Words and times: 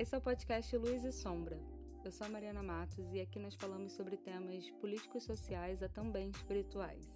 Esse 0.00 0.14
é 0.14 0.18
o 0.18 0.20
podcast 0.22 0.74
Luz 0.78 1.04
e 1.04 1.12
Sombra. 1.12 1.60
Eu 2.02 2.10
sou 2.10 2.26
a 2.26 2.30
Mariana 2.30 2.62
Matos 2.62 3.12
e 3.12 3.20
aqui 3.20 3.38
nós 3.38 3.54
falamos 3.54 3.92
sobre 3.92 4.16
temas 4.16 4.70
políticos 4.80 5.24
sociais 5.24 5.82
e 5.82 5.88
também 5.90 6.30
espirituais. 6.30 7.06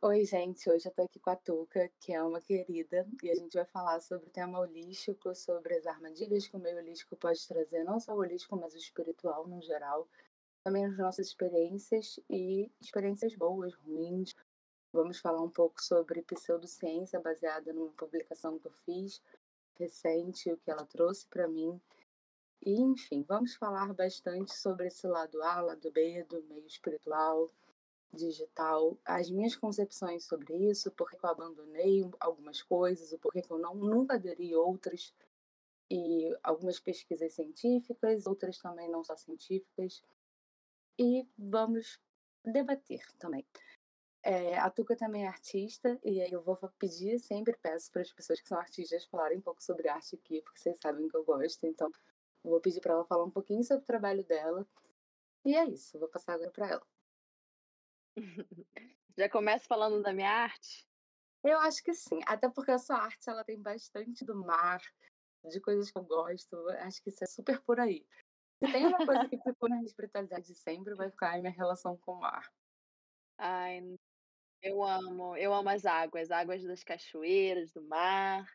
Oi, 0.00 0.24
gente. 0.24 0.70
Hoje 0.70 0.88
eu 0.88 0.92
tô 0.94 1.02
aqui 1.02 1.20
com 1.20 1.28
a 1.28 1.36
Tuca, 1.36 1.92
que 2.00 2.14
é 2.14 2.22
uma 2.22 2.40
querida, 2.40 3.06
e 3.22 3.30
a 3.30 3.34
gente 3.34 3.52
vai 3.52 3.66
falar 3.66 4.00
sobre 4.00 4.26
o 4.26 4.32
tema 4.32 4.58
holístico, 4.58 5.34
sobre 5.34 5.74
as 5.74 5.86
armadilhas 5.86 6.48
que 6.48 6.56
o 6.56 6.60
meio 6.60 6.78
holístico 6.78 7.14
pode 7.14 7.46
trazer, 7.46 7.84
não 7.84 8.00
só 8.00 8.14
o 8.14 8.20
holístico, 8.20 8.56
mas 8.56 8.72
o 8.72 8.78
espiritual 8.78 9.46
no 9.46 9.60
geral. 9.60 10.08
Também 10.64 10.86
as 10.86 10.96
nossas 10.96 11.26
experiências 11.26 12.18
e 12.30 12.70
experiências 12.80 13.34
boas, 13.34 13.74
ruins. 13.74 14.34
Vamos 14.92 15.20
falar 15.20 15.42
um 15.42 15.50
pouco 15.50 15.82
sobre 15.82 16.22
pseudociência, 16.22 17.20
baseada 17.20 17.72
numa 17.72 17.92
publicação 17.92 18.58
que 18.58 18.66
eu 18.66 18.72
fiz 18.72 19.22
recente, 19.78 20.52
o 20.52 20.56
que 20.58 20.70
ela 20.70 20.84
trouxe 20.84 21.26
para 21.26 21.48
mim. 21.48 21.80
E, 22.62 22.80
enfim, 22.80 23.24
vamos 23.26 23.54
falar 23.54 23.92
bastante 23.94 24.54
sobre 24.54 24.88
esse 24.88 25.06
lado 25.06 25.42
A, 25.42 25.60
lado 25.60 25.90
B, 25.90 26.24
do 26.24 26.42
meio 26.42 26.66
espiritual, 26.66 27.50
digital, 28.12 28.98
as 29.04 29.30
minhas 29.30 29.56
concepções 29.56 30.24
sobre 30.24 30.54
isso, 30.68 30.90
porque 30.90 31.16
eu 31.16 31.30
abandonei 31.30 32.10
algumas 32.18 32.60
coisas, 32.60 33.12
o 33.12 33.18
porquê 33.18 33.40
que 33.40 33.50
eu 33.50 33.58
não, 33.58 33.74
nunca 33.74 34.14
aderi 34.14 34.54
outras, 34.54 35.14
e 35.88 36.36
algumas 36.42 36.78
pesquisas 36.78 37.32
científicas, 37.32 38.26
outras 38.26 38.58
também 38.58 38.90
não 38.90 39.02
só 39.02 39.16
científicas, 39.16 40.02
e 40.98 41.26
vamos 41.38 41.98
debater 42.44 43.02
também. 43.18 43.46
É, 44.22 44.58
a 44.58 44.68
Tuca 44.68 44.94
também 44.94 45.24
é 45.24 45.28
artista, 45.28 45.98
e 46.04 46.20
aí 46.20 46.30
eu 46.30 46.42
vou 46.42 46.56
pedir, 46.78 47.18
sempre 47.18 47.56
peço 47.56 47.90
para 47.90 48.02
as 48.02 48.12
pessoas 48.12 48.40
que 48.40 48.48
são 48.48 48.58
artistas 48.58 49.06
falarem 49.06 49.38
um 49.38 49.42
pouco 49.42 49.62
sobre 49.62 49.88
arte 49.88 50.16
aqui, 50.16 50.42
porque 50.42 50.60
vocês 50.60 50.78
sabem 50.78 51.08
que 51.08 51.16
eu 51.16 51.24
gosto, 51.24 51.64
então 51.64 51.90
eu 52.44 52.50
vou 52.50 52.60
pedir 52.60 52.80
para 52.80 52.92
ela 52.92 53.04
falar 53.06 53.24
um 53.24 53.30
pouquinho 53.30 53.64
sobre 53.64 53.82
o 53.82 53.86
trabalho 53.86 54.22
dela. 54.24 54.66
E 55.44 55.56
é 55.56 55.64
isso, 55.64 55.98
vou 55.98 56.08
passar 56.08 56.34
agora 56.34 56.50
para 56.50 56.68
ela. 56.68 56.86
Já 59.16 59.28
começo 59.28 59.66
falando 59.66 60.02
da 60.02 60.12
minha 60.12 60.30
arte? 60.30 60.86
Eu 61.42 61.58
acho 61.60 61.82
que 61.82 61.94
sim, 61.94 62.20
até 62.26 62.48
porque 62.48 62.70
a 62.70 62.78
sua 62.78 62.96
arte 62.96 63.28
ela 63.28 63.42
tem 63.42 63.60
bastante 63.60 64.24
do 64.24 64.36
mar, 64.36 64.82
de 65.48 65.60
coisas 65.60 65.90
que 65.90 65.98
eu 65.98 66.04
gosto. 66.04 66.68
Acho 66.80 67.02
que 67.02 67.08
isso 67.08 67.24
é 67.24 67.26
super 67.26 67.60
por 67.62 67.80
aí. 67.80 68.06
Se 68.62 68.70
tem 68.70 68.86
uma 68.86 69.06
coisa 69.06 69.26
que 69.26 69.38
ficou 69.42 69.68
na 69.68 69.82
espiritualidade 69.82 70.54
sempre, 70.54 70.94
vai 70.94 71.10
ficar 71.10 71.34
a 71.34 71.38
minha 71.38 71.50
relação 71.50 71.96
com 71.96 72.12
o 72.12 72.20
mar. 72.20 72.52
Ai, 73.38 73.98
eu 74.62 74.82
amo, 74.82 75.36
eu 75.36 75.52
amo 75.54 75.68
as 75.68 75.86
águas, 75.86 76.30
águas 76.30 76.62
das 76.62 76.84
cachoeiras, 76.84 77.72
do 77.72 77.82
mar. 77.82 78.46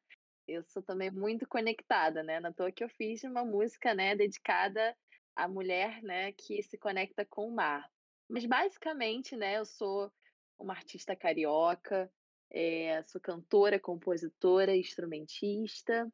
Eu 0.47 0.63
sou 0.63 0.83
também 0.83 1.09
muito 1.11 1.47
conectada, 1.47 2.21
né? 2.23 2.39
Na 2.39 2.53
toa 2.53 2.71
que 2.71 2.83
eu 2.83 2.89
fiz 2.89 3.23
uma 3.23 3.43
música, 3.43 3.93
né, 3.95 4.15
dedicada 4.15 4.95
à 5.35 5.47
mulher, 5.47 6.03
né, 6.03 6.31
que 6.33 6.61
se 6.63 6.77
conecta 6.77 7.25
com 7.25 7.47
o 7.47 7.55
mar. 7.55 7.89
Mas 8.29 8.45
basicamente, 8.45 9.35
né, 9.35 9.57
eu 9.57 9.65
sou 9.65 10.11
uma 10.57 10.73
artista 10.73 11.15
carioca, 11.15 12.11
é, 12.51 13.03
sou 13.03 13.19
cantora, 13.19 13.79
compositora, 13.79 14.75
instrumentista. 14.75 16.07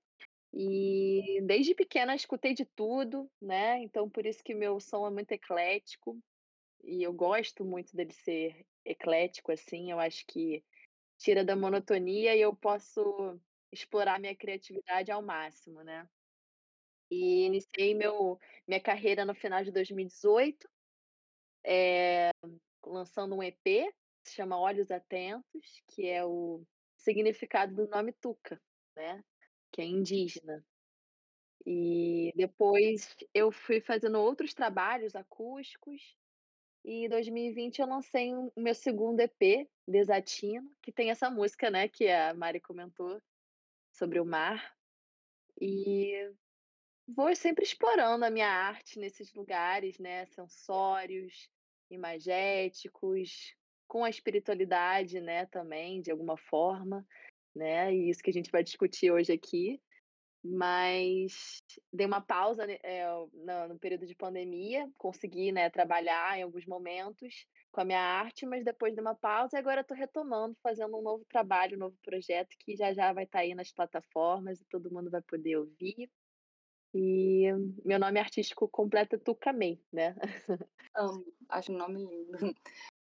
E 0.53 1.41
desde 1.43 1.75
pequena 1.75 2.15
escutei 2.15 2.53
de 2.53 2.65
tudo, 2.65 3.29
né? 3.41 3.81
Então 3.83 4.09
por 4.09 4.25
isso 4.25 4.43
que 4.43 4.53
meu 4.53 4.79
som 4.79 5.07
é 5.07 5.11
muito 5.11 5.31
eclético 5.31 6.17
e 6.83 7.03
eu 7.03 7.13
gosto 7.13 7.65
muito 7.65 7.95
dele 7.95 8.13
ser 8.13 8.65
eclético 8.85 9.51
assim. 9.51 9.91
Eu 9.91 9.99
acho 9.99 10.25
que 10.27 10.63
tira 11.17 11.45
da 11.45 11.55
monotonia 11.55 12.35
e 12.35 12.41
eu 12.41 12.55
posso 12.55 13.39
explorar 13.71 14.19
minha 14.19 14.35
criatividade 14.35 15.11
ao 15.11 15.21
máximo, 15.21 15.83
né? 15.83 16.09
E 17.09 17.45
iniciei 17.45 17.93
meu 17.93 18.39
minha 18.67 18.79
carreira 18.81 19.25
no 19.25 19.35
final 19.35 19.63
de 19.63 19.71
2018 19.71 20.69
é, 21.65 22.31
lançando 22.85 23.35
um 23.35 23.43
EP, 23.43 23.93
se 24.25 24.35
chama 24.35 24.59
Olhos 24.59 24.91
Atentos, 24.91 25.83
que 25.89 26.07
é 26.07 26.25
o 26.25 26.63
significado 26.97 27.75
do 27.75 27.87
nome 27.89 28.13
Tuca, 28.13 28.61
né? 28.95 29.23
Que 29.71 29.81
é 29.81 29.85
indígena. 29.85 30.65
E 31.65 32.31
depois 32.35 33.15
eu 33.33 33.51
fui 33.51 33.79
fazendo 33.79 34.19
outros 34.19 34.53
trabalhos 34.53 35.15
acústicos. 35.15 36.17
E 36.83 37.05
em 37.05 37.09
2020 37.09 37.79
eu 37.79 37.87
lancei 37.87 38.33
o 38.33 38.51
meu 38.57 38.73
segundo 38.73 39.19
EP, 39.19 39.69
Desatino, 39.87 40.69
que 40.81 40.91
tem 40.91 41.11
essa 41.11 41.29
música, 41.29 41.69
né, 41.69 41.87
que 41.87 42.09
a 42.09 42.33
Mari 42.33 42.59
comentou 42.59 43.21
sobre 43.91 44.19
o 44.19 44.25
mar. 44.25 44.75
E 45.59 46.31
vou 47.07 47.35
sempre 47.35 47.63
explorando 47.63 48.25
a 48.25 48.31
minha 48.31 48.49
arte 48.49 48.99
nesses 48.99 49.33
lugares, 49.33 49.99
né, 49.99 50.25
sensórios, 50.25 51.49
imagéticos, 51.89 53.55
com 53.87 54.03
a 54.03 54.09
espiritualidade, 54.09 55.19
né, 55.19 55.45
também, 55.47 56.01
de 56.01 56.09
alguma 56.09 56.37
forma, 56.37 57.05
né, 57.55 57.93
e 57.93 58.09
isso 58.09 58.23
que 58.23 58.29
a 58.29 58.33
gente 58.33 58.49
vai 58.49 58.63
discutir 58.63 59.11
hoje 59.11 59.33
aqui. 59.33 59.79
Mas 60.43 61.61
dei 61.93 62.07
uma 62.07 62.19
pausa 62.19 62.65
é, 62.65 63.05
no, 63.33 63.67
no, 63.69 63.79
período 63.79 64.07
de 64.07 64.15
pandemia, 64.15 64.89
consegui, 64.97 65.51
né, 65.51 65.69
trabalhar 65.69 66.37
em 66.37 66.41
alguns 66.41 66.65
momentos 66.65 67.45
com 67.71 67.81
a 67.81 67.85
minha 67.85 68.01
arte, 68.01 68.45
mas 68.45 68.65
depois 68.65 68.93
de 68.93 68.99
uma 68.99 69.13
pausa, 69.13 69.55
e 69.55 69.59
agora 69.59 69.81
estou 69.81 69.95
retomando, 69.95 70.57
fazendo 70.63 70.97
um 70.97 71.01
novo 71.01 71.23
trabalho, 71.29 71.77
um 71.77 71.81
novo 71.81 71.97
projeto 72.03 72.55
que 72.59 72.75
já 72.75 72.91
já 72.91 73.13
vai 73.13 73.25
estar 73.25 73.39
tá 73.39 73.43
aí 73.43 73.53
nas 73.53 73.71
plataformas 73.71 74.59
e 74.59 74.65
todo 74.65 74.91
mundo 74.91 75.11
vai 75.11 75.21
poder 75.21 75.57
ouvir. 75.57 76.09
E 76.93 77.45
meu 77.85 77.97
nome 77.99 78.19
artístico 78.19 78.67
completo 78.67 79.15
é 79.15 79.19
Tucamei, 79.19 79.81
né? 79.93 80.15
Amo, 80.97 81.25
acho 81.47 81.71
um 81.71 81.77
nome 81.77 81.99
lindo. 81.99 82.53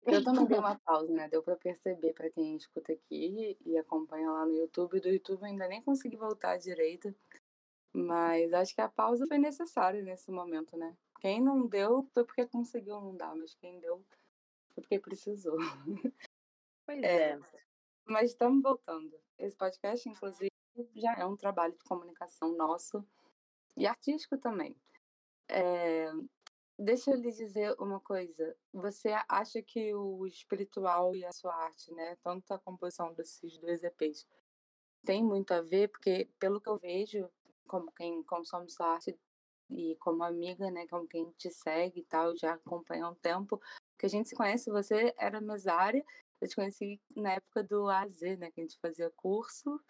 Eu 0.04 0.24
também 0.24 0.46
dei 0.46 0.58
uma 0.58 0.78
pausa, 0.78 1.12
né? 1.12 1.28
Deu 1.28 1.42
para 1.42 1.56
perceber 1.56 2.12
para 2.12 2.30
quem 2.30 2.56
escuta 2.56 2.92
aqui 2.92 3.56
e 3.64 3.78
acompanha 3.78 4.30
lá 4.30 4.44
no 4.44 4.52
YouTube. 4.52 5.00
Do 5.00 5.08
YouTube 5.08 5.44
ainda 5.44 5.68
nem 5.68 5.82
consegui 5.82 6.16
voltar 6.16 6.58
direito, 6.58 7.14
mas 7.92 8.52
acho 8.52 8.74
que 8.74 8.80
a 8.80 8.88
pausa 8.88 9.26
foi 9.26 9.38
necessária 9.38 10.02
nesse 10.02 10.30
momento, 10.30 10.76
né? 10.76 10.96
Quem 11.20 11.40
não 11.40 11.66
deu 11.66 12.08
foi 12.12 12.24
porque 12.24 12.46
conseguiu 12.46 13.00
não 13.00 13.16
dar, 13.16 13.34
mas 13.36 13.54
quem 13.54 13.78
deu 13.78 14.04
foi 14.74 14.82
porque 14.82 14.98
precisou. 14.98 15.56
Pois 16.84 17.02
é. 17.02 17.30
é. 17.32 17.40
Mas 18.04 18.30
estamos 18.30 18.62
voltando. 18.62 19.16
Esse 19.38 19.56
podcast, 19.56 20.08
inclusive, 20.08 20.50
já 20.96 21.14
é 21.14 21.24
um 21.24 21.36
trabalho 21.36 21.74
de 21.74 21.84
comunicação 21.84 22.56
nosso 22.56 23.04
e 23.76 23.86
artístico 23.86 24.36
também. 24.36 24.76
É, 25.48 26.10
deixa 26.78 27.10
eu 27.10 27.16
lhe 27.16 27.30
dizer 27.30 27.74
uma 27.78 28.00
coisa. 28.00 28.56
Você 28.72 29.10
acha 29.28 29.62
que 29.62 29.94
o 29.94 30.26
espiritual 30.26 31.14
e 31.14 31.24
a 31.24 31.32
sua 31.32 31.54
arte, 31.54 31.92
né, 31.92 32.16
tanto 32.22 32.52
a 32.52 32.58
composição 32.58 33.12
desses 33.14 33.58
dois 33.58 33.82
EPs, 33.82 34.26
tem 35.04 35.22
muito 35.24 35.52
a 35.52 35.60
ver? 35.60 35.88
Porque, 35.88 36.28
pelo 36.38 36.60
que 36.60 36.68
eu 36.68 36.78
vejo, 36.78 37.28
como 37.66 37.90
quem 37.92 38.22
consome 38.22 38.70
sua 38.70 38.94
arte 38.94 39.18
e 39.70 39.96
como 39.96 40.22
amiga, 40.22 40.70
né, 40.70 40.86
como 40.86 41.06
quem 41.06 41.30
te 41.32 41.50
segue 41.50 42.00
e 42.00 42.04
tal, 42.04 42.36
já 42.36 42.54
acompanha 42.54 43.06
há 43.06 43.10
um 43.10 43.14
tempo, 43.14 43.60
que 43.98 44.06
a 44.06 44.08
gente 44.08 44.28
se 44.28 44.34
conhece, 44.34 44.70
você 44.70 45.14
era 45.16 45.40
mesária, 45.40 46.04
eu 46.40 46.48
te 46.48 46.56
conheci 46.56 47.00
na 47.16 47.34
época 47.34 47.62
do 47.62 47.88
AZ, 47.88 48.20
né, 48.38 48.50
que 48.50 48.60
a 48.60 48.64
gente 48.64 48.78
fazia 48.78 49.10
curso, 49.10 49.80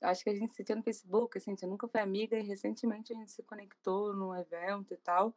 acho 0.00 0.24
que 0.24 0.30
a 0.30 0.34
gente 0.34 0.54
se 0.54 0.64
tinha 0.64 0.76
no 0.76 0.82
Facebook, 0.82 1.38
assim, 1.38 1.50
a 1.52 1.54
gente 1.54 1.66
nunca 1.66 1.88
foi 1.88 2.00
amiga 2.00 2.38
e 2.38 2.42
recentemente 2.42 3.12
a 3.12 3.16
gente 3.16 3.30
se 3.30 3.42
conectou 3.42 4.14
num 4.14 4.34
evento 4.34 4.94
e 4.94 4.96
tal. 4.96 5.34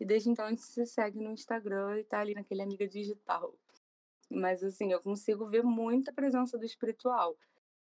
E 0.00 0.04
desde 0.04 0.30
então 0.30 0.46
a 0.46 0.50
gente 0.50 0.62
se 0.62 0.86
segue 0.86 1.18
no 1.18 1.32
Instagram 1.32 1.98
e 1.98 2.04
tá 2.04 2.20
ali 2.20 2.34
naquele 2.34 2.62
amiga 2.62 2.86
digital. 2.86 3.54
Mas 4.30 4.62
assim, 4.62 4.92
eu 4.92 5.00
consigo 5.00 5.46
ver 5.46 5.62
muita 5.62 6.12
presença 6.12 6.56
do 6.56 6.64
espiritual. 6.64 7.36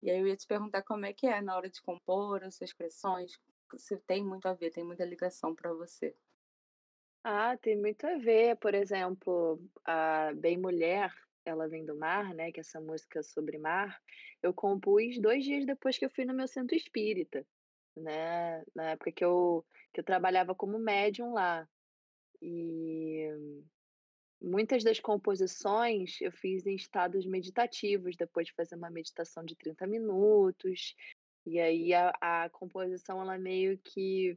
E 0.03 0.11
aí 0.11 0.19
eu 0.19 0.27
ia 0.27 0.37
te 0.37 0.47
perguntar 0.47 0.83
como 0.83 1.07
é 1.07 1.13
que 1.13 1.27
é 1.27 1.41
na 1.41 1.57
hora 1.57 1.71
de 1.71 1.81
compor 1.81 2.43
as 2.43 2.57
suas 2.57 2.71
expressões, 2.71 3.39
se 3.77 3.97
tem 3.99 4.25
muito 4.25 4.47
a 4.47 4.55
ver, 4.55 4.71
tem 4.71 4.85
muita 4.85 5.05
ligação 5.05 5.55
para 5.55 5.73
você. 5.73 6.15
Ah, 7.25 7.57
tem 7.57 7.77
muito 7.77 8.05
a 8.05 8.19
ver, 8.19 8.57
por 8.57 8.75
exemplo, 8.75 9.61
a 9.85 10.33
Bem 10.35 10.59
Mulher, 10.59 11.15
ela 11.45 11.69
Vem 11.69 11.85
do 11.85 11.97
Mar, 11.97 12.35
né, 12.35 12.51
que 12.51 12.59
é 12.59 12.63
essa 12.63 12.81
música 12.81 13.23
sobre 13.23 13.59
mar, 13.59 14.01
eu 14.43 14.53
compus 14.53 15.21
dois 15.21 15.45
dias 15.45 15.65
depois 15.65 15.97
que 15.97 16.05
eu 16.05 16.11
fui 16.11 16.25
no 16.25 16.35
meu 16.35 16.49
centro 16.49 16.77
espírita, 16.77 17.47
né, 17.97 18.65
na 18.75 18.91
época 18.91 19.13
que 19.13 19.25
eu, 19.25 19.65
que 19.93 20.01
eu 20.01 20.05
trabalhava 20.05 20.55
como 20.55 20.79
médium 20.79 21.33
lá. 21.33 21.69
E 22.43 23.29
muitas 24.41 24.83
das 24.83 24.99
composições 24.99 26.21
eu 26.21 26.33
fiz 26.33 26.67
em 26.67 26.75
estados 26.75 27.25
meditativos, 27.25 28.17
depois 28.17 28.49
de 28.49 28.53
fazer 28.55 28.75
uma 28.75 28.91
meditação 28.91 29.45
de 29.45 29.55
30 29.55 29.87
minutos, 29.87 30.97
e 31.47 31.61
aí 31.61 31.95
a, 31.95 32.13
a 32.21 32.51
composição, 32.51 33.21
ela 33.21 33.39
meio 33.39 33.79
que 33.79 34.37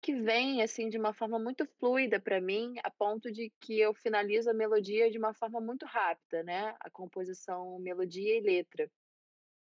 que 0.00 0.14
vem, 0.14 0.60
assim, 0.60 0.90
de 0.90 0.98
uma 0.98 1.14
forma 1.14 1.38
muito 1.38 1.66
fluida 1.80 2.20
para 2.20 2.38
mim, 2.38 2.74
a 2.84 2.90
ponto 2.90 3.32
de 3.32 3.50
que 3.58 3.80
eu 3.80 3.94
finalizo 3.94 4.50
a 4.50 4.54
melodia 4.54 5.10
de 5.10 5.16
uma 5.16 5.32
forma 5.32 5.62
muito 5.62 5.86
rápida, 5.86 6.42
né, 6.42 6.76
a 6.78 6.90
composição, 6.90 7.78
melodia 7.78 8.36
e 8.36 8.40
letra. 8.42 8.90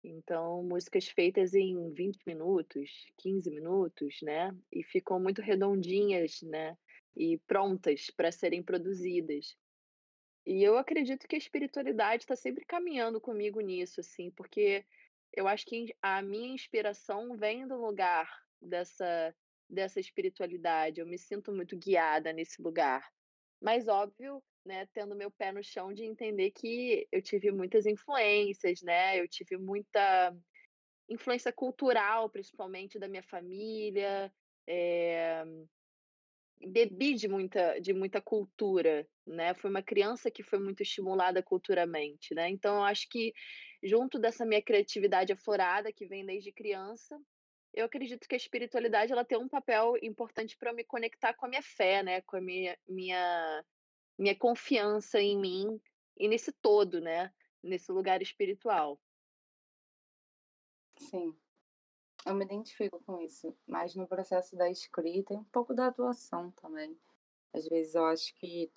Então, 0.02 0.64
músicas 0.64 1.10
feitas 1.10 1.54
em 1.54 1.92
20 1.92 2.22
minutos, 2.26 3.06
15 3.18 3.52
minutos, 3.52 4.20
né, 4.22 4.56
e 4.72 4.82
ficam 4.86 5.20
muito 5.20 5.42
redondinhas, 5.42 6.42
né, 6.44 6.78
e 7.16 7.38
prontas 7.48 8.10
para 8.10 8.32
serem 8.32 8.64
produzidas. 8.64 9.58
E 10.46 10.64
eu 10.64 10.78
acredito 10.78 11.28
que 11.28 11.36
a 11.36 11.38
espiritualidade 11.38 12.24
está 12.24 12.36
sempre 12.36 12.66
caminhando 12.66 13.22
comigo 13.22 13.60
nisso, 13.62 14.00
assim, 14.00 14.32
porque 14.32 14.86
eu 15.34 15.48
acho 15.48 15.66
que 15.66 15.96
a 16.02 16.22
minha 16.22 16.54
inspiração 16.54 17.38
vem 17.38 17.68
do 17.68 17.76
lugar 17.76 18.30
dessa 18.62 19.36
dessa 19.72 20.02
espiritualidade, 20.02 21.00
eu 21.00 21.08
me 21.08 21.18
sinto 21.18 21.54
muito 21.54 21.78
guiada 21.78 22.34
nesse 22.34 22.62
lugar. 22.62 23.10
Mas 23.62 23.88
óbvio, 23.88 24.44
né, 24.66 24.86
tendo 24.94 25.16
meu 25.16 25.32
pé 25.32 25.54
no 25.54 25.64
chão 25.64 25.94
de 25.94 26.04
entender 26.04 26.52
que 26.52 27.08
eu 27.10 27.22
tive 27.22 27.52
muitas 27.52 27.86
influências, 27.86 28.82
né, 28.82 29.18
eu 29.18 29.30
tive 29.30 29.58
muita 29.58 30.36
influência 31.08 31.54
cultural, 31.54 32.30
principalmente 32.30 33.00
da 33.00 33.08
minha 33.08 33.24
família, 33.24 34.30
eh, 34.68 35.46
bebi 36.68 37.14
de 37.16 37.28
muita 37.28 37.80
de 37.80 37.94
muita 37.94 38.22
cultura, 38.22 39.08
né, 39.26 39.54
fui 39.54 39.70
uma 39.70 39.84
criança 39.84 40.32
que 40.32 40.44
foi 40.44 40.60
muito 40.60 40.82
estimulada 40.84 41.44
culturalmente, 41.44 42.34
né, 42.36 42.50
então 42.50 42.78
eu 42.78 42.84
acho 42.84 43.08
que 43.10 43.34
junto 43.84 44.20
dessa 44.20 44.46
minha 44.46 44.62
criatividade 44.62 45.34
aflorada 45.34 45.92
que 45.94 46.06
vem 46.08 46.26
desde 46.26 46.52
criança, 46.52 47.18
eu 47.74 47.86
acredito 47.86 48.28
que 48.28 48.36
a 48.36 48.38
espiritualidade 48.38 49.12
ela 49.12 49.26
tem 49.26 49.38
um 49.38 49.50
papel 49.50 49.94
importante 50.02 50.58
para 50.58 50.74
me 50.74 50.84
conectar 50.84 51.34
com 51.34 51.46
a 51.46 51.50
minha 51.50 51.64
fé, 51.64 52.04
né, 52.04 52.22
com 52.22 52.38
a 52.38 52.42
minha 52.42 52.78
minha 52.88 53.66
minha 54.20 54.36
confiança 54.38 55.20
em 55.22 55.38
mim 55.40 55.80
e 56.18 56.28
nesse 56.28 56.52
todo, 56.62 57.02
né, 57.02 57.32
nesse 57.64 57.92
lugar 57.92 58.22
espiritual. 58.22 59.00
Sim. 60.98 61.36
Eu 62.26 62.36
me 62.36 62.46
identifico 62.46 63.02
com 63.04 63.20
isso, 63.20 63.56
mas 63.66 63.96
no 63.96 64.08
processo 64.08 64.56
da 64.56 64.70
escrita 64.70 65.34
e 65.34 65.38
um 65.38 65.44
pouco 65.46 65.74
da 65.74 65.88
atuação 65.88 66.52
também. 66.52 66.98
Às 67.54 67.68
vezes 67.68 67.96
eu 67.96 68.06
acho 68.06 68.34
que 68.36 68.72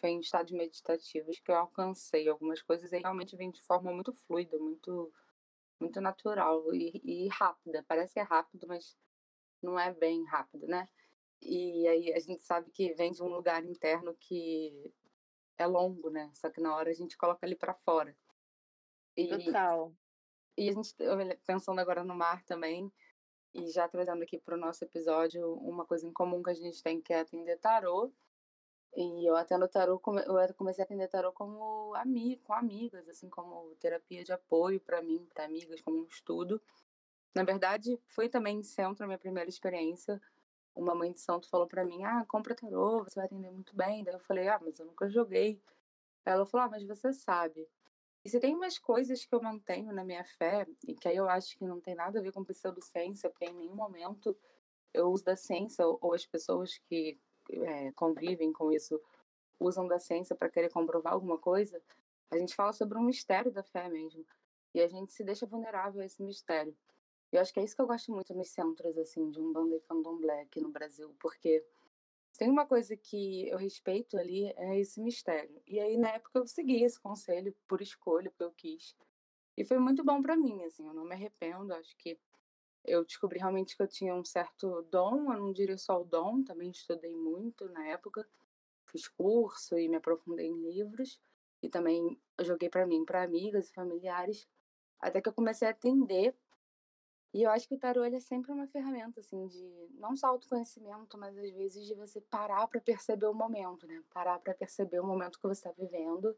foi 0.00 0.10
em 0.10 0.20
estados 0.20 0.52
meditativos 0.52 1.38
que 1.40 1.50
eu 1.50 1.56
alcancei 1.56 2.28
algumas 2.28 2.62
coisas 2.62 2.92
e 2.92 2.98
realmente 2.98 3.36
vem 3.36 3.50
de 3.50 3.60
forma 3.62 3.92
muito 3.92 4.12
fluida, 4.12 4.58
muito 4.58 5.12
muito 5.80 6.00
natural 6.00 6.72
e, 6.72 7.00
e 7.04 7.28
rápida. 7.28 7.84
Parece 7.86 8.14
que 8.14 8.20
é 8.20 8.22
rápido, 8.22 8.66
mas 8.66 8.96
não 9.60 9.78
é 9.78 9.92
bem 9.92 10.24
rápido, 10.24 10.66
né? 10.66 10.88
E 11.42 11.86
aí 11.88 12.12
a 12.14 12.20
gente 12.20 12.42
sabe 12.42 12.70
que 12.70 12.94
vem 12.94 13.12
de 13.12 13.22
um 13.22 13.28
lugar 13.28 13.64
interno 13.64 14.14
que 14.14 14.92
é 15.58 15.66
longo, 15.66 16.10
né? 16.10 16.30
Só 16.34 16.48
que 16.48 16.60
na 16.60 16.74
hora 16.74 16.90
a 16.90 16.94
gente 16.94 17.16
coloca 17.16 17.44
ele 17.44 17.56
para 17.56 17.74
fora. 17.74 18.16
E, 19.16 19.28
Total. 19.28 19.94
E 20.56 20.68
a 20.68 20.72
gente, 20.72 20.94
pensando 21.44 21.80
agora 21.80 22.04
no 22.04 22.14
mar 22.14 22.44
também, 22.44 22.92
e 23.54 23.68
já 23.70 23.88
trazendo 23.88 24.22
aqui 24.22 24.38
para 24.38 24.54
o 24.56 24.58
nosso 24.58 24.84
episódio 24.84 25.52
uma 25.54 25.84
coisa 25.84 26.06
em 26.06 26.12
comum 26.12 26.42
que 26.42 26.50
a 26.50 26.54
gente 26.54 26.82
tem, 26.82 27.00
que 27.00 27.12
é 27.12 27.20
atender 27.20 27.58
tarô. 27.58 28.12
E 28.96 29.28
eu 29.28 29.36
atendo 29.36 29.68
tarô, 29.68 29.94
eu 29.94 30.54
comecei 30.54 30.82
a 30.82 30.86
atender 30.86 31.08
tarô 31.08 31.32
como 31.32 31.94
amigo, 31.96 32.42
com 32.44 32.54
amigas, 32.54 33.08
assim, 33.08 33.28
como 33.30 33.74
terapia 33.76 34.24
de 34.24 34.32
apoio 34.32 34.80
para 34.80 35.02
mim, 35.02 35.26
para 35.34 35.44
amigas, 35.44 35.80
como 35.82 36.00
um 36.00 36.06
estudo. 36.06 36.62
Na 37.34 37.44
verdade, 37.44 38.00
foi 38.08 38.28
também 38.28 38.62
centro 38.62 39.04
a 39.04 39.06
minha 39.08 39.18
primeira 39.18 39.50
experiência. 39.50 40.20
Uma 40.74 40.94
mãe 40.94 41.12
de 41.12 41.20
santo 41.20 41.48
falou 41.50 41.66
para 41.68 41.84
mim: 41.84 42.04
"Ah, 42.04 42.24
compra 42.26 42.54
tarô, 42.54 43.04
você 43.04 43.16
vai 43.16 43.26
atender 43.26 43.50
muito 43.50 43.76
bem". 43.76 44.04
Daí 44.04 44.14
eu 44.14 44.20
falei: 44.20 44.48
"Ah, 44.48 44.60
mas 44.62 44.78
eu 44.80 44.86
nunca 44.86 45.08
joguei". 45.10 45.60
Ela 46.24 46.46
falou: 46.46 46.66
"Ah, 46.66 46.70
mas 46.70 46.84
você 46.86 47.12
sabe". 47.12 47.68
E 48.24 48.30
se 48.30 48.40
tem 48.40 48.54
umas 48.54 48.78
coisas 48.78 49.24
que 49.24 49.34
eu 49.34 49.42
mantenho 49.42 49.92
na 49.92 50.02
minha 50.02 50.24
fé, 50.24 50.66
e 50.88 50.94
que 50.94 51.08
aí 51.08 51.16
eu 51.16 51.28
acho 51.28 51.58
que 51.58 51.64
não 51.64 51.80
tem 51.80 51.94
nada 51.94 52.18
a 52.18 52.22
ver 52.22 52.32
com 52.32 52.42
pseudociência, 52.42 53.28
porque 53.28 53.44
em 53.44 53.54
nenhum 53.54 53.74
momento 53.74 54.36
eu 54.94 55.08
uso 55.10 55.24
da 55.24 55.36
ciência, 55.36 55.86
ou 55.86 56.14
as 56.14 56.24
pessoas 56.24 56.78
que 56.78 57.18
é, 57.50 57.92
convivem 57.92 58.52
com 58.52 58.72
isso 58.72 59.00
usam 59.60 59.86
da 59.86 59.98
ciência 59.98 60.34
para 60.34 60.48
querer 60.48 60.70
comprovar 60.70 61.12
alguma 61.12 61.38
coisa, 61.38 61.80
a 62.30 62.38
gente 62.38 62.54
fala 62.54 62.72
sobre 62.72 62.98
um 62.98 63.02
mistério 63.02 63.52
da 63.52 63.62
fé 63.62 63.88
mesmo. 63.88 64.24
E 64.74 64.80
a 64.80 64.88
gente 64.88 65.12
se 65.12 65.22
deixa 65.22 65.46
vulnerável 65.46 66.00
a 66.00 66.04
esse 66.04 66.22
mistério. 66.22 66.76
E 67.32 67.36
eu 67.36 67.42
acho 67.42 67.52
que 67.52 67.60
é 67.60 67.64
isso 67.64 67.76
que 67.76 67.82
eu 67.82 67.86
gosto 67.86 68.10
muito 68.10 68.34
nos 68.34 68.50
centros, 68.50 68.96
assim, 68.98 69.30
de 69.30 69.40
um 69.40 69.52
banda 69.52 69.76
e 69.76 69.80
candomblé 69.80 70.42
aqui 70.42 70.60
no 70.60 70.70
Brasil, 70.70 71.14
porque 71.20 71.64
tem 72.38 72.50
uma 72.50 72.66
coisa 72.66 72.96
que 72.96 73.48
eu 73.48 73.58
respeito 73.58 74.18
ali, 74.18 74.52
é 74.56 74.78
esse 74.78 75.00
mistério. 75.00 75.62
E 75.66 75.78
aí, 75.78 75.96
na 75.96 76.10
época, 76.10 76.38
eu 76.38 76.46
segui 76.46 76.82
esse 76.82 77.00
conselho 77.00 77.54
por 77.68 77.80
escolha, 77.80 78.30
porque 78.30 78.44
eu 78.44 78.52
quis. 78.52 78.96
E 79.56 79.64
foi 79.64 79.78
muito 79.78 80.02
bom 80.04 80.20
para 80.20 80.36
mim, 80.36 80.64
assim, 80.64 80.86
eu 80.86 80.94
não 80.94 81.04
me 81.04 81.14
arrependo, 81.14 81.72
acho 81.72 81.96
que 81.96 82.18
eu 82.84 83.04
descobri 83.04 83.38
realmente 83.38 83.76
que 83.76 83.82
eu 83.82 83.88
tinha 83.88 84.14
um 84.14 84.24
certo 84.24 84.82
dom, 84.90 85.32
eu 85.32 85.40
não 85.40 85.52
diria 85.52 85.78
só 85.78 86.00
o 86.00 86.04
dom, 86.04 86.42
também 86.42 86.70
estudei 86.70 87.14
muito 87.14 87.68
na 87.70 87.86
época, 87.86 88.28
fiz 88.86 89.06
curso 89.08 89.78
e 89.78 89.88
me 89.88 89.96
aprofundei 89.96 90.46
em 90.46 90.60
livros, 90.60 91.20
e 91.62 91.68
também 91.68 92.20
joguei 92.40 92.68
para 92.68 92.86
mim, 92.86 93.04
para 93.04 93.22
amigas 93.22 93.68
e 93.68 93.72
familiares, 93.72 94.46
até 95.00 95.20
que 95.20 95.28
eu 95.28 95.32
comecei 95.32 95.68
a 95.68 95.70
atender 95.70 96.34
e 97.34 97.42
eu 97.42 97.50
acho 97.50 97.66
que 97.66 97.74
o 97.74 97.78
tarô 97.78 98.04
é 98.04 98.20
sempre 98.20 98.52
uma 98.52 98.68
ferramenta, 98.68 99.18
assim, 99.18 99.48
de 99.48 99.88
não 99.94 100.14
só 100.14 100.28
autoconhecimento, 100.28 101.18
mas 101.18 101.36
às 101.36 101.50
vezes 101.50 101.84
de 101.84 101.92
você 101.92 102.20
parar 102.20 102.68
para 102.68 102.80
perceber 102.80 103.26
o 103.26 103.34
momento, 103.34 103.88
né? 103.88 104.00
Parar 104.12 104.38
para 104.38 104.54
perceber 104.54 105.00
o 105.00 105.04
momento 105.04 105.40
que 105.40 105.48
você 105.48 105.68
está 105.68 105.72
vivendo 105.72 106.36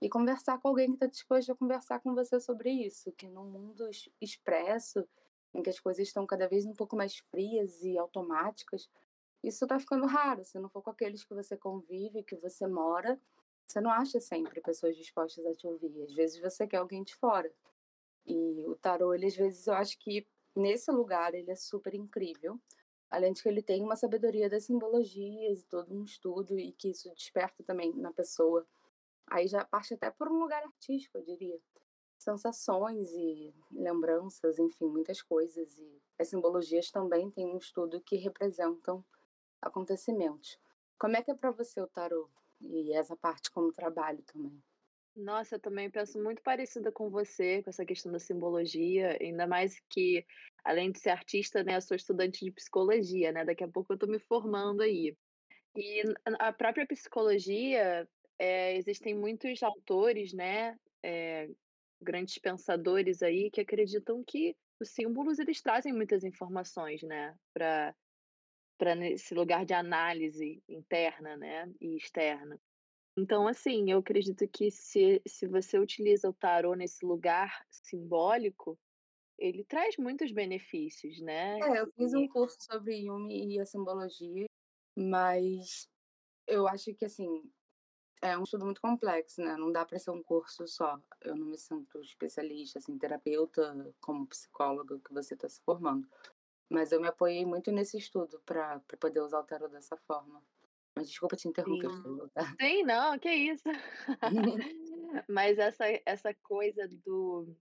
e 0.00 0.08
conversar 0.08 0.58
com 0.58 0.68
alguém 0.68 0.86
que 0.88 0.94
está 0.94 1.06
disposto 1.06 1.52
a 1.52 1.54
conversar 1.54 2.00
com 2.00 2.14
você 2.14 2.40
sobre 2.40 2.70
isso. 2.70 3.12
Que 3.12 3.28
no 3.28 3.44
mundo 3.44 3.90
expresso, 4.22 5.06
em 5.52 5.62
que 5.62 5.68
as 5.68 5.78
coisas 5.78 6.06
estão 6.06 6.26
cada 6.26 6.48
vez 6.48 6.64
um 6.64 6.72
pouco 6.72 6.96
mais 6.96 7.18
frias 7.30 7.82
e 7.82 7.98
automáticas, 7.98 8.88
isso 9.44 9.66
está 9.66 9.78
ficando 9.78 10.06
raro. 10.06 10.42
Se 10.46 10.58
não 10.58 10.70
for 10.70 10.80
com 10.80 10.88
aqueles 10.88 11.24
que 11.24 11.34
você 11.34 11.58
convive, 11.58 12.22
que 12.22 12.36
você 12.36 12.66
mora, 12.66 13.20
você 13.66 13.82
não 13.82 13.90
acha 13.90 14.18
sempre 14.18 14.62
pessoas 14.62 14.96
dispostas 14.96 15.44
a 15.44 15.52
te 15.52 15.66
ouvir. 15.66 16.04
Às 16.04 16.14
vezes 16.14 16.40
você 16.40 16.66
quer 16.66 16.78
alguém 16.78 17.02
de 17.02 17.14
fora. 17.14 17.52
E 18.24 18.64
o 18.66 18.74
tarô, 18.76 19.12
ele 19.12 19.26
às 19.26 19.36
vezes 19.36 19.66
eu 19.66 19.74
acho 19.74 19.98
que 19.98 20.26
nesse 20.58 20.90
lugar 20.90 21.34
ele 21.34 21.50
é 21.50 21.56
super 21.56 21.94
incrível. 21.94 22.60
Além 23.10 23.32
de 23.32 23.42
que 23.42 23.48
ele 23.48 23.62
tem 23.62 23.82
uma 23.82 23.96
sabedoria 23.96 24.50
das 24.50 24.64
simbologias 24.64 25.62
e 25.62 25.66
todo 25.66 25.94
um 25.94 26.04
estudo 26.04 26.58
e 26.58 26.72
que 26.72 26.90
isso 26.90 27.10
desperta 27.14 27.62
também 27.64 27.94
na 27.94 28.12
pessoa. 28.12 28.66
Aí 29.26 29.48
já 29.48 29.64
parte 29.64 29.94
até 29.94 30.10
por 30.10 30.28
um 30.28 30.38
lugar 30.38 30.62
artístico, 30.62 31.18
eu 31.18 31.22
diria. 31.22 31.58
Sensações 32.18 33.12
e 33.12 33.54
lembranças, 33.70 34.58
enfim, 34.58 34.86
muitas 34.88 35.22
coisas. 35.22 35.78
E 35.78 36.02
as 36.18 36.28
simbologias 36.28 36.90
também 36.90 37.30
têm 37.30 37.46
um 37.46 37.56
estudo 37.56 38.00
que 38.00 38.16
representam 38.16 39.04
acontecimentos. 39.62 40.58
Como 40.98 41.16
é 41.16 41.22
que 41.22 41.30
é 41.30 41.34
para 41.34 41.50
você 41.50 41.80
o 41.80 41.86
tarô? 41.86 42.28
E 42.60 42.92
essa 42.92 43.16
parte 43.16 43.50
como 43.50 43.72
trabalho 43.72 44.22
também? 44.24 44.60
Nossa, 45.20 45.56
eu 45.56 45.60
também 45.60 45.90
penso 45.90 46.22
muito 46.22 46.40
parecida 46.42 46.92
com 46.92 47.10
você, 47.10 47.60
com 47.64 47.70
essa 47.70 47.84
questão 47.84 48.12
da 48.12 48.20
simbologia, 48.20 49.18
ainda 49.20 49.48
mais 49.48 49.80
que, 49.90 50.24
além 50.64 50.92
de 50.92 51.00
ser 51.00 51.10
artista, 51.10 51.64
né, 51.64 51.74
eu 51.76 51.80
sou 51.82 51.96
estudante 51.96 52.44
de 52.44 52.52
psicologia, 52.52 53.32
né? 53.32 53.44
Daqui 53.44 53.64
a 53.64 53.68
pouco 53.68 53.92
eu 53.92 53.94
estou 53.96 54.08
me 54.08 54.20
formando 54.20 54.80
aí. 54.80 55.16
E 55.76 56.02
a 56.40 56.52
própria 56.52 56.86
psicologia, 56.86 58.08
é, 58.38 58.76
existem 58.76 59.14
muitos 59.14 59.62
autores, 59.62 60.32
né, 60.34 60.76
é, 61.04 61.48
grandes 62.02 62.38
pensadores 62.38 63.22
aí 63.22 63.50
que 63.52 63.60
acreditam 63.62 64.24
que 64.26 64.56
os 64.80 64.90
símbolos 64.90 65.38
eles 65.40 65.62
trazem 65.62 65.92
muitas 65.94 66.24
informações, 66.24 67.02
né, 67.02 67.34
para 67.54 67.94
para 68.78 68.94
nesse 68.96 69.34
lugar 69.34 69.66
de 69.66 69.74
análise 69.74 70.62
interna, 70.68 71.36
né, 71.36 71.72
e 71.80 71.96
externa. 71.96 72.60
Então, 73.20 73.48
assim, 73.48 73.90
eu 73.90 73.98
acredito 73.98 74.46
que 74.48 74.70
se 74.70 75.20
se 75.26 75.46
você 75.48 75.76
utiliza 75.78 76.28
o 76.28 76.32
tarô 76.34 76.74
nesse 76.74 77.04
lugar 77.04 77.66
simbólico, 77.70 78.78
ele 79.38 79.64
traz 79.64 79.96
muitos 79.98 80.32
benefícios, 80.32 81.20
né. 81.20 81.62
É, 81.62 81.80
eu 81.80 81.88
fiz 81.96 82.14
um 82.14 82.28
curso 82.28 82.56
sobre 82.60 83.02
Jung 83.04 83.28
e 83.32 83.58
a 83.60 83.66
simbologia, 83.66 84.46
mas 84.96 85.88
eu 86.46 86.68
acho 86.68 86.94
que, 86.94 87.04
assim, 87.06 87.50
é 88.22 88.38
um 88.38 88.44
estudo 88.44 88.64
muito 88.66 88.80
complexo, 88.82 89.42
né, 89.42 89.56
não 89.56 89.72
dá 89.72 89.84
para 89.86 89.98
ser 89.98 90.10
um 90.12 90.22
curso 90.22 90.66
só. 90.68 91.00
Eu 91.22 91.36
não 91.36 91.46
me 91.46 91.58
sinto 91.58 92.00
especialista, 92.02 92.78
assim, 92.80 92.98
terapeuta, 92.98 93.94
como 94.00 94.26
psicóloga 94.28 95.00
que 95.00 95.14
você 95.14 95.34
está 95.34 95.48
se 95.48 95.60
formando. 95.62 96.08
Mas 96.70 96.92
eu 96.92 97.00
me 97.00 97.08
apoiei 97.08 97.46
muito 97.46 97.72
nesse 97.72 97.98
estudo 97.98 98.40
para 98.46 98.80
poder 99.00 99.20
usar 99.22 99.40
o 99.40 99.44
tarô 99.44 99.68
dessa 99.68 99.96
forma. 99.98 100.44
Mas 100.98 101.08
desculpa 101.08 101.36
te 101.36 101.48
interromper, 101.48 101.88
Sim. 101.90 102.54
Sim, 102.60 102.82
não, 102.82 103.18
que 103.18 103.30
isso. 103.30 103.62
Mas 105.28 105.58
essa 105.58 105.84
essa 106.04 106.34
coisa 106.42 106.88
do 107.04 107.56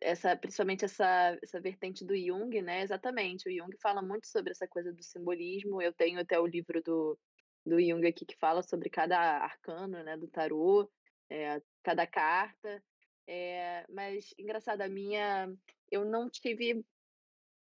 essa, 0.00 0.36
principalmente 0.36 0.84
essa, 0.84 1.38
essa 1.42 1.60
vertente 1.60 2.04
do 2.04 2.16
Jung, 2.16 2.62
né? 2.62 2.82
Exatamente. 2.82 3.48
O 3.48 3.52
Jung 3.52 3.76
fala 3.80 4.00
muito 4.00 4.26
sobre 4.26 4.52
essa 4.52 4.66
coisa 4.66 4.92
do 4.92 5.02
simbolismo. 5.02 5.82
Eu 5.82 5.92
tenho 5.92 6.20
até 6.20 6.38
o 6.38 6.46
livro 6.46 6.82
do, 6.82 7.18
do 7.66 7.80
Jung 7.80 8.06
aqui 8.06 8.24
que 8.24 8.36
fala 8.36 8.62
sobre 8.62 8.88
cada 8.88 9.18
arcano, 9.18 10.02
né? 10.02 10.16
Do 10.16 10.28
tarô, 10.28 10.90
é, 11.30 11.60
cada 11.82 12.06
carta. 12.06 12.82
É, 13.26 13.84
mas, 13.88 14.32
engraçado, 14.38 14.80
a 14.82 14.88
minha. 14.88 15.52
Eu 15.90 16.04
não 16.04 16.30
tive 16.30 16.84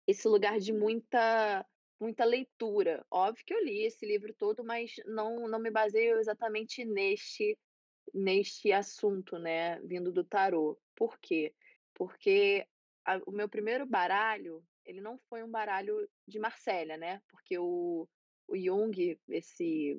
esse 0.07 0.27
lugar 0.29 0.59
de 0.59 0.73
muita 0.73 1.65
muita 2.05 2.25
leitura. 2.25 3.05
Óbvio 3.11 3.45
que 3.47 3.55
eu 3.55 3.65
li 3.65 3.83
esse 3.83 4.05
livro 4.05 4.35
todo, 4.35 4.63
mas 4.63 4.97
não, 5.07 5.49
não 5.49 5.59
me 5.59 5.71
baseio 5.71 6.19
exatamente 6.19 6.85
neste 6.85 7.59
neste 8.13 8.71
assunto, 8.71 9.39
né, 9.39 9.81
vindo 9.81 10.13
do 10.13 10.23
tarô. 10.23 10.79
Por 10.95 11.19
quê? 11.19 11.55
Porque 11.95 12.69
a, 13.05 13.17
o 13.27 13.33
meu 13.33 13.49
primeiro 13.49 13.87
baralho, 13.87 14.63
ele 14.85 15.01
não 15.01 15.19
foi 15.29 15.43
um 15.43 15.51
baralho 15.51 16.09
de 16.29 16.39
Marsella, 16.39 16.97
né? 16.99 17.23
Porque 17.29 17.59
o, 17.59 18.07
o 18.47 18.57
Jung, 18.57 19.19
esse 19.27 19.99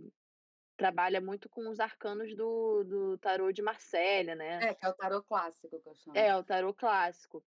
trabalha 0.78 1.20
muito 1.20 1.50
com 1.50 1.68
os 1.68 1.80
arcanos 1.80 2.36
do, 2.36 2.84
do 2.84 3.18
tarô 3.18 3.52
de 3.52 3.62
Marsella, 3.62 4.36
né? 4.36 4.60
É, 4.62 4.74
que 4.76 4.86
é 4.86 4.90
o 4.90 4.94
tarô 4.94 5.24
clássico 5.24 5.82
que 5.82 5.90
eu 5.90 5.96
chamo. 5.96 6.18
É, 6.18 6.38
o 6.38 6.44
tarô 6.44 6.74
clássico. 6.74 7.44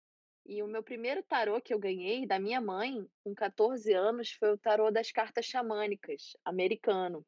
E 0.46 0.62
o 0.62 0.66
meu 0.66 0.82
primeiro 0.82 1.22
tarô 1.22 1.60
que 1.60 1.72
eu 1.72 1.78
ganhei 1.78 2.26
da 2.26 2.38
minha 2.38 2.60
mãe, 2.60 3.08
com 3.22 3.34
14 3.34 3.92
anos, 3.92 4.32
foi 4.32 4.52
o 4.52 4.58
tarô 4.58 4.90
das 4.90 5.10
cartas 5.10 5.46
xamânicas, 5.46 6.36
americano, 6.44 7.24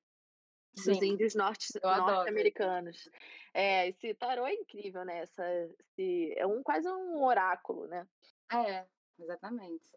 Sim, 0.76 0.92
dos 0.92 1.02
índios 1.02 1.34
norte-americanos. 1.34 3.08
É, 3.54 3.88
esse 3.88 4.12
tarô 4.14 4.46
é 4.46 4.52
incrível, 4.52 5.02
né? 5.04 5.20
Essa, 5.20 5.44
esse, 5.80 6.34
é 6.36 6.46
um 6.46 6.62
quase 6.62 6.86
um 6.88 7.24
oráculo, 7.24 7.86
né? 7.86 8.06
É, 8.52 8.86
exatamente. 9.18 9.90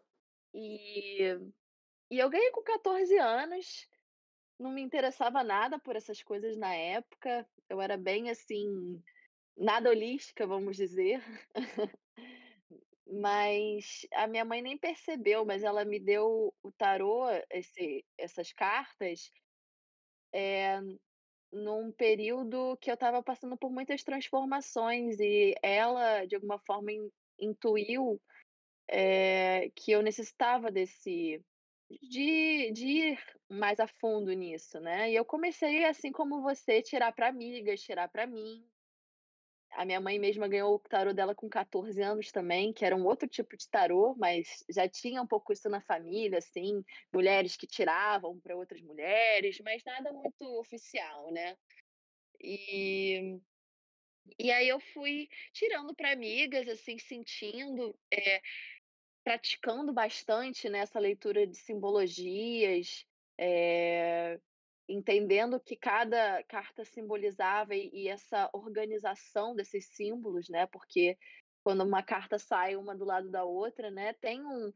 E, 0.54 1.38
e 2.10 2.18
eu 2.18 2.30
ganhei 2.30 2.50
com 2.52 2.62
14 2.62 3.18
anos, 3.18 3.86
não 4.58 4.70
me 4.70 4.80
interessava 4.80 5.44
nada 5.44 5.78
por 5.78 5.94
essas 5.94 6.22
coisas 6.22 6.56
na 6.56 6.74
época. 6.74 7.46
Eu 7.68 7.82
era 7.82 7.98
bem 7.98 8.30
assim, 8.30 9.02
nada 9.54 9.90
holística, 9.90 10.46
vamos 10.46 10.76
dizer. 10.76 11.22
Mas 13.10 14.06
a 14.14 14.26
minha 14.28 14.44
mãe 14.44 14.62
nem 14.62 14.78
percebeu, 14.78 15.44
mas 15.44 15.64
ela 15.64 15.84
me 15.84 15.98
deu 15.98 16.54
o 16.62 16.72
tarô, 16.72 17.26
esse, 17.50 18.04
essas 18.16 18.52
cartas, 18.52 19.32
é, 20.32 20.78
num 21.52 21.92
período 21.92 22.76
que 22.80 22.90
eu 22.90 22.94
estava 22.94 23.22
passando 23.22 23.56
por 23.56 23.70
muitas 23.70 24.04
transformações 24.04 25.18
e 25.20 25.54
ela, 25.62 26.24
de 26.26 26.36
alguma 26.36 26.58
forma, 26.60 26.92
in, 26.92 27.10
intuiu 27.40 28.20
é, 28.88 29.70
que 29.76 29.92
eu 29.92 30.02
necessitava 30.02 30.70
desse 30.70 31.40
de, 32.02 32.70
de 32.72 32.86
ir 32.86 33.18
mais 33.50 33.80
a 33.80 33.86
fundo 33.88 34.32
nisso, 34.32 34.78
né? 34.80 35.10
E 35.10 35.14
eu 35.16 35.24
comecei, 35.24 35.84
assim 35.84 36.12
como 36.12 36.42
você, 36.42 36.82
tirar 36.82 37.12
para 37.12 37.28
amigas, 37.28 37.82
tirar 37.82 38.08
para 38.08 38.26
mim, 38.26 38.64
a 39.72 39.84
minha 39.84 40.00
mãe 40.00 40.18
mesma 40.18 40.48
ganhou 40.48 40.74
o 40.74 40.78
tarô 40.78 41.12
dela 41.12 41.34
com 41.34 41.48
14 41.48 42.02
anos 42.02 42.32
também, 42.32 42.72
que 42.72 42.84
era 42.84 42.96
um 42.96 43.04
outro 43.04 43.28
tipo 43.28 43.56
de 43.56 43.68
tarô, 43.68 44.14
mas 44.18 44.64
já 44.68 44.88
tinha 44.88 45.22
um 45.22 45.26
pouco 45.26 45.52
isso 45.52 45.68
na 45.68 45.80
família, 45.80 46.38
assim, 46.38 46.84
mulheres 47.12 47.56
que 47.56 47.66
tiravam 47.66 48.38
para 48.40 48.56
outras 48.56 48.80
mulheres, 48.82 49.60
mas 49.64 49.82
nada 49.84 50.12
muito 50.12 50.44
oficial, 50.58 51.30
né? 51.32 51.56
E, 52.42 53.38
e 54.38 54.50
aí 54.50 54.68
eu 54.68 54.80
fui 54.80 55.28
tirando 55.52 55.94
para 55.94 56.12
amigas, 56.12 56.68
assim, 56.68 56.98
sentindo, 56.98 57.96
é, 58.10 58.40
praticando 59.22 59.92
bastante 59.92 60.68
nessa 60.68 61.00
né, 61.00 61.08
leitura 61.08 61.46
de 61.46 61.56
simbologias, 61.56 63.06
é, 63.38 64.40
entendendo 64.92 65.60
que 65.60 65.76
cada 65.76 66.42
carta 66.44 66.84
simbolizava 66.84 67.74
e, 67.74 67.90
e, 67.92 68.08
essa 68.08 68.50
organização 68.52 69.54
desses 69.54 69.86
símbolos, 69.86 70.48
né? 70.48 70.66
Porque 70.66 71.16
quando 71.62 71.82
uma 71.82 72.02
carta 72.02 72.38
sai 72.38 72.76
uma 72.76 72.94
do 72.94 73.04
lado 73.04 73.30
da 73.30 73.44
outra, 73.44 73.90
né? 73.90 74.12
Tem 74.14 74.40
um 74.44 74.72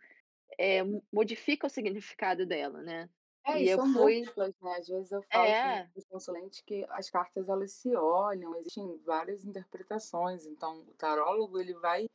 é, 0.58 0.82
modifica 1.12 1.66
o 1.66 1.70
significado 1.70 2.46
dela, 2.46 2.82
né? 2.82 3.08
É, 3.46 3.60
e, 3.60 3.68
e 3.68 3.74
são 3.74 3.92
fui... 3.92 4.16
múltiplas, 4.16 4.54
né? 4.60 4.76
Às 4.78 4.88
vezes 4.88 5.12
eu 5.12 5.22
falo 5.22 5.44
é. 5.44 5.90
com 5.92 5.98
os 5.98 6.06
consulentes 6.06 6.60
que 6.62 6.86
as 6.90 7.10
cartas 7.10 7.48
elas 7.48 7.72
se 7.72 7.94
olham, 7.94 8.56
existem 8.56 8.98
várias 9.04 9.44
interpretações. 9.44 10.46
Então, 10.46 10.80
o 10.80 10.94
tarólogo 10.94 11.60
ele 11.60 11.74
vai 11.74 12.06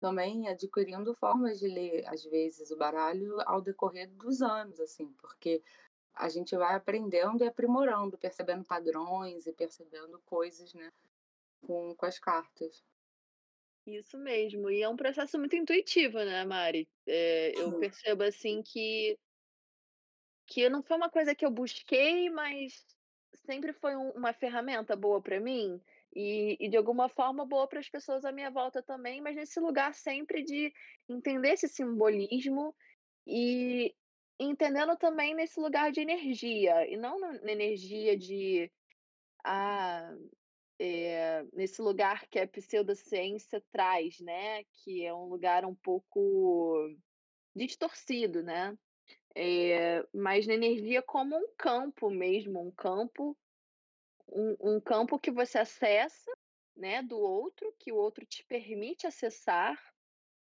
também 0.00 0.48
adquirindo 0.48 1.14
formas 1.14 1.58
de 1.58 1.68
ler, 1.68 2.06
às 2.06 2.24
vezes, 2.24 2.70
o 2.70 2.76
baralho 2.76 3.36
ao 3.46 3.60
decorrer 3.60 4.08
dos 4.10 4.40
anos, 4.40 4.80
assim, 4.80 5.12
porque 5.20 5.62
a 6.14 6.28
gente 6.28 6.56
vai 6.56 6.74
aprendendo 6.74 7.42
e 7.42 7.46
aprimorando, 7.46 8.18
percebendo 8.18 8.64
padrões 8.64 9.46
e 9.46 9.52
percebendo 9.52 10.20
coisas, 10.26 10.74
né, 10.74 10.92
com, 11.62 11.94
com 11.94 12.06
as 12.06 12.18
cartas. 12.18 12.84
Isso 13.86 14.18
mesmo, 14.18 14.70
e 14.70 14.82
é 14.82 14.88
um 14.88 14.96
processo 14.96 15.38
muito 15.38 15.56
intuitivo, 15.56 16.18
né, 16.18 16.44
Mari? 16.44 16.88
É, 17.06 17.52
eu 17.58 17.78
percebo 17.78 18.22
assim 18.22 18.62
que 18.62 19.18
que 20.46 20.68
não 20.68 20.82
foi 20.82 20.96
uma 20.96 21.08
coisa 21.08 21.32
que 21.32 21.46
eu 21.46 21.50
busquei, 21.50 22.28
mas 22.28 22.84
sempre 23.46 23.72
foi 23.72 23.94
um, 23.94 24.10
uma 24.10 24.32
ferramenta 24.32 24.96
boa 24.96 25.22
para 25.22 25.38
mim 25.38 25.80
e, 26.14 26.56
e, 26.58 26.68
de 26.68 26.76
alguma 26.76 27.08
forma 27.08 27.46
boa 27.46 27.68
para 27.68 27.78
as 27.78 27.88
pessoas 27.88 28.24
à 28.24 28.32
minha 28.32 28.50
volta 28.50 28.82
também, 28.82 29.20
mas 29.20 29.36
nesse 29.36 29.60
lugar 29.60 29.94
sempre 29.94 30.42
de 30.42 30.72
entender 31.08 31.50
esse 31.50 31.68
simbolismo 31.68 32.74
e, 33.24 33.94
entendendo 34.48 34.96
também 34.96 35.34
nesse 35.34 35.60
lugar 35.60 35.92
de 35.92 36.00
energia, 36.00 36.88
e 36.90 36.96
não 36.96 37.18
na 37.18 37.52
energia 37.52 38.16
de. 38.16 38.70
Ah, 39.44 40.14
é, 40.78 41.44
nesse 41.52 41.82
lugar 41.82 42.26
que 42.28 42.38
a 42.38 42.48
pseudociência 42.48 43.62
traz, 43.70 44.18
né? 44.20 44.64
Que 44.72 45.04
é 45.04 45.14
um 45.14 45.26
lugar 45.26 45.64
um 45.64 45.74
pouco 45.74 46.90
distorcido, 47.54 48.42
né? 48.42 48.76
É, 49.34 50.04
mas 50.12 50.46
na 50.46 50.54
energia 50.54 51.02
como 51.02 51.36
um 51.36 51.48
campo 51.56 52.10
mesmo, 52.10 52.60
um 52.60 52.70
campo, 52.70 53.36
um, 54.28 54.56
um 54.74 54.80
campo 54.80 55.18
que 55.18 55.30
você 55.30 55.58
acessa, 55.58 56.32
né, 56.76 57.02
do 57.02 57.18
outro, 57.18 57.72
que 57.78 57.92
o 57.92 57.96
outro 57.96 58.24
te 58.26 58.44
permite 58.46 59.06
acessar, 59.06 59.78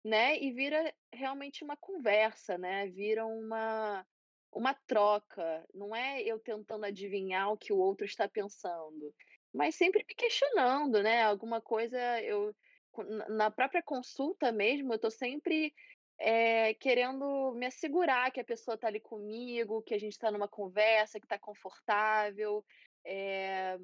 né? 0.04 0.38
E 0.38 0.52
vira 0.52 0.92
realmente 1.12 1.64
uma 1.64 1.76
conversa, 1.76 2.58
né? 2.58 2.86
Vira 2.88 3.26
uma 3.26 4.06
uma 4.52 4.74
troca. 4.86 5.66
Não 5.72 5.96
é 5.96 6.22
eu 6.22 6.38
tentando 6.38 6.84
adivinhar 6.84 7.50
o 7.52 7.56
que 7.56 7.72
o 7.72 7.78
outro 7.78 8.04
está 8.04 8.28
pensando, 8.28 9.14
mas 9.52 9.74
sempre 9.74 10.04
me 10.06 10.14
questionando, 10.14 11.02
né? 11.02 11.22
Alguma 11.22 11.60
coisa 11.60 11.98
eu 12.22 12.54
na 13.28 13.50
própria 13.50 13.82
consulta 13.82 14.52
mesmo, 14.52 14.92
eu 14.92 14.96
estou 14.96 15.10
sempre 15.10 15.72
é, 16.18 16.74
querendo 16.74 17.52
me 17.54 17.66
assegurar 17.66 18.30
que 18.30 18.40
a 18.40 18.44
pessoa 18.44 18.74
está 18.74 18.88
ali 18.88 19.00
comigo, 19.00 19.82
que 19.82 19.94
a 19.94 19.98
gente 19.98 20.12
está 20.12 20.30
numa 20.30 20.48
conversa, 20.48 21.18
que 21.18 21.24
está 21.26 21.38
confortável, 21.38 22.64
é, 23.04 23.78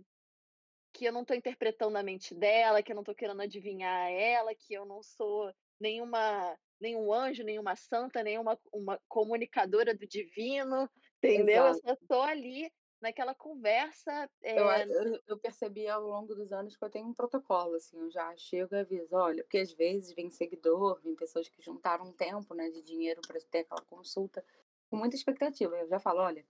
que 0.93 1.05
eu 1.05 1.13
não 1.13 1.23
estou 1.23 1.37
interpretando 1.37 1.97
a 1.97 2.03
mente 2.03 2.35
dela, 2.35 2.83
que 2.83 2.93
eu 2.93 2.95
não 2.95 3.03
estou 3.03 3.15
querendo 3.15 3.41
adivinhar 3.41 4.11
ela, 4.11 4.55
que 4.55 4.75
eu 4.75 4.85
não 4.85 5.03
sou 5.03 5.53
nenhuma 5.81 6.57
nenhum 6.81 7.13
anjo, 7.13 7.43
nenhuma 7.43 7.75
santa, 7.75 8.23
nenhuma 8.23 8.59
uma 8.73 9.01
comunicadora 9.09 9.95
do 9.95 10.07
divino, 10.07 10.89
entendeu? 11.19 11.67
Exato. 11.67 11.79
Eu 11.79 11.89
só 11.89 11.93
estou 11.95 12.23
ali 12.23 12.71
naquela 13.01 13.35
conversa. 13.35 14.31
É... 14.43 14.61
Eu, 14.61 15.21
eu, 15.27 15.39
percebi 15.39 15.89
ao 15.89 16.03
longo 16.03 16.35
dos 16.35 16.53
anos 16.53 16.77
que 16.77 16.85
eu 16.85 16.91
tenho 16.91 17.07
um 17.07 17.15
protocolo, 17.15 17.75
assim, 17.75 17.99
eu 17.99 18.11
já 18.11 18.35
chego 18.37 18.75
e 18.75 18.81
aviso, 18.81 19.15
olha, 19.15 19.43
porque 19.43 19.59
às 19.59 19.73
vezes 19.73 20.15
vem 20.15 20.31
seguidor, 20.31 21.01
vem 21.03 21.15
pessoas 21.15 21.49
que 21.49 21.63
juntaram 21.63 22.07
um 22.07 22.13
tempo, 22.13 22.55
né, 22.55 22.71
de 22.71 22.83
dinheiro 22.83 23.21
para 23.27 23.41
ter 23.41 23.61
aquela 23.61 23.83
consulta, 23.83 24.45
com 24.91 24.97
muita 24.97 25.17
expectativa. 25.17 25.77
Eu 25.77 25.89
já 25.89 25.99
falo, 25.99 26.21
olha, 26.21 26.45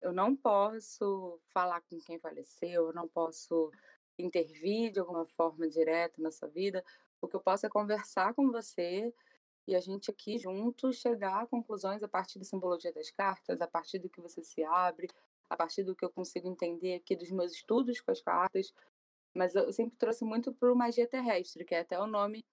eu 0.00 0.12
não 0.12 0.34
posso 0.36 1.40
falar 1.52 1.80
com 1.82 1.98
quem 2.00 2.18
faleceu, 2.18 2.86
eu 2.86 2.92
não 2.92 3.08
posso 3.08 3.70
intervir 4.18 4.92
de 4.92 5.00
alguma 5.00 5.26
forma 5.26 5.68
direta 5.68 6.20
na 6.20 6.30
sua 6.30 6.48
vida, 6.48 6.84
o 7.24 7.28
que 7.28 7.36
eu 7.36 7.40
posso 7.40 7.66
é 7.66 7.68
conversar 7.68 8.34
com 8.34 8.50
você 8.50 9.12
e 9.66 9.74
a 9.74 9.80
gente 9.80 10.10
aqui 10.10 10.38
juntos 10.38 10.98
chegar 10.98 11.42
a 11.42 11.46
conclusões 11.46 12.02
a 12.02 12.08
partir 12.08 12.38
da 12.38 12.44
simbologia 12.44 12.92
das 12.92 13.10
cartas, 13.10 13.60
a 13.60 13.66
partir 13.66 13.98
do 13.98 14.08
que 14.08 14.20
você 14.20 14.42
se 14.42 14.62
abre, 14.62 15.08
a 15.48 15.56
partir 15.56 15.82
do 15.82 15.94
que 15.94 16.04
eu 16.04 16.10
consigo 16.10 16.48
entender 16.48 16.94
aqui 16.96 17.16
dos 17.16 17.30
meus 17.30 17.52
estudos 17.52 18.00
com 18.00 18.10
as 18.10 18.20
cartas. 18.20 18.72
Mas 19.34 19.54
eu 19.54 19.72
sempre 19.72 19.96
trouxe 19.96 20.24
muito 20.24 20.52
para 20.52 20.72
o 20.72 20.76
magia 20.76 21.06
terrestre, 21.06 21.64
que 21.64 21.74
é 21.74 21.80
até 21.80 21.98
o 21.98 22.06
nome 22.06 22.44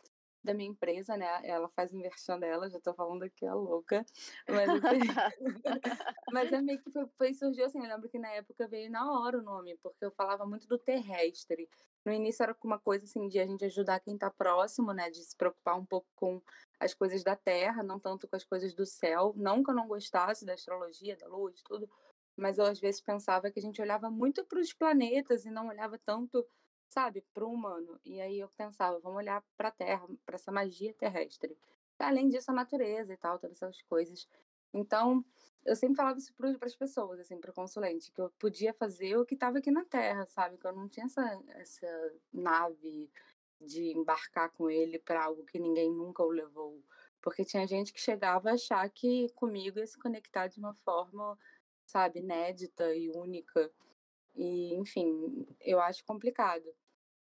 da 0.44 0.54
minha 0.54 0.70
empresa, 0.70 1.16
né? 1.16 1.28
Ela 1.44 1.70
faz 1.70 1.94
inversão 1.94 2.40
dela, 2.40 2.70
já 2.70 2.80
tô 2.80 2.94
falando 2.94 3.24
aqui 3.24 3.46
a 3.46 3.54
louca. 3.54 4.06
Mas, 4.48 4.70
assim, 4.70 5.00
mas 6.34 6.52
é 6.52 6.62
meio 6.62 6.82
que 6.82 6.92
foi, 6.92 7.06
foi, 7.18 7.34
surgiu 7.34 7.66
assim, 7.66 7.80
eu 7.80 7.88
lembro 7.88 8.10
que 8.10 8.18
na 8.18 8.30
época 8.32 8.68
veio 8.68 8.90
na 8.90 9.12
hora 9.12 9.38
o 9.38 9.42
nome, 9.42 9.78
porque 9.84 10.04
eu 10.04 10.12
falava 10.12 10.46
muito 10.46 10.68
do 10.68 10.78
terrestre. 10.78 11.70
No 12.04 12.12
início 12.12 12.42
era 12.44 12.56
uma 12.64 12.80
coisa 12.80 13.06
assim 13.06 13.28
de 13.28 13.40
a 13.40 13.46
gente 13.46 13.64
ajudar 13.66 14.00
quem 14.00 14.16
está 14.16 14.30
próximo, 14.32 14.92
né? 14.94 15.10
De 15.10 15.24
se 15.24 15.36
preocupar 15.36 15.78
um 15.78 15.86
pouco 15.86 16.08
com 16.16 16.42
as 16.80 16.94
coisas 16.94 17.24
da 17.24 17.36
terra, 17.36 17.84
não 17.84 18.00
tanto 18.00 18.28
com 18.28 18.36
as 18.36 18.44
coisas 18.44 18.74
do 18.74 18.86
céu. 18.86 19.34
Não 19.36 19.64
que 19.64 19.70
eu 19.70 19.76
não 19.76 19.88
gostasse 19.88 20.46
da 20.46 20.54
astrologia, 20.54 21.16
da 21.16 21.28
de 21.28 21.64
tudo, 21.64 21.88
mas 22.36 22.58
eu 22.58 22.66
às 22.66 22.80
vezes 22.80 23.02
pensava 23.02 23.52
que 23.52 23.60
a 23.60 23.62
gente 23.62 23.82
olhava 23.82 24.10
muito 24.10 24.44
para 24.46 24.60
os 24.60 24.74
planetas 24.74 25.46
e 25.46 25.52
não 25.52 25.68
olhava 25.68 26.00
tanto 26.00 26.46
sabe, 26.92 27.24
para 27.34 27.46
o 27.46 27.52
humano. 27.52 28.00
E 28.06 28.20
aí 28.20 28.40
eu 28.40 28.50
pensava, 28.50 29.00
vamos 29.00 29.18
olhar 29.18 29.42
para 29.56 29.70
a 29.70 29.72
Terra, 29.72 30.06
para 30.26 30.36
essa 30.36 30.52
magia 30.52 30.94
terrestre. 30.94 31.58
Além 31.98 32.28
disso, 32.28 32.52
a 32.52 32.54
natureza 32.54 33.14
e 33.14 33.18
tal, 33.18 33.40
todas 33.40 33.58
essas 33.62 33.82
coisas. 33.84 34.28
Então, 34.74 35.24
eu 35.66 35.76
sempre 35.76 35.96
falava 35.96 36.18
isso 36.18 36.34
para 36.34 36.50
as 36.66 36.76
pessoas, 36.76 37.20
assim, 37.20 37.40
para 37.40 37.52
o 37.52 37.54
consulente, 37.54 38.12
que 38.12 38.20
eu 38.20 38.30
podia 38.40 38.74
fazer 38.74 39.18
o 39.18 39.26
que 39.26 39.36
estava 39.36 39.60
aqui 39.60 39.72
na 39.72 39.86
Terra, 39.86 40.26
sabe? 40.26 40.58
Que 40.58 40.68
eu 40.68 40.74
não 40.74 40.90
tinha 40.90 41.06
essa, 41.06 41.44
essa 41.50 42.14
nave 42.34 43.10
de 43.60 43.92
embarcar 43.92 44.50
com 44.52 44.70
ele 44.70 45.00
para 45.00 45.24
algo 45.24 45.46
que 45.46 45.60
ninguém 45.60 45.92
nunca 45.92 46.24
o 46.24 46.30
levou. 46.30 46.84
Porque 47.22 47.46
tinha 47.46 47.66
gente 47.68 47.94
que 47.94 48.02
chegava 48.02 48.50
a 48.50 48.54
achar 48.54 48.90
que 48.90 49.30
comigo 49.36 49.80
ia 49.80 49.88
se 49.88 49.98
conectar 49.98 50.48
de 50.48 50.60
uma 50.60 50.74
forma, 50.74 51.38
sabe, 51.86 52.20
inédita 52.20 52.94
e 52.96 53.12
única. 53.12 53.72
E, 54.36 54.74
enfim, 54.76 55.46
eu 55.62 55.80
acho 55.80 56.04
complicado. 56.04 56.66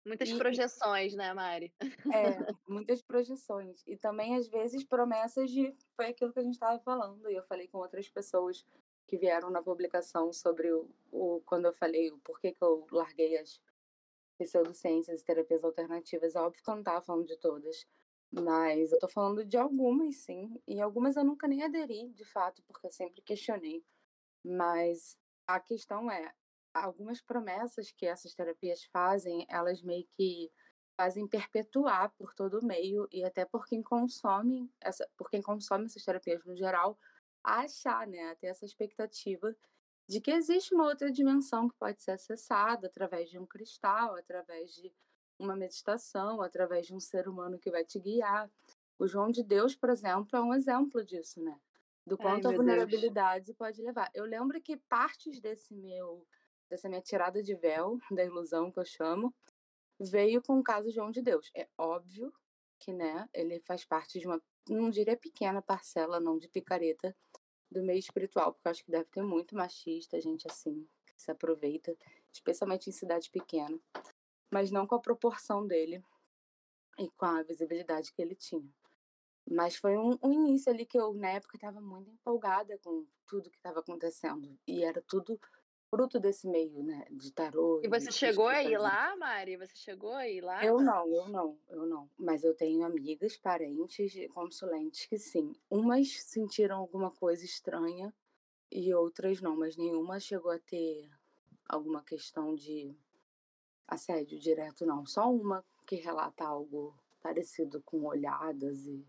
Muitas 0.10 0.30
e, 0.30 0.36
projeções, 0.36 1.14
né, 1.14 1.32
Mari? 1.36 1.72
É, 2.12 2.52
muitas 2.68 3.00
projeções. 3.00 3.84
E 3.86 3.96
também, 3.96 4.36
às 4.36 4.48
vezes, 4.48 4.84
promessas 4.84 5.52
de. 5.52 5.72
Foi 5.96 6.08
aquilo 6.08 6.34
que 6.34 6.40
a 6.40 6.44
gente 6.44 6.56
estava 6.56 6.80
falando, 6.80 7.30
e 7.30 7.36
eu 7.36 7.44
falei 7.44 7.68
com 7.68 7.78
outras 7.78 8.10
pessoas 8.10 8.66
que 9.06 9.18
vieram 9.18 9.52
na 9.52 9.62
publicação 9.62 10.34
sobre 10.34 10.72
o, 10.72 10.90
o 11.12 11.42
quando 11.46 11.66
eu 11.66 11.74
falei 11.74 12.12
o 12.12 12.18
porquê 12.20 12.52
que 12.52 12.64
eu 12.64 12.88
larguei 12.92 13.38
as 13.38 13.62
pseudociências 14.40 15.22
e 15.22 15.26
terapias 15.26 15.64
alternativas. 15.64 16.36
É 16.36 16.40
óbvio 16.42 16.64
que 16.64 16.70
eu 16.70 16.74
não 16.74 16.82
estava 16.82 17.02
falando 17.02 17.28
de 17.28 17.38
todas, 17.38 17.86
mas 18.32 18.92
eu 18.92 18.96
estou 18.96 19.10
falando 19.10 19.46
de 19.46 19.58
algumas, 19.58 20.16
sim. 20.16 20.60
E 20.68 20.82
algumas 20.82 21.16
eu 21.16 21.24
nunca 21.24 21.48
nem 21.48 21.62
aderi, 21.62 22.10
de 22.10 22.26
fato, 22.26 22.64
porque 22.64 22.88
eu 22.88 22.92
sempre 22.92 23.22
questionei. 23.22 23.84
Mas 24.44 25.16
a 25.46 25.60
questão 25.60 26.10
é, 26.10 26.34
algumas 26.84 27.22
promessas 27.22 27.92
que 27.92 28.06
essas 28.06 28.34
terapias 28.34 28.84
fazem, 28.86 29.46
elas 29.50 29.82
meio 29.82 30.08
que 30.12 30.52
fazem 31.00 31.28
perpetuar 31.28 32.12
por 32.18 32.34
todo 32.34 32.60
o 32.60 32.66
meio 32.66 33.08
e 33.12 33.24
até 33.24 33.46
por 33.46 33.66
quem 33.66 33.82
consome 33.82 34.70
essa, 34.82 35.08
por 35.18 35.30
quem 35.30 35.42
consome 35.42 35.86
essas 35.86 36.04
terapias 36.04 36.44
no 36.44 36.56
geral, 36.56 36.98
a 37.44 37.62
achar, 37.62 38.06
né, 38.06 38.32
a 38.32 38.36
ter 38.36 38.48
essa 38.48 38.66
expectativa 38.66 39.56
de 40.10 40.20
que 40.20 40.32
existe 40.32 40.74
uma 40.74 40.86
outra 40.86 41.12
dimensão 41.12 41.70
que 41.70 41.76
pode 41.78 42.02
ser 42.02 42.12
acessada 42.12 42.88
através 42.88 43.30
de 43.30 43.40
um 43.40 43.46
cristal, 43.46 44.16
através 44.16 44.74
de 44.74 44.92
uma 45.40 45.56
meditação, 45.56 46.42
através 46.42 46.88
de 46.88 46.94
um 46.94 47.00
ser 47.00 47.30
humano 47.30 47.60
que 47.60 47.72
vai 47.72 47.86
te 47.86 48.00
guiar. 48.00 48.52
O 48.98 49.08
João 49.08 49.32
de 49.32 49.44
Deus, 49.44 49.76
por 49.76 49.90
exemplo, 49.90 50.36
é 50.38 50.42
um 50.42 50.54
exemplo 50.54 51.06
disso, 51.06 51.42
né? 51.42 51.58
Do 52.06 52.18
quanto 52.18 52.48
Ai, 52.48 52.54
a 52.54 52.58
vulnerabilidade 52.58 53.46
Deus. 53.46 53.58
pode 53.58 53.82
levar. 53.82 54.10
Eu 54.14 54.26
lembro 54.26 54.60
que 54.62 54.76
partes 54.76 55.40
desse 55.40 55.74
meu 55.76 56.28
dessa 56.70 56.88
minha 56.88 57.02
tirada 57.02 57.42
de 57.42 57.56
véu, 57.56 57.98
da 58.12 58.24
ilusão 58.24 58.72
que 58.72 58.80
eu 58.80 58.86
chamo, 58.86 59.34
veio 60.00 60.42
com 60.42 60.60
o 60.60 60.64
caso 60.64 60.92
João 60.92 61.12
de 61.12 61.22
Deus. 61.22 61.50
É 61.56 61.68
óbvio 61.78 62.34
que, 62.80 62.94
né, 62.94 63.28
ele 63.34 63.60
faz 63.62 63.84
parte 63.84 64.20
de 64.20 64.28
uma, 64.28 64.42
não 64.70 64.90
diria 64.90 65.18
pequena 65.18 65.62
parcela, 65.62 66.20
não 66.20 66.38
de 66.38 66.48
picareta, 66.48 67.16
do 67.70 67.84
meio 67.84 68.00
espiritual, 68.00 68.54
porque 68.54 68.68
eu 68.68 68.72
acho 68.72 68.84
que 68.84 68.92
deve 68.92 69.06
ter 69.06 69.22
muito 69.22 69.56
machista, 69.56 70.20
gente 70.20 70.48
assim, 70.50 70.88
que 71.06 71.22
se 71.22 71.30
aproveita, 71.30 71.96
especialmente 72.32 72.90
em 72.90 72.94
cidade 72.94 73.30
pequena, 73.30 73.80
mas 74.50 74.72
não 74.72 74.88
com 74.88 74.96
a 74.96 75.00
proporção 75.00 75.68
dele 75.68 76.04
e 76.98 77.10
com 77.12 77.26
a 77.26 77.44
visibilidade 77.44 78.12
que 78.12 78.22
ele 78.22 78.36
tinha. 78.36 78.68
Mas 79.48 79.76
foi 79.76 79.98
um, 79.98 80.18
um 80.24 80.32
início 80.32 80.72
ali 80.72 80.86
que 80.86 80.98
eu, 80.98 81.14
na 81.14 81.30
época, 81.30 81.58
estava 81.58 81.82
muito 81.82 82.10
empolgada 82.12 82.78
com 82.80 83.06
tudo 83.26 83.50
que 83.50 83.58
estava 83.58 83.80
acontecendo. 83.80 84.58
E 84.68 84.84
era 84.84 85.02
tudo 85.02 85.40
fruto 85.90 86.20
desse 86.20 86.48
meio, 86.48 86.84
né, 86.84 87.06
de 87.12 87.32
tarô. 87.32 87.82
E 87.84 87.88
você 87.88 88.12
chegou 88.12 88.48
aí 88.48 88.78
lá, 88.78 89.16
Mari? 89.18 89.58
Você 89.58 89.76
chegou 89.76 90.14
aí 90.14 90.40
lá? 90.40 90.64
Eu 90.64 90.80
não, 90.80 91.08
eu 91.14 91.28
não, 91.28 91.58
eu 91.70 91.86
não. 91.86 92.10
Mas 92.18 92.44
eu 92.44 92.54
tenho 92.56 92.86
amigas, 92.86 93.36
parentes, 93.38 94.14
consulentes 94.34 95.06
que 95.06 95.18
sim. 95.18 95.54
Umas 95.70 96.22
sentiram 96.24 96.78
alguma 96.78 97.12
coisa 97.12 97.44
estranha 97.44 98.14
e 98.72 98.94
outras 98.94 99.42
não, 99.42 99.56
mas 99.56 99.76
nenhuma 99.76 100.20
chegou 100.20 100.52
a 100.52 100.60
ter 100.60 101.10
alguma 101.68 102.04
questão 102.04 102.56
de 102.56 102.96
assédio 103.88 104.40
direto, 104.40 104.86
não. 104.86 105.06
Só 105.06 105.32
uma 105.32 105.66
que 105.86 105.96
relata 105.96 106.46
algo 106.46 106.96
parecido 107.22 107.82
com 107.82 108.06
olhadas 108.06 108.86
e 108.86 109.06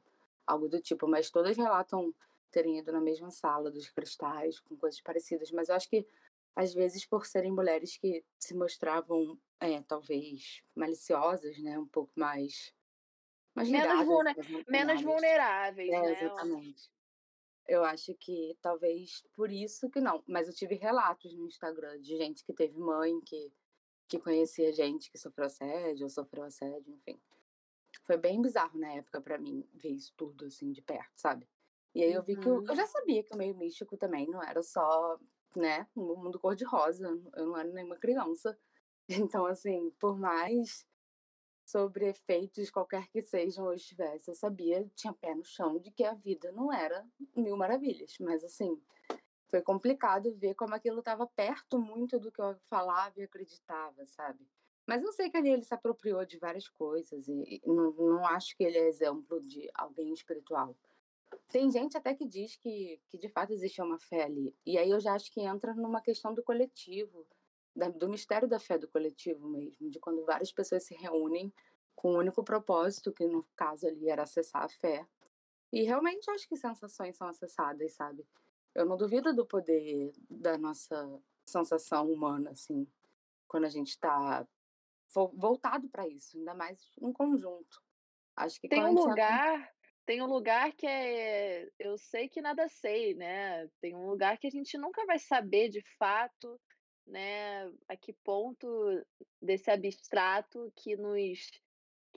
algo 0.46 0.68
do 0.68 0.80
tipo, 0.80 1.06
mas 1.06 1.30
todas 1.30 1.56
relatam 1.56 2.12
terem 2.50 2.78
ido 2.78 2.90
na 2.90 3.00
mesma 3.00 3.30
sala 3.30 3.70
dos 3.70 3.88
cristais, 3.90 4.58
com 4.58 4.76
coisas 4.76 5.00
parecidas. 5.00 5.50
Mas 5.52 5.68
eu 5.68 5.74
acho 5.76 5.88
que 5.88 6.06
às 6.54 6.74
vezes 6.74 7.06
por 7.06 7.26
serem 7.26 7.52
mulheres 7.52 7.96
que 7.96 8.24
se 8.38 8.54
mostravam, 8.54 9.38
é, 9.60 9.80
talvez, 9.82 10.62
maliciosas, 10.74 11.58
né? 11.58 11.78
Um 11.78 11.86
pouco 11.86 12.12
mais. 12.16 12.72
mais 13.54 13.68
menos, 13.68 14.04
vulner 14.04 14.36
menos 14.68 15.02
vulneráveis, 15.02 15.90
é, 15.90 16.00
né? 16.00 16.12
Exatamente. 16.12 16.90
Eu 17.68 17.84
acho 17.84 18.14
que 18.14 18.56
talvez 18.60 19.22
por 19.34 19.50
isso 19.50 19.88
que 19.90 20.00
não. 20.00 20.22
Mas 20.26 20.48
eu 20.48 20.54
tive 20.54 20.74
relatos 20.74 21.32
no 21.34 21.46
Instagram 21.46 22.00
de 22.00 22.16
gente 22.16 22.44
que 22.44 22.52
teve 22.52 22.76
mãe, 22.78 23.20
que, 23.20 23.52
que 24.08 24.18
conhecia 24.18 24.72
gente 24.72 25.10
que 25.10 25.18
sofreu 25.18 25.46
assédio 25.46 26.04
ou 26.04 26.10
sofreu 26.10 26.44
assédio, 26.44 26.92
enfim. 26.92 27.20
Foi 28.04 28.16
bem 28.16 28.42
bizarro 28.42 28.76
na 28.78 28.92
época 28.94 29.20
para 29.20 29.38
mim 29.38 29.64
ver 29.72 29.90
isso 29.90 30.12
tudo 30.16 30.46
assim 30.46 30.72
de 30.72 30.82
perto, 30.82 31.12
sabe? 31.14 31.48
E 31.94 32.02
aí 32.02 32.12
eu 32.12 32.22
vi 32.22 32.36
que 32.36 32.46
eu, 32.46 32.54
eu 32.54 32.60
uhum. 32.60 32.74
já 32.74 32.86
sabia 32.86 33.22
que 33.22 33.34
o 33.34 33.38
meio 33.38 33.56
místico 33.56 33.96
também 33.96 34.28
não 34.28 34.42
era 34.42 34.62
só 34.62 35.18
né, 35.56 35.86
no 35.94 36.16
mundo 36.16 36.38
cor-de-rosa. 36.38 37.08
Eu 37.34 37.46
não 37.46 37.56
era 37.56 37.68
nenhuma 37.70 37.96
criança. 37.96 38.58
Então, 39.12 39.44
assim, 39.44 39.90
por 39.98 40.16
mais 40.16 40.86
sobre 41.66 42.08
efeitos 42.08 42.70
qualquer 42.70 43.08
que 43.08 43.20
sejam 43.24 43.66
eu 43.66 43.74
estivesse, 43.74 44.30
eu 44.30 44.36
sabia, 44.36 44.88
tinha 44.94 45.12
pé 45.12 45.34
no 45.34 45.44
chão 45.44 45.80
de 45.80 45.90
que 45.90 46.04
a 46.04 46.14
vida 46.14 46.52
não 46.52 46.72
era 46.72 47.04
mil 47.34 47.56
maravilhas. 47.56 48.16
Mas, 48.20 48.44
assim, 48.44 48.80
foi 49.48 49.60
complicado 49.62 50.32
ver 50.36 50.54
como 50.54 50.76
aquilo 50.76 51.00
estava 51.00 51.26
perto 51.26 51.76
muito 51.76 52.20
do 52.20 52.30
que 52.30 52.40
eu 52.40 52.56
falava 52.68 53.18
e 53.18 53.24
acreditava, 53.24 54.06
sabe? 54.06 54.46
Mas 54.86 55.02
eu 55.02 55.12
sei 55.12 55.30
que 55.30 55.36
ali 55.36 55.50
ele 55.50 55.64
se 55.64 55.74
apropriou 55.74 56.24
de 56.24 56.38
várias 56.38 56.68
coisas 56.68 57.28
e 57.28 57.60
não, 57.66 57.92
não 57.92 58.26
acho 58.26 58.56
que 58.56 58.64
ele 58.64 58.78
é 58.78 58.88
exemplo 58.88 59.40
de 59.40 59.70
alguém 59.74 60.12
espiritual. 60.12 60.76
Tem 61.50 61.70
gente 61.70 61.96
até 61.96 62.14
que 62.14 62.24
diz 62.24 62.56
que, 62.56 63.00
que 63.08 63.18
de 63.18 63.28
fato 63.28 63.52
existe 63.52 63.82
uma 63.82 63.98
fé 63.98 64.24
ali. 64.24 64.54
E 64.64 64.78
aí 64.78 64.88
eu 64.88 65.00
já 65.00 65.14
acho 65.14 65.32
que 65.32 65.40
entra 65.40 65.74
numa 65.74 66.00
questão 66.00 66.32
do 66.32 66.42
coletivo, 66.42 67.26
da, 67.74 67.88
do 67.88 68.08
mistério 68.08 68.48
da 68.48 68.60
fé 68.60 68.78
do 68.78 68.88
coletivo 68.88 69.48
mesmo, 69.48 69.90
de 69.90 69.98
quando 69.98 70.24
várias 70.24 70.52
pessoas 70.52 70.84
se 70.84 70.94
reúnem 70.94 71.52
com 71.96 72.12
o 72.12 72.14
um 72.14 72.18
único 72.18 72.44
propósito, 72.44 73.12
que 73.12 73.26
no 73.26 73.44
caso 73.56 73.86
ali 73.86 74.08
era 74.08 74.22
acessar 74.22 74.62
a 74.62 74.68
fé. 74.68 75.04
E 75.72 75.82
realmente 75.82 76.30
acho 76.30 76.48
que 76.48 76.56
sensações 76.56 77.16
são 77.16 77.28
acessadas, 77.28 77.92
sabe? 77.94 78.24
Eu 78.74 78.86
não 78.86 78.96
duvido 78.96 79.34
do 79.34 79.44
poder 79.44 80.12
da 80.28 80.56
nossa 80.56 81.20
sensação 81.44 82.10
humana, 82.10 82.50
assim, 82.50 82.86
quando 83.48 83.64
a 83.64 83.68
gente 83.68 83.88
está 83.88 84.46
voltado 85.14 85.88
para 85.88 86.06
isso, 86.06 86.38
ainda 86.38 86.54
mais 86.54 86.78
em 87.00 87.12
conjunto. 87.12 87.82
Acho 88.36 88.60
que 88.60 88.68
tem 88.68 88.84
um 88.84 88.94
lugar 88.94 89.68
tem 90.10 90.20
um 90.20 90.26
lugar 90.26 90.72
que 90.72 90.88
é 90.88 91.68
eu 91.78 91.96
sei 91.96 92.28
que 92.28 92.42
nada 92.42 92.66
sei, 92.66 93.14
né, 93.14 93.68
tem 93.80 93.94
um 93.94 94.08
lugar 94.08 94.38
que 94.38 94.48
a 94.48 94.50
gente 94.50 94.76
nunca 94.76 95.06
vai 95.06 95.20
saber 95.20 95.68
de 95.68 95.80
fato, 96.00 96.60
né, 97.06 97.70
a 97.88 97.96
que 97.96 98.12
ponto 98.24 98.66
desse 99.40 99.70
abstrato 99.70 100.72
que 100.74 100.96
nos 100.96 101.48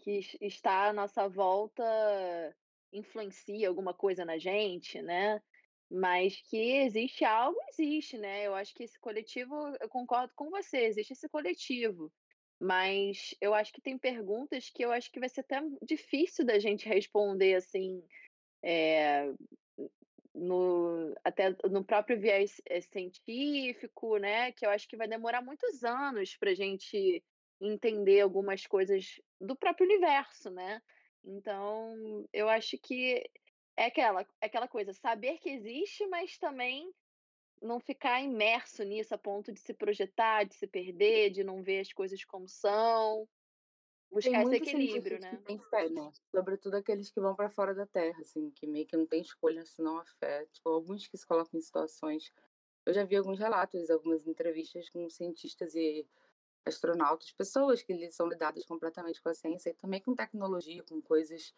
que 0.02 0.22
está 0.42 0.88
à 0.88 0.94
nossa 0.94 1.30
volta 1.30 1.84
influencia 2.92 3.70
alguma 3.70 3.94
coisa 3.94 4.26
na 4.26 4.40
gente, 4.40 5.00
né, 5.00 5.40
mas 5.88 6.42
que 6.50 6.58
existe 6.58 7.24
algo, 7.24 7.60
existe, 7.70 8.18
né, 8.18 8.48
eu 8.48 8.56
acho 8.56 8.74
que 8.74 8.86
esse 8.86 9.00
coletivo 9.00 9.54
eu 9.80 9.88
concordo 9.88 10.34
com 10.36 10.50
você, 10.50 10.80
existe 10.86 11.14
esse 11.14 11.30
coletivo. 11.30 12.12
Mas 12.64 13.36
eu 13.42 13.54
acho 13.54 13.74
que 13.74 13.82
tem 13.82 13.98
perguntas 13.98 14.70
que 14.70 14.86
eu 14.86 14.92
acho 14.94 15.12
que 15.12 15.20
vai 15.20 15.28
ser 15.28 15.42
até 15.42 15.62
difícil 15.82 16.46
da 16.46 16.58
gente 16.60 16.88
responder 16.88 17.56
assim, 17.56 18.02
é, 18.64 19.34
no, 20.34 21.14
até 21.26 21.54
no 21.70 21.84
próprio 21.84 22.18
viés 22.18 22.62
eh, 22.66 22.80
científico, 22.80 24.16
né? 24.16 24.54
Que 24.54 24.66
eu 24.66 24.70
acho 24.70 24.88
que 24.88 24.96
vai 24.96 25.10
demorar 25.10 25.42
muitos 25.42 25.84
anos 25.84 26.38
para 26.38 26.52
a 26.52 26.56
gente 26.56 27.22
entender 27.60 28.22
algumas 28.22 28.66
coisas 28.66 29.20
do 29.42 29.58
próprio 29.58 29.86
universo, 29.86 30.50
né? 30.50 30.82
Então, 31.22 32.26
eu 32.32 32.48
acho 32.48 32.78
que 32.78 33.30
é 33.76 33.88
aquela 33.88 34.22
é 34.40 34.46
aquela 34.46 34.70
coisa, 34.70 34.94
saber 34.94 35.38
que 35.40 35.50
existe, 35.50 36.08
mas 36.08 36.38
também 36.38 36.90
não 37.64 37.80
ficar 37.80 38.22
imerso 38.22 38.84
nisso 38.84 39.16
a 39.16 39.18
ponto 39.18 39.52
de 39.52 39.60
se 39.60 39.74
projetar, 39.74 40.44
de 40.44 40.54
se 40.54 40.68
perder, 40.68 41.32
de 41.32 41.44
não 41.44 41.64
ver 41.64 41.80
as 41.80 41.94
coisas 41.94 42.24
como 42.26 42.48
são. 42.48 43.28
Tem 44.22 44.32
Buscar 44.32 44.44
esse 44.44 44.56
equilíbrio, 44.56 45.20
né. 45.20 45.42
têm 45.44 45.58
fé, 45.58 45.90
né, 45.90 46.12
sobretudo 46.30 46.76
aqueles 46.76 47.10
que 47.10 47.20
vão 47.20 47.36
pra 47.36 47.50
fora 47.50 47.74
da 47.74 47.88
Terra, 47.88 48.20
assim, 48.20 48.52
que 48.52 48.68
meio 48.68 48.86
que 48.86 48.96
não 48.96 49.08
tem 49.08 49.22
escolha 49.22 49.66
senão 49.66 49.98
a 49.98 50.06
fé, 50.06 50.46
tipo, 50.52 50.70
alguns 50.70 51.08
que 51.08 51.18
se 51.18 51.26
colocam 51.26 51.58
em 51.58 51.62
situações 51.62 52.32
eu 52.86 52.94
já 52.94 53.04
vi 53.06 53.16
alguns 53.16 53.40
relatos, 53.40 53.90
algumas 53.90 54.28
entrevistas 54.28 54.90
com 54.90 55.10
cientistas 55.10 55.74
e 55.74 56.06
astronautas, 56.66 57.32
pessoas 57.32 57.82
que 57.82 58.12
são 58.12 58.28
lidadas 58.28 58.66
completamente 58.66 59.22
com 59.22 59.30
a 59.30 59.34
ciência 59.34 59.70
e 59.70 59.74
também 59.74 60.02
com 60.02 60.14
tecnologia, 60.16 60.84
com 60.84 61.02
coisas 61.02 61.54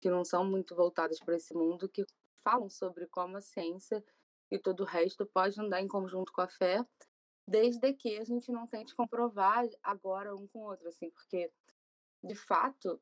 que 0.00 0.08
não 0.08 0.24
são 0.24 0.44
muito 0.44 0.74
voltadas 0.74 1.18
pra 1.18 1.36
esse 1.36 1.54
mundo, 1.54 1.88
que 1.88 2.04
falam 2.42 2.68
sobre 2.70 3.06
como 3.06 3.36
a 3.36 3.40
ciência 3.40 4.04
e 4.50 4.58
todo 4.58 4.80
o 4.80 4.86
resto 4.86 5.26
pode 5.26 5.60
andar 5.60 5.80
em 5.80 5.88
conjunto 5.88 6.32
com 6.32 6.40
a 6.40 6.48
fé, 6.48 6.84
desde 7.46 7.92
que 7.94 8.18
a 8.18 8.24
gente 8.24 8.50
não 8.50 8.66
tente 8.66 8.94
comprovar 8.94 9.68
agora 9.82 10.34
um 10.34 10.46
com 10.48 10.60
o 10.60 10.70
outro, 10.70 10.88
assim, 10.88 11.10
porque, 11.10 11.50
de 12.22 12.34
fato 12.34 13.00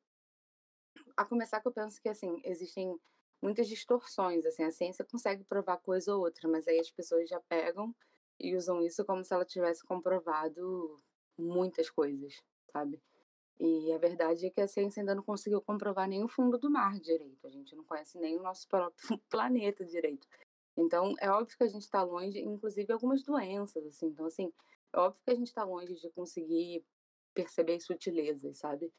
a 1.16 1.24
começar 1.24 1.60
que 1.60 1.68
eu 1.68 1.72
penso 1.72 2.00
que, 2.00 2.08
assim, 2.08 2.40
existem 2.44 2.98
muitas 3.40 3.68
distorções, 3.68 4.44
assim, 4.46 4.64
a 4.64 4.70
ciência 4.70 5.04
consegue 5.04 5.44
provar 5.44 5.78
coisa 5.78 6.14
ou 6.14 6.22
outra, 6.22 6.48
mas 6.48 6.66
aí 6.66 6.78
as 6.78 6.90
pessoas 6.90 7.28
já 7.28 7.40
pegam 7.48 7.94
e 8.38 8.56
usam 8.56 8.82
isso 8.82 9.04
como 9.04 9.24
se 9.24 9.32
ela 9.32 9.44
tivesse 9.44 9.84
comprovado 9.84 10.96
muitas 11.36 11.90
coisas, 11.90 12.42
sabe. 12.72 13.00
E 13.60 13.92
a 13.92 13.98
verdade 13.98 14.46
é 14.46 14.50
que 14.50 14.60
a 14.60 14.68
ciência 14.68 15.00
ainda 15.00 15.14
não 15.14 15.22
conseguiu 15.22 15.60
comprovar 15.60 16.08
nem 16.08 16.22
o 16.22 16.28
fundo 16.28 16.58
do 16.58 16.70
mar 16.70 16.98
direito, 17.00 17.46
a 17.46 17.50
gente 17.50 17.74
não 17.74 17.84
conhece 17.84 18.18
nem 18.18 18.36
o 18.36 18.42
nosso 18.42 18.68
próprio 18.68 18.96
planeta 19.28 19.84
direito. 19.84 20.26
Então 20.78 21.12
é 21.20 21.28
óbvio 21.28 21.56
que 21.58 21.64
a 21.64 21.68
gente 21.68 21.90
tá 21.90 22.02
longe, 22.02 22.38
inclusive 22.40 22.92
algumas 22.92 23.24
doenças, 23.24 23.84
assim, 23.84 24.06
então, 24.06 24.26
assim, 24.26 24.52
é 24.92 24.98
óbvio 24.98 25.20
que 25.24 25.30
a 25.32 25.34
gente 25.34 25.52
tá 25.52 25.64
longe 25.64 25.94
de 25.96 26.08
conseguir 26.10 26.84
perceber 27.34 27.74
as 27.74 27.84
sutilezas, 27.84 28.58
sabe. 28.58 28.92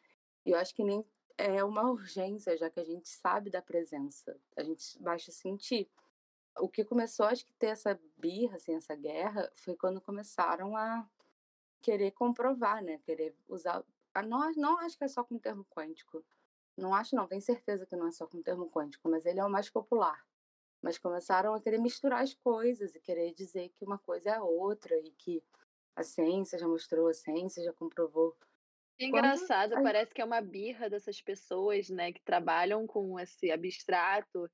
E 0.45 0.51
eu 0.51 0.57
acho 0.57 0.75
que 0.75 0.83
nem 0.83 1.05
é 1.37 1.63
uma 1.63 1.89
urgência, 1.89 2.57
já 2.57 2.69
que 2.69 2.81
a 2.81 2.83
gente 2.83 3.07
sabe 3.07 3.49
da 3.49 3.61
presença, 3.61 4.37
a 4.57 4.63
gente 4.63 5.01
basta 5.01 5.31
sentir. 5.31 5.89
O 6.57 6.67
que 6.67 6.83
começou 6.83 7.25
acho 7.25 7.45
que 7.45 7.53
ter 7.53 7.67
essa 7.67 7.97
birra, 8.17 8.57
assim, 8.57 8.75
essa 8.75 8.95
guerra, 8.95 9.49
foi 9.55 9.75
quando 9.77 10.01
começaram 10.01 10.75
a 10.75 11.09
querer 11.81 12.11
comprovar, 12.11 12.83
né, 12.83 12.97
querer 13.05 13.33
usar 13.47 13.83
a 14.13 14.21
não 14.21 14.51
não 14.53 14.77
acho 14.79 14.97
que 14.97 15.05
é 15.05 15.07
só 15.07 15.23
com 15.23 15.35
o 15.35 15.39
termo 15.39 15.65
quântico, 15.69 16.25
não 16.75 16.93
acho 16.93 17.15
não, 17.15 17.25
tenho 17.27 17.41
certeza 17.41 17.85
que 17.85 17.95
não 17.95 18.07
é 18.07 18.11
só 18.11 18.27
com 18.27 18.39
o 18.39 18.43
termo 18.43 18.69
quântico, 18.69 19.07
mas 19.09 19.25
ele 19.25 19.39
é 19.39 19.45
o 19.45 19.49
mais 19.49 19.69
popular. 19.69 20.28
Mas 20.81 20.97
começaram 20.99 21.53
a 21.53 21.61
querer 21.61 21.79
misturar 21.79 22.23
as 22.23 22.33
coisas 22.33 22.95
e 22.95 23.01
querer 23.01 23.33
dizer 23.33 23.69
que 23.69 23.85
uma 23.85 23.99
coisa 23.99 24.31
é 24.31 24.35
a 24.35 24.43
outra 24.43 24.97
e 24.99 25.11
que 25.13 25.43
a 25.95 26.03
ciência 26.03 26.59
já 26.59 26.67
mostrou, 26.67 27.07
a 27.09 27.13
ciência 27.13 27.63
já 27.63 27.73
comprovou. 27.73 28.37
Quando 29.09 29.37
Engraçado, 29.37 29.77
a 29.77 29.79
parece 29.79 30.13
que 30.13 30.21
é 30.21 30.25
uma 30.25 30.41
birra 30.41 30.89
dessas 30.89 31.21
pessoas, 31.21 31.89
né, 31.89 32.11
que 32.11 32.21
trabalham 32.21 32.85
com 32.85 33.17
esse 33.19 33.49
abstrato, 33.49 34.49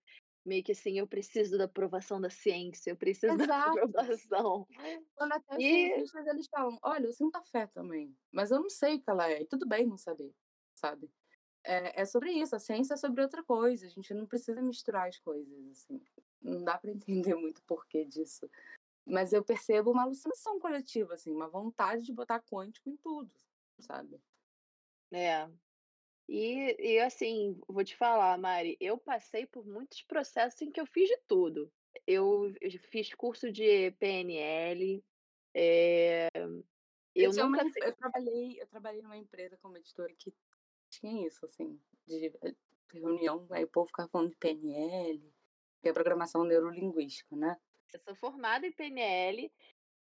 meio 0.45 0.63
que 0.63 0.71
assim: 0.73 0.99
"Eu 0.99 1.07
preciso 1.07 1.57
da 1.57 1.65
aprovação 1.65 2.21
da 2.21 2.29
ciência, 2.29 2.91
eu 2.91 2.97
preciso 2.97 3.37
da 3.47 3.47
Exato. 3.47 3.81
aprovação". 3.81 4.67
Quando 5.15 5.33
até 5.33 5.57
os 5.57 5.65
E 5.65 5.69
cientistas 5.69 6.27
eles 6.27 6.47
falam: 6.49 6.77
"Olha, 6.83 7.07
eu 7.07 7.13
sinto 7.13 7.35
a 7.37 7.43
fé 7.43 7.67
também, 7.67 8.15
mas 8.31 8.51
eu 8.51 8.61
não 8.61 8.69
sei 8.69 8.95
o 8.97 9.01
que 9.03 9.09
ela 9.09 9.29
é, 9.31 9.41
e 9.41 9.47
tudo 9.47 9.67
bem 9.67 9.87
não 9.87 9.97
saber", 9.97 10.31
sabe. 10.75 11.09
É 11.65 12.01
é 12.01 12.05
sobre 12.05 12.31
isso, 12.31 12.55
a 12.55 12.59
ciência 12.59 12.93
é 12.93 12.97
sobre 12.97 13.21
outra 13.21 13.43
coisa, 13.43 13.85
a 13.87 13.89
gente 13.89 14.13
não 14.13 14.25
precisa 14.27 14.61
misturar 14.61 15.07
as 15.09 15.19
coisas, 15.19 15.67
assim, 15.71 15.99
não 16.41 16.63
dá 16.63 16.77
pra 16.77 16.91
entender 17.31 17.35
muito 17.35 17.59
o 17.59 17.63
porquê 17.63 18.05
disso. 18.05 18.49
Mas 19.05 19.33
eu 19.33 19.43
percebo 19.43 19.91
uma 19.91 20.03
alucinação 20.03 20.59
coletiva, 20.59 21.13
assim, 21.15 21.31
uma 21.33 21.49
vontade 21.49 22.03
de 22.03 22.13
botar 22.13 22.41
quântico 22.41 22.89
em 22.89 22.97
tudo, 22.97 23.31
sabe. 23.79 24.19
É. 25.11 25.49
E 26.27 26.75
e 26.79 26.99
assim, 26.99 27.59
vou 27.67 27.83
te 27.83 27.95
falar, 27.97 28.37
Mari, 28.37 28.77
eu 28.79 28.97
passei 28.97 29.45
por 29.45 29.65
muitos 29.65 30.01
processos 30.03 30.61
em 30.61 30.71
que 30.71 30.79
eu 30.81 30.85
fiz 30.87 31.07
de 31.09 31.17
tudo. 31.27 31.71
Eu 32.07 32.53
eu 32.61 32.71
fiz 32.91 33.13
curso 33.15 33.51
de 33.51 33.91
PNL, 33.91 35.03
eh, 35.53 36.27
Eu 37.15 37.31
eu 37.31 37.47
uma 37.47 37.63
nunca 37.63 37.69
fi 37.71 37.79
eu 37.81 37.93
trabalhei 37.95 38.61
eu 38.61 38.67
trabalhei 38.67 39.01
numa 39.01 39.17
empresa 39.17 39.57
como 39.61 39.77
editora 39.77 40.13
que 40.17 40.33
tinha 40.99 41.27
isso, 41.27 41.45
assim, 41.45 41.79
de, 42.07 42.31
reunião, 42.93 43.45
aí 43.51 43.63
o 43.63 43.67
povo 43.67 43.87
ficava 43.87 44.09
falando 44.09 44.29
de 44.29 44.37
PNL, 44.37 45.33
que 45.81 45.89
é 45.89 45.93
programação 45.93 46.43
neurolinguística, 46.43 47.35
né. 47.35 47.57
Eu 47.93 47.99
sou 47.99 48.15
formada 48.15 48.65
em 48.65 48.71
PNL, 48.71 49.51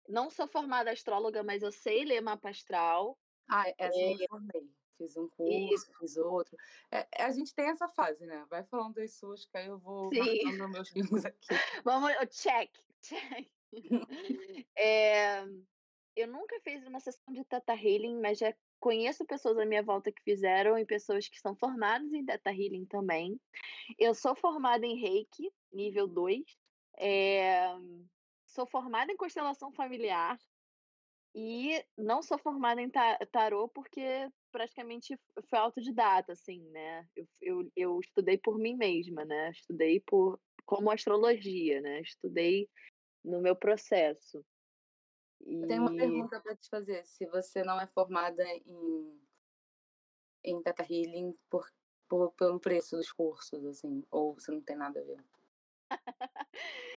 não 0.08 0.30
sou 0.30 0.48
formada 0.48 0.92
astróloga, 0.92 1.44
mas 1.44 1.62
eu 1.62 1.72
sei 1.72 2.06
ler 2.06 2.22
mapa 2.22 2.50
astral. 2.50 3.18
Ah, 3.50 3.66
essa 3.78 3.98
eu 3.98 4.18
me 4.18 4.28
formei, 4.28 4.70
fiz 4.98 5.18
um 5.18 5.28
curso, 5.30 5.92
fiz 6.00 6.18
outro. 6.18 6.56
Eh 6.92 7.08
eh, 7.12 7.24
a 7.24 7.32
gente 7.32 7.54
tem 7.54 7.70
essa 7.70 7.88
fase, 7.90 8.26
né, 8.26 8.46
vai 8.50 8.64
falando 8.64 8.96
das 8.96 9.14
suas 9.16 9.46
que 9.46 9.58
aí 9.58 9.68
eu 9.68 9.80
vou 9.80 10.10
Sim. 10.14 10.44
marcando 10.44 10.70
meus 10.70 10.92
bingos 10.94 11.26
aqui. 11.26 11.48
Vamos 11.84 12.12
check, 12.30 12.72
check. 13.02 13.50
Eh, 14.78 15.46
eu 16.16 16.28
nunca 16.28 16.60
fiz 16.62 16.86
uma 16.86 17.00
sessão 17.00 17.34
de 17.34 17.44
Theta 17.46 17.74
Healing, 17.74 18.20
mas 18.20 18.38
já 18.38 18.54
conheço 18.82 19.24
pessoas 19.26 19.58
à 19.60 19.66
minha 19.66 19.84
volta 19.84 20.12
que 20.12 20.24
fizeram 20.24 20.78
e 20.78 20.86
pessoas 20.86 21.30
que 21.30 21.40
são 21.40 21.56
formadas 21.56 22.12
em 22.12 22.26
Theta 22.26 22.52
Healing 22.52 22.86
também. 22.86 23.40
Eu 23.98 24.14
sou 24.16 24.36
formada 24.36 24.86
em 24.86 25.00
Reiki, 25.00 25.50
nível 25.72 26.08
2, 26.08 26.44
eh, 27.00 27.70
sou 28.48 28.66
formada 28.66 29.12
em 29.12 29.18
constelação 29.18 29.72
familiar 29.72 30.38
e 31.34 31.82
não 31.98 32.22
sou 32.22 32.38
formada 32.38 32.82
em 32.82 32.90
ta 32.90 33.18
tarô, 33.32 33.70
porque 33.70 34.28
praticamente 34.52 35.18
foi 35.50 35.60
autodidata, 35.60 36.34
assim, 36.34 36.62
né, 36.72 37.08
eu 37.16 37.28
eu 37.42 37.72
eu 37.76 38.00
estudei 38.02 38.38
por 38.38 38.58
mim 38.58 38.76
mesma, 38.76 39.24
né, 39.24 39.52
estudei 39.52 40.02
por 40.02 40.40
como 40.66 40.92
astrologia, 40.92 41.82
né, 41.82 42.02
estudei 42.02 42.68
no 43.24 43.42
meu 43.42 43.56
processo. 43.56 44.44
Eu 45.46 45.68
tenho 45.68 45.82
uma 45.82 45.94
E 45.94 45.98
pergunta 45.98 46.40
pra 46.40 46.56
te 46.56 46.70
fazer, 46.70 47.06
se 47.06 47.26
você 47.28 47.64
não 47.64 47.80
é 47.80 47.88
formada 47.88 48.44
em 48.66 49.22
em 50.44 50.62
Theta 50.62 50.84
Healing 50.84 51.36
por 51.50 51.70
por 52.08 52.32
pelo 52.34 52.60
preço 52.60 52.98
dos 52.98 53.12
cursos, 53.12 53.64
assim, 53.66 54.04
ou 54.12 54.38
se 54.40 54.52
não 54.52 54.62
tem 54.62 54.76
nada 54.76 55.00
a 55.00 55.04
ver? 55.04 55.24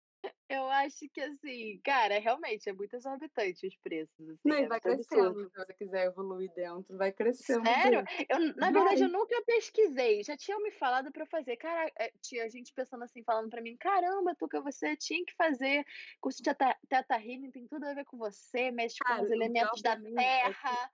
Eu 0.52 0.68
acho 0.70 1.08
que 1.08 1.18
assim, 1.22 1.80
cara, 1.82 2.18
realmente 2.20 2.68
é 2.68 2.74
muito 2.74 2.94
exorbitante 2.94 3.66
os 3.66 3.74
preços, 3.78 4.28
assim, 4.28 4.50
Não, 4.50 4.66
é 4.66 4.68
vai 4.68 4.80
crescendo, 4.80 5.48
se 5.48 5.54
você 5.56 5.72
quiser 5.74 6.06
evoluir 6.06 6.52
dentro, 6.52 6.96
vai 6.96 7.12
crescendo 7.12 7.74
Sério? 7.74 8.02
Eu 8.28 8.38
na 8.56 8.70
verdade 8.70 9.02
eu 9.02 9.08
Vai. 9.08 9.10
nunca 9.10 9.42
pesquisei, 9.46 10.22
já 10.22 10.36
tinham 10.36 10.62
me 10.62 10.70
falado 10.70 11.10
pra 11.10 11.22
eu 11.22 11.26
fazer, 11.26 11.56
cara 11.56 11.90
eh, 11.98 12.12
tinha 12.20 12.48
gente 12.50 12.72
pensando 12.74 13.04
assim, 13.04 13.22
falando 13.24 13.48
pra 13.50 13.62
mim: 13.62 13.76
"Caramba, 13.78 14.34
Tuca, 14.36 14.60
você 14.60 14.94
tinha 14.96 15.24
que 15.24 15.34
fazer 15.34 15.84
curso 16.20 16.42
de 16.42 16.50
Theta 16.88 17.16
Healing, 17.16 17.50
tem 17.50 17.66
tudo 17.66 17.84
a 17.86 17.94
ver 17.94 18.04
com 18.04 18.18
você, 18.18 18.70
mexe 18.70 19.02
com 19.02 19.18
os 19.20 19.30
Cara, 19.30 19.30
elementos 19.30 19.80
da 19.82 19.96
mim 19.96 20.30
é 20.44 20.52
terra". 20.52 20.90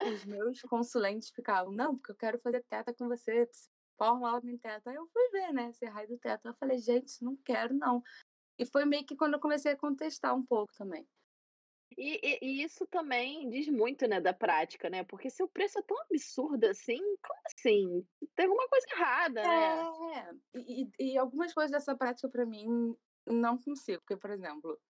os 0.00 0.24
meus 0.24 0.60
consulentes 0.62 1.30
ficavam: 1.30 1.72
"Não, 1.72 1.96
porque 1.96 2.12
eu 2.12 2.16
quero 2.16 2.38
fazer 2.40 2.64
Theta 2.68 2.94
com 2.94 3.08
você, 3.08 3.48
forma 3.98 4.32
logo 4.32 4.48
em 4.48 4.58
Theta". 4.58 4.90
Aí 4.90 4.96
eu 4.96 5.08
fui 5.12 5.30
ver, 5.30 5.52
né, 5.52 5.70
esse 5.70 5.86
raio 5.86 6.08
do 6.08 6.18
Theta, 6.18 6.48
eu 6.50 6.54
falei: 6.54 6.78
"Gente, 6.78 7.22
não 7.24 7.36
quero 7.36 7.74
não". 7.74 8.02
E 8.58 8.66
foi 8.66 8.84
meio 8.84 9.04
que 9.06 9.16
quando 9.16 9.34
eu 9.34 9.40
comecei 9.40 9.72
a 9.72 9.76
contestar 9.76 10.34
um 10.34 10.44
pouco 10.44 10.72
também. 10.76 11.06
E 11.98 12.20
e 12.22 12.38
e 12.42 12.64
isso 12.64 12.86
também 12.86 13.48
diz 13.50 13.68
muito, 13.68 14.06
né, 14.08 14.20
da 14.20 14.32
prática, 14.34 14.88
né, 14.90 15.04
porque 15.04 15.30
se 15.30 15.42
o 15.42 15.48
preço 15.48 15.78
é 15.78 15.82
tão 15.82 15.98
absurdo 16.02 16.64
assim, 16.66 16.98
como 16.98 17.40
assim? 17.46 18.06
Tem 18.36 18.46
alguma 18.46 18.68
coisa 18.68 18.86
errada, 18.92 19.48
né. 19.48 19.88
É, 20.14 20.30
e 20.54 20.82
e 20.98 21.12
e 21.14 21.18
algumas 21.18 21.52
coisas 21.52 21.70
dessa 21.72 21.96
prática 21.96 22.28
pra 22.28 22.46
mim, 22.46 22.96
não 23.26 23.58
consigo, 23.58 24.00
porque, 24.02 24.16
por 24.16 24.30
exemplo, 24.30 24.80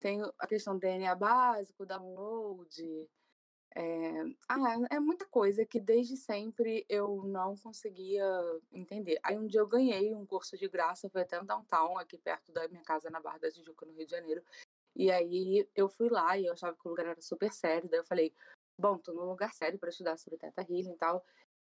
tem 0.00 0.20
a 0.38 0.46
questão 0.48 0.74
do 0.74 0.80
DNA 0.80 1.14
básico, 1.16 1.86
download, 1.86 3.08
eh, 3.76 4.24
ah, 4.48 4.56
é 4.90 4.98
muita 5.00 5.26
coisa 5.26 5.64
que 5.66 5.78
desde 5.80 6.16
sempre 6.16 6.86
eu 6.88 7.24
não 7.24 7.56
conseguia 7.56 8.24
entender. 8.72 9.18
Aí 9.22 9.36
um 9.38 9.46
dia 9.46 9.60
eu 9.60 9.66
ganhei 9.68 10.14
um 10.14 10.26
curso 10.26 10.56
de 10.58 10.68
graça, 10.68 11.10
foi 11.10 11.22
até 11.22 11.38
no 11.40 11.46
downtown, 11.46 11.98
aqui 11.98 12.18
perto 12.18 12.52
da 12.52 12.66
minha 12.68 12.82
casa, 12.82 13.10
na 13.10 13.20
Barra 13.20 13.38
da 13.38 13.50
Tijuca, 13.50 13.86
no 13.86 13.92
Rio 13.94 14.06
de 14.06 14.12
Janeiro, 14.12 14.42
e 14.96 15.10
aí 15.12 15.68
eu 15.76 15.88
fui 15.88 16.08
lá 16.10 16.38
e 16.38 16.46
eu 16.46 16.52
achava 16.54 16.76
que 16.76 16.86
o 16.86 16.90
lugar 16.90 17.06
era 17.06 17.22
super 17.22 17.52
sério, 17.52 17.88
daí 17.90 18.00
eu 18.00 18.04
falei: 18.06 18.32
"Bom, 18.78 18.98
tô 18.98 19.12
num 19.14 19.24
lugar 19.26 19.54
sério 19.54 19.78
pra 19.78 19.90
estudar 19.90 20.18
sobre 20.18 20.38
Theta 20.38 20.62
Healing 20.62 20.92
e 20.94 20.96
tal". 20.98 21.24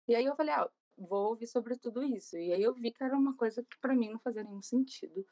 E 0.08 0.14
aí 0.16 0.24
eu 0.26 0.37
falei: 0.37 0.54
"Ah, 0.54 0.70
vou 0.98 1.28
ouvir 1.30 1.46
sobre 1.48 1.76
tudo 1.78 2.02
isso". 2.04 2.37
E 2.38 2.52
aí 2.52 2.62
eu 2.62 2.74
vi 2.74 2.92
que 2.92 3.04
era 3.04 3.16
uma 3.16 3.37
coisa 3.37 3.62
que 3.64 3.78
pra 3.80 3.94
mim 3.94 4.11
não 4.11 4.18
fazia 4.20 4.44
nenhum 4.44 4.62
sentido. 4.62 5.26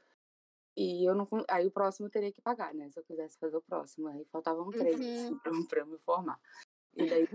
E 0.76 1.08
eu 1.08 1.14
não 1.14 1.26
aí 1.48 1.66
o 1.66 1.70
próximo 1.70 2.06
eu 2.06 2.10
teria 2.10 2.30
que 2.30 2.42
pagar, 2.42 2.74
né, 2.74 2.90
se 2.90 2.98
eu 3.00 3.04
quisesse 3.04 3.38
fazer 3.38 3.56
o 3.56 3.62
próximo, 3.62 4.08
aí 4.08 4.24
faltavam 4.26 4.70
3, 4.70 5.00
assim, 5.00 5.40
Uhum. 5.46 5.66
eu 5.74 5.86
me 5.86 5.98
formar. 5.98 6.38
E 6.94 7.08
daí 7.08 7.28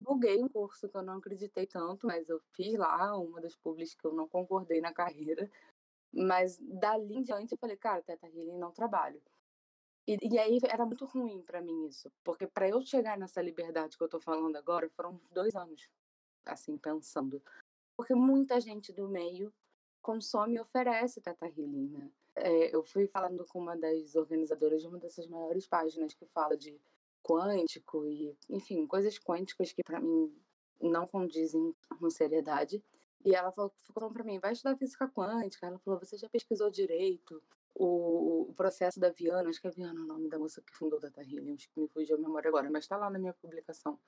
buguei 0.00 0.42
um 0.42 0.48
curso 0.48 0.88
que 0.88 0.96
eu 0.96 1.02
não 1.02 1.18
acreditei 1.18 1.66
tanto, 1.66 2.06
mas 2.06 2.28
eu 2.28 2.40
fiz 2.54 2.74
lá, 2.78 3.16
uma 3.18 3.40
das 3.40 3.54
públicas 3.56 3.94
que 3.94 4.06
eu 4.06 4.14
não 4.14 4.28
concordei 4.28 4.80
na 4.80 4.92
carreira. 4.92 5.50
Mas 6.12 6.58
dali 6.58 7.16
em 7.16 7.22
diante 7.22 7.52
eu 7.52 7.58
falei, 7.58 7.76
cara, 7.76 8.02
Teta 8.02 8.26
Healing 8.26 8.58
não 8.58 8.72
trabalho. 8.72 9.20
E, 10.06 10.16
e 10.22 10.38
aí 10.38 10.58
era 10.64 10.86
muito 10.86 11.04
ruim 11.04 11.42
para 11.42 11.60
mim 11.60 11.86
isso, 11.86 12.10
porque 12.22 12.46
para 12.46 12.68
eu 12.68 12.80
chegar 12.80 13.18
nessa 13.18 13.42
liberdade 13.42 13.98
que 13.98 14.04
eu 14.04 14.08
tô 14.08 14.20
falando 14.20 14.56
agora, 14.56 14.88
foram 14.90 15.20
dois 15.32 15.54
anos, 15.54 15.88
assim, 16.46 16.78
pensando. 16.78 17.42
Porque 17.96 18.14
muita 18.14 18.60
gente 18.60 18.92
do 18.92 19.08
meio 19.08 19.52
consome 20.00 20.56
e 20.56 20.60
oferece 20.60 21.20
Teta 21.20 21.46
Healing, 21.46 21.88
né? 21.88 22.10
É, 22.36 22.74
eu 22.74 22.82
fui 22.84 23.06
falando 23.06 23.44
com 23.46 23.58
uma 23.58 23.76
das 23.76 24.14
organizadoras 24.14 24.82
de 24.82 24.88
uma 24.88 24.98
dessas 24.98 25.26
maiores 25.26 25.66
páginas 25.66 26.12
que 26.14 26.26
fala 26.26 26.56
de 26.56 26.78
quântico 27.22 28.06
e, 28.06 28.36
enfim, 28.48 28.86
coisas 28.86 29.18
quânticas 29.18 29.72
que 29.72 29.82
para 29.82 30.00
mim 30.00 30.32
não 30.80 31.06
condizem 31.06 31.74
com 31.98 32.10
seriedade. 32.10 32.82
E 33.24 33.34
ela 33.34 33.50
falou, 33.50 33.72
falou 33.92 34.10
para 34.10 34.22
mim, 34.22 34.38
vai 34.38 34.52
estudar 34.52 34.76
física 34.76 35.08
quântica. 35.08 35.66
Ela 35.66 35.78
falou, 35.78 35.98
você 35.98 36.16
já 36.16 36.28
pesquisou 36.28 36.70
direito 36.70 37.42
o, 37.74 38.50
o 38.50 38.54
processo 38.54 39.00
da 39.00 39.10
Viana? 39.10 39.48
Acho 39.48 39.60
que 39.60 39.66
é 39.66 39.70
Viana 39.70 40.00
o 40.00 40.06
nome 40.06 40.28
da 40.28 40.38
moça 40.38 40.62
que 40.62 40.72
fundou 40.72 40.98
o 40.98 41.02
Data 41.02 41.22
Healing, 41.22 41.54
acho 41.54 41.68
que 41.70 41.80
me 41.80 41.88
fugiu 41.88 42.16
a 42.16 42.20
memória 42.20 42.48
agora, 42.48 42.70
mas 42.70 42.84
está 42.84 42.96
lá 42.96 43.10
na 43.10 43.18
minha 43.18 43.32
publicação. 43.32 43.98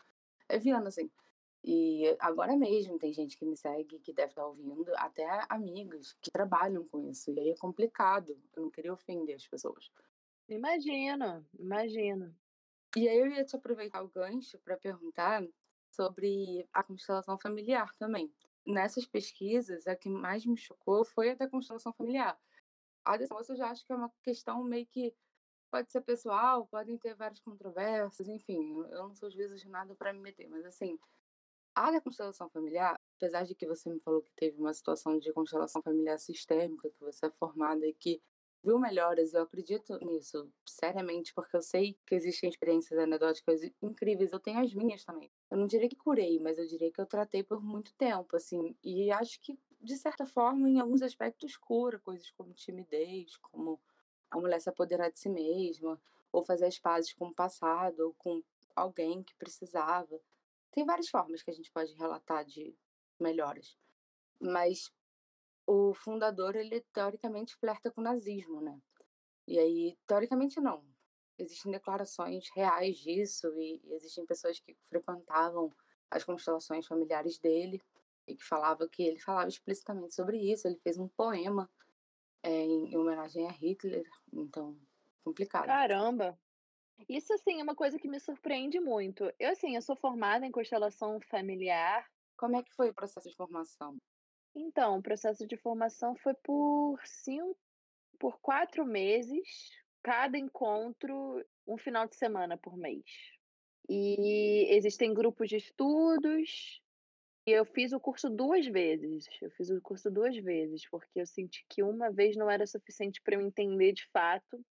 É 0.48 0.58
Viana, 0.58 0.88
assim. 0.88 1.10
E 1.64 2.16
agora 2.20 2.56
mesmo 2.56 2.98
tem 2.98 3.12
gente 3.12 3.36
que 3.36 3.44
me 3.44 3.56
segue, 3.56 3.98
que 3.98 4.12
deve 4.12 4.30
estar 4.30 4.42
tá 4.42 4.48
ouvindo, 4.48 4.92
até 4.96 5.26
amigas 5.48 6.12
que 6.22 6.30
trabalham 6.30 6.84
com 6.86 7.00
isso. 7.10 7.30
E 7.30 7.40
aí 7.40 7.50
é 7.50 7.56
complicado. 7.56 8.38
Eu 8.54 8.62
não 8.62 8.70
queria 8.70 8.92
ofender 8.92 9.36
as 9.36 9.46
pessoas. 9.46 9.90
Imagino, 10.48 11.44
imagino. 11.58 12.34
E 12.96 13.08
aí 13.08 13.18
eu 13.18 13.26
ia 13.26 13.44
te 13.44 13.54
aproveitar 13.54 14.02
o 14.02 14.08
gancho 14.08 14.58
para 14.60 14.76
perguntar 14.76 15.46
sobre 15.90 16.66
a 16.72 16.82
constelação 16.82 17.38
familiar 17.38 17.94
também. 17.96 18.32
Nessas 18.66 19.06
pesquisas, 19.06 19.86
a 19.86 19.96
que 19.96 20.08
mais 20.08 20.46
me 20.46 20.56
chocou 20.56 21.04
foi 21.04 21.30
a 21.30 21.34
da 21.34 21.48
constelação 21.48 21.92
familiar. 21.92 22.38
A 23.04 23.16
dessa 23.16 23.34
moça 23.34 23.52
eu 23.52 23.56
já 23.56 23.70
acho 23.70 23.84
que 23.84 23.92
é 23.92 23.96
uma 23.96 24.12
questão 24.22 24.62
meio 24.62 24.86
que 24.86 25.14
pode 25.70 25.90
ser 25.90 26.00
pessoal, 26.00 26.66
podem 26.66 26.96
ter 26.96 27.14
várias 27.14 27.40
controvérsias, 27.40 28.28
enfim, 28.28 28.78
eu 28.90 29.08
não 29.08 29.14
sou 29.14 29.30
juíza 29.30 29.56
de 29.56 29.68
nada 29.68 29.94
para 29.94 30.12
me 30.12 30.20
meter, 30.20 30.48
mas 30.48 30.64
assim, 30.64 30.98
a 31.78 31.90
da 31.92 32.00
constelação 32.00 32.48
familiar, 32.48 32.98
apesar 33.16 33.44
de 33.44 33.54
que 33.54 33.66
você 33.66 33.88
me 33.88 34.00
falou 34.00 34.20
que 34.20 34.32
teve 34.32 34.58
uma 34.58 34.72
situação 34.72 35.18
de 35.18 35.32
constelação 35.32 35.80
familiar 35.80 36.18
sistêmica, 36.18 36.90
que 36.90 37.00
você 37.00 37.26
é 37.26 37.30
formada 37.30 37.86
e 37.86 37.94
que 37.94 38.20
viu 38.64 38.78
melhoras, 38.78 39.32
eu 39.32 39.42
acredito 39.42 39.96
nisso, 40.04 40.50
seriamente, 40.66 41.32
porque 41.32 41.56
eu 41.56 41.62
sei 41.62 41.96
que 42.04 42.14
existem 42.14 42.50
experiências 42.50 42.98
anedóticas 42.98 43.60
incríveis, 43.80 44.32
eu 44.32 44.40
tenho 44.40 44.58
as 44.58 44.74
minhas 44.74 45.04
também. 45.04 45.30
Eu 45.50 45.56
não 45.56 45.66
diria 45.66 45.88
que 45.88 45.94
curei, 45.94 46.40
mas 46.40 46.58
eu 46.58 46.66
diria 46.66 46.90
que 46.90 47.00
eu 47.00 47.06
tratei 47.06 47.42
por 47.44 47.62
muito 47.62 47.94
tempo, 47.94 48.34
assim, 48.36 48.76
e 48.82 49.10
acho 49.12 49.40
que, 49.40 49.56
de 49.80 49.96
certa 49.96 50.26
forma, 50.26 50.68
em 50.68 50.80
alguns 50.80 51.02
aspectos 51.02 51.56
cura, 51.56 51.98
coisas 52.00 52.30
como 52.32 52.52
timidez, 52.52 53.36
como 53.36 53.80
a 54.30 54.38
mulher 54.38 54.60
se 54.60 54.68
apoderar 54.68 55.10
de 55.10 55.18
si 55.18 55.28
mesma, 55.28 56.00
ou 56.32 56.42
fazer 56.42 56.66
as 56.66 56.78
pazes 56.78 57.12
com 57.12 57.28
o 57.28 57.34
passado, 57.34 58.00
ou 58.00 58.14
com 58.14 58.42
alguém 58.74 59.22
que 59.22 59.34
precisava. 59.36 60.20
Tem 60.70 60.84
várias 60.84 61.08
formas 61.08 61.42
que 61.42 61.50
a 61.50 61.54
gente 61.54 61.70
pode 61.70 61.92
relatar 61.94 62.44
de 62.44 62.76
melhoras. 63.18 63.76
Mas 64.40 64.92
o 65.66 65.92
fundador, 65.94 66.56
ele 66.56 66.80
teoricamente 66.92 67.56
flerta 67.56 67.90
com 67.90 68.00
o 68.00 68.04
nazismo, 68.04 68.60
né? 68.60 68.80
E 69.46 69.58
aí, 69.58 69.98
teoricamente 70.06 70.60
não. 70.60 70.84
Existem 71.38 71.72
declarações 71.72 72.48
reais 72.54 72.96
disso 72.98 73.48
e, 73.58 73.80
existem 73.92 74.26
pessoas 74.26 74.58
que 74.60 74.76
frequentavam 74.88 75.72
as 76.10 76.24
constelações 76.24 76.86
familiares 76.86 77.38
dele 77.38 77.82
e 78.26 78.34
que 78.34 78.44
falava 78.44 78.88
que 78.88 79.02
ele 79.02 79.18
falava 79.20 79.48
explicitamente 79.48 80.14
sobre 80.14 80.38
isso. 80.38 80.66
Ele 80.66 80.78
fez 80.78 80.98
um 80.98 81.08
poema 81.08 81.70
é, 82.42 82.50
em 82.50 82.96
homenagem 82.96 83.46
a 83.46 83.50
Hitler, 83.50 84.08
então 84.32 84.76
complicado. 85.22 85.66
Caramba! 85.66 86.38
Isso, 87.06 87.32
assim, 87.32 87.60
é 87.60 87.62
uma 87.62 87.74
coisa 87.74 87.98
que 87.98 88.08
me 88.08 88.18
surpreende 88.18 88.80
muito. 88.80 89.30
Eu, 89.38 89.50
assim, 89.50 89.76
eu 89.76 89.82
sou 89.82 89.96
formada 89.96 90.46
em 90.46 90.50
constelação 90.50 91.20
familiar. 91.20 92.06
Como 92.36 92.56
é 92.56 92.62
que 92.62 92.74
foi 92.74 92.90
o 92.90 92.94
processo 92.94 93.28
de 93.28 93.36
formação? 93.36 93.96
Então, 94.54 94.98
o 94.98 95.02
processo 95.02 95.46
de 95.46 95.56
formação 95.56 96.16
foi 96.16 96.34
por 96.42 96.98
cinco, 97.04 97.56
por 98.18 98.40
quatro 98.40 98.84
meses, 98.84 99.70
cada 100.02 100.36
encontro, 100.36 101.44
um 101.66 101.78
final 101.78 102.06
de 102.06 102.16
semana 102.16 102.56
por 102.56 102.76
mês. 102.76 103.04
E 103.88 104.66
existem 104.74 105.14
grupos 105.14 105.48
de 105.48 105.56
estudos. 105.56 106.82
E 107.46 107.52
eu 107.52 107.64
fiz 107.64 107.92
o 107.92 108.00
curso 108.00 108.28
duas 108.28 108.66
vezes. 108.66 109.26
Eu 109.40 109.50
fiz 109.52 109.70
o 109.70 109.80
curso 109.80 110.10
duas 110.10 110.36
vezes, 110.36 110.88
porque 110.90 111.20
eu 111.20 111.26
senti 111.26 111.64
que 111.68 111.82
uma 111.82 112.10
vez 112.10 112.36
não 112.36 112.50
era 112.50 112.66
suficiente 112.66 113.22
para 113.22 113.36
eu 113.36 113.40
entender 113.40 113.92
de 113.92 114.06
fato 114.10 114.62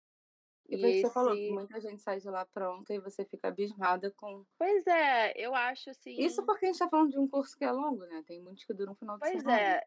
e 0.68 0.80
foi 0.80 0.90
o 0.90 0.92
que 0.92 1.00
você 1.00 1.12
falou, 1.12 1.34
que 1.34 1.50
muita 1.50 1.80
gente 1.80 2.02
sai 2.02 2.18
de 2.18 2.28
lá 2.28 2.44
pronta 2.46 2.92
e 2.92 2.98
você 2.98 3.24
fica 3.24 3.48
abismada 3.48 4.10
com. 4.16 4.44
Pois 4.58 4.86
é, 4.86 5.32
eu 5.36 5.54
acho 5.54 5.90
assim. 5.90 6.20
Isso 6.20 6.44
porque 6.44 6.66
a 6.66 6.68
gente 6.68 6.78
tá 6.78 6.88
falando 6.88 7.10
de 7.10 7.18
um 7.18 7.28
curso 7.28 7.56
que 7.56 7.64
é 7.64 7.70
longo, 7.70 8.04
né? 8.06 8.22
Tem 8.26 8.42
muitos 8.42 8.64
que 8.64 8.74
duram 8.74 8.92
um 8.92 8.96
final 8.96 9.16
de 9.16 9.20
pois 9.20 9.38
semana. 9.38 9.58
Pois 9.58 9.68
é. 9.68 9.82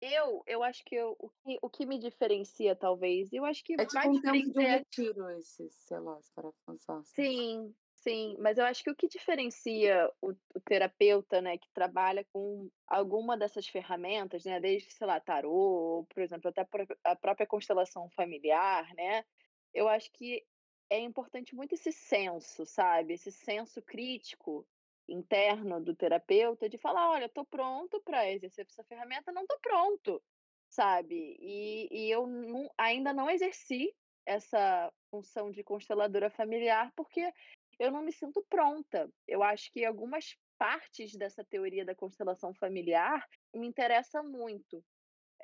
Eu, 0.00 0.42
eu 0.46 0.62
acho 0.62 0.84
que 0.84 0.94
eu, 0.94 1.16
o, 1.18 1.30
que, 1.30 1.58
o 1.62 1.70
que 1.70 1.86
me 1.86 1.98
diferencia, 1.98 2.76
talvez, 2.76 3.32
eu 3.32 3.42
acho 3.44 3.64
que 3.64 3.72
é 3.72 3.86
tipo 3.86 4.08
um 4.08 4.20
tempo 4.20 4.52
de 4.52 4.58
um 4.58 4.62
retiro 4.62 5.30
esse, 5.30 5.66
sei 5.70 5.98
lá, 5.98 6.18
para 6.34 6.50
pensar. 6.66 6.98
Assim. 6.98 7.14
Sim, 7.14 7.74
sim, 7.94 8.36
mas 8.38 8.58
eu 8.58 8.66
acho 8.66 8.84
que 8.84 8.90
o 8.90 8.94
que 8.94 9.08
diferencia 9.08 10.10
o, 10.20 10.32
o, 10.32 10.60
terapeuta, 10.60 11.40
né, 11.40 11.56
que 11.56 11.70
trabalha 11.72 12.22
com 12.34 12.68
alguma 12.86 13.38
dessas 13.38 13.66
ferramentas, 13.66 14.44
né, 14.44 14.60
desde, 14.60 14.92
sei 14.92 15.06
lá, 15.06 15.18
tarô, 15.20 15.50
ou, 15.50 16.06
por 16.06 16.22
exemplo, 16.22 16.50
até 16.50 16.66
a 17.04 17.16
própria 17.16 17.46
constelação 17.46 18.10
familiar, 18.10 18.86
né, 18.94 19.24
eu 19.74 19.88
acho 19.88 20.10
que 20.12 20.44
é 20.88 20.98
importante 20.98 21.54
muito 21.54 21.74
esse 21.74 21.92
senso, 21.92 22.64
sabe? 22.64 23.14
Esse 23.14 23.32
senso 23.32 23.82
crítico 23.82 24.66
interno 25.08 25.80
do 25.80 25.94
terapeuta 25.94 26.68
de 26.68 26.78
falar, 26.78 27.10
olha, 27.10 27.26
estou 27.26 27.44
pronto 27.44 28.00
para 28.02 28.30
exercer 28.30 28.66
essa 28.66 28.84
ferramenta, 28.84 29.32
não 29.32 29.42
estou 29.42 29.58
pronto, 29.60 30.22
sabe? 30.68 31.36
E, 31.40 31.88
e 31.90 32.10
eu 32.10 32.26
não, 32.26 32.70
ainda 32.78 33.12
não 33.12 33.28
exerci 33.28 33.94
essa 34.24 34.92
função 35.10 35.50
de 35.50 35.62
consteladora 35.62 36.30
familiar 36.30 36.90
porque 36.96 37.30
eu 37.78 37.90
não 37.90 38.02
me 38.02 38.12
sinto 38.12 38.44
pronta. 38.48 39.10
Eu 39.26 39.42
acho 39.42 39.70
que 39.72 39.84
algumas 39.84 40.36
partes 40.56 41.14
dessa 41.16 41.44
teoria 41.44 41.84
da 41.84 41.94
constelação 41.94 42.54
familiar 42.54 43.28
me 43.52 43.66
interessam 43.66 44.24
muito 44.24 44.82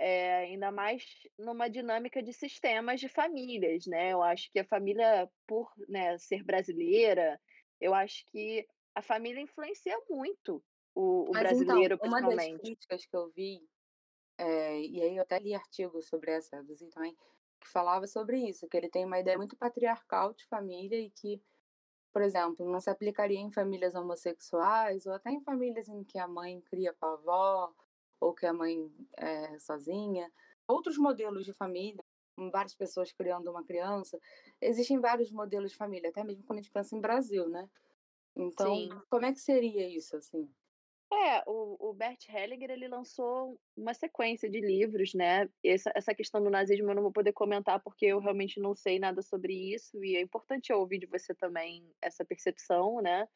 é, 0.01 0.45
ainda 0.45 0.73
mais 0.73 1.05
numa 1.39 1.69
dinâmica 1.69 2.23
de 2.23 2.33
sistemas 2.33 2.99
de 2.99 3.09
famílias, 3.09 3.87
né? 3.87 4.15
Eu 4.15 4.23
acho 4.23 4.51
que 4.51 4.59
a 4.59 4.65
família, 4.65 5.31
por 5.47 5.71
né, 5.87 6.17
ser 6.17 6.43
brasileira, 6.43 7.39
eu 7.79 7.93
acho 7.93 8.25
que 8.27 8.67
a 8.95 9.03
família 9.03 9.43
influencia 9.43 9.97
muito 10.09 10.65
o, 10.95 11.31
o 11.31 11.33
Mas, 11.35 11.53
então, 11.53 11.67
brasileiro, 11.67 11.95
então, 11.97 12.09
uma 12.09 12.23
das 12.23 12.47
críticas 12.61 13.05
que 13.05 13.15
eu 13.15 13.31
vi, 13.31 13.63
é, 14.39 14.81
e 14.81 15.03
aí 15.03 15.17
eu 15.17 15.23
até 15.23 15.39
li 15.39 15.55
artigos 15.55 16.09
sobre 16.09 16.31
essa, 16.31 16.65
também, 16.95 17.15
que 17.61 17.69
falava 17.69 18.07
sobre 18.07 18.39
isso, 18.39 18.67
que 18.69 18.79
ele 18.79 18.89
tem 18.89 19.05
uma 19.05 19.21
ideia 19.21 19.37
muito 19.37 19.55
patriarcal 19.55 20.33
de 20.33 20.47
família 20.47 20.99
e 20.99 21.11
que, 21.11 21.43
por 22.11 22.23
exemplo, 22.23 22.67
não 22.67 22.81
se 22.81 22.89
aplicaria 22.89 23.39
em 23.39 23.53
famílias 23.53 23.95
homossexuais 23.95 25.05
ou 25.05 25.13
até 25.13 25.31
em 25.31 25.43
famílias 25.43 25.89
em 25.91 26.03
que 26.05 26.19
a 26.19 26.27
mãe 26.27 26.59
cria 26.63 26.95
com 26.95 27.05
a 27.05 27.13
avó 27.13 27.75
ou 28.21 28.35
que 28.35 28.47
a 28.47 28.53
mãe 28.53 28.91
é 29.17 29.59
sozinha. 29.59 30.31
Outros 30.69 30.99
modelos 30.99 31.45
de 31.45 31.53
família, 31.53 32.03
várias 32.53 32.75
pessoas 32.75 33.13
criando 33.13 33.51
uma 33.51 33.65
criança. 33.65 34.19
Existem 34.61 35.01
vários 35.01 35.31
modelos 35.33 35.73
de 35.73 35.77
família, 35.77 36.11
até 36.11 36.23
mesmo 36.23 36.45
quando 36.45 36.59
a 36.59 36.63
gente 36.63 36.73
pensa 36.73 36.95
em 36.97 37.01
Brasil, 37.01 37.49
né? 37.49 37.69
Então, 38.37 38.75
Sim. 38.75 38.89
como 39.09 39.27
é 39.27 39.33
que 39.33 39.41
seria 39.41 39.89
isso, 39.89 40.17
assim? 40.17 40.49
É, 41.13 41.43
o, 41.45 41.91
o 41.91 41.93
Bert 41.93 42.29
Hellinger, 42.29 42.71
ele 42.71 42.87
lançou 42.87 43.61
uma 43.77 43.93
sequência 43.93 44.49
de 44.49 44.61
livros, 44.61 45.13
né? 45.13 45.51
Essa, 45.65 45.91
essa 45.93 46.15
questão 46.15 46.41
do 46.41 46.49
nazismo 46.49 46.89
eu 46.89 46.95
não 46.95 47.03
vou 47.03 47.11
poder 47.11 47.33
comentar 47.33 47.83
porque 47.83 48.07
eu 48.07 48.21
realmente 48.21 48.61
não 48.61 48.77
sei 48.77 49.01
nada 49.01 49.21
sobre 49.21 49.53
isso 49.75 50.03
e 50.05 50.15
é 50.15 50.21
importante 50.21 50.71
eu 50.71 50.79
ouvir 50.79 50.99
de 50.99 51.07
você 51.07 51.35
também 51.35 51.85
essa 52.01 52.25
percepção, 52.25 53.01
né? 53.03 53.29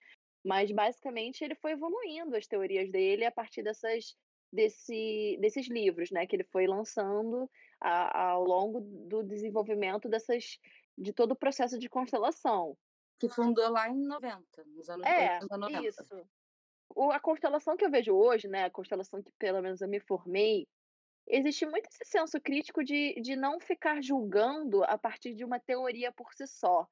Mas, 0.45 0.71
basicamente, 0.71 1.43
ele 1.43 1.57
foi 1.57 1.73
evoluindo 1.73 2.37
as 2.37 2.47
teorias 2.47 2.89
dele 2.93 3.25
a 3.25 3.33
partir 3.33 3.63
dessas 3.65 4.17
desse, 4.55 5.37
desses 5.41 5.69
livros, 5.69 6.11
né, 6.11 6.27
que 6.27 6.37
ele 6.37 6.45
foi 6.45 6.67
lançando 6.67 7.51
a, 7.81 8.31
ao 8.31 8.45
longo 8.45 8.81
do 8.81 9.23
desenvolvimento 9.23 10.09
dessas 10.09 10.59
de 10.97 11.13
todo 11.13 11.33
o 11.33 11.37
processo 11.37 11.79
de 11.79 11.89
constelação. 11.89 12.77
Que 13.19 13.29
fundou 13.29 13.69
lá 13.71 13.89
em 13.89 14.07
90, 14.07 14.65
nos 14.67 14.89
anos 14.89 15.07
é, 15.07 15.35
80, 15.35 15.57
90. 15.57 15.89
Isso. 15.89 16.29
O, 16.95 17.11
a 17.11 17.19
constelação 17.19 17.77
que 17.77 17.85
eu 17.85 17.91
vejo 17.91 18.13
hoje, 18.13 18.47
né, 18.47 18.65
a 18.65 18.71
constelação 18.71 19.23
que 19.23 19.33
pelo 19.39 19.61
menos 19.61 19.81
eu 19.81 19.89
me 19.89 19.99
formei, 19.99 20.69
existe 21.27 21.67
muito 21.67 21.87
esse 21.87 22.05
senso 22.05 22.41
crítico 22.41 22.85
de, 22.85 23.21
de 23.21 23.35
não 23.35 23.59
ficar 23.59 24.03
julgando 24.03 24.85
a 24.85 24.97
partir 24.97 25.35
de 25.35 25.45
uma 25.45 25.59
teoria 25.59 26.13
por 26.13 26.33
si 26.33 26.47
só. 26.47 26.87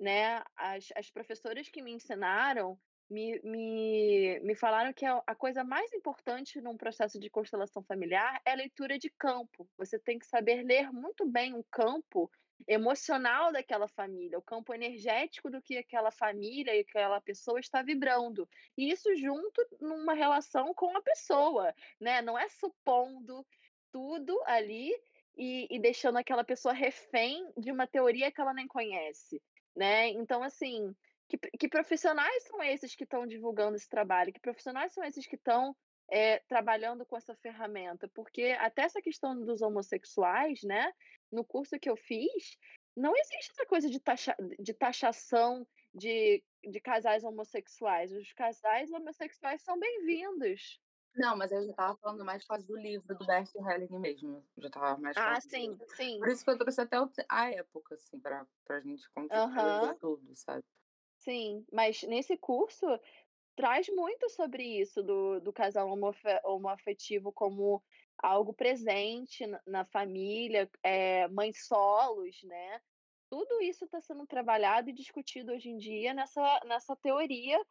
Né? 0.00 0.42
As, 0.56 0.88
as 0.96 1.10
professoras 1.10 1.68
que 1.68 1.82
me 1.82 1.92
ensinaram 1.92 2.78
me, 3.10 3.40
me, 3.42 4.40
me 4.40 4.54
falaram 4.54 4.92
que 4.92 5.06
a, 5.06 5.22
a 5.26 5.34
coisa 5.34 5.64
mais 5.64 5.92
importante 5.92 6.60
num 6.60 6.76
processo 6.76 7.18
de 7.18 7.30
constelação 7.30 7.82
familiar 7.82 8.40
é 8.44 8.52
a 8.52 8.56
leitura 8.56 8.98
de 8.98 9.10
campo. 9.10 9.68
Você 9.78 9.98
tem 9.98 10.18
que 10.18 10.26
saber 10.26 10.62
ler 10.62 10.92
muito 10.92 11.26
bem 11.26 11.54
o 11.54 11.64
campo 11.70 12.30
emocional 12.66 13.52
daquela 13.52 13.88
família, 13.88 14.38
o 14.38 14.42
campo 14.42 14.74
energético 14.74 15.50
do 15.50 15.62
que 15.62 15.78
aquela 15.78 16.10
família 16.10 16.74
e 16.74 16.80
aquela 16.80 17.20
pessoa 17.20 17.60
está 17.60 17.82
vibrando. 17.82 18.48
E 18.76 18.90
isso 18.90 19.14
junto 19.16 19.66
numa 19.80 20.12
relação 20.12 20.74
com 20.74 20.96
a 20.96 21.02
pessoa, 21.02 21.74
né? 22.00 22.20
Não 22.20 22.38
é 22.38 22.48
supondo 22.48 23.46
tudo 23.90 24.38
ali 24.44 24.92
e, 25.36 25.66
e 25.70 25.78
deixando 25.78 26.18
aquela 26.18 26.44
pessoa 26.44 26.74
refém 26.74 27.50
de 27.56 27.70
uma 27.70 27.86
teoria 27.86 28.30
que 28.30 28.40
ela 28.40 28.52
nem 28.52 28.66
conhece, 28.66 29.40
né? 29.74 30.08
Então, 30.08 30.42
assim, 30.42 30.94
que, 31.28 31.36
que 31.36 31.68
profissionais 31.68 32.44
são 32.44 32.62
esses 32.62 32.94
que 32.94 33.04
estão 33.04 33.26
divulgando 33.26 33.76
esse 33.76 33.88
trabalho? 33.88 34.32
Que 34.32 34.40
profissionais 34.40 34.92
são 34.92 35.04
esses 35.04 35.26
que 35.26 35.36
estão 35.36 35.76
é, 36.10 36.38
trabalhando 36.48 37.04
com 37.04 37.16
essa 37.16 37.34
ferramenta? 37.36 38.08
Porque 38.14 38.56
até 38.58 38.82
essa 38.82 39.02
questão 39.02 39.38
dos 39.44 39.60
homossexuais, 39.60 40.62
né? 40.62 40.92
No 41.30 41.44
curso 41.44 41.78
que 41.78 41.90
eu 41.90 41.96
fiz, 41.96 42.56
não 42.96 43.14
existe 43.14 43.52
essa 43.52 43.66
coisa 43.66 43.90
de, 43.90 44.00
taxa, 44.00 44.34
de 44.58 44.72
taxação 44.72 45.66
de, 45.94 46.42
de 46.64 46.80
casais 46.80 47.22
homossexuais. 47.22 48.10
Os 48.12 48.32
casais 48.32 48.90
homossexuais 48.90 49.62
são 49.62 49.78
bem-vindos. 49.78 50.80
Não, 51.14 51.36
mas 51.36 51.50
eu 51.50 51.62
já 51.64 51.70
estava 51.70 51.96
falando 51.96 52.24
mais 52.24 52.42
por 52.42 52.48
causa 52.48 52.66
do 52.66 52.76
livro 52.76 53.16
do 53.16 53.26
Bert 53.26 53.50
Helling 53.54 53.98
mesmo. 53.98 54.44
Eu 54.56 54.62
já 54.62 54.68
estava 54.68 55.00
mais 55.00 55.16
Ah, 55.16 55.40
sim, 55.40 55.76
sim. 55.96 56.18
Por 56.18 56.28
isso 56.28 56.44
que 56.44 56.50
eu 56.50 56.58
trouxe 56.58 56.80
até 56.80 56.96
a 57.28 57.50
época, 57.50 57.96
assim, 57.96 58.20
pra, 58.20 58.46
pra 58.64 58.80
gente 58.80 59.08
contextualizar 59.10 59.92
uhum. 59.92 59.98
tudo, 59.98 60.36
sabe? 60.36 60.64
Sim, 61.28 61.62
mas 61.70 62.02
nesse 62.04 62.38
curso 62.38 62.86
traz 63.54 63.86
muito 63.90 64.30
sobre 64.30 64.62
isso 64.62 65.02
do, 65.02 65.38
do 65.40 65.52
casal 65.52 65.86
homoafetivo 66.42 67.30
como 67.30 67.82
algo 68.16 68.54
presente 68.54 69.44
na, 69.66 69.84
família, 69.84 70.70
é, 70.82 71.28
mães 71.28 71.66
solos, 71.66 72.42
né? 72.44 72.80
Tudo 73.28 73.60
isso 73.60 73.84
está 73.84 74.00
sendo 74.00 74.26
trabalhado 74.26 74.88
e 74.88 74.94
discutido 74.94 75.52
hoje 75.52 75.68
em 75.68 75.76
dia 75.76 76.14
nessa, 76.14 76.60
nessa 76.64 76.96
teoria 76.96 77.62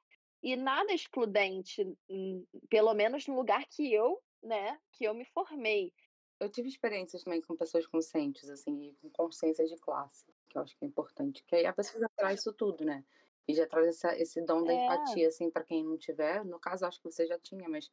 e 0.44 0.56
nada 0.56 0.94
excludente, 0.94 1.84
hum, 2.08 2.46
pelo 2.70 2.94
menos 2.94 3.26
no 3.26 3.34
lugar 3.34 3.66
que 3.66 3.92
eu, 3.92 4.22
né, 4.44 4.80
que 4.92 5.04
eu 5.04 5.16
me 5.16 5.26
formei. 5.26 5.92
Eu 6.40 6.48
tive 6.48 6.70
experiências 6.70 7.24
também 7.24 7.42
com 7.42 7.58
pessoas 7.58 7.88
conscientes, 7.88 8.48
assim, 8.52 8.96
com 9.02 9.10
consciência 9.10 9.66
de 9.66 9.76
classe, 9.78 10.32
que 10.48 10.60
eu 10.60 10.62
acho 10.62 10.78
que 10.78 10.86
é 10.86 10.88
importante, 10.88 11.44
que 11.44 11.56
aí 11.56 11.66
a 11.66 11.74
pessoa 11.74 12.08
traz 12.16 12.42
isso 12.42 12.54
tudo, 12.54 12.86
né? 12.86 13.04
E 13.48 13.54
já 13.54 13.66
traz 13.66 13.88
essa, 13.88 14.18
esse 14.18 14.42
dom 14.42 14.64
da 14.64 14.74
é. 14.74 14.86
empatia, 14.86 15.28
assim, 15.28 15.50
para 15.50 15.64
quem 15.64 15.84
não 15.84 15.98
tiver. 15.98 16.44
No 16.44 16.60
caso, 16.60 16.86
acho 16.86 17.00
que 17.00 17.10
você 17.10 17.26
já 17.26 17.40
tinha, 17.40 17.68
mas 17.70 17.90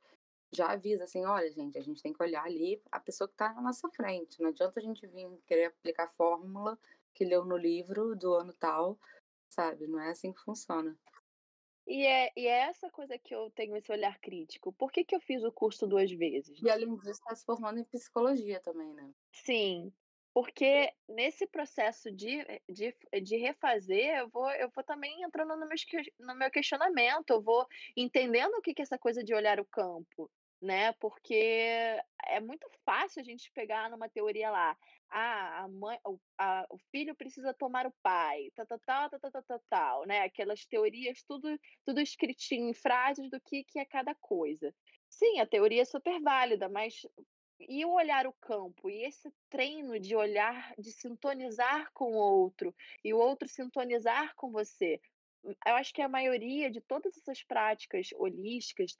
já 0.52 0.72
avisa 0.72 1.04
assim: 1.04 1.24
olha, 1.24 1.50
gente, 1.50 1.78
a 1.78 1.82
gente 1.82 2.02
tem 2.02 2.12
que 2.12 2.22
olhar 2.22 2.44
ali 2.44 2.82
a 2.90 2.98
pessoa 2.98 3.28
que 3.28 3.34
está 3.34 3.52
na 3.52 3.62
nossa 3.62 3.88
frente. 3.90 4.40
Não 4.40 4.48
adianta 4.48 4.80
a 4.80 4.82
gente 4.82 5.06
vir 5.06 5.28
querer 5.46 5.66
aplicar 5.66 6.04
a 6.04 6.08
fórmula 6.08 6.78
que 7.12 7.24
leu 7.24 7.44
no 7.44 7.56
livro 7.56 8.16
do 8.16 8.34
ano 8.34 8.52
tal, 8.52 8.98
sabe? 9.48 9.86
Não 9.86 10.00
é 10.00 10.10
assim 10.10 10.32
que 10.32 10.40
funciona. 10.40 10.96
E 11.86 12.06
é, 12.06 12.32
e 12.34 12.46
é 12.46 12.60
essa 12.62 12.90
coisa 12.90 13.18
que 13.18 13.34
eu 13.34 13.50
tenho 13.50 13.76
esse 13.76 13.92
olhar 13.92 14.18
crítico. 14.18 14.72
Por 14.72 14.90
que, 14.90 15.04
que 15.04 15.14
eu 15.14 15.20
fiz 15.20 15.44
o 15.44 15.52
curso 15.52 15.86
duas 15.86 16.10
vezes? 16.10 16.58
E 16.62 16.70
além 16.70 16.96
disso, 16.96 17.10
está 17.10 17.36
se 17.36 17.44
formando 17.44 17.78
em 17.78 17.84
psicologia 17.84 18.58
também, 18.60 18.92
né? 18.94 19.12
Sim, 19.30 19.92
porque 20.34 20.92
nesse 21.08 21.46
processo 21.46 22.10
de, 22.10 22.44
de, 22.68 22.92
de 23.22 23.36
refazer, 23.36 24.18
eu 24.18 24.28
vou, 24.28 24.50
eu 24.50 24.68
vou 24.74 24.82
também 24.82 25.22
entrando 25.22 25.56
no 25.56 25.64
meu, 25.64 25.76
no 26.18 26.34
meu 26.34 26.50
questionamento, 26.50 27.30
eu 27.30 27.40
vou 27.40 27.64
entendendo 27.96 28.52
o 28.54 28.60
que, 28.60 28.74
que 28.74 28.82
é 28.82 28.84
essa 28.84 28.98
coisa 28.98 29.22
de 29.22 29.32
olhar 29.32 29.60
o 29.60 29.64
campo, 29.64 30.28
né? 30.60 30.92
Porque 30.94 32.02
é 32.26 32.40
muito 32.40 32.68
fácil 32.84 33.20
a 33.20 33.24
gente 33.24 33.48
pegar 33.52 33.88
numa 33.88 34.08
teoria 34.08 34.50
lá, 34.50 34.76
ah, 35.08 35.62
a 35.62 35.68
mãe, 35.68 36.00
o, 36.04 36.18
a, 36.36 36.66
o 36.68 36.78
filho 36.90 37.14
precisa 37.14 37.54
tomar 37.54 37.86
o 37.86 37.94
pai, 38.02 38.50
tal, 38.56 38.66
tal, 38.66 38.80
tal, 38.80 39.10
tal, 39.10 39.30
tal, 39.30 39.42
tal, 39.44 39.62
tal, 39.70 40.06
né? 40.06 40.22
Aquelas 40.22 40.66
teorias, 40.66 41.22
tudo, 41.22 41.56
tudo 41.86 42.00
escritinho 42.00 42.70
em 42.70 42.74
frases 42.74 43.30
do 43.30 43.40
que, 43.40 43.62
que 43.62 43.78
é 43.78 43.84
cada 43.84 44.16
coisa. 44.16 44.74
Sim, 45.08 45.38
a 45.38 45.46
teoria 45.46 45.82
é 45.82 45.84
super 45.84 46.20
válida, 46.20 46.68
mas 46.68 47.06
e 47.68 47.84
o 47.84 47.92
olhar 47.92 48.26
o 48.26 48.32
campo, 48.32 48.90
e 48.90 49.04
esse 49.04 49.32
treino 49.48 49.98
de 49.98 50.14
olhar, 50.16 50.74
de 50.78 50.92
sintonizar 50.92 51.90
com 51.92 52.12
o 52.12 52.16
outro, 52.16 52.74
e 53.04 53.12
o 53.12 53.18
outro 53.18 53.48
sintonizar 53.48 54.34
com 54.36 54.50
você. 54.50 55.00
Hum, 55.44 55.54
eu 55.66 55.74
acho 55.74 55.92
que 55.92 56.02
a 56.02 56.08
maioria 56.08 56.70
de 56.70 56.80
todas 56.80 57.16
essas 57.16 57.42
práticas 57.42 58.08
holísticas, 58.14 58.96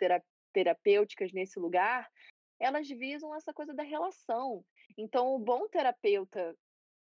terapêuticas 0.52 1.32
nesse 1.32 1.58
lugar, 1.58 2.10
elas 2.58 2.88
visam 2.88 3.34
essa 3.34 3.52
coisa 3.52 3.74
da 3.74 3.82
relação. 3.82 4.64
Então, 4.96 5.34
o 5.34 5.38
bom 5.38 5.68
terapeuta 5.68 6.56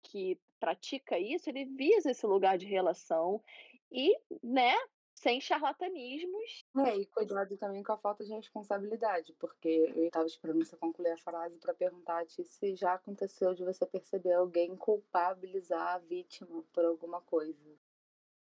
que 0.03 0.39
pratica 0.59 1.19
isso, 1.19 1.49
ele 1.49 1.65
visa 1.65 2.11
esse 2.11 2.25
lugar 2.25 2.57
de 2.57 2.65
relação 2.65 3.43
e, 3.91 4.17
né, 4.43 4.73
sem 5.15 5.39
charlatanismos. 5.41 6.65
É, 6.85 6.97
e 6.97 7.05
cuidado 7.05 7.57
também 7.57 7.83
com 7.83 7.91
a 7.91 7.97
falta 7.97 8.23
de 8.23 8.33
responsabilidade, 8.33 9.33
porque 9.37 9.67
eu 9.93 10.05
estava 10.05 10.25
esperando 10.25 10.63
você 10.65 10.77
concluir 10.77 11.11
a 11.11 11.17
frase 11.17 11.59
para 11.59 11.73
perguntar 11.73 12.25
te 12.25 12.43
se 12.45 12.75
já 12.75 12.93
aconteceu 12.93 13.53
de 13.53 13.63
você 13.63 13.85
perceber 13.85 14.33
alguém 14.33 14.75
culpabilizar 14.77 15.95
a 15.95 15.99
vítima 15.99 16.63
por 16.71 16.85
alguma 16.85 17.21
coisa. 17.21 17.77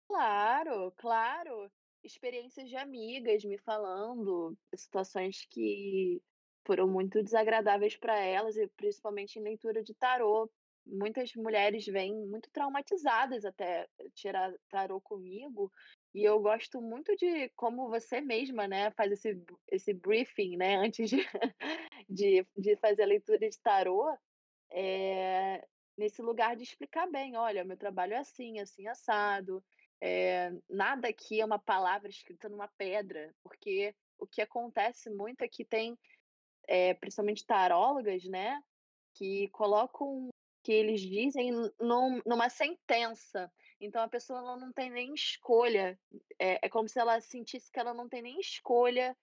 Claro, 0.08 0.92
claro. 0.96 1.70
Experiências 2.02 2.68
de 2.68 2.76
amigas 2.76 3.44
me 3.44 3.58
falando, 3.58 4.56
situações 4.74 5.44
que 5.50 6.22
foram 6.64 6.88
muito 6.88 7.22
desagradáveis 7.22 7.96
para 7.96 8.16
elas, 8.18 8.56
e 8.56 8.68
principalmente 8.76 9.38
em 9.38 9.42
leitura 9.42 9.82
de 9.82 9.94
tarô. 9.94 10.50
Muitas 10.84 11.32
mulheres 11.34 11.84
vêm 11.86 12.14
muito 12.14 12.48
traumatizadas 12.52 13.44
até 13.44 13.88
tirar 14.14 14.52
tarô 14.68 15.00
comigo, 15.00 15.72
e 16.16 16.24
eu 16.24 16.40
gosto 16.40 16.80
muito 16.80 17.14
de 17.14 17.50
como 17.50 17.90
você 17.90 18.22
mesma, 18.22 18.66
né, 18.66 18.90
faz 18.92 19.12
esse, 19.12 19.38
esse 19.70 19.92
briefing, 19.92 20.56
né, 20.56 20.76
antes 20.76 21.10
de, 21.10 21.18
de, 22.08 22.46
de 22.56 22.74
fazer 22.78 23.02
a 23.02 23.06
leitura 23.06 23.38
de 23.38 23.60
tarô, 23.60 24.16
é, 24.70 25.62
nesse 25.94 26.22
lugar 26.22 26.56
de 26.56 26.62
explicar 26.62 27.06
bem, 27.06 27.36
olha, 27.36 27.64
meu 27.64 27.76
trabalho 27.76 28.14
é 28.14 28.16
assim, 28.16 28.58
assim, 28.60 28.88
assado, 28.88 29.62
é, 30.00 30.50
nada 30.70 31.06
aqui 31.06 31.38
é 31.38 31.44
uma 31.44 31.58
palavra 31.58 32.08
escrita 32.08 32.48
numa 32.48 32.68
pedra, 32.78 33.34
porque 33.42 33.94
o 34.18 34.26
que 34.26 34.40
acontece 34.40 35.10
muito 35.10 35.42
é 35.42 35.48
que 35.48 35.66
tem, 35.66 35.98
é, 36.66 36.94
principalmente 36.94 37.44
tarólogas, 37.44 38.24
né, 38.24 38.58
que 39.12 39.48
colocam, 39.48 40.30
que 40.64 40.72
eles 40.72 41.02
dizem 41.02 41.52
num, 41.78 42.22
numa 42.24 42.48
sentença, 42.48 43.52
então 43.80 44.02
a 44.02 44.08
pessoa 44.08 44.38
ela 44.38 44.56
não 44.56 44.72
tem 44.72 44.90
nem 44.90 45.12
escolha. 45.14 45.98
É, 46.38 46.66
é 46.66 46.68
como 46.68 46.88
se 46.88 46.98
ela 46.98 47.20
sentisse 47.20 47.70
que 47.70 47.78
ela 47.78 47.94
não 47.94 48.08
tem 48.08 48.22
nem 48.22 48.40
escolha 48.40 49.16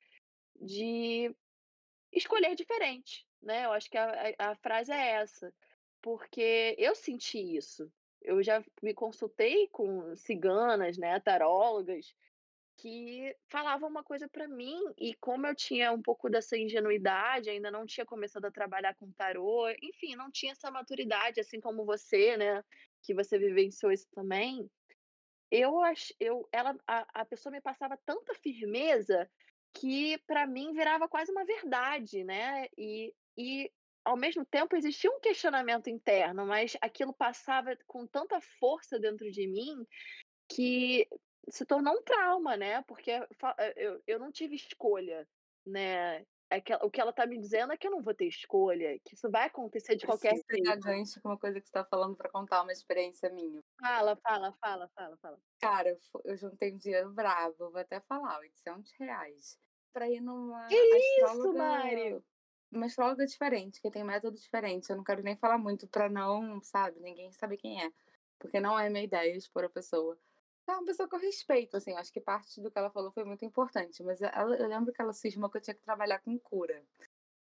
de 0.55 1.35
escolher 2.11 2.55
diferente, 2.55 3.25
né? 3.41 3.65
Eu 3.65 3.71
acho 3.71 3.89
que 3.89 3.97
a, 3.97 4.35
a, 4.37 4.51
a 4.51 4.55
frase 4.55 4.91
é 4.91 5.11
essa. 5.13 5.53
Porque 6.01 6.75
eu 6.77 6.93
senti 6.95 7.39
isso. 7.55 7.91
Eu 8.21 8.43
já 8.43 8.63
me 8.81 8.93
consultei 8.93 9.67
com 9.69 10.15
ciganas, 10.15 10.97
né, 10.97 11.19
tarólogas, 11.19 12.13
que 12.77 13.35
falavam 13.47 13.89
uma 13.89 14.03
coisa 14.03 14.27
para 14.27 14.47
mim 14.47 14.79
e 14.97 15.13
como 15.15 15.45
eu 15.45 15.55
tinha 15.55 15.91
um 15.91 16.01
pouco 16.01 16.29
dessa 16.29 16.57
ingenuidade, 16.57 17.49
ainda 17.49 17.69
não 17.69 17.85
tinha 17.85 18.05
começado 18.05 18.45
a 18.45 18.51
trabalhar 18.51 18.95
com 18.95 19.11
tarô, 19.11 19.69
enfim, 19.81 20.15
não 20.15 20.31
tinha 20.31 20.53
essa 20.53 20.71
maturidade 20.71 21.39
assim 21.39 21.59
como 21.59 21.85
você, 21.85 22.35
né, 22.37 22.63
que 23.03 23.13
você 23.13 23.37
vivenciou 23.37 23.91
isso 23.91 24.07
também, 24.13 24.69
eu 25.51 25.81
acho, 25.81 26.13
eu, 26.19 26.47
ela, 26.51 26.75
a, 26.87 27.21
a 27.21 27.25
pessoa 27.25 27.51
me 27.51 27.61
passava 27.61 27.95
tanta 28.05 28.33
firmeza 28.33 29.29
que 29.73 30.17
para 30.25 30.47
mim 30.47 30.73
virava 30.73 31.07
quase 31.07 31.31
uma 31.31 31.45
verdade, 31.45 32.23
né? 32.23 32.67
E, 32.77 33.13
e 33.37 33.71
ao 34.03 34.17
mesmo 34.17 34.45
tempo 34.45 34.75
existia 34.75 35.11
um 35.11 35.19
questionamento 35.19 35.89
interno, 35.89 36.45
mas 36.45 36.75
aquilo 36.81 37.13
passava 37.13 37.77
com 37.87 38.07
tanta 38.07 38.41
força 38.59 38.99
dentro 38.99 39.29
de 39.31 39.47
mim 39.47 39.85
que 40.49 41.07
se 41.49 41.65
tornou 41.65 41.93
um 41.93 42.03
trauma, 42.03 42.57
né? 42.57 42.81
Porque 42.83 43.11
eu, 43.75 44.01
eu 44.07 44.19
não 44.19 44.31
tive 44.31 44.55
escolha, 44.55 45.27
né? 45.65 46.25
É 46.53 46.61
que, 46.61 46.73
o 46.75 46.89
que 46.89 47.01
ela 47.01 47.11
tá 47.11 47.25
me 47.25 47.39
dizendo 47.39 47.73
é 47.73 47.77
que 47.77 47.87
eu 47.87 47.91
não 47.91 48.01
vou 48.01 48.13
ter 48.13 48.27
escolha, 48.27 48.99
que 49.03 49.15
isso 49.15 49.29
vai 49.29 49.47
acontecer 49.47 49.95
de 49.95 50.05
qualquer 50.05 50.33
jeito. 50.33 50.45
pegar 50.45 50.75
gancho 50.75 51.19
com 51.19 51.29
uma 51.29 51.37
coisa 51.37 51.59
que 51.59 51.65
você 51.65 51.71
tá 51.71 51.83
falando 51.83 52.15
para 52.15 52.29
contar 52.29 52.61
uma 52.61 52.71
experiência 52.71 53.29
minha. 53.31 53.63
Fala, 53.79 54.15
fala, 54.17 54.53
fala, 54.61 54.87
fala, 54.95 55.17
fala. 55.17 55.39
Cara, 55.59 55.89
eu, 55.89 55.97
eu 56.25 56.37
juntei 56.37 56.71
um 56.71 56.77
dinheiro 56.77 57.12
bravo, 57.12 57.71
vou 57.71 57.77
até 57.77 57.99
falar, 58.01 58.37
800 58.39 58.91
reais. 58.99 59.58
Pra 59.91 60.08
ir 60.08 60.21
numa 60.21 60.67
que 60.67 60.75
astróloga... 60.75 61.49
isso, 61.49 61.58
Mário? 61.58 62.25
Uma 62.71 62.85
astróloga 62.85 63.25
diferente, 63.25 63.81
que 63.81 63.89
tem 63.89 64.04
método 64.04 64.37
diferente. 64.37 64.89
Eu 64.89 64.97
não 64.97 65.04
quero 65.04 65.23
nem 65.23 65.35
falar 65.35 65.58
muito 65.58 65.87
pra 65.87 66.08
não, 66.08 66.62
sabe, 66.62 66.99
ninguém 66.99 67.31
saber 67.31 67.58
quem 67.58 67.83
é. 67.83 67.91
Porque 68.37 68.60
não 68.60 68.79
é 68.79 68.89
minha 68.89 69.04
ideia 69.04 69.35
expor 69.35 69.63
a 69.63 69.69
pessoa. 69.69 70.17
É 70.65 70.71
uma 70.71 70.85
pessoa 70.85 71.09
eu 71.11 71.19
respeito, 71.19 71.75
assim, 71.75 71.93
acho 71.93 72.11
que 72.11 72.21
parte 72.21 72.61
do 72.61 72.71
que 72.71 72.77
ela 72.77 72.89
falou 72.89 73.11
foi 73.11 73.25
muito 73.25 73.43
importante, 73.43 74.01
mas 74.01 74.21
ela, 74.21 74.55
eu 74.55 74.67
lembro 74.67 74.93
que 74.93 75.01
ela 75.01 75.11
cismou 75.11 75.49
que 75.49 75.57
eu 75.57 75.61
tinha 75.61 75.73
que 75.73 75.83
trabalhar 75.83 76.19
com 76.19 76.39
cura. 76.39 76.81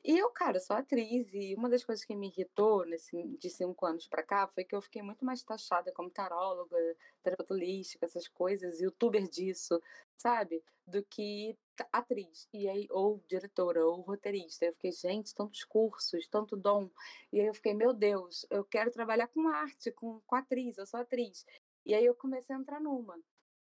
E 0.03 0.17
eu, 0.17 0.31
cara, 0.31 0.59
sou 0.61 0.75
atriz, 0.77 1.29
e 1.35 1.55
uma 1.55 1.69
das 1.69 1.85
coisas 1.85 2.05
que 2.05 2.15
me 2.15 2.29
irritou 2.29 2.87
nesse, 2.87 3.23
de 3.37 3.51
cinco 3.51 3.85
anos 3.85 4.07
pra 4.07 4.23
cá 4.23 4.47
foi 4.47 4.65
que 4.65 4.75
eu 4.75 4.81
fiquei 4.81 5.03
muito 5.03 5.25
mais 5.25 5.43
taxada 5.43 5.93
como 5.93 6.09
taróloga, 6.09 6.77
terapeuta 7.23 7.55
essas 8.01 8.27
coisas, 8.27 8.81
youtuber 8.81 9.29
disso, 9.29 9.81
sabe? 10.17 10.63
Do 10.87 11.03
que 11.03 11.55
atriz, 11.93 12.49
e 12.53 12.67
aí, 12.67 12.87
ou 12.91 13.23
diretora, 13.29 13.85
ou 13.85 14.01
roteirista. 14.01 14.65
Eu 14.65 14.73
fiquei, 14.73 14.93
gente, 14.93 15.35
tantos 15.35 15.65
cursos, 15.65 16.27
tanto 16.29 16.57
dom. 16.57 16.89
E 17.31 17.41
aí 17.41 17.47
eu 17.47 17.55
fiquei, 17.55 17.75
meu 17.75 17.93
Deus, 17.93 18.47
eu 18.51 18.65
quero 18.65 18.91
trabalhar 18.91 19.29
com 19.29 19.49
arte, 19.49 19.91
com, 19.93 20.21
com 20.27 20.35
atriz, 20.37 20.79
eu 20.79 20.87
sou 20.87 21.01
atriz. 21.01 21.45
E 21.85 21.95
aí 21.95 22.05
eu 22.05 22.15
comecei 22.15 22.55
a 22.55 22.59
entrar 22.59 22.81
numa. 22.81 23.19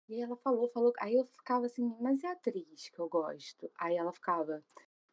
E 0.09 0.21
ela 0.21 0.35
falou, 0.37 0.69
falou. 0.69 0.93
Aí 0.99 1.15
eu 1.15 1.25
ficava 1.25 1.65
assim, 1.65 1.83
mas 1.99 2.23
é 2.23 2.27
atriz 2.27 2.89
que 2.89 2.99
eu 2.99 3.09
gosto? 3.09 3.69
Aí 3.77 3.95
ela 3.97 4.13
ficava, 4.13 4.63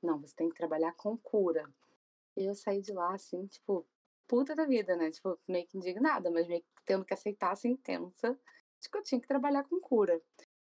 não, 0.02 0.20
você 0.20 0.34
tem 0.34 0.48
que 0.48 0.56
trabalhar 0.56 0.92
com 0.94 1.16
cura. 1.18 1.68
E 2.36 2.44
eu 2.44 2.54
saí 2.54 2.80
de 2.80 2.92
lá, 2.92 3.14
assim, 3.14 3.46
tipo, 3.46 3.86
puta 4.26 4.54
da 4.54 4.64
vida, 4.66 4.96
né? 4.96 5.10
Tipo, 5.10 5.38
meio 5.48 5.66
que 5.66 5.76
indignada, 5.76 6.30
mas 6.30 6.46
meio 6.48 6.62
que 6.62 6.68
tendo 6.84 7.04
que 7.04 7.14
aceitar 7.14 7.52
a 7.52 7.56
sentença 7.56 8.38
de 8.80 8.88
que 8.90 8.98
eu 8.98 9.02
tinha 9.02 9.20
que 9.20 9.28
trabalhar 9.28 9.64
com 9.64 9.80
cura. 9.80 10.20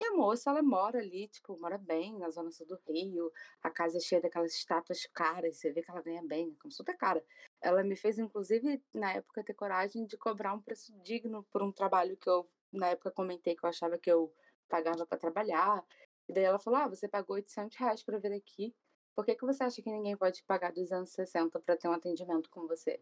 E 0.01 0.05
a 0.05 0.11
moça, 0.13 0.49
ela 0.49 0.61
mora 0.61 0.99
ali, 0.99 1.27
tipo, 1.29 1.57
mora 1.59 1.77
bem 1.77 2.17
na 2.17 2.29
zona 2.29 2.51
sul 2.51 2.67
do 2.67 2.77
Rio. 2.87 3.31
A 3.61 3.69
casa 3.69 3.97
é 3.97 4.01
cheia 4.01 4.21
daquelas 4.21 4.53
estátuas 4.53 5.05
caras, 5.13 5.57
você 5.57 5.71
vê 5.71 5.81
que 5.81 5.89
ela 5.89 6.01
ganha 6.01 6.21
bem, 6.23 6.49
né? 6.49 6.55
como 6.59 6.71
super 6.71 6.97
cara. 6.97 7.23
Ela 7.63 7.83
me 7.83 7.95
fez, 7.95 8.19
inclusive, 8.19 8.83
na 8.93 9.13
época, 9.13 9.43
ter 9.43 9.53
coragem 9.53 10.05
de 10.05 10.17
cobrar 10.17 10.53
um 10.53 10.61
preço 10.61 10.93
digno 11.01 11.43
por 11.51 11.63
um 11.63 11.71
trabalho 11.71 12.17
que 12.17 12.29
eu, 12.29 12.47
na 12.71 12.89
época, 12.89 13.09
comentei 13.11 13.55
que 13.55 13.65
eu 13.65 13.69
achava 13.69 13.97
que 13.97 14.11
eu 14.11 14.33
pagava 14.67 15.05
para 15.05 15.17
trabalhar. 15.17 15.83
E 16.27 16.33
daí 16.33 16.43
ela 16.43 16.59
falou: 16.59 16.79
Ah, 16.81 16.87
você 16.87 17.07
pagou 17.07 17.35
800 17.35 17.77
reais 17.77 18.03
para 18.03 18.19
vir 18.19 18.33
aqui. 18.33 18.75
Por 19.15 19.25
que, 19.25 19.35
que 19.35 19.45
você 19.45 19.63
acha 19.63 19.81
que 19.81 19.91
ninguém 19.91 20.17
pode 20.17 20.43
pagar 20.43 20.71
260 20.71 21.59
para 21.59 21.77
ter 21.77 21.87
um 21.87 21.93
atendimento 21.93 22.49
com 22.49 22.67
você? 22.67 22.99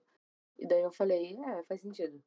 E 0.59 0.67
daí 0.67 0.81
eu 0.81 0.91
falei, 0.91 1.37
é, 1.37 1.63
faz 1.63 1.81
sentido. 1.81 2.21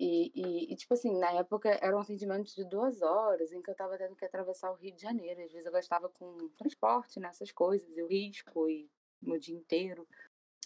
E, 0.00 0.30
e, 0.34 0.72
e, 0.72 0.76
tipo 0.76 0.94
assim, 0.94 1.16
na 1.18 1.32
época 1.32 1.68
era 1.82 1.96
um 1.96 2.00
atendimento 2.00 2.54
de 2.54 2.64
duas 2.64 3.02
horas, 3.02 3.52
em 3.52 3.60
que 3.60 3.70
eu 3.70 3.74
tava 3.74 3.98
tendo 3.98 4.16
que 4.16 4.24
atravessar 4.24 4.70
o 4.70 4.76
Rio 4.76 4.94
de 4.94 5.02
Janeiro. 5.02 5.42
Às 5.42 5.52
vezes 5.52 5.66
eu 5.66 5.72
gastava 5.72 6.08
com 6.08 6.48
transporte, 6.56 7.20
nessas 7.20 7.48
né, 7.48 7.54
coisas, 7.54 7.96
e 7.96 8.02
o 8.02 8.06
risco, 8.06 8.68
e 8.68 8.88
no 9.20 9.38
dia 9.38 9.56
inteiro. 9.56 10.06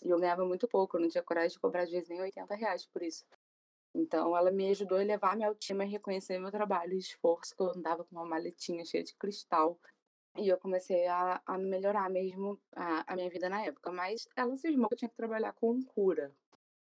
E 0.02 0.10
eu 0.10 0.18
ganhava 0.18 0.44
muito 0.44 0.66
pouco, 0.68 0.96
eu 0.96 1.00
não 1.00 1.08
tinha 1.08 1.22
coragem 1.22 1.50
de 1.50 1.60
cobrar 1.60 1.82
às 1.82 1.90
vezes 1.90 2.08
nem 2.08 2.20
80 2.20 2.54
reais 2.54 2.86
por 2.86 3.02
isso. 3.02 3.24
Então 3.94 4.36
ela 4.36 4.50
me 4.50 4.70
ajudou 4.70 4.98
a 4.98 5.02
elevar 5.02 5.36
minha 5.36 5.48
autoestima 5.48 5.84
e 5.84 5.88
reconhecer 5.88 6.38
meu 6.38 6.50
trabalho 6.50 6.94
e 6.94 6.98
esforço, 6.98 7.54
que 7.54 7.62
eu 7.62 7.70
andava 7.70 8.04
com 8.04 8.16
uma 8.16 8.24
maletinha 8.24 8.84
cheia 8.84 9.04
de 9.04 9.14
cristal 9.14 9.78
e 10.36 10.48
eu 10.48 10.58
comecei 10.58 11.06
a, 11.06 11.42
a 11.46 11.58
melhorar 11.58 12.08
mesmo 12.10 12.60
a, 12.74 13.12
a, 13.12 13.16
minha 13.16 13.28
vida 13.28 13.48
na 13.48 13.62
época. 13.62 13.92
Mas 13.92 14.26
ela 14.34 14.56
cismou 14.56 14.88
que 14.88 14.94
eu 14.94 14.98
tinha 14.98 15.08
que 15.08 15.16
trabalhar 15.16 15.52
com 15.52 15.82
cura. 15.82 16.34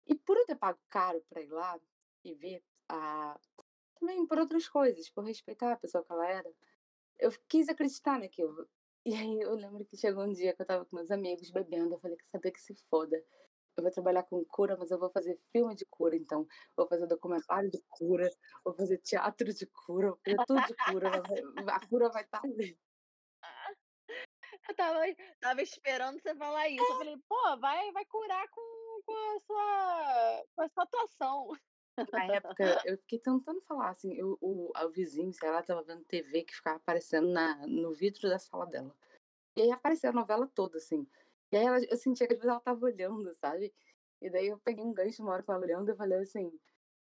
E 0.06 0.16
por 0.16 0.38
eu 0.38 0.46
ter 0.46 0.56
pago 0.56 0.80
caro 0.90 1.24
para 1.30 1.42
ir 1.42 1.50
lá 1.50 1.80
e 2.24 2.34
ver, 2.36 2.62
a... 2.90 3.40
também 4.00 4.26
por 4.26 4.40
outras 4.40 4.68
coisas, 4.68 5.10
por 5.10 5.24
respeitar 5.24 5.72
a 5.72 5.78
pessoa 5.78 6.04
que 6.04 6.12
ela 6.12 6.28
era, 6.28 6.52
eu 7.18 7.32
quis 7.48 7.70
acreditar 7.70 8.20
naquilo. 8.20 8.68
E 9.10 9.16
aí 9.16 9.40
eu 9.42 9.56
lembro 9.56 9.84
que 9.86 9.98
chegou 9.98 10.24
um 10.24 10.32
dia 10.32 10.54
que 10.54 10.62
eu 10.62 10.66
tava 10.68 10.86
com 10.86 10.96
meus 10.96 11.10
amigos 11.10 11.50
bebendo, 11.50 11.96
eu 11.96 12.00
falei 12.00 12.16
que 12.16 12.30
saber 12.30 12.52
que 12.52 12.62
se 12.62 12.76
foda. 12.92 13.18
Eu 13.76 13.82
vou 13.82 13.92
trabalhar 13.92 14.22
com 14.22 14.46
cura, 14.46 14.78
mas 14.78 14.92
eu 14.92 15.00
vou 15.00 15.10
fazer 15.10 15.36
filme 15.52 15.74
de 15.74 15.84
cura, 15.86 16.16
então. 16.16 16.48
Vou 16.76 16.88
fazer 16.88 17.08
documentário 17.08 17.72
de 17.72 17.82
cura, 17.90 18.30
vou 18.64 18.72
fazer 18.76 19.00
teatro 19.00 19.52
de 19.52 19.66
cura, 19.66 20.10
vou 20.10 20.20
fazer 20.24 20.46
tudo 20.46 20.62
de 20.68 20.76
cura. 20.76 21.12
A 21.74 21.88
cura 21.88 22.10
vai 22.10 22.22
estar 22.22 22.40
tá 22.40 22.48
ali. 22.48 22.78
Eu 24.68 24.76
tava, 24.76 25.00
tava 25.40 25.62
esperando 25.64 26.22
você 26.22 26.36
falar 26.36 26.70
isso. 26.70 26.84
Eu 26.84 26.98
falei, 26.98 27.18
pô, 27.28 27.58
vai, 27.58 27.92
vai 27.92 28.06
curar 28.06 28.48
com, 28.50 29.02
com, 29.08 29.12
a 29.12 29.40
sua, 29.40 30.46
com 30.56 30.62
a 30.62 30.70
sua 30.70 30.84
atuação. 30.84 31.48
Na 32.12 32.26
época, 32.26 32.82
eu 32.86 32.98
fiquei 32.98 33.20
tentando 33.20 33.62
falar, 33.62 33.90
assim, 33.90 34.14
eu, 34.14 34.38
o, 34.42 34.72
o 34.76 34.90
vizinho, 34.90 35.34
sei 35.34 35.50
lá, 35.50 35.62
tava 35.62 35.84
vendo 35.84 36.04
TV 36.06 36.44
que 36.44 36.56
ficava 36.56 36.78
aparecendo 36.78 37.30
na, 37.30 37.66
no 37.68 37.94
vidro 37.94 38.30
da 38.30 38.40
sala 38.40 38.66
dela. 38.66 38.96
E 39.56 39.62
aí 39.62 39.72
aparecia 39.72 40.10
a 40.10 40.14
novela 40.14 40.48
toda, 40.48 40.78
assim. 40.78 41.08
E 41.52 41.58
aí 41.58 41.66
ela, 41.66 41.80
eu 41.84 41.98
sentia 41.98 42.28
que 42.28 42.34
às 42.34 42.40
vezes 42.40 42.50
ela 42.50 42.60
tava 42.60 42.86
olhando, 42.86 43.34
sabe? 43.36 43.74
E 44.22 44.30
daí 44.30 44.48
eu 44.48 44.60
peguei 44.60 44.84
um 44.84 44.94
gancho 44.94 45.22
uma 45.24 45.34
hora 45.34 45.44
com 45.44 45.54
ela 45.54 45.64
olhando 45.64 45.92
e 45.92 45.96
falei 45.96 46.20
assim, 46.20 46.52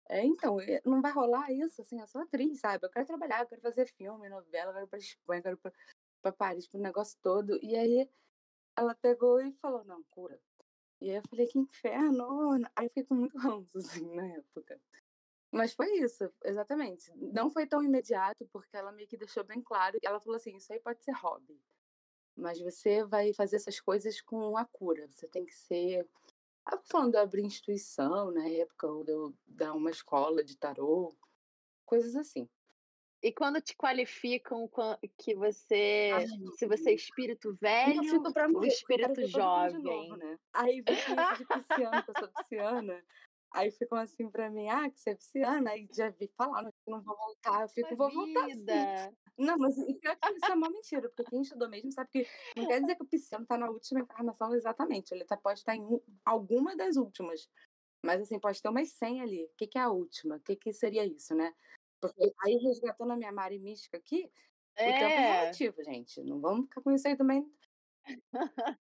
é, 0.09 0.25
então, 0.25 0.57
não 0.85 1.03
vai 1.03 1.13
rolar 1.13 1.53
isso, 1.53 1.81
assim, 1.83 2.01
eu 2.01 2.07
sou 2.07 2.23
atriz, 2.23 2.61
sabe? 2.61 2.87
Eu 2.87 2.91
quero 2.91 3.07
trabalhar, 3.07 3.41
eu 3.41 3.47
quero 3.47 3.61
fazer 3.61 3.87
filme, 3.87 4.29
novela, 4.29 4.71
eu 4.71 4.75
quero 4.75 4.89
pra 4.89 4.99
Espanha, 4.99 5.41
eu 5.41 5.43
quero 5.43 5.57
pra 5.59 5.73
pra 6.23 6.33
Paris, 6.33 6.67
pro 6.67 6.81
negócio 6.81 7.19
todo. 7.23 7.59
E 7.63 7.77
aí 7.77 8.09
ela 8.77 8.95
pegou 8.95 9.41
e 9.41 9.53
falou, 9.55 9.85
não, 9.85 10.03
cura. 10.05 10.39
E 11.01 11.11
aí 11.11 11.17
eu 11.17 11.23
falei, 11.29 11.47
que 11.47 11.59
inferno! 11.59 12.55
Aí 12.75 12.87
eu 12.87 12.91
fiquei 12.91 13.05
com 13.05 13.15
muito 13.15 13.39
ranço, 13.39 13.79
assim, 14.03 14.15
na 14.15 14.27
época. 14.27 14.81
Mas 15.51 15.73
foi 15.73 15.91
isso, 15.99 16.31
exatamente. 16.45 17.11
Não 17.17 17.51
foi 17.51 17.67
tão 17.67 17.83
imediato, 17.83 18.47
porque 18.53 18.77
ela 18.77 18.93
meio 18.93 19.09
que 19.09 19.17
deixou 19.17 19.45
bem 19.45 19.63
claro. 19.63 19.99
Ela 20.03 20.21
falou 20.21 20.37
assim: 20.37 20.57
isso 20.57 20.73
aí 20.73 20.81
pode 20.81 21.03
ser 21.03 21.13
hobby. 21.13 21.59
Mas 22.37 22.61
você 22.61 23.05
vai 23.05 23.33
fazer 23.33 23.57
essas 23.57 23.81
coisas 23.81 24.21
com 24.21 24.57
a 24.57 24.65
cura. 24.67 25.09
Você 25.09 25.27
tem 25.27 25.47
que 25.47 25.55
ser. 25.55 26.07
Ela 26.67 26.83
falando 26.85 27.13
de 27.13 27.19
abrir 27.19 27.45
instituição 27.45 28.31
na 28.31 28.47
época, 28.47 28.87
ou 28.87 29.05
de 29.05 29.13
dar 29.47 29.73
uma 29.73 29.91
escola 29.91 30.45
de 30.45 30.57
tarô, 30.57 31.17
coisas 31.87 32.15
assim. 32.15 32.49
E 33.21 33.33
quando 33.33 33.61
te 33.61 33.77
qualificam 33.77 34.71
que 35.17 35.35
você, 35.35 36.11
Ai, 36.15 36.27
se 36.57 36.67
você 36.67 36.91
é 36.91 36.95
espírito 36.95 37.57
velho 37.61 38.23
ou 38.55 38.65
espírito 38.65 39.27
jovem? 39.27 39.83
Novo, 39.83 40.17
né? 40.17 40.39
Aí 40.53 40.81
vem 40.83 40.95
isso 40.95 41.39
de 41.39 41.45
pisciana, 41.47 42.03
que 42.03 42.11
eu 42.11 42.15
sou 42.17 42.29
pisciana. 42.29 43.05
Aí 43.53 43.71
ficam 43.73 43.99
assim 43.99 44.31
pra 44.31 44.51
mim, 44.51 44.69
ah, 44.69 44.89
que 44.89 45.01
você 45.01 45.11
é 45.11 45.15
pisciana. 45.17 45.71
Aí 45.71 45.89
já 45.93 46.11
vi 46.11 46.31
falar, 46.37 46.63
não, 46.63 46.73
não 46.87 47.03
vou 47.03 47.17
voltar. 47.17 47.63
Eu 47.63 47.69
fico, 47.69 47.97
vou 47.97 48.13
voltar 48.13 48.49
sim. 48.51 49.17
Não, 49.37 49.57
mas 49.57 49.77
isso 49.77 50.51
é 50.51 50.55
uma 50.55 50.69
mentira, 50.71 51.09
porque 51.09 51.31
quem 51.31 51.43
estudou 51.43 51.69
mesmo 51.69 51.91
sabe 51.93 52.11
que 52.13 52.27
não 52.57 52.67
quer 52.67 52.81
dizer 52.81 52.97
que 52.97 53.03
o 53.03 53.07
pisciano 53.07 53.47
tá 53.47 53.57
na 53.57 53.71
última 53.71 54.01
encarnação 54.01 54.55
exatamente. 54.55 55.13
Ele 55.13 55.25
tá, 55.25 55.37
pode 55.37 55.61
estar 55.61 55.75
em 55.75 55.83
um, 55.83 56.01
alguma 56.25 56.77
das 56.77 56.97
últimas. 56.97 57.49
Mas 58.05 58.21
assim, 58.21 58.39
pode 58.39 58.63
ter 58.63 58.69
umas 58.69 58.91
100 58.93 59.23
ali. 59.23 59.45
O 59.45 59.51
que, 59.57 59.67
que 59.67 59.79
é 59.79 59.83
a 59.83 59.91
última? 59.91 60.37
O 60.37 60.41
que, 60.41 60.55
que 60.55 60.73
seria 60.73 61.05
isso, 61.05 61.35
né? 61.35 61.53
Porque 62.01 62.33
aí 62.45 62.57
resgatando 62.57 63.13
a 63.13 63.17
minha 63.17 63.33
Mari 63.33 63.59
mística 63.59 63.97
aqui, 63.97 64.31
é. 64.77 64.89
o 64.89 64.93
tempo 64.93 65.05
é 65.05 65.41
relativo, 65.41 65.83
gente. 65.83 66.23
Não 66.23 66.41
vamos 66.41 66.67
ficar 66.67 66.81
com 66.81 66.93
isso 66.93 67.09
aí 67.09 67.17
também. 67.17 67.51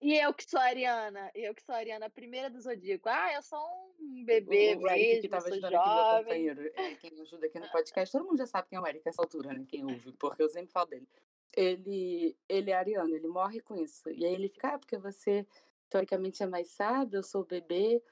e 0.00 0.14
eu 0.14 0.32
que 0.34 0.48
sou 0.48 0.58
a 0.58 0.64
Ariana, 0.64 1.30
eu 1.34 1.54
que 1.54 1.62
sou 1.62 1.74
a 1.74 1.78
Ariana, 1.78 2.06
a 2.06 2.10
primeira 2.10 2.48
do 2.48 2.60
Zodíaco. 2.60 3.08
Ah, 3.08 3.34
eu 3.34 3.42
sou 3.42 3.94
um 4.00 4.24
bebê 4.24 4.74
o, 4.74 4.80
o 4.80 4.82
mesmo, 4.82 5.22
que 5.22 5.28
tava 5.28 5.46
ajudando 5.48 5.72
jovem. 5.72 5.78
aqui, 5.78 5.94
meu 5.94 6.18
companheiro, 6.18 6.72
é, 6.74 6.94
quem 6.96 7.20
ajuda 7.20 7.46
aqui 7.46 7.58
no 7.58 7.70
podcast, 7.70 8.12
todo 8.12 8.26
mundo 8.26 8.38
já 8.38 8.46
sabe 8.46 8.68
quem 8.68 8.78
é 8.78 8.80
o 8.80 8.86
Eric 8.86 9.04
nessa 9.04 9.22
altura, 9.22 9.52
né? 9.52 9.64
Quem 9.68 9.84
ouve, 9.84 10.12
porque 10.12 10.42
eu 10.42 10.48
sempre 10.48 10.72
falo 10.72 10.86
dele. 10.86 11.08
Ele, 11.56 12.36
ele 12.48 12.70
é 12.70 12.74
ariano, 12.74 13.14
ele 13.14 13.26
morre 13.26 13.60
com 13.60 13.74
isso. 13.76 14.08
E 14.10 14.24
aí 14.24 14.32
ele 14.32 14.48
fica, 14.48 14.74
ah, 14.74 14.78
porque 14.78 14.96
você 14.96 15.46
teoricamente 15.88 16.42
é 16.42 16.46
mais 16.46 16.68
sábio, 16.68 17.18
eu 17.18 17.22
sou 17.22 17.44
bebê, 17.44 18.02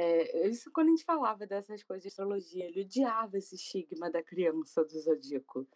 é, 0.00 0.46
isso 0.46 0.70
quando 0.70 0.86
a 0.86 0.90
gente 0.90 1.04
falava 1.04 1.44
dessas 1.44 1.82
coisas 1.82 2.02
de 2.02 2.08
astrologia, 2.08 2.66
ele 2.66 2.82
odiava 2.82 3.36
esse 3.36 3.56
estigma 3.56 4.08
da 4.08 4.22
criança 4.22 4.84
do 4.84 4.96
zodíaco. 4.96 5.66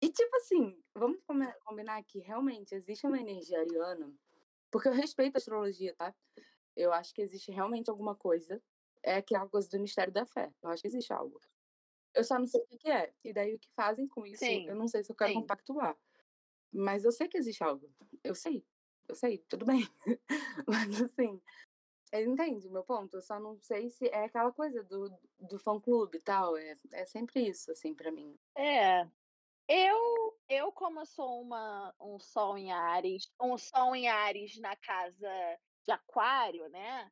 E 0.00 0.08
tipo 0.08 0.36
assim, 0.36 0.80
vamos 0.94 1.18
combinar 1.64 2.00
que 2.04 2.20
realmente 2.20 2.72
existe 2.76 3.04
uma 3.04 3.18
energia 3.18 3.58
ariana, 3.58 4.14
porque 4.70 4.86
eu 4.86 4.92
respeito 4.92 5.34
a 5.34 5.38
astrologia, 5.38 5.92
tá? 5.96 6.14
Eu 6.76 6.92
acho 6.92 7.12
que 7.12 7.20
existe 7.20 7.50
realmente 7.50 7.90
alguma 7.90 8.14
coisa, 8.14 8.62
é 9.02 9.16
aquela 9.16 9.48
coisa 9.48 9.68
do 9.68 9.80
mistério 9.80 10.12
da 10.12 10.24
fé. 10.24 10.52
Eu 10.62 10.70
acho 10.70 10.82
que 10.82 10.86
existe 10.86 11.12
algo. 11.12 11.40
Eu 12.14 12.22
só 12.22 12.38
não 12.38 12.46
sei 12.46 12.60
o 12.60 12.78
que 12.78 12.88
é. 12.88 13.12
E 13.24 13.32
daí 13.32 13.56
o 13.56 13.58
que 13.58 13.68
fazem 13.74 14.06
com 14.06 14.24
isso, 14.24 14.44
sim, 14.44 14.68
eu 14.68 14.76
não 14.76 14.86
sei 14.86 15.02
se 15.02 15.10
eu 15.10 15.16
quero 15.16 15.32
sim. 15.32 15.40
compactuar. 15.40 15.98
Mas 16.72 17.04
eu 17.04 17.10
sei 17.10 17.26
que 17.26 17.36
existe 17.36 17.64
algo. 17.64 17.92
Eu 18.22 18.36
sei. 18.36 18.64
Eu 19.08 19.16
sei, 19.16 19.38
tudo 19.48 19.66
bem. 19.66 19.80
Mas 20.68 21.02
assim, 21.02 21.42
entende 22.12 22.66
o 22.68 22.72
meu 22.72 22.84
ponto, 22.84 23.16
eu 23.16 23.22
só 23.22 23.38
não 23.38 23.58
sei 23.60 23.90
se 23.90 24.08
é 24.08 24.24
aquela 24.24 24.52
coisa 24.52 24.82
do, 24.84 25.10
do 25.38 25.58
fã-clube 25.58 26.18
e 26.18 26.20
tal, 26.20 26.56
é, 26.56 26.76
é 26.92 27.04
sempre 27.04 27.46
isso, 27.48 27.70
assim, 27.70 27.94
para 27.94 28.10
mim. 28.10 28.36
É, 28.56 29.06
eu, 29.68 30.38
eu 30.48 30.72
como 30.72 31.04
sou 31.04 31.42
uma, 31.42 31.94
um 32.00 32.18
sol 32.18 32.56
em 32.56 32.72
Ares, 32.72 33.30
um 33.40 33.58
sol 33.58 33.94
em 33.94 34.08
Ares 34.08 34.58
na 34.58 34.74
casa 34.76 35.58
de 35.86 35.92
aquário, 35.92 36.68
né, 36.68 37.10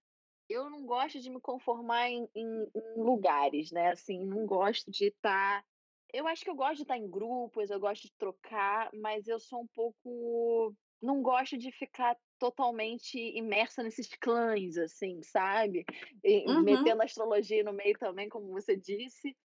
eu 0.49 0.71
não 0.71 0.87
gosto 0.87 1.21
de 1.21 1.29
me 1.29 1.41
conformar 1.41 2.09
em, 2.09 2.29
em, 2.35 2.71
em 2.75 3.03
lugares, 3.03 3.71
né, 3.73 3.91
assim, 3.91 4.25
não 4.25 4.47
gosto 4.47 4.91
de 4.91 5.07
estar... 5.07 5.63
Tá... 5.63 5.67
Eu 6.13 6.27
acho 6.29 6.45
que 6.45 6.51
eu 6.51 6.55
gosto 6.55 6.77
de 6.77 6.83
estar 6.83 6.97
em 6.97 7.11
grupos, 7.11 7.69
eu 7.69 7.81
gosto 7.81 8.03
de 8.05 8.13
trocar, 8.15 8.91
mas 8.95 9.27
eu 9.27 9.41
sou 9.41 9.61
um 9.61 9.67
pouco 9.67 10.75
não 11.01 11.23
gosto 11.23 11.57
de 11.57 11.71
ficar 11.73 12.17
totalmente 12.39 13.19
imersa 13.19 13.83
nesses 13.83 14.09
clãs, 14.15 14.77
assim, 14.77 15.23
sabe? 15.23 15.85
E, 16.23 16.45
uhum. 16.47 16.63
Metendo 16.63 17.03
astrologia 17.03 17.65
no 17.65 17.73
meio 17.73 17.99
também, 17.99 18.29
como 18.29 18.53
você 18.53 18.77
disse. 18.77 19.37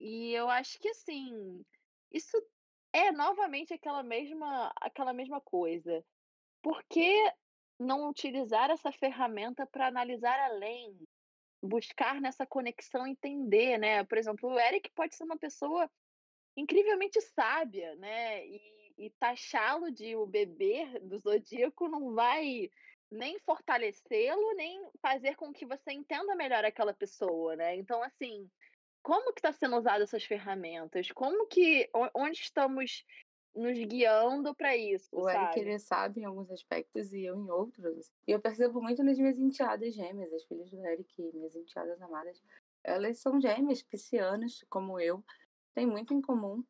E 0.00 0.32
eu 0.32 0.48
acho 0.50 0.78
que 0.78 0.88
assim, 0.88 1.64
isso 2.12 2.36
é 2.92 3.10
novamente 3.12 3.72
aquela 3.72 4.02
mesma 4.02 4.72
aquela 4.80 5.12
mesma 5.12 5.40
coisa. 5.40 6.04
Por 6.62 6.82
que 6.84 7.32
não 7.78 8.08
utilizar 8.08 8.70
essa 8.70 8.90
ferramenta 8.92 9.66
para 9.66 9.86
analisar 9.86 10.38
além? 10.40 10.96
Buscar 11.62 12.20
nessa 12.20 12.46
conexão 12.46 13.06
entender, 13.06 13.78
né? 13.78 14.04
Por 14.04 14.18
exemplo, 14.18 14.50
o 14.50 14.58
Eric 14.58 14.90
pode 14.94 15.16
ser 15.16 15.24
uma 15.24 15.38
pessoa 15.38 15.90
incrivelmente 16.56 17.20
sábia, 17.20 17.94
né? 17.96 18.46
E, 18.46 18.85
e 18.98 19.10
taxá-lo 19.10 19.90
de 19.90 20.16
o 20.16 20.26
bebê 20.26 20.98
do 21.00 21.18
zodíaco 21.18 21.88
não 21.88 22.14
vai 22.14 22.70
nem 23.10 23.38
fortalecê-lo, 23.40 24.54
nem 24.56 24.88
fazer 25.00 25.36
com 25.36 25.52
que 25.52 25.64
você 25.64 25.92
entenda 25.92 26.34
melhor 26.34 26.64
aquela 26.64 26.92
pessoa, 26.92 27.54
né? 27.54 27.76
Então, 27.76 28.02
assim, 28.02 28.50
como 29.02 29.32
que 29.32 29.38
está 29.38 29.52
sendo 29.52 29.76
usada 29.76 30.02
essas 30.02 30.24
ferramentas? 30.24 31.10
Como 31.12 31.46
que 31.46 31.88
onde 32.14 32.40
estamos 32.40 33.04
nos 33.54 33.78
guiando 33.78 34.54
para 34.54 34.76
isso? 34.76 35.08
O 35.12 35.24
sabe? 35.24 35.44
Eric 35.44 35.60
ele 35.60 35.78
sabe 35.78 36.20
em 36.20 36.24
alguns 36.24 36.50
aspectos 36.50 37.12
e 37.12 37.24
eu 37.24 37.36
em 37.36 37.50
outros. 37.50 38.10
E 38.26 38.32
eu 38.32 38.40
percebo 38.40 38.82
muito 38.82 39.04
nas 39.04 39.18
minhas 39.18 39.38
enteadas 39.38 39.94
gêmeas, 39.94 40.32
as 40.32 40.44
filhas 40.44 40.68
do 40.70 40.84
Eric, 40.84 41.22
minhas 41.32 41.54
enteadas 41.54 42.02
amadas. 42.02 42.42
Elas 42.82 43.18
são 43.18 43.40
gêmeas, 43.40 43.82
piscianas, 43.82 44.64
como 44.68 45.00
eu, 45.00 45.24
têm 45.74 45.86
muito 45.86 46.12
em 46.12 46.20
comum. 46.20 46.64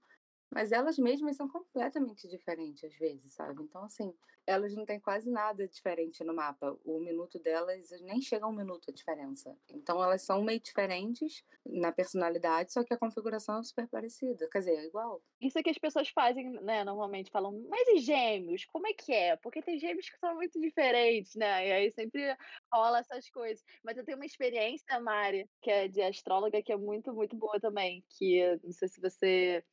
Mas 0.51 0.73
elas 0.73 0.99
mesmas 0.99 1.37
são 1.37 1.49
completamente 1.49 2.29
diferentes 2.29 2.85
às 2.85 2.95
vezes, 2.97 3.33
sabe? 3.33 3.63
Então, 3.63 3.85
assim, 3.85 4.15
elas 4.47 4.75
não 4.75 4.87
têm 4.87 5.01
quase 5.01 5.29
nada 5.31 5.67
diferente 5.67 6.23
no 6.23 6.35
mapa. 6.35 6.79
O 6.85 7.01
minuto 7.01 7.39
delas 7.39 7.91
nem 8.03 8.21
chega 8.21 8.47
a 8.47 8.49
um 8.49 8.55
minuto 8.55 8.91
a 8.91 8.93
diferença. 8.93 9.57
Então, 9.69 10.03
elas 10.03 10.23
são 10.23 10.43
meio 10.43 10.61
diferentes 10.61 11.45
na 11.65 11.91
personalidade, 11.91 12.73
só 12.73 12.85
que 12.85 12.95
a 12.95 12.99
configuração 12.99 13.59
é 13.59 13.63
super 13.65 13.89
parecida. 13.89 14.49
Quer 14.51 14.61
dizer, 14.61 14.77
é 14.77 14.87
igual. 14.87 15.21
Isso 15.41 15.59
é 15.59 15.63
que 15.63 15.71
as 15.71 15.79
pessoas 15.79 16.09
fazem, 16.11 16.49
né? 16.63 16.85
Normalmente 16.85 17.31
falam, 17.31 17.67
mas 17.69 17.89
e 17.89 17.99
gêmeos? 17.99 18.65
Como 18.67 18.87
é 18.87 18.93
que 18.93 19.13
é? 19.13 19.37
Porque 19.37 19.61
tem 19.61 19.79
gêmeos 19.79 20.09
que 20.09 20.19
são 20.19 20.35
muito 20.37 20.61
diferentes, 20.61 21.35
né? 21.35 21.69
E 21.69 21.73
aí 21.73 21.93
sempre 21.93 22.37
rola 22.73 23.01
essas 23.01 23.29
coisas. 23.31 23.65
Mas 23.83 23.97
eu 23.97 24.05
tenho 24.05 24.17
uma 24.17 24.27
experiência, 24.27 25.01
Mari, 25.01 25.49
que 25.61 25.71
é 25.71 25.89
de 25.89 26.01
astróloga, 26.03 26.63
que 26.63 26.73
é 26.73 26.77
muito, 26.77 27.13
muito 27.13 27.37
boa 27.37 27.59
também. 27.61 28.05
Que 28.17 28.59
não 28.63 28.73
sei 28.73 28.89
se 28.89 29.01
você 29.01 29.65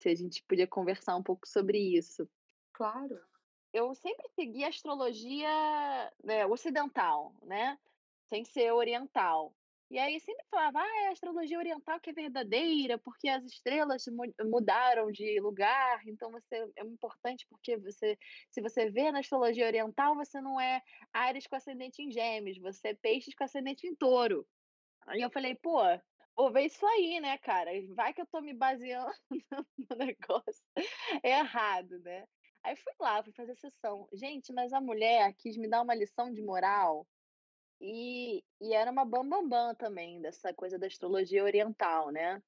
se 0.00 0.08
a 0.08 0.14
gente 0.14 0.42
podia 0.44 0.66
conversar 0.66 1.16
um 1.16 1.22
pouco 1.22 1.46
sobre 1.46 1.78
isso. 1.78 2.28
Claro. 2.72 3.20
Eu 3.72 3.94
sempre 3.94 4.28
segui 4.30 4.64
a 4.64 4.68
astrologia 4.68 6.12
né, 6.24 6.46
ocidental, 6.46 7.34
né? 7.42 7.78
Sem 8.28 8.44
ser 8.44 8.72
oriental. 8.72 9.54
E 9.90 9.98
aí 9.98 10.20
sempre 10.20 10.44
falava, 10.48 10.80
ah, 10.80 11.02
é 11.02 11.08
a 11.08 11.12
astrologia 11.12 11.58
oriental 11.58 11.98
que 11.98 12.10
é 12.10 12.12
verdadeira, 12.12 12.96
porque 12.96 13.28
as 13.28 13.44
estrelas 13.44 14.04
mudaram 14.44 15.10
de 15.10 15.40
lugar, 15.40 16.06
então 16.06 16.30
você 16.30 16.64
é 16.76 16.84
importante 16.84 17.44
porque 17.50 17.76
você, 17.76 18.16
se 18.52 18.60
você 18.60 18.88
vê 18.88 19.10
na 19.10 19.18
astrologia 19.18 19.66
oriental, 19.66 20.14
você 20.14 20.40
não 20.40 20.60
é 20.60 20.80
Ares 21.12 21.48
com 21.48 21.56
ascendente 21.56 22.02
em 22.02 22.12
Gêmeos, 22.12 22.56
você 22.58 22.88
é 22.88 22.94
Peixes 22.94 23.34
com 23.34 23.42
ascendente 23.42 23.84
em 23.84 23.94
Touro. 23.96 24.46
Aí 25.08 25.22
eu 25.22 25.30
falei, 25.30 25.56
pô, 25.56 25.80
vou 26.36 26.52
ver 26.52 26.62
isso 26.66 26.84
aí, 26.86 27.20
né, 27.20 27.38
cara? 27.38 27.70
Vai 27.94 28.12
que 28.14 28.20
eu 28.22 28.26
tô 28.26 28.40
me 28.40 28.54
baseando 28.54 29.12
no 29.90 29.96
negócio 29.96 30.64
errado, 31.22 31.98
né? 32.00 32.26
Aí 32.62 32.76
fui 32.76 32.92
lá, 33.00 33.22
fui 33.22 33.32
fazer 33.32 33.54
sessão. 33.56 34.08
Gente, 34.12 34.52
mas 34.52 34.72
a 34.72 34.80
mulher 34.80 35.34
quis 35.38 35.56
me 35.56 35.68
dar 35.68 35.82
uma 35.82 35.94
lição 35.94 36.32
de 36.32 36.42
moral 36.42 37.06
e, 37.80 38.44
e 38.60 38.74
era 38.74 38.90
uma 38.90 39.04
bambambam 39.04 39.48
bam, 39.48 39.68
bam 39.68 39.74
também 39.74 40.20
dessa 40.20 40.52
coisa 40.54 40.78
da 40.78 40.86
astrologia 40.86 41.42
oriental, 41.44 42.10
né? 42.10 42.42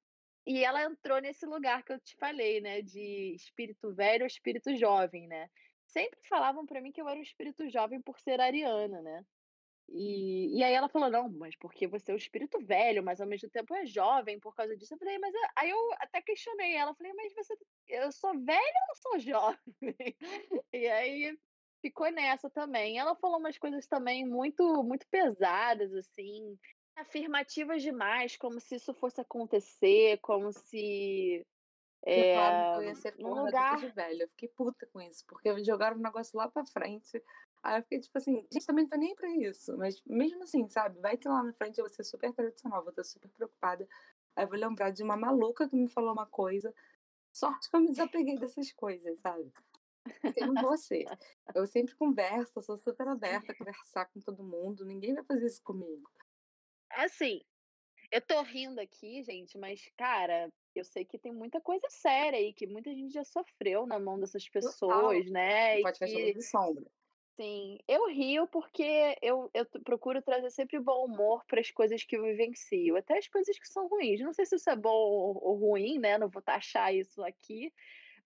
E 0.45 0.63
ela 0.63 0.83
entrou 0.83 1.21
nesse 1.21 1.45
lugar 1.45 1.83
que 1.83 1.93
eu 1.93 1.99
te 1.99 2.15
falei, 2.17 2.61
né? 2.61 2.81
De 2.81 3.33
espírito 3.35 3.93
velho 3.93 4.23
ou 4.23 4.27
espírito 4.27 4.75
jovem, 4.75 5.27
né? 5.27 5.49
Sempre 5.85 6.19
falavam 6.27 6.65
para 6.65 6.81
mim 6.81 6.91
que 6.91 7.01
eu 7.01 7.07
era 7.09 7.19
um 7.19 7.23
espírito 7.23 7.69
jovem 7.69 8.01
por 8.01 8.19
ser 8.19 8.39
ariana, 8.41 9.01
né? 9.01 9.25
E, 9.95 10.57
e 10.57 10.63
aí 10.63 10.73
ela 10.73 10.89
falou, 10.89 11.07
não, 11.07 11.29
mas 11.29 11.55
porque 11.55 11.85
você 11.85 12.09
é 12.11 12.15
um 12.15 12.17
espírito 12.17 12.59
velho, 12.65 13.03
mas 13.03 13.21
ao 13.21 13.27
mesmo 13.27 13.47
tempo 13.49 13.75
é 13.75 13.85
jovem 13.85 14.39
por 14.39 14.55
causa 14.55 14.75
disso. 14.75 14.95
Eu 14.95 14.97
falei, 14.97 15.19
mas 15.19 15.33
aí 15.55 15.69
eu 15.69 15.77
até 15.99 16.19
questionei 16.19 16.75
ela, 16.75 16.95
falei, 16.95 17.13
mas 17.13 17.31
você, 17.35 17.55
eu 17.89 18.11
sou 18.11 18.33
velha 18.39 18.81
ou 18.89 18.95
sou 18.95 19.19
jovem? 19.19 19.59
E 20.73 20.87
aí 20.87 21.37
ficou 21.79 22.11
nessa 22.11 22.49
também. 22.49 22.97
Ela 22.97 23.15
falou 23.15 23.37
umas 23.37 23.57
coisas 23.59 23.85
também 23.85 24.25
muito, 24.25 24.83
muito 24.83 25.05
pesadas, 25.11 25.93
assim, 25.93 26.57
afirmativas 26.95 27.83
demais, 27.83 28.35
como 28.35 28.59
se 28.59 28.75
isso 28.75 28.95
fosse 28.95 29.21
acontecer, 29.21 30.17
como 30.21 30.51
se 30.51 31.45
é, 32.03 32.33
que 32.33 32.77
eu 32.77 32.83
ia 32.83 32.95
ser 32.95 33.11
porra 33.11 33.43
lugar... 33.43 33.77
de 33.77 33.89
velho. 33.89 34.23
Eu 34.23 34.29
fiquei 34.29 34.49
puta 34.49 34.87
com 34.91 34.99
isso, 35.01 35.23
porque 35.27 35.63
jogaram 35.63 35.97
o 35.97 36.01
negócio 36.01 36.35
lá 36.35 36.49
pra 36.49 36.65
frente. 36.65 37.21
Aí 37.63 37.79
eu 37.79 37.83
fiquei 37.83 37.99
tipo 38.01 38.17
assim, 38.17 38.45
gente, 38.51 38.65
também 38.65 38.83
não 38.83 38.89
tô 38.89 38.97
nem 38.97 39.15
pra 39.15 39.29
isso. 39.29 39.77
Mas 39.77 40.01
mesmo 40.05 40.43
assim, 40.43 40.67
sabe? 40.67 40.99
Vai 40.99 41.17
que 41.17 41.29
lá 41.29 41.41
na 41.41 41.53
frente 41.53 41.79
eu 41.79 41.85
vou 41.85 41.93
ser 41.93 42.03
super 42.03 42.33
tradicional, 42.33 42.81
vou 42.81 42.89
estar 42.89 43.05
super 43.05 43.29
preocupada. 43.29 43.87
Aí 44.35 44.43
eu 44.43 44.49
vou 44.49 44.57
lembrar 44.57 44.91
de 44.91 45.01
uma 45.01 45.15
maluca 45.15 45.69
que 45.69 45.75
me 45.75 45.87
falou 45.87 46.11
uma 46.11 46.25
coisa. 46.25 46.73
Sorte 47.31 47.69
que 47.69 47.75
eu 47.75 47.79
me 47.79 47.89
desapeguei 47.89 48.37
dessas 48.37 48.71
coisas, 48.73 49.17
sabe? 49.21 49.49
Ser. 50.77 51.05
Eu 51.55 51.65
sempre 51.65 51.95
converso, 51.95 52.61
sou 52.61 52.75
super 52.75 53.07
aberta 53.07 53.53
a 53.53 53.55
conversar 53.55 54.05
com 54.07 54.19
todo 54.19 54.43
mundo. 54.43 54.83
Ninguém 54.83 55.13
vai 55.13 55.23
fazer 55.23 55.45
isso 55.45 55.63
comigo. 55.63 56.11
Assim, 56.89 57.41
eu 58.11 58.21
tô 58.21 58.41
rindo 58.41 58.81
aqui, 58.81 59.23
gente, 59.23 59.57
mas, 59.57 59.89
cara, 59.95 60.49
eu 60.75 60.83
sei 60.83 61.05
que 61.05 61.17
tem 61.17 61.31
muita 61.31 61.61
coisa 61.61 61.87
séria 61.89 62.37
aí, 62.37 62.53
que 62.53 62.67
muita 62.67 62.93
gente 62.93 63.13
já 63.13 63.23
sofreu 63.23 63.85
na 63.85 63.97
mão 63.97 64.19
dessas 64.19 64.47
pessoas, 64.49 64.75
Total. 64.77 65.23
né? 65.31 65.81
Pode 65.81 65.99
que... 65.99 66.33
de 66.33 66.41
sombra. 66.41 66.85
Sim, 67.39 67.79
eu 67.87 68.07
rio 68.09 68.47
porque 68.47 68.83
eu, 69.21 69.49
eu 69.55 69.65
procuro 69.83 70.21
trazer 70.21 70.51
sempre 70.51 70.79
bom 70.79 71.05
humor 71.05 71.43
para 71.47 71.59
as 71.61 71.71
coisas 71.71 72.03
que 72.03 72.15
eu 72.15 72.21
vivencio, 72.23 72.95
até 72.95 73.17
as 73.17 73.27
coisas 73.27 73.57
que 73.57 73.67
são 73.67 73.87
ruins. 73.87 74.19
Não 74.21 74.33
sei 74.33 74.45
se 74.45 74.55
isso 74.55 74.69
é 74.69 74.75
bom 74.75 74.91
ou 74.91 75.55
ruim, 75.57 75.97
né? 75.97 76.17
Não 76.19 76.29
vou 76.29 76.43
taxar 76.43 76.93
isso 76.93 77.23
aqui, 77.23 77.73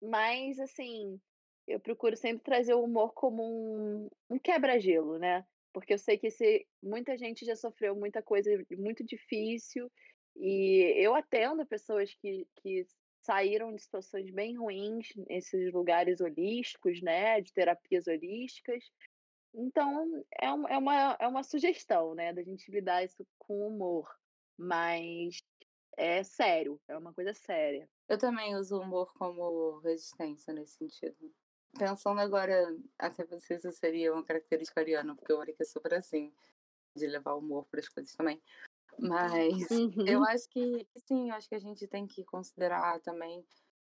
mas 0.02 0.60
assim, 0.60 1.22
eu 1.68 1.80
procuro 1.80 2.18
sempre 2.18 2.44
trazer 2.44 2.74
o 2.74 2.84
humor 2.84 3.14
como 3.14 3.44
um, 3.44 4.10
um 4.30 4.40
quebra-gelo, 4.40 5.20
né? 5.20 5.46
Porque 5.74 5.94
eu 5.94 6.00
sei 6.00 6.18
que 6.18 6.32
se, 6.32 6.68
muita 6.84 7.18
gente 7.18 7.46
já 7.46 7.56
sofreu 7.56 7.96
muita 7.96 8.24
coisa 8.24 8.50
muito 8.72 9.06
difícil 9.06 9.92
e 10.36 10.94
eu 10.98 11.16
atendo 11.16 11.66
pessoas 11.68 12.14
que, 12.16 12.48
que 12.58 12.86
saíram 13.28 13.76
de 13.76 13.82
situações 13.82 14.32
bem 14.32 14.58
ruins 14.58 15.10
nesses 15.28 15.74
lugares 15.74 16.22
holísticos, 16.22 17.02
né, 17.02 17.42
de 17.42 17.52
terapias 17.52 18.08
holísticas. 18.08 18.90
Então, 19.54 20.24
é, 20.40 20.52
um, 20.54 20.68
é, 20.68 20.78
uma, 20.78 21.18
é 21.20 21.28
uma 21.28 21.44
sugestão, 21.44 22.16
né, 22.16 22.32
da 22.32 22.42
gente 22.42 22.72
lidar 22.72 23.04
isso 23.04 23.28
com 23.38 23.68
humor, 23.68 24.10
mas 24.58 25.44
é 25.98 26.24
sério, 26.24 26.80
é 26.88 26.98
uma 26.98 27.14
coisa 27.14 27.34
séria. 27.34 27.90
Eu 28.08 28.18
também 28.18 28.56
uso 28.56 28.78
o 28.78 28.82
humor 28.82 29.12
como 29.16 29.80
resistência 29.80 30.54
nesse 30.54 30.78
sentido. 30.78 31.18
Pensando 31.78 32.22
agora, 32.22 32.74
até 32.98 33.26
você 33.26 33.56
isso 33.56 33.72
seria 33.74 34.14
uma 34.14 34.24
característica 34.24 34.80
ariana, 34.80 35.16
porque 35.16 35.34
o 35.34 35.38
Oric 35.38 35.62
é 35.62 35.66
super 35.66 35.94
assim, 35.96 36.34
de 36.96 37.08
levar 37.08 37.36
humor 37.36 37.66
para 37.66 37.82
as 37.82 37.90
coisas 37.90 38.16
também. 38.16 38.42
Mas 39.00 39.70
uhum. 39.70 40.06
eu 40.08 40.24
acho 40.24 40.50
que, 40.50 40.88
sim, 41.06 41.30
eu 41.30 41.36
acho 41.36 41.48
que 41.48 41.56
a 41.56 41.60
gente 41.60 41.88
tem 41.88 42.08
que 42.08 42.24
considerar 42.24 43.00
também 43.02 43.46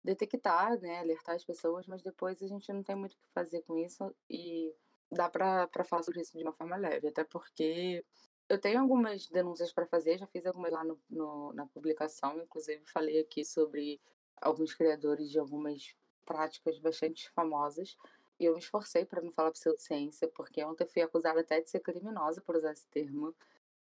detectar, 0.03 0.79
né, 0.79 0.99
alertar 0.99 1.35
as 1.35 1.43
pessoas, 1.43 1.85
mas 1.87 2.01
depois 2.01 2.41
a 2.41 2.47
gente 2.47 2.71
não 2.71 2.83
tem 2.83 2.95
muito 2.95 3.13
o 3.13 3.15
que 3.15 3.33
fazer 3.33 3.61
com 3.63 3.77
isso 3.77 4.13
e 4.29 4.73
dá 5.11 5.29
para 5.29 5.67
falar 5.83 6.03
sobre 6.03 6.21
isso 6.21 6.37
de 6.37 6.43
uma 6.43 6.53
forma 6.53 6.77
leve, 6.77 7.07
até 7.07 7.23
porque 7.23 8.03
eu 8.47 8.59
tenho 8.59 8.79
algumas 8.79 9.27
denúncias 9.27 9.71
para 9.71 9.85
fazer, 9.85 10.17
já 10.17 10.27
fiz 10.27 10.45
algumas 10.45 10.71
lá 10.71 10.83
no, 10.83 10.99
no, 11.09 11.53
na 11.53 11.65
publicação, 11.67 12.41
inclusive 12.41 12.81
falei 12.85 13.19
aqui 13.19 13.45
sobre 13.45 14.01
alguns 14.41 14.73
criadores 14.73 15.29
de 15.29 15.37
algumas 15.37 15.95
práticas 16.25 16.79
bastante 16.79 17.29
famosas. 17.31 17.95
E 18.39 18.45
eu 18.45 18.53
me 18.53 18.59
esforcei 18.59 19.05
para 19.05 19.21
não 19.21 19.31
falar 19.31 19.51
pseudociência, 19.51 20.27
porque 20.29 20.63
ontem 20.63 20.87
fui 20.87 21.01
acusada 21.01 21.41
até 21.41 21.59
de 21.59 21.69
ser 21.69 21.81
criminosa 21.81 22.41
por 22.41 22.55
usar 22.55 22.71
esse 22.71 22.87
termo. 22.87 23.35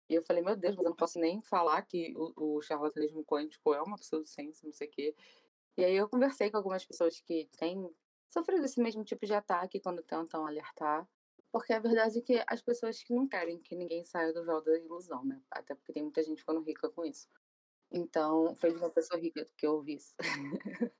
E 0.08 0.14
eu 0.14 0.22
falei, 0.22 0.42
meu 0.42 0.56
Deus, 0.56 0.76
mas 0.76 0.84
eu 0.84 0.90
não 0.90 0.96
posso 0.96 1.18
nem 1.18 1.42
falar 1.42 1.82
que 1.82 2.14
o, 2.16 2.56
o 2.56 2.62
charlatanismo 2.62 3.24
quântico 3.24 3.74
é 3.74 3.82
uma 3.82 3.96
pseudociência, 3.96 4.64
não 4.64 4.72
sei 4.72 4.86
o 4.86 4.90
quê. 4.90 5.14
E 5.76 5.84
aí 5.84 5.96
eu 5.96 6.08
conversei 6.08 6.50
com 6.50 6.56
algumas 6.56 6.84
pessoas 6.84 7.20
que 7.20 7.48
têm 7.58 7.90
sofrido 8.30 8.64
esse 8.64 8.80
mesmo 8.80 9.04
tipo 9.04 9.26
de 9.26 9.34
ataque 9.34 9.80
quando 9.80 10.02
tentam 10.02 10.46
alertar. 10.46 11.06
Porque 11.50 11.72
a 11.72 11.80
verdade 11.80 12.18
é 12.18 12.22
que 12.22 12.44
as 12.46 12.62
pessoas 12.62 13.02
que 13.02 13.14
não 13.14 13.26
querem 13.26 13.58
que 13.60 13.74
ninguém 13.74 14.04
saia 14.04 14.32
do 14.32 14.44
véu 14.44 14.62
da 14.62 14.78
ilusão, 14.78 15.24
né? 15.24 15.40
Até 15.50 15.74
porque 15.74 15.92
tem 15.92 16.02
muita 16.02 16.22
gente 16.22 16.40
ficando 16.40 16.60
rica 16.60 16.88
com 16.90 17.04
isso. 17.04 17.28
Então, 17.90 18.54
foi 18.56 18.72
de 18.72 18.78
uma 18.78 18.90
pessoa 18.90 19.18
rica 19.18 19.46
que 19.56 19.66
eu 19.66 19.74
ouvi 19.74 19.94
isso. 19.94 20.14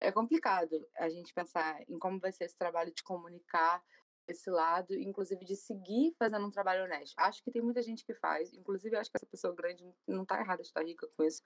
é 0.00 0.10
complicado 0.10 0.86
a 0.96 1.08
gente 1.08 1.34
pensar 1.34 1.82
em 1.88 1.98
como 1.98 2.18
vai 2.18 2.32
ser 2.32 2.44
esse 2.44 2.56
trabalho 2.56 2.92
de 2.92 3.02
comunicar 3.02 3.82
esse 4.28 4.50
lado, 4.50 4.94
inclusive 4.94 5.44
de 5.44 5.56
seguir 5.56 6.14
fazendo 6.18 6.46
um 6.46 6.50
trabalho 6.50 6.84
honesto. 6.84 7.14
Acho 7.18 7.42
que 7.42 7.50
tem 7.50 7.62
muita 7.62 7.82
gente 7.82 8.04
que 8.04 8.14
faz, 8.14 8.52
inclusive 8.54 8.96
acho 8.96 9.10
que 9.10 9.16
essa 9.16 9.26
pessoa 9.26 9.54
grande 9.54 9.84
não 10.06 10.22
está 10.22 10.40
errada 10.40 10.62
de 10.62 10.68
estar 10.68 10.82
rica 10.84 11.08
com 11.16 11.24
isso, 11.24 11.42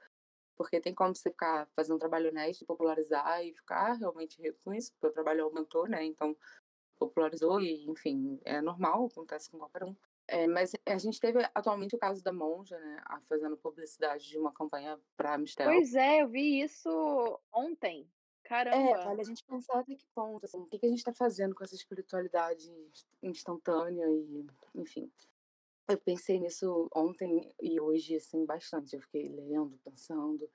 Porque 0.56 0.80
tem 0.80 0.94
como 0.94 1.14
você 1.14 1.30
ficar 1.30 1.68
fazendo 1.76 1.96
um 1.96 1.98
trabalho 1.98 2.30
honesto, 2.30 2.64
popularizar 2.64 3.44
e 3.44 3.52
ficar 3.54 3.92
realmente 3.94 4.40
rico 4.40 4.58
com 4.64 4.72
isso, 4.72 4.92
porque 4.92 5.08
o 5.08 5.12
trabalho 5.12 5.44
aumentou, 5.44 5.86
né? 5.86 6.04
Então, 6.04 6.36
popularizou 6.98 7.60
e, 7.60 7.86
enfim, 7.90 8.40
é 8.44 8.60
normal, 8.62 9.06
acontece 9.06 9.50
com 9.50 9.58
qualquer 9.58 9.84
um. 9.84 9.94
É, 10.28 10.46
mas 10.46 10.72
a 10.86 10.98
gente 10.98 11.20
teve 11.20 11.38
atualmente 11.54 11.94
o 11.94 11.98
caso 11.98 12.22
da 12.22 12.32
Monja, 12.32 12.78
né, 12.78 13.00
fazendo 13.28 13.56
publicidade 13.56 14.26
de 14.26 14.38
uma 14.38 14.52
campanha 14.52 14.98
para 15.16 15.34
Amistel. 15.34 15.66
Pois 15.66 15.94
é, 15.94 16.22
eu 16.22 16.28
vi 16.28 16.62
isso 16.62 17.40
ontem. 17.52 18.10
É, 18.46 18.48
Caramba. 18.48 19.04
vale 19.04 19.20
a 19.20 19.24
gente 19.24 19.44
pensar 19.44 19.80
até 19.80 19.94
que 19.94 20.06
ponto, 20.14 20.44
assim, 20.44 20.58
o 20.58 20.66
que, 20.66 20.78
que 20.78 20.86
a 20.86 20.88
gente 20.88 20.98
está 20.98 21.12
fazendo 21.12 21.54
com 21.54 21.64
essa 21.64 21.74
espiritualidade 21.74 22.72
instantânea 23.22 24.06
e, 24.08 24.46
enfim. 24.74 25.10
Eu 25.88 25.98
pensei 25.98 26.40
nisso 26.40 26.88
ontem 26.94 27.52
e 27.60 27.80
hoje, 27.80 28.16
assim, 28.16 28.44
bastante. 28.44 28.94
Eu 28.96 29.02
fiquei 29.02 29.28
lendo, 29.28 29.78
pensando, 29.84 30.50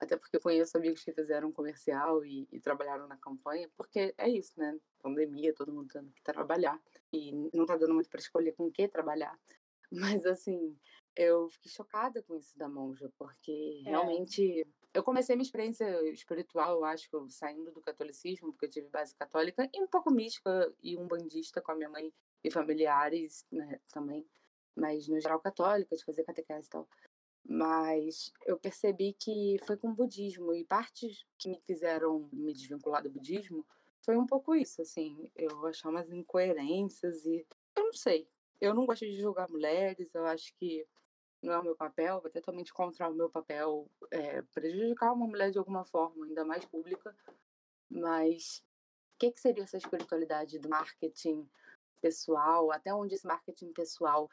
até 0.00 0.16
porque 0.16 0.36
eu 0.36 0.40
conheço 0.40 0.76
amigos 0.76 1.02
que 1.02 1.12
fizeram 1.12 1.52
comercial 1.52 2.24
e, 2.24 2.46
e 2.52 2.60
trabalharam 2.60 3.06
na 3.06 3.16
campanha, 3.16 3.70
porque 3.76 4.14
é 4.18 4.28
isso, 4.28 4.52
né? 4.58 4.78
Pandemia, 5.02 5.54
todo 5.54 5.72
mundo 5.72 5.88
tendo 5.92 6.10
que 6.12 6.22
trabalhar 6.22 6.80
e 7.12 7.32
não 7.54 7.64
tá 7.66 7.76
dando 7.76 7.94
muito 7.94 8.10
para 8.10 8.20
escolher 8.20 8.52
com 8.52 8.66
o 8.66 8.72
que 8.72 8.88
trabalhar. 8.88 9.38
Mas, 9.90 10.26
assim, 10.26 10.76
eu 11.16 11.48
fiquei 11.48 11.70
chocada 11.70 12.22
com 12.22 12.34
isso 12.36 12.56
da 12.58 12.68
monja, 12.68 13.10
porque 13.18 13.82
É. 13.86 13.90
realmente 13.90 14.66
eu 14.94 15.02
comecei 15.02 15.34
minha 15.34 15.44
experiência 15.44 15.84
espiritual, 16.10 16.76
eu 16.76 16.84
acho, 16.84 17.28
saindo 17.28 17.72
do 17.72 17.80
catolicismo, 17.80 18.52
porque 18.52 18.66
eu 18.66 18.70
tive 18.70 18.88
base 18.88 19.14
católica, 19.16 19.68
e 19.74 19.82
um 19.82 19.88
pouco 19.88 20.10
mística 20.10 20.72
e 20.82 20.96
um 20.96 21.06
bandista 21.06 21.60
com 21.60 21.72
a 21.72 21.74
minha 21.74 21.90
mãe 21.90 22.12
e 22.44 22.50
familiares, 22.50 23.44
né, 23.50 23.80
também, 23.92 24.24
mas 24.76 25.08
no 25.08 25.20
geral 25.20 25.40
católica, 25.40 25.96
de 25.96 26.04
fazer 26.04 26.22
catequese 26.22 26.68
e 26.68 26.70
tal. 26.70 26.88
Mas 27.46 28.32
eu 28.46 28.56
percebi 28.56 29.12
que 29.12 29.58
foi 29.66 29.76
com 29.76 29.88
o 29.88 29.94
budismo, 29.94 30.54
e 30.54 30.64
partes 30.64 31.26
que 31.36 31.48
me 31.48 31.60
fizeram 31.60 32.28
me 32.32 32.52
desvincular 32.52 33.02
do 33.02 33.10
budismo 33.10 33.66
foi 34.02 34.16
um 34.16 34.26
pouco 34.26 34.54
isso, 34.54 34.80
assim, 34.82 35.30
eu 35.34 35.66
achar 35.66 35.88
umas 35.88 36.10
incoerências 36.12 37.24
e 37.24 37.44
eu 37.74 37.84
não 37.84 37.92
sei. 37.92 38.28
Eu 38.60 38.74
não 38.74 38.86
gosto 38.86 39.04
de 39.04 39.16
julgar 39.16 39.48
mulheres, 39.48 40.14
eu 40.14 40.24
acho 40.26 40.54
que 40.54 40.86
não 41.44 41.52
é 41.52 41.58
o 41.58 41.62
meu 41.62 41.76
papel, 41.76 42.20
vai 42.20 42.30
totalmente 42.30 42.72
contra 42.72 43.08
o 43.08 43.14
meu 43.14 43.28
papel 43.28 43.88
é, 44.10 44.42
prejudicar 44.42 45.12
uma 45.12 45.26
mulher 45.26 45.50
de 45.50 45.58
alguma 45.58 45.84
forma, 45.84 46.24
ainda 46.24 46.44
mais 46.44 46.64
pública. 46.64 47.14
Mas 47.90 48.64
o 49.14 49.18
que, 49.18 49.30
que 49.30 49.40
seria 49.40 49.64
essa 49.64 49.76
espiritualidade 49.76 50.58
do 50.58 50.68
marketing 50.68 51.48
pessoal? 52.00 52.72
Até 52.72 52.92
onde 52.94 53.14
esse 53.14 53.26
marketing 53.26 53.72
pessoal 53.72 54.28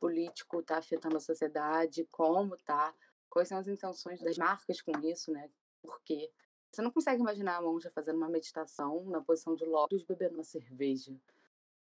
político 0.00 0.60
está 0.60 0.78
afetando 0.78 1.16
a 1.16 1.20
sociedade? 1.20 2.08
Como 2.10 2.56
tá? 2.58 2.94
Quais 3.28 3.48
são 3.48 3.58
as 3.58 3.68
intenções 3.68 4.20
das 4.20 4.38
marcas 4.38 4.80
com 4.80 4.98
isso, 5.00 5.30
né? 5.30 5.50
Por 5.82 6.00
quê? 6.02 6.30
Você 6.72 6.82
não 6.82 6.90
consegue 6.90 7.20
imaginar 7.20 7.56
a 7.56 7.62
monja 7.62 7.90
fazendo 7.90 8.16
uma 8.16 8.28
meditação 8.28 9.04
na 9.04 9.20
posição 9.20 9.54
de 9.54 9.64
lótus 9.64 10.02
bebendo 10.02 10.34
uma 10.34 10.44
cerveja. 10.44 11.14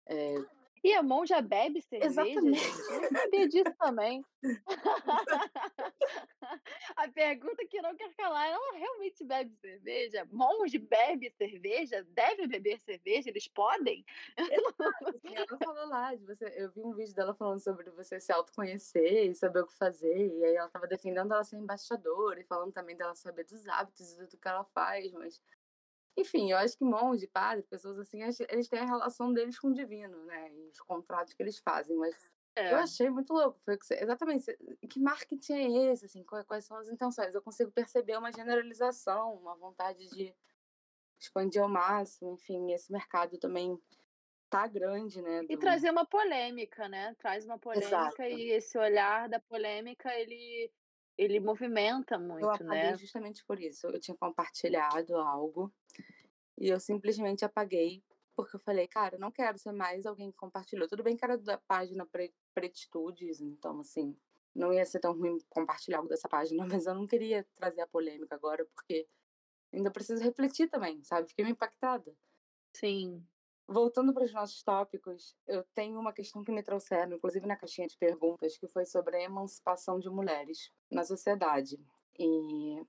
É, 0.05 0.35
E 0.83 0.93
a 0.93 1.03
monja 1.03 1.41
bebe 1.41 1.81
cerveja, 1.81 2.11
Exatamente. 2.11 2.59
gente? 2.59 2.91
Eu 2.91 3.01
não 3.01 3.09
sabia 3.09 3.47
disso 3.47 3.73
também. 3.77 4.23
a 6.95 7.07
pergunta 7.09 7.65
que 7.67 7.81
não 7.81 7.95
quer 7.95 8.13
calar, 8.15 8.47
ela 8.47 8.77
realmente 8.77 9.23
bebe 9.23 9.53
cerveja? 9.55 10.27
Monge 10.31 10.77
bebe 10.77 11.29
cerveja? 11.31 12.03
Deve 12.09 12.47
beber 12.47 12.79
cerveja? 12.79 13.29
Eles 13.29 13.47
podem? 13.47 14.05
Assim, 15.07 15.35
ela 15.35 15.57
falou 15.63 15.87
lá, 15.87 16.15
de 16.15 16.25
você, 16.25 16.53
eu 16.55 16.71
vi 16.71 16.81
um 16.81 16.93
vídeo 16.93 17.13
dela 17.13 17.33
falando 17.33 17.59
sobre 17.59 17.89
você 17.91 18.19
se 18.19 18.31
autoconhecer 18.31 19.29
e 19.29 19.35
saber 19.35 19.61
o 19.61 19.67
que 19.67 19.77
fazer, 19.77 20.27
e 20.27 20.45
aí 20.45 20.55
ela 20.55 20.67
estava 20.67 20.87
defendendo 20.87 21.33
ela 21.33 21.43
ser 21.43 21.57
embaixadora 21.57 22.39
e 22.39 22.45
falando 22.45 22.71
também 22.71 22.95
dela 22.95 23.15
saber 23.15 23.43
dos 23.43 23.67
hábitos 23.67 24.13
e 24.13 24.25
do 24.25 24.37
que 24.37 24.47
ela 24.47 24.63
faz, 24.63 25.11
mas 25.11 25.41
enfim, 26.17 26.51
eu 26.51 26.57
acho 26.57 26.77
que 26.77 26.83
monge, 26.83 27.27
padre, 27.27 27.63
pessoas 27.63 27.97
assim, 27.99 28.21
eles- 28.23 28.67
têm 28.69 28.79
a 28.79 28.85
relação 28.85 29.33
deles 29.33 29.57
com 29.59 29.69
o 29.69 29.73
divino, 29.73 30.25
né, 30.25 30.51
e 30.53 30.67
os 30.69 30.79
contratos 30.81 31.33
que 31.33 31.41
eles 31.43 31.59
fazem, 31.59 31.95
mas 31.97 32.31
É. 32.55 32.73
eu 32.73 32.77
achei 32.77 33.09
muito 33.09 33.33
louco, 33.33 33.59
foi 33.63 33.75
o 33.75 33.79
que 33.79 33.85
você, 33.85 33.95
exatamente, 33.95 34.45
que 34.89 34.99
marketing 34.99 35.53
é 35.53 35.91
esse, 35.93 36.05
assim, 36.05 36.23
quais, 36.23 36.65
são 36.65 36.77
as 36.77 36.89
intenções? 36.89 37.33
Eu 37.33 37.41
consigo 37.41 37.71
perceber 37.71 38.17
uma 38.17 38.31
generalização, 38.31 39.33
uma 39.35 39.55
vontade 39.55 40.07
de 40.09 40.35
expandir 41.19 41.61
ao 41.61 41.69
máximo, 41.69 42.33
enfim, 42.33 42.71
esse 42.71 42.91
mercado 42.91 43.37
também 43.37 43.79
tá 44.49 44.67
grande, 44.67 45.21
né, 45.21 45.43
E 45.43 45.47
do- 45.47 45.59
trazer 45.59 45.91
uma 45.91 46.05
polêmica, 46.05 46.87
né? 46.89 47.15
Traz 47.15 47.45
uma 47.45 47.59
polêmica 47.59 47.87
Exato. 47.87 48.21
e 48.23 48.51
esse 48.51 48.77
olhar 48.77 49.29
da 49.29 49.39
polêmica, 49.39 50.13
ele, 50.13 50.71
ele 51.19 51.37
movimenta 51.41 52.15
Eu 52.15 52.19
muito, 52.21 52.47
apaguei 52.47 52.91
né? 52.91 52.97
justamente 52.97 53.43
por 53.43 53.59
isso. 53.59 53.87
Eu 53.87 53.99
tinha 53.99 54.15
compartilhado 54.15 55.17
algo 55.17 55.71
e 56.57 56.69
eu 56.69 56.79
simplesmente 56.79 57.43
apaguei 57.43 58.01
porque 58.33 58.55
eu 58.55 58.59
falei, 58.61 58.87
cara, 58.87 59.15
eu 59.15 59.19
não 59.19 59.29
quero 59.29 59.57
ser 59.57 59.73
mais 59.73 60.05
alguém 60.05 60.31
que 60.31 60.37
compartilhou. 60.37 60.87
Tudo 60.87 61.03
bem 61.03 61.17
que 61.17 61.25
era 61.25 61.37
da 61.37 61.57
página 61.57 62.05
Pre- 62.05 62.33
Pretitudes, 62.53 63.41
então, 63.41 63.81
assim, 63.81 64.15
não 64.55 64.71
ia 64.71 64.85
ser 64.85 65.01
tão 65.01 65.11
ruim 65.11 65.37
compartilhar 65.49 65.97
algo 65.97 66.07
dessa 66.07 66.29
página, 66.29 66.65
mas 66.83 66.85
eu 66.85 66.95
não 66.95 67.05
queria 67.05 67.45
trazer 67.53 67.81
a 67.81 67.87
polêmica 67.87 68.35
agora 68.35 68.65
porque 68.73 69.05
ainda 69.73 69.91
preciso 69.91 70.23
refletir 70.23 70.69
também, 70.69 71.03
sabe? 71.03 71.27
Fiquei 71.27 71.43
meio 71.43 71.51
impactada. 71.51 72.15
Sim. 72.73 73.27
Voltando 73.71 74.11
para 74.15 74.25
os 74.25 74.33
nossos 74.33 74.63
tópicos, 74.63 75.35
eu 75.47 75.63
tenho 75.75 75.99
uma 75.99 76.11
questão 76.11 76.43
que 76.43 76.51
me 76.51 76.63
trouxeram, 76.63 77.15
inclusive 77.15 77.45
na 77.45 77.55
caixinha 77.55 77.87
de 77.87 77.95
perguntas, 77.95 78.57
que 78.57 78.65
foi 78.67 78.83
sobre 78.83 79.17
a 79.17 79.21
emancipação 79.21 79.99
de 79.99 80.09
mulheres 80.09 80.71
na 80.89 81.03
sociedade. 81.03 81.79
E 82.17 82.81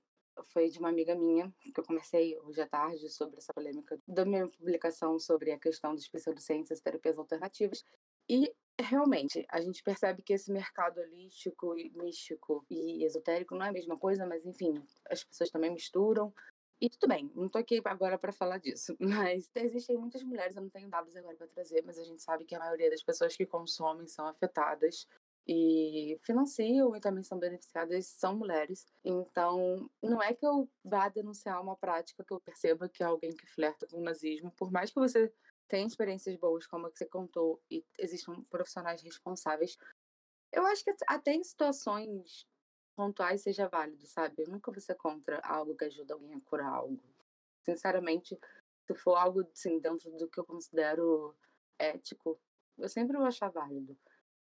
foi 0.45 0.69
de 0.69 0.79
uma 0.79 0.89
amiga 0.89 1.13
minha, 1.13 1.53
que 1.71 1.79
eu 1.79 1.83
conversei 1.83 2.35
hoje 2.39 2.61
à 2.61 2.67
tarde 2.67 3.07
sobre 3.09 3.37
essa 3.37 3.53
polêmica 3.53 4.01
da 4.07 4.25
minha 4.25 4.47
publicação 4.47 5.19
sobre 5.19 5.51
a 5.51 5.59
questão 5.59 5.93
dos 5.93 6.07
pseudociências 6.07 6.79
e 6.79 6.83
terapias 6.83 7.19
alternativas. 7.19 7.85
E 8.27 8.51
realmente, 8.79 9.45
a 9.49 9.61
gente 9.61 9.83
percebe 9.83 10.23
que 10.23 10.33
esse 10.33 10.51
mercado 10.51 10.99
holístico, 10.99 11.77
e 11.77 11.91
místico 11.91 12.65
e 12.71 13.05
esotérico 13.05 13.53
não 13.53 13.67
é 13.67 13.69
a 13.69 13.73
mesma 13.73 13.97
coisa, 13.99 14.25
mas 14.25 14.43
enfim, 14.47 14.83
as 15.11 15.23
pessoas 15.23 15.51
também 15.51 15.71
misturam. 15.71 16.33
E 16.81 16.89
tudo 16.89 17.07
bem, 17.07 17.31
não 17.35 17.47
tô 17.47 17.59
aqui 17.59 17.79
agora 17.85 18.17
para 18.17 18.31
falar 18.31 18.57
disso, 18.57 18.97
mas 18.99 19.51
existem 19.53 19.95
muitas 19.95 20.23
mulheres, 20.23 20.55
eu 20.55 20.63
não 20.63 20.69
tenho 20.69 20.89
dados 20.89 21.15
agora 21.15 21.37
para 21.37 21.47
trazer, 21.47 21.83
mas 21.85 21.99
a 21.99 22.03
gente 22.03 22.23
sabe 22.23 22.43
que 22.43 22.55
a 22.55 22.59
maioria 22.59 22.89
das 22.89 23.03
pessoas 23.03 23.37
que 23.37 23.45
consomem 23.45 24.07
são 24.07 24.25
afetadas 24.25 25.07
e 25.47 26.19
financiam 26.23 26.95
e 26.95 26.99
também 26.99 27.23
são 27.23 27.37
beneficiadas 27.37 28.07
são 28.07 28.35
mulheres. 28.35 28.87
Então, 29.03 29.87
não 30.01 30.21
é 30.23 30.33
que 30.33 30.45
eu 30.45 30.67
vá 30.83 31.07
denunciar 31.07 31.61
uma 31.61 31.75
prática 31.75 32.23
que 32.23 32.33
eu 32.33 32.39
perceba 32.39 32.89
que 32.89 33.03
é 33.03 33.05
alguém 33.05 33.35
que 33.35 33.45
flerta 33.45 33.85
com 33.87 33.97
o 33.97 34.03
nazismo, 34.03 34.51
por 34.51 34.71
mais 34.71 34.89
que 34.89 34.99
você 34.99 35.31
tenha 35.67 35.85
experiências 35.85 36.35
boas, 36.35 36.65
como 36.65 36.87
a 36.87 36.91
que 36.91 36.97
você 36.97 37.05
contou, 37.05 37.61
e 37.69 37.85
existam 37.99 38.43
profissionais 38.49 39.03
responsáveis. 39.03 39.77
Eu 40.51 40.65
acho 40.65 40.83
que 40.83 40.93
até 41.07 41.33
em 41.33 41.43
situações 41.43 42.47
pontuais 43.01 43.41
seja 43.41 43.67
válido, 43.67 44.05
sabe? 44.05 44.43
Eu 44.43 44.47
nunca 44.47 44.71
vou 44.71 44.79
ser 44.79 44.93
contra 44.93 45.39
algo 45.39 45.75
que 45.75 45.85
ajuda 45.85 46.13
alguém 46.13 46.35
a 46.35 46.41
curar 46.41 46.71
algo. 46.71 47.01
Sinceramente, 47.63 48.39
se 48.85 48.93
for 48.93 49.15
algo 49.15 49.41
assim, 49.51 49.79
dentro 49.79 50.11
do 50.11 50.27
que 50.27 50.39
eu 50.39 50.45
considero 50.45 51.35
ético, 51.79 52.39
eu 52.77 52.87
sempre 52.87 53.17
vou 53.17 53.25
achar 53.25 53.49
válido. 53.49 53.97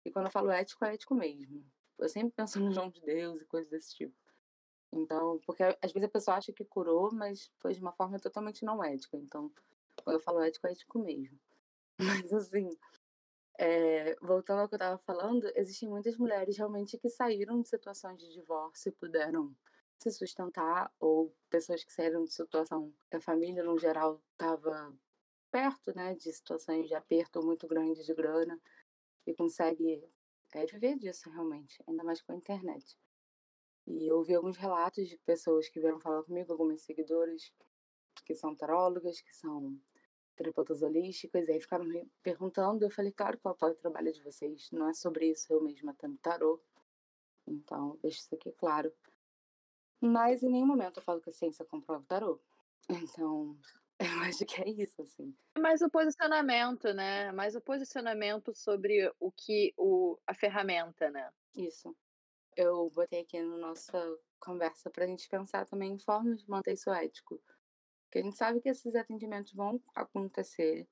E 0.05 0.11
quando 0.11 0.27
eu 0.27 0.31
falo 0.31 0.51
ético, 0.51 0.85
é 0.85 0.93
ético 0.93 1.15
mesmo. 1.15 1.65
Eu 1.97 2.07
sempre 2.07 2.31
penso 2.35 2.59
no 2.61 2.69
nome 2.69 2.91
de 2.91 3.01
Deus 3.01 3.41
e 3.41 3.45
coisas 3.45 3.71
desse 3.71 3.95
tipo. 3.95 4.15
Então, 4.91 5.39
porque 5.47 5.63
às 5.63 5.91
vezes 5.91 6.07
a 6.07 6.11
pessoa 6.11 6.37
acha 6.37 6.53
que 6.53 6.63
curou, 6.63 7.11
mas 7.11 7.51
foi 7.57 7.73
de 7.73 7.81
uma 7.81 7.91
forma 7.91 8.19
totalmente 8.19 8.63
não 8.63 8.83
ética. 8.83 9.17
Então, 9.17 9.51
quando 10.03 10.17
eu 10.17 10.21
falo 10.21 10.43
ético, 10.43 10.67
é 10.67 10.73
ético 10.73 10.99
mesmo. 10.99 11.39
Mas 12.29 12.33
assim, 12.33 12.69
é, 13.57 14.15
voltando 14.21 14.61
ao 14.61 14.67
que 14.67 14.75
eu 14.75 14.77
estava 14.77 14.97
falando, 14.99 15.51
existem 15.55 15.89
muitas 15.89 16.17
mulheres 16.17 16.57
realmente 16.57 16.97
que 16.97 17.09
saíram 17.09 17.61
de 17.61 17.69
situações 17.69 18.17
de 18.17 18.31
divórcio 18.33 18.89
e 18.89 18.93
puderam 18.93 19.55
se 19.99 20.11
sustentar, 20.11 20.91
ou 20.99 21.33
pessoas 21.49 21.83
que 21.83 21.93
saíram 21.93 22.23
de 22.23 22.33
situação 22.33 22.93
que 23.09 23.17
a 23.17 23.21
família, 23.21 23.63
no 23.63 23.77
geral, 23.77 24.21
estava 24.31 24.93
perto 25.51 25.95
né, 25.95 26.15
de 26.15 26.33
situações 26.33 26.87
de 26.87 26.95
aperto 26.95 27.41
muito 27.45 27.67
grande 27.67 28.03
de 28.03 28.13
grana 28.13 28.59
e 29.25 29.33
consegue 29.33 30.03
é, 30.53 30.65
viver 30.65 30.97
disso 30.97 31.29
realmente, 31.29 31.81
ainda 31.87 32.03
mais 32.03 32.21
com 32.21 32.33
a 32.33 32.35
internet. 32.35 32.97
E 33.85 34.09
eu 34.09 34.17
ouvi 34.17 34.33
alguns 34.33 34.57
relatos 34.57 35.07
de 35.07 35.17
pessoas 35.19 35.69
que 35.69 35.79
vieram 35.79 35.99
falar 35.99 36.23
comigo, 36.23 36.51
algumas 36.51 36.81
seguidoras 36.81 37.53
que 38.25 38.33
são 38.33 38.55
tarólogas, 38.55 39.21
que 39.21 39.35
são 39.35 39.79
terapeutas 40.35 40.81
holísticas, 40.81 41.47
e 41.47 41.51
aí 41.51 41.61
ficaram 41.61 41.85
me 41.85 42.09
perguntando, 42.21 42.83
eu 42.83 42.89
falei, 42.89 43.11
claro 43.11 43.37
que 43.37 43.45
eu 43.45 43.51
apoio 43.51 43.73
o 43.73 43.77
trabalho 43.77 44.11
de 44.11 44.21
vocês, 44.21 44.69
não 44.71 44.89
é 44.89 44.93
sobre 44.93 45.29
isso, 45.29 45.51
eu 45.51 45.61
mesma 45.61 45.93
tenho 45.93 46.17
tarô, 46.17 46.61
então 47.47 47.97
deixo 48.01 48.19
isso 48.19 48.35
aqui 48.35 48.51
claro. 48.51 48.93
Mas 50.01 50.43
em 50.43 50.49
nenhum 50.49 50.67
momento 50.67 50.97
eu 50.97 51.03
falo 51.03 51.21
que 51.21 51.29
a 51.29 51.33
ciência 51.33 51.65
comprova 51.65 52.03
o 52.03 52.07
tarô, 52.07 52.39
então 52.89 53.57
eu 53.99 54.19
acho 54.21 54.45
que 54.45 54.61
é 54.61 54.69
isso, 54.69 55.01
assim. 55.01 55.35
Mais 55.57 55.81
o 55.81 55.89
posicionamento, 55.89 56.93
né? 56.93 57.31
Mais 57.31 57.55
o 57.55 57.61
posicionamento 57.61 58.53
sobre 58.53 59.11
o 59.19 59.31
que 59.31 59.73
o, 59.77 60.17
a 60.27 60.33
ferramenta, 60.33 61.09
né? 61.09 61.31
Isso. 61.55 61.95
eu 62.57 62.89
botei 62.89 63.21
aqui 63.21 63.39
na 63.41 63.57
nossa 63.57 64.19
conversa 64.39 64.89
para 64.89 65.05
a 65.05 65.07
gente 65.07 65.29
pensar 65.29 65.65
também 65.65 65.93
em 65.93 65.99
formas 65.99 66.41
de 66.41 66.49
manter 66.49 66.73
isso 66.73 66.91
ético. 66.91 67.41
Porque 68.13 68.19
a 68.19 68.23
gente 68.29 68.37
sabe 68.37 68.61
que 68.61 68.69
esses 68.69 68.93
atendimentos 68.93 69.53
vão 69.53 69.81
acontecer. 69.95 70.87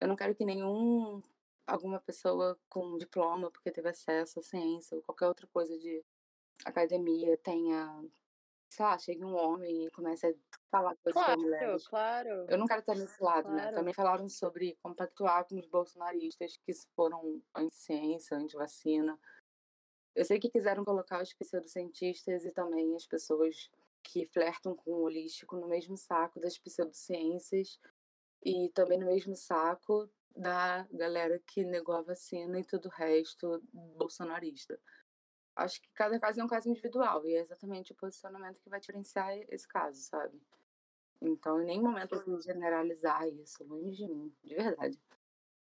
Eu 0.00 0.08
não 0.08 0.16
quero 0.16 0.34
que 0.34 0.46
nenhum 0.46 1.22
alguma 1.66 2.00
pessoa 2.00 2.58
com 2.70 2.96
diploma, 2.96 3.50
porque 3.50 3.70
teve 3.70 3.90
acesso 3.90 4.40
à 4.40 4.42
ciência 4.42 4.96
ou 4.96 5.02
qualquer 5.02 5.26
outra 5.26 5.46
coisa 5.48 5.78
de 5.78 6.02
academia 6.64 7.36
tenha, 7.36 8.02
sei 8.70 8.82
lá, 8.82 8.96
chegue 8.96 9.22
um 9.22 9.36
homem 9.36 9.84
e 9.84 9.90
comece 9.90 10.26
a 10.26 10.34
falar 10.70 10.96
coisas 10.96 11.22
Claro, 11.22 11.42
mulheres. 11.42 11.86
claro. 11.86 12.30
Eu 12.48 12.56
não 12.56 12.66
quero 12.66 12.80
estar 12.80 12.94
nesse 12.94 13.22
lado, 13.22 13.50
né? 13.50 13.60
Claro. 13.60 13.76
Também 13.76 13.92
falaram 13.92 14.26
sobre 14.26 14.78
compactuar 14.82 15.46
com 15.46 15.58
os 15.58 15.66
bolsonaristas 15.66 16.56
que 16.56 16.72
foram 16.96 17.42
anti-ciência, 17.54 18.38
anti-vacina. 18.38 19.20
Eu 20.14 20.24
sei 20.24 20.40
que 20.40 20.48
quiseram 20.48 20.82
colocar 20.82 21.20
os 21.22 21.34
pseudocientistas 21.34 22.46
e 22.46 22.52
também 22.52 22.96
as 22.96 23.06
pessoas 23.06 23.70
que 24.04 24.26
flertam 24.26 24.76
com 24.76 24.92
o 24.92 25.02
holístico 25.02 25.56
no 25.56 25.66
mesmo 25.66 25.96
saco 25.96 26.38
das 26.38 26.58
pseudociências 26.58 27.80
e 28.44 28.70
também 28.74 28.98
no 28.98 29.06
mesmo 29.06 29.34
saco 29.34 30.08
da 30.36 30.86
galera 30.92 31.40
que 31.46 31.64
negou 31.64 31.94
a 31.94 32.02
vacina 32.02 32.60
e 32.60 32.64
todo 32.64 32.86
o 32.86 32.90
resto 32.90 33.62
bolsonarista. 33.72 34.78
Acho 35.56 35.80
que 35.80 35.88
cada 35.94 36.18
caso 36.18 36.40
é 36.40 36.44
um 36.44 36.48
caso 36.48 36.68
individual 36.68 37.24
e 37.24 37.34
é 37.34 37.40
exatamente 37.40 37.92
o 37.92 37.96
posicionamento 37.96 38.60
que 38.60 38.68
vai 38.68 38.80
diferenciar 38.80 39.32
esse 39.48 39.66
caso, 39.66 40.00
sabe? 40.00 40.40
Então, 41.22 41.62
em 41.62 41.66
nenhum 41.66 41.84
momento 41.84 42.16
eu 42.16 42.22
quis 42.22 42.44
generalizar 42.44 43.26
isso, 43.28 43.64
longe 43.64 43.96
de 43.96 44.08
mim, 44.08 44.34
de 44.42 44.54
verdade. 44.54 45.00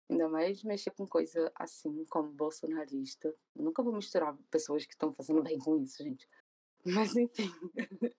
Ainda 0.09 0.29
mais 0.29 0.63
mexer 0.63 0.91
com 0.91 1.07
coisa 1.07 1.51
assim, 1.55 2.05
como 2.05 2.31
bolsonarista. 2.31 3.35
Eu 3.57 3.65
nunca 3.65 3.83
vou 3.83 3.93
misturar 3.93 4.37
pessoas 4.51 4.87
que 4.87 4.93
estão 4.93 5.13
fazendo 5.13 5.43
bem 5.43 5.59
com 5.59 5.77
isso, 5.79 6.03
gente. 6.03 6.29
Mas, 6.85 7.17
enfim. 7.17 7.51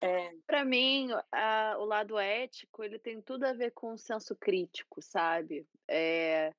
é, 0.00 0.32
Pra 0.46 0.64
mim, 0.64 1.08
a- 1.30 1.76
o 1.78 1.84
lado 1.84 2.18
ético, 2.18 2.82
ele 2.82 2.98
tem 2.98 3.20
tudo 3.20 3.44
a 3.44 3.52
ver 3.52 3.72
com 3.72 3.92
o 3.92 3.98
senso 3.98 4.34
crítico, 4.36 5.00
sabe? 5.02 5.66
É, 5.88 6.52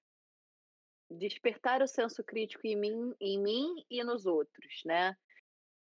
despertar 1.09 1.82
o 1.82 1.88
senso 1.88 2.24
crítico 2.24 2.65
em 2.65 2.76
mim, 2.76 3.13
em 3.19 3.39
mim 3.39 3.86
e 3.89 4.03
nos 4.03 4.26
outros, 4.26 4.82
né? 4.86 5.15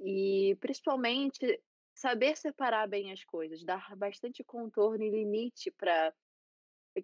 E 0.01 0.57
principalmente 0.61 1.63
saber 1.95 2.37
separar 2.37 2.89
bem 2.89 3.13
as 3.13 3.25
coisas, 3.25 3.65
dar 3.65 3.95
bastante 3.97 4.43
contorno 4.43 5.05
e 5.05 5.11
limite 5.11 5.71
para 5.71 6.15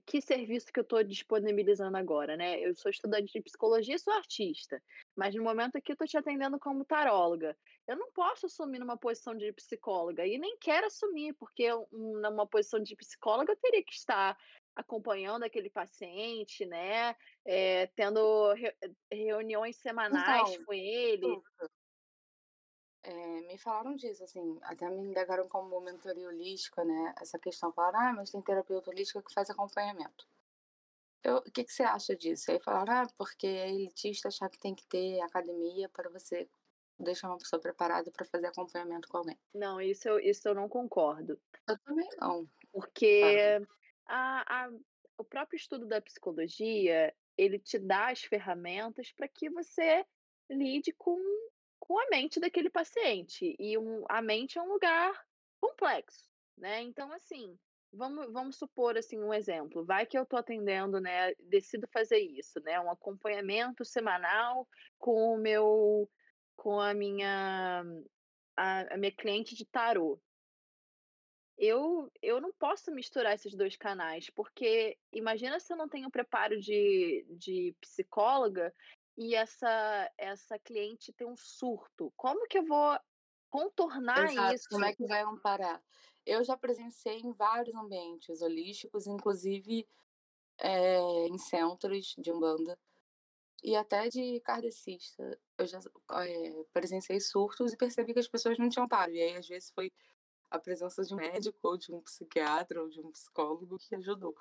que 0.05 0.20
serviço 0.20 0.72
que 0.72 0.80
eu 0.80 0.82
estou 0.82 1.03
disponibilizando 1.05 1.97
agora, 1.97 2.37
né? 2.37 2.59
Eu 2.61 2.74
sou 2.74 2.91
estudante 2.91 3.32
de 3.32 3.43
psicologia 3.43 3.99
sou 3.99 4.12
artista, 4.12 4.82
mas 5.16 5.34
no 5.34 5.42
momento 5.42 5.76
aqui 5.76 5.92
eu 5.92 5.94
estou 5.94 6.06
te 6.06 6.16
atendendo 6.16 6.58
como 6.58 6.84
taróloga. 6.84 7.56
Eu 7.86 7.96
não 7.96 8.10
posso 8.12 8.46
assumir 8.46 8.78
numa 8.78 8.96
posição 8.98 9.34
de 9.34 9.52
psicóloga 9.52 10.26
e 10.26 10.38
nem 10.38 10.56
quero 10.58 10.86
assumir, 10.86 11.34
porque 11.34 11.62
eu, 11.62 11.88
um, 11.92 12.20
numa 12.20 12.46
posição 12.46 12.80
de 12.80 12.94
psicóloga 12.96 13.52
eu 13.52 13.56
teria 13.56 13.82
que 13.84 13.92
estar 13.94 14.36
acompanhando 14.74 15.44
aquele 15.44 15.70
paciente, 15.70 16.66
né? 16.66 17.16
É, 17.44 17.86
tendo 17.88 18.52
re- 18.52 18.76
reuniões 19.10 19.76
semanais 19.76 20.50
Então, 20.50 20.64
com 20.66 20.72
ele. 20.74 21.42
É, 23.02 23.40
me 23.42 23.56
falaram 23.58 23.94
disso, 23.94 24.24
assim, 24.24 24.58
até 24.62 24.88
me 24.90 25.00
indagaram 25.00 25.48
como 25.48 25.80
mentoria 25.80 26.28
holística, 26.28 26.84
né? 26.84 27.14
Essa 27.20 27.38
questão, 27.38 27.72
falaram, 27.72 28.00
ah, 28.00 28.12
mas 28.14 28.30
tem 28.30 28.42
terapeuta 28.42 28.90
holística 28.90 29.22
que 29.22 29.32
faz 29.32 29.48
acompanhamento. 29.48 30.26
Eu, 31.22 31.38
o 31.38 31.50
que, 31.50 31.64
que 31.64 31.72
você 31.72 31.82
acha 31.82 32.14
disso? 32.14 32.50
Aí 32.50 32.60
falaram, 32.60 32.92
ah, 32.92 33.06
porque 33.18 33.46
é 33.46 33.68
elitista 33.70 34.28
achar 34.28 34.48
que 34.48 34.58
tem 34.58 34.74
que 34.74 34.86
ter 34.86 35.20
academia 35.20 35.88
para 35.88 36.08
você 36.08 36.48
deixar 36.98 37.28
uma 37.28 37.38
pessoa 37.38 37.60
preparada 37.60 38.10
para 38.10 38.24
fazer 38.24 38.46
acompanhamento 38.46 39.08
com 39.08 39.18
alguém. 39.18 39.38
Não, 39.54 39.80
isso 39.80 40.08
eu, 40.08 40.18
isso 40.18 40.46
eu 40.48 40.54
não 40.54 40.68
concordo. 40.68 41.38
Eu 41.68 41.78
também 41.78 42.08
não. 42.20 42.48
Porque 42.72 43.60
a, 44.06 44.64
a, 44.64 44.70
o 45.18 45.24
próprio 45.24 45.56
estudo 45.56 45.86
da 45.86 46.00
psicologia, 46.00 47.14
ele 47.36 47.58
te 47.58 47.78
dá 47.78 48.10
as 48.10 48.22
ferramentas 48.22 49.12
para 49.12 49.28
que 49.28 49.50
você 49.50 50.04
lide 50.50 50.92
com, 50.92 51.18
com 51.78 51.98
a 51.98 52.08
mente 52.10 52.40
daquele 52.40 52.70
paciente. 52.70 53.56
E 53.58 53.76
um, 53.76 54.04
a 54.08 54.22
mente 54.22 54.58
é 54.58 54.62
um 54.62 54.72
lugar 54.72 55.26
complexo, 55.60 56.30
né? 56.56 56.82
Então, 56.82 57.12
assim, 57.12 57.58
vamos, 57.97 58.32
vamos 58.32 58.57
supor 58.57 58.97
assim 58.97 59.18
um 59.18 59.32
exemplo. 59.34 59.84
Vai 59.84 60.07
que 60.07 60.16
eu 60.16 60.22
estou 60.22 60.38
atendendo, 60.38 61.01
né? 61.01 61.34
Decido 61.40 61.86
fazer 61.88 62.18
isso, 62.18 62.61
né? 62.61 62.80
Um 62.80 62.90
acompanhamento 62.90 63.84
semanal 63.84 64.68
com 64.99 65.34
o 65.34 65.38
meu, 65.38 66.09
com 66.57 66.80
a 66.80 66.94
minha, 66.94 67.84
a, 68.57 68.94
a 68.94 68.97
minha 68.97 69.12
cliente 69.12 69.55
de 69.55 69.64
tarô 69.64 70.20
eu, 71.59 72.11
eu 72.20 72.40
não 72.40 72.53
posso 72.53 72.90
misturar 72.90 73.34
esses 73.34 73.55
dois 73.55 73.76
canais, 73.76 74.28
porque 74.30 74.99
imagina 75.12 75.59
se 75.59 75.72
eu 75.72 75.76
não 75.76 75.88
tenho 75.88 76.11
preparo 76.11 76.61
de, 76.61 77.26
de 77.30 77.74
psicóloga 77.80 78.72
e 79.16 79.34
essa, 79.34 80.12
essa 80.18 80.59
cliente 80.59 81.12
tem 81.14 81.26
um 81.26 81.36
surto. 81.36 82.12
Como 82.14 82.47
que 82.47 82.59
eu 82.59 82.66
vou 82.66 82.99
contornar 83.49 84.30
Exato, 84.30 84.55
isso? 84.55 84.68
como 84.68 84.84
é 84.84 84.94
que 84.94 85.07
vai 85.07 85.22
amparar? 85.22 85.82
Eu 86.27 86.43
já 86.45 86.57
presenciei 86.57 87.20
em 87.20 87.33
vários 87.33 87.74
ambientes 87.77 88.43
holísticos, 88.43 89.07
inclusive 89.07 89.89
é, 90.59 90.99
em 91.29 91.39
centros 91.39 92.14
de 92.18 92.33
Umbanda 92.33 92.77
e 93.62 93.77
até 93.77 94.09
de 94.09 94.41
kardecista. 94.41 95.39
Eu 95.57 95.66
já 95.66 95.79
é, 95.79 96.64
presenciei 96.72 97.20
surtos 97.20 97.72
e 97.72 97.77
percebi 97.77 98.12
que 98.12 98.18
as 98.18 98.29
pessoas 98.29 98.59
não 98.59 98.68
tinham 98.68 98.85
amparo. 98.85 99.12
E 99.12 99.22
aí, 99.22 99.37
às 99.37 99.47
vezes, 99.47 99.70
foi 99.70 99.93
a 100.51 100.59
presença 100.59 101.03
de 101.03 101.14
um 101.14 101.16
médico 101.16 101.59
ou 101.62 101.77
de 101.77 101.93
um 101.93 102.01
psiquiatra 102.01 102.83
ou 102.83 102.89
de 102.89 103.01
um 103.01 103.11
psicólogo 103.11 103.79
que 103.79 103.95
ajudou. 103.95 104.35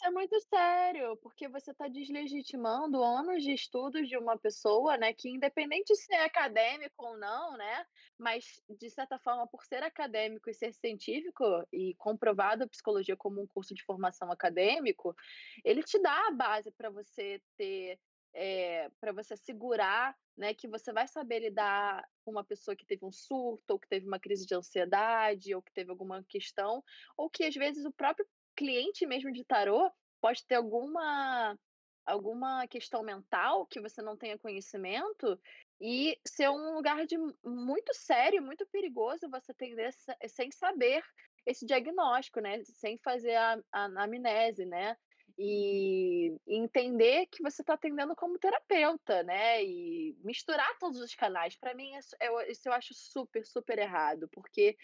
Isso 0.00 0.08
é 0.08 0.10
muito 0.12 0.40
sério, 0.40 1.14
porque 1.18 1.46
você 1.46 1.72
está 1.72 1.86
deslegitimando 1.86 3.02
anos 3.02 3.42
de 3.42 3.52
estudos 3.52 4.08
de 4.08 4.16
uma 4.16 4.38
pessoa, 4.38 4.96
né, 4.96 5.12
que 5.12 5.28
independente 5.28 5.94
se 5.94 6.14
é 6.14 6.24
acadêmico 6.24 7.04
ou 7.04 7.18
não, 7.18 7.54
né, 7.58 7.84
mas 8.18 8.62
de 8.78 8.88
certa 8.88 9.18
forma, 9.18 9.46
por 9.46 9.62
ser 9.62 9.82
acadêmico 9.82 10.48
e 10.48 10.54
ser 10.54 10.72
científico 10.72 11.44
e 11.70 11.94
comprovado 11.98 12.64
a 12.64 12.66
psicologia 12.66 13.14
como 13.14 13.42
um 13.42 13.46
curso 13.46 13.74
de 13.74 13.84
formação 13.84 14.32
acadêmico, 14.32 15.14
ele 15.62 15.82
te 15.82 16.00
dá 16.00 16.28
a 16.28 16.30
base 16.30 16.72
para 16.72 16.88
você 16.88 17.42
ter, 17.58 18.00
é, 18.32 18.88
para 18.98 19.12
você 19.12 19.36
segurar, 19.36 20.16
né, 20.34 20.54
que 20.54 20.66
você 20.66 20.94
vai 20.94 21.06
saber 21.06 21.40
lidar 21.40 22.08
com 22.24 22.30
uma 22.30 22.44
pessoa 22.44 22.74
que 22.74 22.86
teve 22.86 23.04
um 23.04 23.12
surto, 23.12 23.74
ou 23.74 23.78
que 23.78 23.86
teve 23.88 24.06
uma 24.06 24.18
crise 24.18 24.46
de 24.46 24.54
ansiedade, 24.54 25.54
ou 25.54 25.60
que 25.60 25.74
teve 25.74 25.90
alguma 25.90 26.24
questão, 26.26 26.82
ou 27.18 27.28
que 27.28 27.44
às 27.44 27.54
vezes 27.54 27.84
o 27.84 27.92
próprio 27.92 28.26
cliente 28.60 29.06
mesmo 29.06 29.32
de 29.32 29.42
tarô 29.42 29.90
pode 30.20 30.44
ter 30.46 30.56
alguma 30.56 31.58
alguma 32.04 32.66
questão 32.66 33.02
mental 33.02 33.66
que 33.66 33.80
você 33.80 34.02
não 34.02 34.16
tenha 34.16 34.38
conhecimento 34.38 35.40
e 35.80 36.18
ser 36.26 36.50
um 36.50 36.74
lugar 36.74 37.06
de 37.06 37.16
muito 37.42 37.94
sério, 37.94 38.42
muito 38.42 38.66
perigoso 38.66 39.30
você 39.30 39.52
atender 39.52 39.94
sem 40.28 40.50
saber 40.50 41.02
esse 41.46 41.64
diagnóstico, 41.64 42.40
né? 42.40 42.62
Sem 42.64 42.98
fazer 42.98 43.34
a, 43.34 43.58
a 43.72 43.84
anamnese, 43.84 44.66
né? 44.66 44.94
E 45.38 46.36
entender 46.46 47.26
que 47.26 47.42
você 47.42 47.62
está 47.62 47.74
atendendo 47.74 48.14
como 48.14 48.38
terapeuta, 48.38 49.22
né? 49.22 49.64
E 49.64 50.14
misturar 50.22 50.76
todos 50.78 51.00
os 51.00 51.14
canais. 51.14 51.56
Para 51.56 51.74
mim, 51.74 51.96
isso 51.96 52.14
eu, 52.20 52.40
isso 52.42 52.68
eu 52.68 52.72
acho 52.74 52.92
super, 52.92 53.46
super 53.46 53.78
errado, 53.78 54.28
porque 54.32 54.76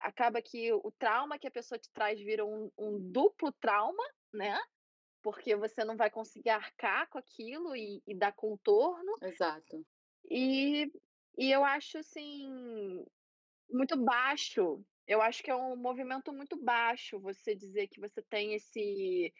acaba 0.00 0.40
que 0.40 0.72
o 0.72 0.90
trauma 0.98 1.38
que 1.38 1.46
a 1.46 1.50
pessoa 1.50 1.78
te 1.78 1.90
traz 1.92 2.20
vira 2.20 2.44
um, 2.44 2.70
um, 2.78 2.98
duplo 3.10 3.52
trauma, 3.52 4.02
né? 4.32 4.58
Porque 5.22 5.56
você 5.56 5.84
não 5.84 5.96
vai 5.96 6.10
conseguir 6.10 6.50
arcar 6.50 7.08
com 7.08 7.18
aquilo 7.18 7.74
e, 7.74 8.02
e 8.06 8.14
dar 8.14 8.32
contorno. 8.32 9.14
Exato. 9.22 9.84
E, 10.30 10.90
e 11.36 11.50
eu 11.50 11.64
acho, 11.64 11.98
assim, 11.98 13.04
muito 13.70 13.96
baixo. 13.96 14.82
Eu 15.06 15.20
acho 15.22 15.42
que 15.42 15.50
é 15.50 15.56
um 15.56 15.76
movimento 15.76 16.32
muito 16.32 16.56
baixo 16.56 17.18
você 17.18 17.54
dizer 17.54 17.88
que 17.88 18.00
você 18.00 18.22
tem 18.22 18.54
esse, 18.54 19.32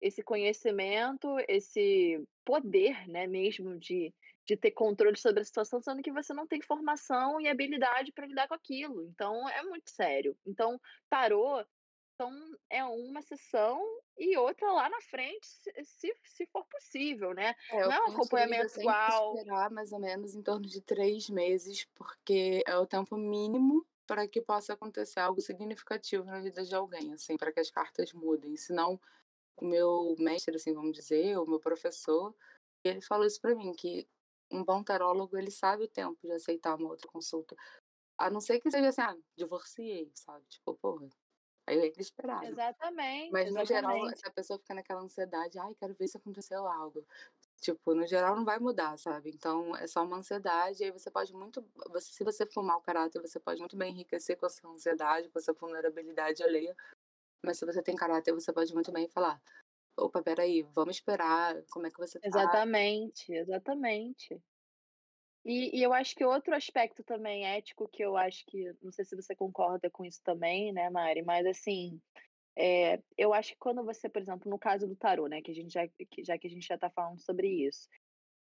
esse 0.00 0.22
conhecimento, 0.22 1.36
esse 1.48 2.22
poder, 2.44 3.08
né, 3.08 3.26
mesmo 3.26 3.78
de, 3.78 4.14
de 4.46 4.56
ter 4.56 4.70
controle 4.70 5.16
sobre 5.16 5.40
a 5.40 5.44
situação, 5.44 5.80
sendo 5.80 6.02
que 6.02 6.12
você 6.12 6.32
não 6.32 6.46
tem 6.46 6.60
formação 6.62 7.40
e 7.40 7.48
habilidade 7.48 8.12
para 8.12 8.26
lidar 8.26 8.48
com 8.48 8.54
aquilo. 8.54 9.02
Então, 9.02 9.48
é 9.48 9.62
muito 9.62 9.90
sério. 9.90 10.36
Então, 10.46 10.80
tarô 11.10 11.64
então, 12.16 12.32
é 12.70 12.82
uma 12.82 13.20
sessão 13.20 13.78
e 14.16 14.38
outra 14.38 14.72
lá 14.72 14.88
na 14.88 15.00
frente, 15.02 15.46
se, 15.84 16.16
se 16.24 16.46
for 16.46 16.64
possível, 16.64 17.34
né? 17.34 17.54
É, 17.70 17.82
não 17.82 17.92
é 17.92 18.00
um 18.00 18.12
acompanhamento 18.12 18.80
igual. 18.80 19.36
esperar 19.36 19.70
mais 19.70 19.92
ou 19.92 19.98
menos 19.98 20.34
em 20.34 20.42
torno 20.42 20.66
de 20.66 20.80
três 20.80 21.28
meses, 21.28 21.86
porque 21.94 22.62
é 22.66 22.74
o 22.78 22.86
tempo 22.86 23.18
mínimo 23.18 23.86
para 24.06 24.26
que 24.26 24.40
possa 24.40 24.72
acontecer 24.72 25.20
algo 25.20 25.42
significativo 25.42 26.24
na 26.24 26.40
vida 26.40 26.64
de 26.64 26.74
alguém, 26.74 27.12
assim, 27.12 27.36
para 27.36 27.52
que 27.52 27.60
as 27.60 27.70
cartas 27.70 28.14
mudem. 28.14 28.56
Senão, 28.56 28.98
o 29.54 29.66
meu 29.66 30.16
mestre, 30.18 30.56
assim, 30.56 30.72
vamos 30.72 30.96
dizer, 30.96 31.36
o 31.36 31.44
meu 31.44 31.60
professor, 31.60 32.34
ele 32.82 33.02
falou 33.02 33.26
isso 33.26 33.40
para 33.40 33.54
mim, 33.54 33.74
que 33.74 34.08
um 34.50 34.64
bom 34.64 34.82
tarólogo, 34.82 35.36
ele 35.36 35.50
sabe 35.50 35.84
o 35.84 35.88
tempo 35.88 36.18
de 36.22 36.32
aceitar 36.32 36.76
uma 36.76 36.88
outra 36.88 37.08
consulta. 37.08 37.56
A 38.18 38.30
não 38.30 38.40
ser 38.40 38.60
que 38.60 38.70
seja 38.70 38.88
assim, 38.88 39.02
ah, 39.02 39.16
divorciei, 39.36 40.10
sabe? 40.14 40.44
Tipo, 40.48 40.74
porra, 40.74 41.08
aí 41.66 41.78
é 41.78 41.92
inesperado. 41.92 42.46
Exatamente. 42.46 43.30
Mas 43.32 43.52
no 43.52 43.64
geral, 43.64 44.08
se 44.16 44.26
a 44.26 44.30
pessoa 44.30 44.58
fica 44.58 44.74
naquela 44.74 45.02
ansiedade, 45.02 45.58
ai, 45.58 45.74
quero 45.74 45.94
ver 45.94 46.08
se 46.08 46.16
aconteceu 46.16 46.66
algo. 46.66 47.04
Tipo, 47.60 47.94
no 47.94 48.06
geral 48.06 48.36
não 48.36 48.44
vai 48.44 48.58
mudar, 48.58 48.98
sabe? 48.98 49.30
Então 49.30 49.74
é 49.76 49.86
só 49.86 50.02
uma 50.02 50.18
ansiedade, 50.18 50.82
e 50.82 50.84
aí 50.84 50.90
você 50.90 51.10
pode 51.10 51.32
muito. 51.34 51.66
Você, 51.90 52.12
se 52.12 52.24
você 52.24 52.46
for 52.46 52.62
mau 52.62 52.80
caráter, 52.80 53.20
você 53.20 53.40
pode 53.40 53.60
muito 53.60 53.76
bem 53.76 53.92
enriquecer 53.92 54.38
com 54.38 54.46
essa 54.46 54.66
ansiedade, 54.68 55.28
com 55.30 55.38
essa 55.38 55.52
vulnerabilidade 55.52 56.42
alheia. 56.42 56.76
Mas 57.44 57.58
se 57.58 57.66
você 57.66 57.82
tem 57.82 57.96
caráter, 57.96 58.32
você 58.32 58.52
pode 58.52 58.72
muito 58.74 58.92
bem 58.92 59.08
falar: 59.08 59.40
opa, 59.96 60.22
peraí, 60.22 60.62
vamos 60.74 60.96
esperar, 60.96 61.62
como 61.70 61.86
é 61.86 61.90
que 61.90 61.98
você 61.98 62.18
tá? 62.20 62.28
Exatamente, 62.28 63.32
exatamente. 63.32 64.40
E, 65.44 65.78
e 65.78 65.82
eu 65.82 65.92
acho 65.92 66.14
que 66.14 66.24
outro 66.24 66.54
aspecto 66.54 67.04
também 67.04 67.46
ético 67.46 67.88
que 67.88 68.02
eu 68.02 68.16
acho 68.16 68.44
que, 68.46 68.72
não 68.82 68.90
sei 68.90 69.04
se 69.04 69.14
você 69.14 69.34
concorda 69.34 69.88
com 69.88 70.04
isso 70.04 70.20
também, 70.24 70.72
né, 70.72 70.90
Mari, 70.90 71.22
mas 71.22 71.46
assim, 71.46 72.00
é, 72.58 73.00
eu 73.16 73.32
acho 73.32 73.52
que 73.52 73.58
quando 73.58 73.84
você, 73.84 74.08
por 74.08 74.20
exemplo, 74.20 74.50
no 74.50 74.58
caso 74.58 74.88
do 74.88 74.96
tarô, 74.96 75.28
né, 75.28 75.40
que 75.40 75.52
a 75.52 75.54
gente 75.54 75.72
já 75.72 75.86
que, 75.86 76.24
já 76.24 76.36
que 76.36 76.48
a 76.48 76.50
gente 76.50 76.66
já 76.66 76.74
está 76.74 76.90
falando 76.90 77.20
sobre 77.20 77.48
isso, 77.48 77.88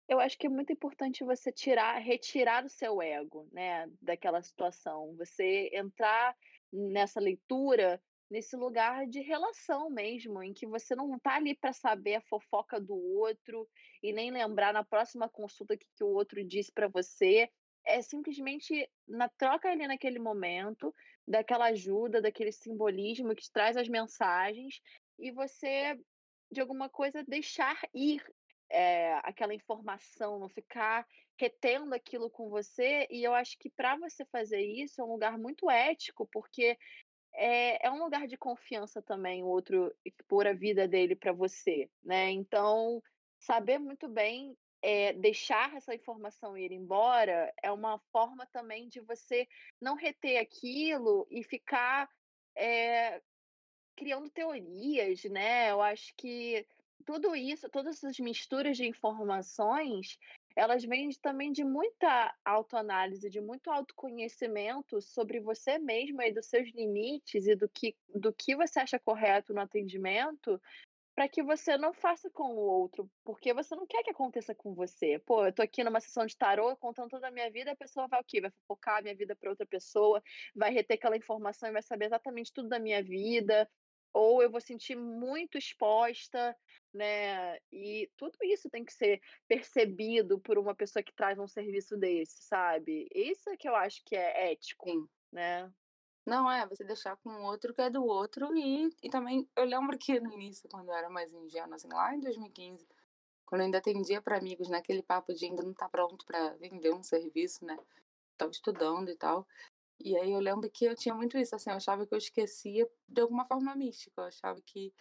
eu 0.08 0.20
acho 0.20 0.38
que 0.38 0.48
é 0.48 0.50
muito 0.50 0.72
importante 0.72 1.24
você 1.24 1.52
tirar, 1.52 1.98
retirar 2.00 2.66
o 2.66 2.70
seu 2.70 3.02
ego, 3.02 3.48
né, 3.52 3.90
daquela 4.02 4.42
situação, 4.44 5.16
você 5.18 5.70
entrar 5.74 6.36
nessa 6.72 7.20
leitura 7.20 8.02
nesse 8.34 8.56
lugar 8.56 9.06
de 9.06 9.20
relação 9.20 9.92
mesmo, 9.92 10.42
em 10.42 10.54
que 10.54 10.66
você 10.66 10.96
não 10.96 11.16
está 11.16 11.36
ali 11.36 11.56
para 11.56 11.72
saber 11.72 12.16
a 12.16 12.22
fofoca 12.22 12.82
do 12.82 12.96
outro 12.96 13.70
e 14.02 14.12
nem 14.12 14.32
lembrar 14.32 14.74
na 14.74 14.84
próxima 14.84 15.30
consulta 15.30 15.78
que, 15.78 15.86
que 15.96 16.04
o 16.04 16.08
outro 16.08 16.44
disse 16.44 16.72
para 16.72 16.88
você. 16.88 17.48
É 17.86 18.02
simplesmente 18.02 18.90
na 19.08 19.30
troca 19.30 19.70
ali 19.70 19.86
naquele 19.86 20.18
momento, 20.18 20.92
daquela 21.28 21.66
ajuda, 21.66 22.24
daquele 22.24 22.52
simbolismo 22.52 23.36
que 23.36 23.52
traz 23.52 23.78
as 23.78 23.88
mensagens, 23.88 24.82
e 25.20 25.30
você, 25.30 25.96
de 26.52 26.60
alguma 26.60 26.90
coisa, 26.90 27.24
deixar 27.28 27.80
ir 27.94 28.20
é, 28.68 29.14
aquela 29.24 29.54
informação, 29.54 30.40
não 30.40 30.50
ficar 30.50 31.06
retendo 31.38 31.94
aquilo 31.94 32.32
com 32.32 32.50
você. 32.50 33.08
E 33.12 33.24
eu 33.24 33.36
acho 33.36 33.60
que 33.60 33.70
para 33.70 33.96
você 33.96 34.26
fazer 34.26 34.62
isso 34.62 35.00
é 35.00 35.04
um 35.04 35.12
lugar 35.12 35.38
muito 35.38 35.70
ético, 35.70 36.28
porque 36.32 36.76
é, 37.34 37.88
é 37.88 37.92
um 37.92 38.04
lugar 38.04 38.28
de 38.28 38.38
confiança 38.38 39.02
também 39.02 39.44
o 39.44 39.48
outro 39.48 39.94
expor 40.06 40.48
a 40.48 40.54
vida 40.54 40.88
dele 40.88 41.16
para 41.16 41.32
você, 41.32 41.90
né? 42.04 42.30
Então, 42.32 43.02
saber 43.40 43.80
muito 43.80 44.08
bem 44.08 44.56
é, 44.82 45.14
deixar 45.14 45.74
essa 45.76 45.96
informação 45.96 46.58
ir 46.58 46.72
embora 46.72 47.54
é 47.64 47.72
uma 47.72 47.98
forma 48.12 48.46
também 48.48 48.90
de 48.90 49.00
você 49.00 49.48
não 49.82 49.96
reter 49.96 50.38
aquilo 50.38 51.26
e 51.32 51.42
ficar 51.42 52.10
é, 52.56 53.22
criando 53.96 54.30
teorias, 54.30 55.24
né? 55.24 55.72
Eu 55.72 55.82
acho 55.82 56.14
que 56.18 56.68
tudo 57.06 57.36
isso, 57.36 57.70
todas 57.70 57.98
essas 57.98 58.20
misturas 58.20 58.78
de 58.78 58.86
informações, 58.86 60.18
elas 60.56 60.84
vêm 60.84 61.10
também 61.22 61.52
de 61.52 61.64
muita 61.64 62.34
autoanálise, 62.46 63.30
de 63.30 63.42
muito 63.42 63.72
autoconhecimento 63.72 65.02
sobre 65.02 65.40
você 65.40 65.78
mesma 65.80 66.26
e 66.26 66.34
dos 66.34 66.46
seus 66.46 66.72
limites 66.74 67.48
e 67.48 67.56
do 67.56 67.68
que, 67.68 67.96
do 68.14 68.32
que 68.32 68.56
você 68.56 68.80
acha 68.80 69.00
correto 69.00 69.54
no 69.54 69.62
atendimento, 69.62 70.62
para 71.16 71.28
que 71.28 71.44
você 71.44 71.78
não 71.78 71.94
faça 71.94 72.30
com 72.30 72.56
o 72.56 72.60
outro, 72.60 73.10
porque 73.24 73.54
você 73.54 73.76
não 73.76 73.86
quer 73.86 74.04
que 74.04 74.10
aconteça 74.10 74.56
com 74.56 74.74
você. 74.74 75.20
Pô, 75.20 75.46
eu 75.46 75.54
tô 75.54 75.62
aqui 75.62 75.84
numa 75.84 76.00
sessão 76.00 76.26
de 76.26 76.36
tarô 76.36 76.76
contando 76.78 77.10
toda 77.10 77.28
a 77.28 77.32
minha 77.32 77.52
vida, 77.52 77.72
a 77.72 77.76
pessoa 77.76 78.08
vai 78.08 78.20
o 78.20 78.24
quê? 78.24 78.42
Vai 78.42 78.52
focar 78.68 78.98
a 78.98 79.02
minha 79.02 79.16
vida 79.16 79.36
para 79.36 79.50
outra 79.50 79.66
pessoa, 79.66 80.22
vai 80.56 80.72
reter 80.74 80.96
aquela 80.96 81.18
informação 81.18 81.70
e 81.70 81.72
vai 81.72 81.84
saber 81.84 82.06
exatamente 82.06 82.52
tudo 82.52 82.68
da 82.70 82.80
minha 82.80 83.04
vida, 83.04 83.70
ou 84.14 84.42
eu 84.42 84.50
vou 84.50 84.62
sentir 84.62 84.96
muito 84.96 85.58
exposta, 85.58 86.56
né? 86.94 87.58
E 87.72 88.10
tudo 88.16 88.38
isso 88.44 88.70
tem 88.70 88.86
que 88.86 88.94
ser 88.94 89.20
percebido 89.48 90.40
por 90.40 90.58
uma 90.58 90.76
pessoa 90.76 91.02
que 91.02 91.14
traz 91.14 91.40
um 91.40 91.48
serviço 91.48 91.98
desse, 91.98 92.44
sabe? 92.44 93.08
Isso 93.14 93.50
é 93.50 93.58
que 93.58 93.68
eu 93.68 93.76
acho 93.76 94.04
que 94.06 94.16
é 94.16 94.52
ético, 94.52 94.90
Sim. 94.90 95.10
né? 95.32 95.72
Não, 96.26 96.50
é, 96.50 96.66
você 96.66 96.86
deixar 96.86 97.18
com 97.18 97.30
o 97.30 97.44
outro 97.44 97.74
que 97.74 97.82
é 97.82 97.90
do 97.90 98.06
outro 98.06 98.56
e, 98.56 98.90
e 99.02 99.10
também, 99.10 99.50
eu 99.58 99.66
lembro 99.66 99.98
que 99.98 100.20
no 100.22 100.32
início, 100.32 100.70
quando 100.70 100.88
eu 100.90 100.96
era 100.96 101.10
mais 101.10 101.34
ingênua, 101.34 101.76
assim, 101.76 101.90
lá 101.90 102.16
em 102.16 102.22
2015, 102.22 102.88
quando 103.46 103.62
eu 103.62 103.66
ainda 103.66 103.80
atendia 103.80 104.22
para 104.22 104.38
amigos 104.38 104.70
naquele 104.70 105.04
papo 105.04 105.34
de 105.34 105.46
ainda 105.46 105.64
não 105.64 105.74
tá 105.74 105.90
pronto 105.90 106.26
para 106.26 106.54
vender 106.56 106.94
um 106.94 107.04
serviço, 107.04 107.66
né? 107.66 107.78
Tava 108.38 108.52
estudando 108.52 109.10
e 109.10 109.16
tal. 109.16 109.46
E 110.04 110.18
aí 110.18 110.34
eu 110.34 110.40
lembro 110.40 110.70
que 110.70 110.84
eu 110.84 110.96
tinha 110.96 111.16
muito 111.16 111.38
isso, 111.38 111.56
assim, 111.56 111.70
eu 111.70 111.78
achava 111.78 112.06
que 112.06 112.14
eu 112.14 112.18
esquecia 112.18 112.90
de 113.08 113.22
alguma 113.22 113.46
forma 113.46 113.74
mística, 113.74 114.20
eu 114.22 114.26
achava 114.26 114.62
que 114.62 114.94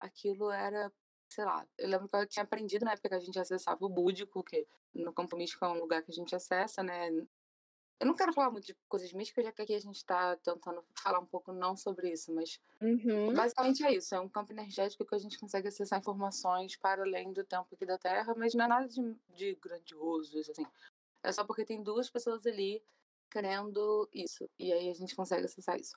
aquilo 0.00 0.50
era, 0.50 0.90
sei 1.28 1.44
lá, 1.44 1.68
eu 1.76 1.86
lembro 1.86 2.08
que 2.08 2.16
eu 2.16 2.26
tinha 2.26 2.44
aprendido 2.44 2.86
na 2.86 2.92
época 2.92 3.10
que 3.10 3.14
a 3.14 3.20
gente 3.20 3.38
acessava 3.38 3.84
o 3.84 3.90
búdico, 3.90 4.42
que 4.42 4.66
no 4.94 5.12
campo 5.12 5.36
místico 5.36 5.66
é 5.66 5.68
um 5.68 5.78
lugar 5.78 6.02
que 6.02 6.10
a 6.10 6.14
gente 6.14 6.34
acessa, 6.34 6.82
né? 6.82 7.10
Eu 8.00 8.06
não 8.06 8.14
quero 8.14 8.32
falar 8.32 8.50
muito 8.50 8.64
de 8.64 8.74
coisas 8.88 9.12
místicas, 9.12 9.44
já 9.44 9.52
que 9.52 9.60
aqui 9.60 9.74
a 9.74 9.80
gente 9.80 9.96
está 9.96 10.34
tentando 10.36 10.82
falar 10.94 11.18
um 11.18 11.26
pouco 11.26 11.52
não 11.52 11.76
sobre 11.76 12.10
isso, 12.10 12.32
mas 12.32 12.58
Uhum. 12.80 13.34
basicamente 13.34 13.84
é 13.84 13.92
isso, 13.92 14.14
é 14.14 14.20
um 14.20 14.28
campo 14.28 14.52
energético 14.52 15.04
que 15.04 15.14
a 15.14 15.18
gente 15.18 15.38
consegue 15.38 15.68
acessar 15.68 15.98
informações 15.98 16.74
para 16.76 17.02
além 17.02 17.34
do 17.34 17.44
tempo 17.44 17.68
aqui 17.74 17.84
da 17.84 17.98
Terra, 17.98 18.34
mas 18.34 18.54
não 18.54 18.64
é 18.64 18.68
nada 18.68 18.88
de, 18.88 19.14
de 19.36 19.54
grandioso, 19.56 20.38
assim. 20.38 20.64
É 21.22 21.32
só 21.32 21.44
porque 21.44 21.66
tem 21.66 21.82
duas 21.82 22.08
pessoas 22.08 22.46
ali 22.46 22.82
querendo 23.30 24.08
isso. 24.12 24.48
E 24.58 24.72
aí 24.72 24.90
a 24.90 24.94
gente 24.94 25.14
consegue 25.14 25.44
acessar 25.44 25.78
isso. 25.78 25.96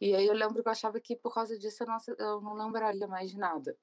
E 0.00 0.14
aí 0.14 0.26
eu 0.26 0.34
lembro 0.34 0.62
que 0.62 0.68
eu 0.68 0.72
achava 0.72 0.98
que 1.00 1.14
por 1.16 1.32
causa 1.34 1.58
disso 1.58 1.82
eu 1.82 1.86
não, 1.86 1.98
eu 2.18 2.40
não 2.40 2.54
lembraria 2.54 3.06
mais 3.06 3.30
de 3.30 3.38
nada. 3.38 3.76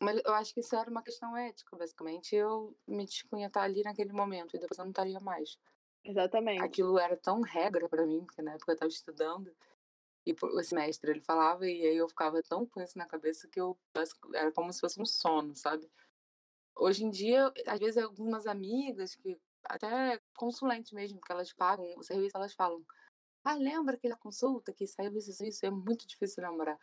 Mas 0.00 0.20
eu 0.24 0.32
acho 0.32 0.54
que 0.54 0.60
isso 0.60 0.76
era 0.76 0.90
uma 0.90 1.02
questão 1.02 1.36
ética, 1.36 1.76
basicamente. 1.76 2.34
Eu 2.34 2.76
me 2.86 3.04
dispunha 3.04 3.48
estar 3.48 3.62
ali 3.62 3.82
naquele 3.82 4.12
momento 4.12 4.56
e 4.56 4.58
depois 4.58 4.78
eu 4.78 4.84
não 4.84 4.90
estaria 4.90 5.20
mais. 5.20 5.58
Exatamente. 6.04 6.62
Aquilo 6.62 6.98
era 6.98 7.16
tão 7.16 7.40
regra 7.40 7.88
para 7.88 8.06
mim, 8.06 8.24
porque 8.24 8.40
na 8.40 8.52
época 8.52 8.72
eu 8.72 8.74
estava 8.74 8.90
estudando 8.90 9.54
e 10.26 10.34
esse 10.60 10.74
mestre 10.74 11.10
ele 11.10 11.20
falava 11.20 11.66
e 11.66 11.86
aí 11.86 11.96
eu 11.96 12.08
ficava 12.08 12.42
tão 12.42 12.66
com 12.66 12.80
isso 12.80 12.98
na 12.98 13.06
cabeça 13.06 13.48
que 13.48 13.60
eu 13.60 13.78
era 14.34 14.52
como 14.52 14.72
se 14.72 14.80
fosse 14.80 15.00
um 15.00 15.04
sono, 15.04 15.54
sabe? 15.54 15.90
Hoje 16.76 17.04
em 17.04 17.10
dia, 17.10 17.52
às 17.66 17.78
vezes 17.78 17.96
algumas 17.96 18.46
amigas 18.46 19.14
que 19.16 19.38
até 19.64 20.20
consulente 20.36 20.94
mesmo, 20.94 21.20
que 21.20 21.32
elas 21.32 21.52
pagam 21.52 21.86
o 21.96 22.02
serviço, 22.02 22.36
elas 22.36 22.54
falam: 22.54 22.84
Ah, 23.44 23.54
lembra 23.54 23.96
aquela 23.96 24.16
consulta 24.16 24.72
que 24.72 24.86
saiu 24.86 25.16
isso, 25.16 25.42
isso? 25.44 25.64
É 25.64 25.70
muito 25.70 26.06
difícil 26.06 26.42
lembrar. 26.42 26.78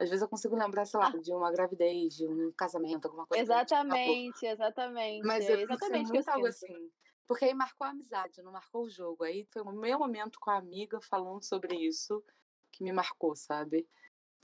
Às 0.00 0.08
vezes 0.08 0.22
eu 0.22 0.28
consigo 0.28 0.56
lembrar, 0.56 0.84
sei 0.86 0.98
lá, 0.98 1.06
Ah. 1.06 1.18
de 1.18 1.32
uma 1.32 1.52
gravidez, 1.52 2.16
de 2.16 2.26
um 2.26 2.52
casamento, 2.52 3.06
alguma 3.06 3.26
coisa. 3.26 3.54
a 3.54 3.58
gente 3.60 3.68
falou. 3.70 3.84
Exatamente, 3.86 4.46
exatamente. 4.46 5.26
Mas 5.26 5.48
eu 5.48 5.58
exatamente 5.60 5.72
exatamente 5.74 6.12
muito 6.12 6.28
algo 6.28 6.46
assim. 6.46 6.90
Porque 7.26 7.44
aí 7.46 7.54
marcou 7.54 7.86
a 7.86 7.90
amizade, 7.90 8.42
não 8.42 8.52
marcou 8.52 8.84
o 8.84 8.90
jogo. 8.90 9.24
Aí 9.24 9.46
foi 9.52 9.62
o 9.62 9.72
meu 9.72 9.98
momento 9.98 10.38
com 10.40 10.50
a 10.50 10.56
amiga 10.58 11.00
falando 11.00 11.42
sobre 11.42 11.74
isso 11.76 12.22
que 12.70 12.84
me 12.84 12.92
marcou, 12.92 13.34
sabe? 13.36 13.88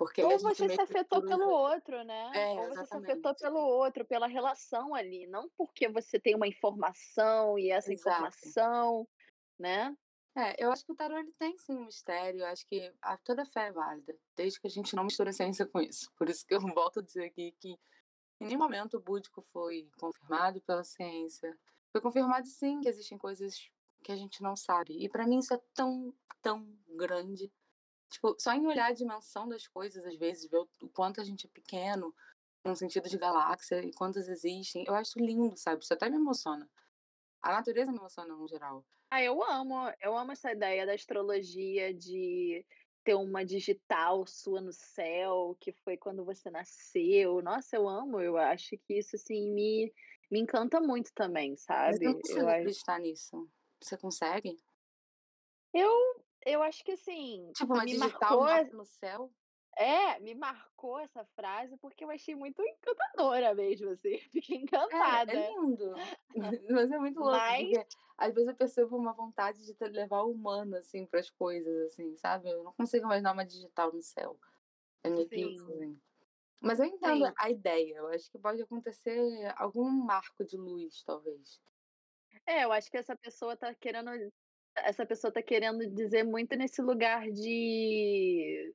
Porque 0.00 0.24
Ou 0.24 0.38
você 0.38 0.66
se 0.66 0.80
afetou 0.80 1.20
cruza. 1.20 1.36
pelo 1.36 1.50
outro, 1.50 2.02
né? 2.04 2.32
É, 2.34 2.58
Ou 2.58 2.68
você 2.70 2.86
se 2.86 2.96
afetou 2.96 3.34
pelo 3.34 3.58
outro, 3.58 4.02
pela 4.06 4.26
relação 4.26 4.94
ali, 4.94 5.26
não 5.26 5.46
porque 5.58 5.90
você 5.90 6.18
tem 6.18 6.34
uma 6.34 6.48
informação 6.48 7.58
e 7.58 7.70
essa 7.70 7.92
Exato. 7.92 8.16
informação, 8.16 9.06
né? 9.58 9.94
É, 10.34 10.64
eu 10.64 10.72
acho 10.72 10.86
que 10.86 10.92
o 10.92 10.94
tarô 10.94 11.18
ele 11.18 11.34
tem 11.38 11.54
sim 11.58 11.74
um 11.74 11.84
mistério, 11.84 12.40
eu 12.40 12.46
acho 12.46 12.66
que 12.66 12.90
a, 13.02 13.18
toda 13.18 13.44
fé 13.44 13.66
é 13.66 13.72
válida, 13.72 14.16
desde 14.34 14.58
que 14.58 14.68
a 14.68 14.70
gente 14.70 14.96
não 14.96 15.04
misture 15.04 15.34
ciência 15.34 15.66
com 15.66 15.82
isso. 15.82 16.10
Por 16.16 16.30
isso 16.30 16.46
que 16.46 16.54
eu 16.54 16.60
volto 16.74 17.00
a 17.00 17.02
dizer 17.02 17.24
aqui 17.24 17.54
que 17.60 17.78
em 18.40 18.46
nenhum 18.46 18.60
momento 18.60 18.96
o 18.96 19.02
búdico 19.02 19.44
foi 19.52 19.86
confirmado 19.98 20.62
pela 20.62 20.82
ciência. 20.82 21.54
Foi 21.92 22.00
confirmado 22.00 22.46
sim 22.46 22.80
que 22.80 22.88
existem 22.88 23.18
coisas 23.18 23.70
que 24.02 24.12
a 24.12 24.16
gente 24.16 24.42
não 24.42 24.56
sabe. 24.56 24.96
E 24.96 25.10
para 25.10 25.26
mim 25.26 25.40
isso 25.40 25.52
é 25.52 25.60
tão, 25.74 26.14
tão 26.40 26.66
grande. 26.88 27.52
Tipo, 28.10 28.36
só 28.38 28.52
em 28.52 28.66
olhar 28.66 28.86
a 28.88 28.92
dimensão 28.92 29.48
das 29.48 29.66
coisas, 29.66 30.04
às 30.04 30.16
vezes, 30.16 30.50
ver 30.50 30.58
o, 30.58 30.68
quanto 30.92 31.20
a 31.20 31.24
gente 31.24 31.46
é 31.46 31.50
pequeno, 31.50 32.14
no 32.64 32.76
sentido 32.76 33.08
de 33.08 33.16
galáxia, 33.16 33.82
e 33.84 33.92
quantas 33.92 34.28
existem, 34.28 34.84
eu 34.86 34.94
acho 34.94 35.18
lindo, 35.18 35.56
sabe? 35.56 35.82
Isso 35.82 35.94
até 35.94 36.10
me 36.10 36.16
emociona. 36.16 36.68
A 37.42 37.52
natureza 37.52 37.92
me 37.92 37.98
emociona 37.98 38.34
no 38.34 38.48
geral. 38.48 38.84
Ah, 39.10 39.22
eu 39.22 39.42
amo, 39.42 39.74
eu 40.00 40.16
amo 40.16 40.32
essa 40.32 40.52
ideia 40.52 40.86
da 40.86 40.94
astrologia 40.94 41.92
de 41.92 42.64
ter 43.02 43.14
uma 43.14 43.44
digital 43.44 44.26
sua 44.26 44.60
no 44.60 44.72
céu, 44.72 45.56
que 45.60 45.72
foi 45.72 45.96
quando 45.96 46.24
você 46.24 46.50
nasceu. 46.50 47.42
Nossa, 47.42 47.76
eu 47.76 47.88
amo, 47.88 48.20
eu 48.20 48.36
acho 48.36 48.76
que 48.78 48.98
isso 48.98 49.16
assim 49.16 49.50
me, 49.52 49.92
me 50.30 50.40
encanta 50.40 50.80
muito 50.80 51.12
também, 51.14 51.56
Mas 51.84 52.00
eu 52.00 52.02
sabe? 52.02 52.06
não 52.12 52.14
Eu, 52.24 52.46
consigo 52.46 52.48
a- 52.48 52.52
acreditar 52.52 52.98
nisso. 53.00 53.50
Você 53.82 53.96
consegue? 53.98 54.58
eu, 55.72 55.90
eu 56.44 56.62
acho 56.62 56.84
que 56.84 56.92
assim, 56.92 57.50
Tipo, 57.54 57.74
uma 57.74 57.84
me 57.84 57.92
digital 57.92 58.40
marcou 58.40 58.76
no 58.78 58.84
céu? 58.84 59.32
É, 59.76 60.18
me 60.20 60.34
marcou 60.34 60.98
essa 60.98 61.24
frase 61.36 61.76
porque 61.78 62.04
eu 62.04 62.10
achei 62.10 62.34
muito 62.34 62.62
encantadora 62.62 63.54
mesmo, 63.54 63.90
assim. 63.90 64.18
Fiquei 64.32 64.58
encantada. 64.58 65.32
É, 65.32 65.36
é 65.36 65.50
lindo. 65.50 65.94
Mas 66.70 66.90
é 66.90 66.98
muito 66.98 67.20
louco, 67.20 67.36
Mas... 67.36 67.68
porque 67.68 67.86
às 68.18 68.34
vezes 68.34 68.48
eu 68.48 68.54
percebo 68.54 68.96
uma 68.96 69.12
vontade 69.12 69.64
de 69.64 69.74
levar 69.88 70.22
o 70.22 70.32
humano, 70.32 70.76
assim, 70.76 71.06
para 71.06 71.20
as 71.20 71.30
coisas, 71.30 71.86
assim, 71.86 72.14
sabe? 72.16 72.50
Eu 72.50 72.62
não 72.62 72.72
consigo 72.72 73.06
imaginar 73.06 73.32
uma 73.32 73.46
digital 73.46 73.92
no 73.92 74.02
céu. 74.02 74.38
É 75.02 75.08
meio 75.08 75.26
que 75.26 75.40
isso, 75.40 75.72
assim. 75.72 75.98
Mas 76.60 76.78
eu 76.78 76.84
entendo 76.84 77.26
Sim. 77.26 77.32
a 77.38 77.50
ideia. 77.50 77.96
Eu 77.96 78.08
acho 78.08 78.30
que 78.30 78.38
pode 78.38 78.60
acontecer 78.60 79.18
algum 79.56 79.88
marco 79.88 80.44
de 80.44 80.58
luz, 80.58 81.02
talvez. 81.04 81.58
É, 82.46 82.64
eu 82.64 82.72
acho 82.72 82.90
que 82.90 82.98
essa 82.98 83.16
pessoa 83.16 83.56
tá 83.56 83.74
querendo. 83.74 84.10
Essa 84.76 85.04
pessoa 85.04 85.32
tá 85.32 85.42
querendo 85.42 85.86
dizer 85.88 86.24
muito 86.24 86.56
nesse 86.56 86.80
lugar 86.80 87.30
de 87.30 88.72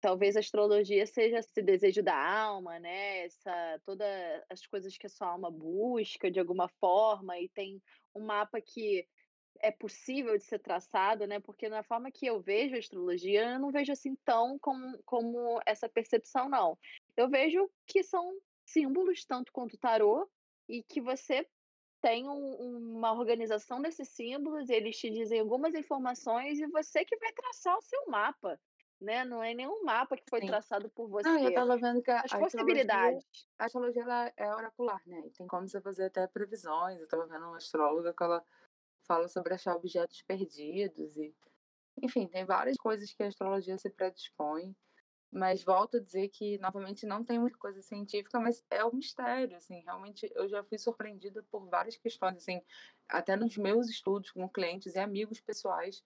talvez 0.00 0.36
a 0.36 0.40
astrologia 0.40 1.06
seja 1.06 1.38
esse 1.38 1.62
desejo 1.62 2.02
da 2.02 2.16
alma, 2.16 2.78
né? 2.78 3.24
Essa 3.24 3.80
todas 3.84 4.08
as 4.48 4.66
coisas 4.66 4.96
que 4.96 5.06
a 5.06 5.10
sua 5.10 5.28
alma 5.28 5.50
busca 5.50 6.30
de 6.30 6.38
alguma 6.38 6.68
forma 6.68 7.38
e 7.38 7.48
tem 7.48 7.82
um 8.14 8.24
mapa 8.24 8.60
que 8.60 9.06
é 9.60 9.72
possível 9.72 10.38
de 10.38 10.44
ser 10.44 10.60
traçado, 10.60 11.26
né? 11.26 11.40
Porque 11.40 11.68
na 11.68 11.82
forma 11.82 12.10
que 12.12 12.26
eu 12.26 12.40
vejo 12.40 12.76
a 12.76 12.78
astrologia, 12.78 13.52
eu 13.52 13.58
não 13.58 13.72
vejo 13.72 13.92
assim 13.92 14.14
tão 14.24 14.58
como, 14.58 14.98
como 15.04 15.60
essa 15.66 15.88
percepção, 15.88 16.48
não. 16.48 16.78
Eu 17.16 17.28
vejo 17.28 17.68
que 17.86 18.02
são 18.02 18.32
símbolos 18.64 19.24
tanto 19.24 19.52
quanto 19.52 19.74
o 19.74 19.78
tarô 19.78 20.28
e 20.68 20.82
que 20.82 21.00
você 21.00 21.46
tem 22.00 22.28
um, 22.28 22.96
uma 22.96 23.12
organização 23.12 23.80
desses 23.80 24.08
símbolos, 24.08 24.68
eles 24.68 24.96
te 24.96 25.10
dizem 25.10 25.40
algumas 25.40 25.74
informações 25.74 26.58
e 26.58 26.66
você 26.66 27.04
que 27.04 27.16
vai 27.18 27.32
traçar 27.32 27.76
o 27.76 27.82
seu 27.82 28.06
mapa 28.06 28.58
né? 29.00 29.24
Não 29.24 29.42
é 29.42 29.54
nenhum 29.54 29.84
mapa 29.84 30.16
que 30.16 30.24
foi 30.28 30.40
Sim. 30.40 30.46
traçado 30.46 30.90
por 30.90 31.08
você. 31.08 31.28
Não, 31.28 31.38
eu 31.38 31.54
tava 31.54 31.76
vendo 31.76 32.02
que 32.02 32.10
a, 32.10 32.20
As 32.20 32.32
possibilidades. 32.32 33.24
A 33.58 33.66
astrologia 33.66 34.02
ela 34.02 34.32
é 34.36 34.54
oracular, 34.54 35.00
né? 35.06 35.22
E 35.26 35.30
tem 35.30 35.46
como 35.46 35.68
você 35.68 35.80
fazer 35.80 36.06
até 36.06 36.26
previsões. 36.26 37.00
Eu 37.00 37.08
tava 37.08 37.26
vendo 37.26 37.46
uma 37.46 37.56
astróloga 37.56 38.12
que 38.12 38.22
ela 38.22 38.44
fala 39.06 39.28
sobre 39.28 39.54
achar 39.54 39.74
objetos 39.76 40.22
perdidos 40.22 41.16
e 41.16 41.34
enfim, 42.00 42.28
tem 42.28 42.44
várias 42.44 42.76
coisas 42.76 43.12
que 43.12 43.22
a 43.22 43.26
astrologia 43.26 43.76
se 43.76 43.90
predispõe. 43.90 44.74
Mas 45.30 45.62
volto 45.62 45.98
a 45.98 46.00
dizer 46.00 46.28
que, 46.28 46.58
novamente, 46.58 47.06
não 47.06 47.22
tem 47.22 47.38
muita 47.38 47.58
coisa 47.58 47.82
científica, 47.82 48.40
mas 48.40 48.64
é 48.70 48.84
um 48.84 48.92
mistério, 48.92 49.56
assim, 49.56 49.80
realmente 49.80 50.30
eu 50.34 50.48
já 50.48 50.64
fui 50.64 50.78
surpreendida 50.78 51.42
por 51.50 51.68
várias 51.68 51.96
questões, 51.96 52.36
assim, 52.36 52.62
até 53.08 53.36
nos 53.36 53.56
meus 53.58 53.88
estudos 53.88 54.30
com 54.30 54.48
clientes 54.48 54.94
e 54.94 54.98
amigos 54.98 55.40
pessoais 55.40 56.02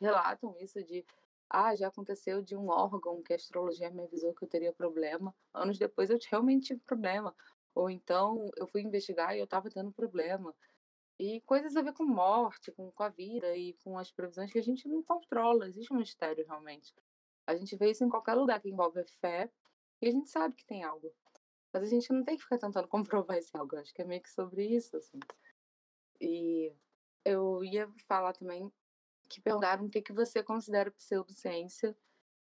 relatam 0.00 0.54
isso 0.58 0.82
de 0.84 1.04
ah, 1.48 1.74
já 1.76 1.88
aconteceu 1.88 2.42
de 2.42 2.56
um 2.56 2.68
órgão 2.68 3.22
que 3.22 3.32
a 3.32 3.36
astrologia 3.36 3.90
me 3.90 4.02
avisou 4.02 4.34
que 4.34 4.44
eu 4.44 4.48
teria 4.48 4.72
problema. 4.72 5.34
Anos 5.54 5.78
depois 5.78 6.10
eu 6.10 6.18
realmente 6.28 6.66
tive 6.66 6.80
problema. 6.80 7.34
Ou 7.74 7.88
então 7.88 8.50
eu 8.56 8.66
fui 8.66 8.82
investigar 8.82 9.34
e 9.34 9.38
eu 9.38 9.44
estava 9.44 9.70
tendo 9.70 9.92
problema. 9.92 10.54
E 11.18 11.40
coisas 11.42 11.76
a 11.76 11.82
ver 11.82 11.92
com 11.92 12.04
morte, 12.04 12.72
com, 12.72 12.90
com 12.90 13.02
a 13.02 13.08
vida 13.08 13.56
e 13.56 13.74
com 13.74 13.98
as 13.98 14.10
previsões 14.10 14.52
que 14.52 14.58
a 14.58 14.62
gente 14.62 14.88
não 14.88 15.02
controla. 15.02 15.68
Existe 15.68 15.92
um 15.92 15.98
mistério 15.98 16.44
realmente. 16.46 16.92
A 17.46 17.54
gente 17.54 17.76
vê 17.76 17.90
isso 17.90 18.04
em 18.04 18.08
qualquer 18.08 18.34
lugar 18.34 18.60
que 18.60 18.68
envolve 18.68 19.02
fé 19.20 19.50
e 20.02 20.08
a 20.08 20.10
gente 20.10 20.28
sabe 20.28 20.54
que 20.54 20.66
tem 20.66 20.82
algo. 20.82 21.14
Mas 21.72 21.82
a 21.82 21.86
gente 21.86 22.12
não 22.12 22.24
tem 22.24 22.36
que 22.36 22.42
ficar 22.42 22.58
tentando 22.58 22.88
comprovar 22.88 23.36
esse 23.36 23.56
algo. 23.56 23.76
Acho 23.76 23.94
que 23.94 24.02
é 24.02 24.04
meio 24.04 24.22
que 24.22 24.30
sobre 24.30 24.66
isso, 24.66 24.96
assim. 24.96 25.20
E 26.20 26.74
eu 27.24 27.62
ia 27.64 27.92
falar 28.06 28.32
também 28.32 28.72
que 29.28 29.40
perguntaram 29.40 29.86
o 29.86 29.90
que, 29.90 30.00
que 30.00 30.12
você 30.12 30.42
considera 30.42 30.90
pseudociência 30.90 31.96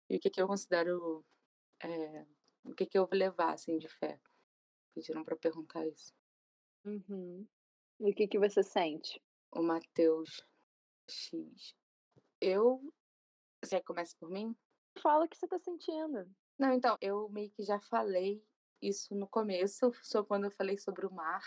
e 0.08 0.16
o 0.16 0.20
que, 0.20 0.30
que 0.30 0.40
eu 0.40 0.46
considero. 0.46 1.24
É, 1.82 2.26
o 2.64 2.74
que, 2.74 2.86
que 2.86 2.96
eu 2.96 3.06
vou 3.06 3.18
levar 3.18 3.52
assim, 3.52 3.78
de 3.78 3.88
fé. 3.88 4.20
Pediram 4.94 5.24
para 5.24 5.36
perguntar 5.36 5.86
isso. 5.86 6.12
Uhum. 6.84 7.46
E 8.00 8.10
o 8.10 8.14
que, 8.14 8.28
que 8.28 8.38
você 8.38 8.62
sente? 8.62 9.22
O 9.50 9.62
Matheus 9.62 10.44
X. 11.08 11.74
Eu. 12.40 12.82
Você 13.62 13.80
começa 13.80 14.16
por 14.18 14.28
mim? 14.28 14.56
Fala 14.98 15.24
o 15.24 15.28
que 15.28 15.36
você 15.36 15.46
tá 15.46 15.58
sentindo. 15.58 16.30
Não, 16.58 16.72
então, 16.72 16.96
eu 17.00 17.28
meio 17.30 17.50
que 17.50 17.62
já 17.62 17.80
falei 17.80 18.44
isso 18.80 19.14
no 19.14 19.28
começo, 19.28 19.92
só 20.02 20.22
quando 20.24 20.44
eu 20.44 20.50
falei 20.50 20.76
sobre 20.78 21.06
o 21.06 21.12
mar 21.12 21.42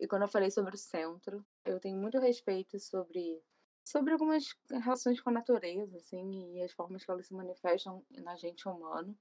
e 0.00 0.06
quando 0.06 0.22
eu 0.22 0.28
falei 0.28 0.50
sobre 0.50 0.74
o 0.74 0.78
centro. 0.78 1.46
Eu 1.64 1.80
tenho 1.80 1.98
muito 1.98 2.18
respeito 2.18 2.78
sobre 2.78 3.42
sobre 3.84 4.12
algumas 4.12 4.44
relações 4.68 5.20
com 5.20 5.30
a 5.30 5.32
natureza, 5.32 5.96
assim, 5.98 6.56
e 6.56 6.62
as 6.62 6.72
formas 6.72 7.04
que 7.04 7.10
elas 7.10 7.28
se 7.28 7.34
manifestam 7.34 8.04
na 8.10 8.34
gente 8.34 8.68
humano. 8.68 9.16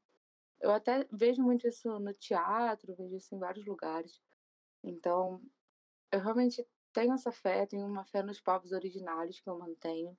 Eu 0.59 0.71
até 0.71 1.07
vejo 1.11 1.43
muito 1.43 1.67
isso 1.67 1.99
no 1.99 2.13
teatro, 2.15 2.95
vejo 2.95 3.15
isso 3.15 3.35
em 3.35 3.39
vários 3.39 3.65
lugares. 3.67 4.19
Então, 4.83 5.39
eu 6.11 6.19
realmente 6.19 6.67
tenho 6.91 7.13
essa 7.13 7.31
fé, 7.31 7.67
tenho 7.67 7.85
uma 7.85 8.05
fé 8.05 8.23
nos 8.23 8.41
povos 8.41 8.71
originários 8.71 9.39
que 9.39 9.49
eu 9.49 9.59
mantenho, 9.59 10.17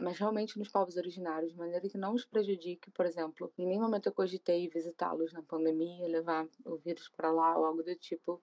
mas 0.00 0.18
realmente 0.18 0.58
nos 0.58 0.68
povos 0.68 0.96
originários, 0.96 1.52
de 1.52 1.58
maneira 1.58 1.88
que 1.88 1.98
não 1.98 2.14
os 2.14 2.24
prejudique, 2.24 2.90
por 2.90 3.06
exemplo. 3.06 3.52
Em 3.58 3.66
nenhum 3.66 3.82
momento 3.82 4.06
eu 4.06 4.12
cogitei 4.12 4.68
visitá-los 4.68 5.32
na 5.32 5.42
pandemia, 5.42 6.08
levar 6.08 6.48
o 6.64 6.76
vírus 6.76 7.08
para 7.08 7.30
lá 7.30 7.58
ou 7.58 7.64
algo 7.64 7.82
do 7.82 7.94
tipo 7.96 8.42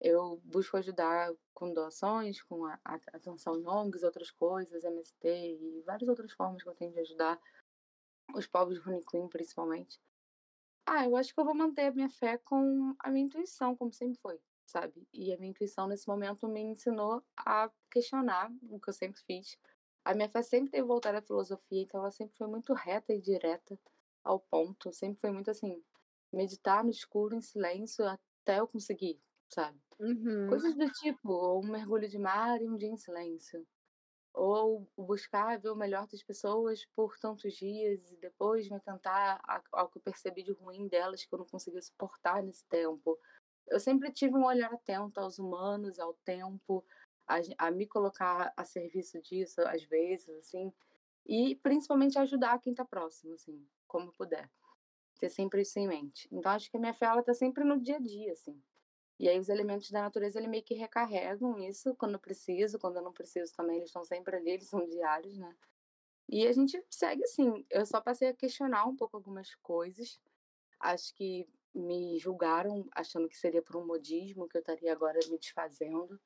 eu 0.00 0.40
busco 0.44 0.78
ajudar 0.78 1.30
com 1.52 1.72
doações, 1.74 2.40
com 2.42 2.64
a, 2.64 2.80
a 2.82 2.94
atenção 2.94 3.60
em 3.60 3.66
ONGs, 3.66 4.02
outras 4.02 4.30
coisas, 4.30 4.82
MST 4.82 5.28
e 5.28 5.82
várias 5.84 6.08
outras 6.08 6.32
formas 6.32 6.62
que 6.62 6.68
eu 6.68 6.74
tenho 6.74 6.92
de 6.92 7.00
ajudar 7.00 7.38
os 8.34 8.46
povos 8.46 8.78
Runiquim, 8.78 9.28
principalmente. 9.28 10.00
Ah, 10.86 11.04
eu 11.04 11.16
acho 11.16 11.34
que 11.34 11.38
eu 11.38 11.44
vou 11.44 11.54
manter 11.54 11.82
a 11.82 11.92
minha 11.92 12.08
fé 12.08 12.38
com 12.38 12.94
a 12.98 13.10
minha 13.10 13.26
intuição, 13.26 13.76
como 13.76 13.92
sempre 13.92 14.18
foi, 14.22 14.40
sabe? 14.64 15.06
E 15.12 15.32
a 15.34 15.36
minha 15.36 15.50
intuição 15.50 15.86
nesse 15.86 16.08
momento 16.08 16.48
me 16.48 16.60
ensinou 16.60 17.22
a 17.36 17.70
questionar 17.90 18.50
o 18.70 18.80
que 18.80 18.88
eu 18.88 18.94
sempre 18.94 19.20
fiz. 19.20 19.58
A 20.04 20.14
minha 20.14 20.28
fé 20.28 20.42
sempre 20.42 20.70
teve 20.70 20.86
voltado 20.86 21.18
à 21.18 21.22
filosofia, 21.22 21.82
então 21.82 22.00
ela 22.00 22.10
sempre 22.10 22.36
foi 22.36 22.46
muito 22.46 22.72
reta 22.72 23.12
e 23.12 23.20
direta 23.20 23.78
ao 24.24 24.40
ponto. 24.40 24.92
Sempre 24.92 25.20
foi 25.20 25.30
muito 25.30 25.50
assim, 25.50 25.82
meditar 26.32 26.82
no 26.82 26.90
escuro, 26.90 27.34
em 27.34 27.40
silêncio, 27.40 28.04
até 28.06 28.60
eu 28.60 28.68
conseguir, 28.68 29.20
sabe? 29.48 29.78
Uhum. 29.98 30.48
Coisas 30.48 30.74
do 30.74 30.90
tipo, 30.90 31.30
ou 31.30 31.62
um 31.62 31.70
mergulho 31.70 32.08
de 32.08 32.18
mar 32.18 32.60
e 32.62 32.68
um 32.68 32.76
dia 32.76 32.88
em 32.88 32.96
silêncio. 32.96 33.66
Ou 34.32 34.88
buscar 34.96 35.58
ver 35.58 35.70
o 35.70 35.76
melhor 35.76 36.06
das 36.06 36.22
pessoas 36.22 36.86
por 36.94 37.18
tantos 37.18 37.52
dias 37.54 38.10
e 38.12 38.16
depois 38.16 38.68
me 38.68 38.80
tentar 38.80 39.40
ao 39.72 39.88
que 39.88 39.98
eu 39.98 40.02
percebi 40.02 40.42
de 40.42 40.52
ruim 40.52 40.88
delas 40.88 41.24
que 41.24 41.34
eu 41.34 41.38
não 41.38 41.46
conseguia 41.46 41.82
suportar 41.82 42.42
nesse 42.42 42.64
tempo. 42.66 43.18
Eu 43.68 43.78
sempre 43.78 44.12
tive 44.12 44.36
um 44.36 44.44
olhar 44.44 44.72
atento 44.72 45.20
aos 45.20 45.38
humanos, 45.38 45.98
ao 45.98 46.14
tempo, 46.24 46.84
a, 47.30 47.66
a 47.66 47.70
me 47.70 47.86
colocar 47.86 48.52
a 48.56 48.64
serviço 48.64 49.20
disso 49.22 49.60
às 49.62 49.82
vezes, 49.84 50.28
assim, 50.38 50.72
e 51.26 51.54
principalmente 51.56 52.18
ajudar 52.18 52.58
quem 52.60 52.72
está 52.72 52.84
próximo, 52.84 53.34
assim, 53.34 53.64
como 53.86 54.12
puder. 54.12 54.50
Ter 55.18 55.28
sempre 55.28 55.62
isso 55.62 55.78
em 55.78 55.86
mente. 55.86 56.28
Então 56.32 56.50
acho 56.52 56.70
que 56.70 56.76
a 56.76 56.80
minha 56.80 56.94
fé 56.94 57.06
ela 57.06 57.22
tá 57.22 57.34
sempre 57.34 57.62
no 57.62 57.78
dia 57.78 57.96
a 57.96 58.00
dia, 58.00 58.32
assim. 58.32 58.60
E 59.18 59.28
aí 59.28 59.38
os 59.38 59.50
elementos 59.50 59.90
da 59.90 60.00
natureza 60.00 60.38
ele 60.38 60.48
meio 60.48 60.62
que 60.62 60.74
recarregam 60.74 61.58
isso 61.58 61.94
quando 61.96 62.14
eu 62.14 62.18
preciso, 62.18 62.78
quando 62.78 62.96
eu 62.96 63.02
não 63.02 63.12
preciso 63.12 63.52
também, 63.54 63.76
eles 63.76 63.90
estão 63.90 64.02
sempre 64.02 64.36
ali, 64.36 64.50
eles 64.50 64.68
são 64.68 64.88
diários, 64.88 65.36
né? 65.36 65.54
E 66.26 66.46
a 66.46 66.52
gente 66.52 66.82
segue 66.88 67.22
assim. 67.24 67.66
Eu 67.68 67.84
só 67.84 68.00
passei 68.00 68.28
a 68.28 68.34
questionar 68.34 68.86
um 68.86 68.96
pouco 68.96 69.16
algumas 69.16 69.54
coisas. 69.56 70.18
Acho 70.78 71.14
que 71.14 71.46
me 71.74 72.18
julgaram 72.18 72.88
achando 72.92 73.28
que 73.28 73.36
seria 73.36 73.62
por 73.62 73.76
um 73.76 73.86
modismo 73.86 74.48
que 74.48 74.56
eu 74.56 74.60
estaria 74.60 74.92
agora 74.92 75.18
me 75.28 75.38
desfazendo, 75.38 76.18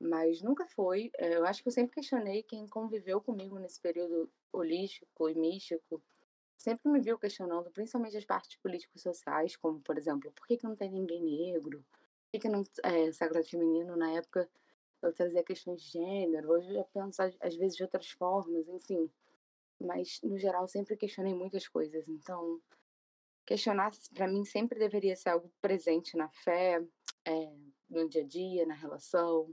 mas 0.00 0.42
nunca 0.42 0.66
foi. 0.66 1.10
Eh, 1.18 1.36
eu 1.36 1.44
acho 1.46 1.62
que 1.62 1.68
eu 1.68 1.72
sempre 1.72 1.94
questionei 1.96 2.42
quem 2.42 2.66
conviveu 2.66 3.20
comigo 3.20 3.58
nesse 3.58 3.80
período 3.80 4.30
holístico 4.52 5.28
e 5.28 5.34
místico. 5.34 6.02
Sempre 6.56 6.90
me 6.90 7.00
viu 7.00 7.18
questionando, 7.18 7.70
principalmente 7.70 8.16
as 8.16 8.24
partes 8.24 8.56
políticos 8.56 9.02
sociais, 9.02 9.56
como, 9.56 9.80
por 9.80 9.96
exemplo, 9.98 10.32
por 10.32 10.46
que, 10.46 10.56
que 10.56 10.64
não 10.64 10.76
tem 10.76 10.90
ninguém 10.90 11.22
negro? 11.22 11.84
que 12.38 12.48
não 12.48 12.62
é, 12.84 13.10
sagrado 13.10 13.44
feminino 13.48 13.96
na 13.96 14.12
época 14.12 14.48
eu 15.02 15.12
trazia 15.12 15.42
questões 15.42 15.82
de 15.82 15.92
gênero, 15.92 16.50
hoje 16.50 16.74
eu 16.74 16.84
penso 16.92 17.22
às 17.22 17.56
vezes 17.56 17.76
de 17.76 17.82
outras 17.82 18.10
formas, 18.10 18.68
enfim. 18.68 19.10
Mas 19.80 20.20
no 20.22 20.38
geral 20.38 20.68
sempre 20.68 20.96
questionei 20.96 21.34
muitas 21.34 21.66
coisas, 21.66 22.06
então 22.06 22.60
questionar 23.46 23.90
para 24.14 24.28
mim 24.28 24.44
sempre 24.44 24.78
deveria 24.78 25.16
ser 25.16 25.30
algo 25.30 25.50
presente 25.60 26.16
na 26.16 26.28
fé, 26.28 26.84
é, 27.24 27.52
no 27.88 28.08
dia 28.08 28.22
a 28.22 28.26
dia, 28.26 28.66
na 28.66 28.74
relação, 28.74 29.50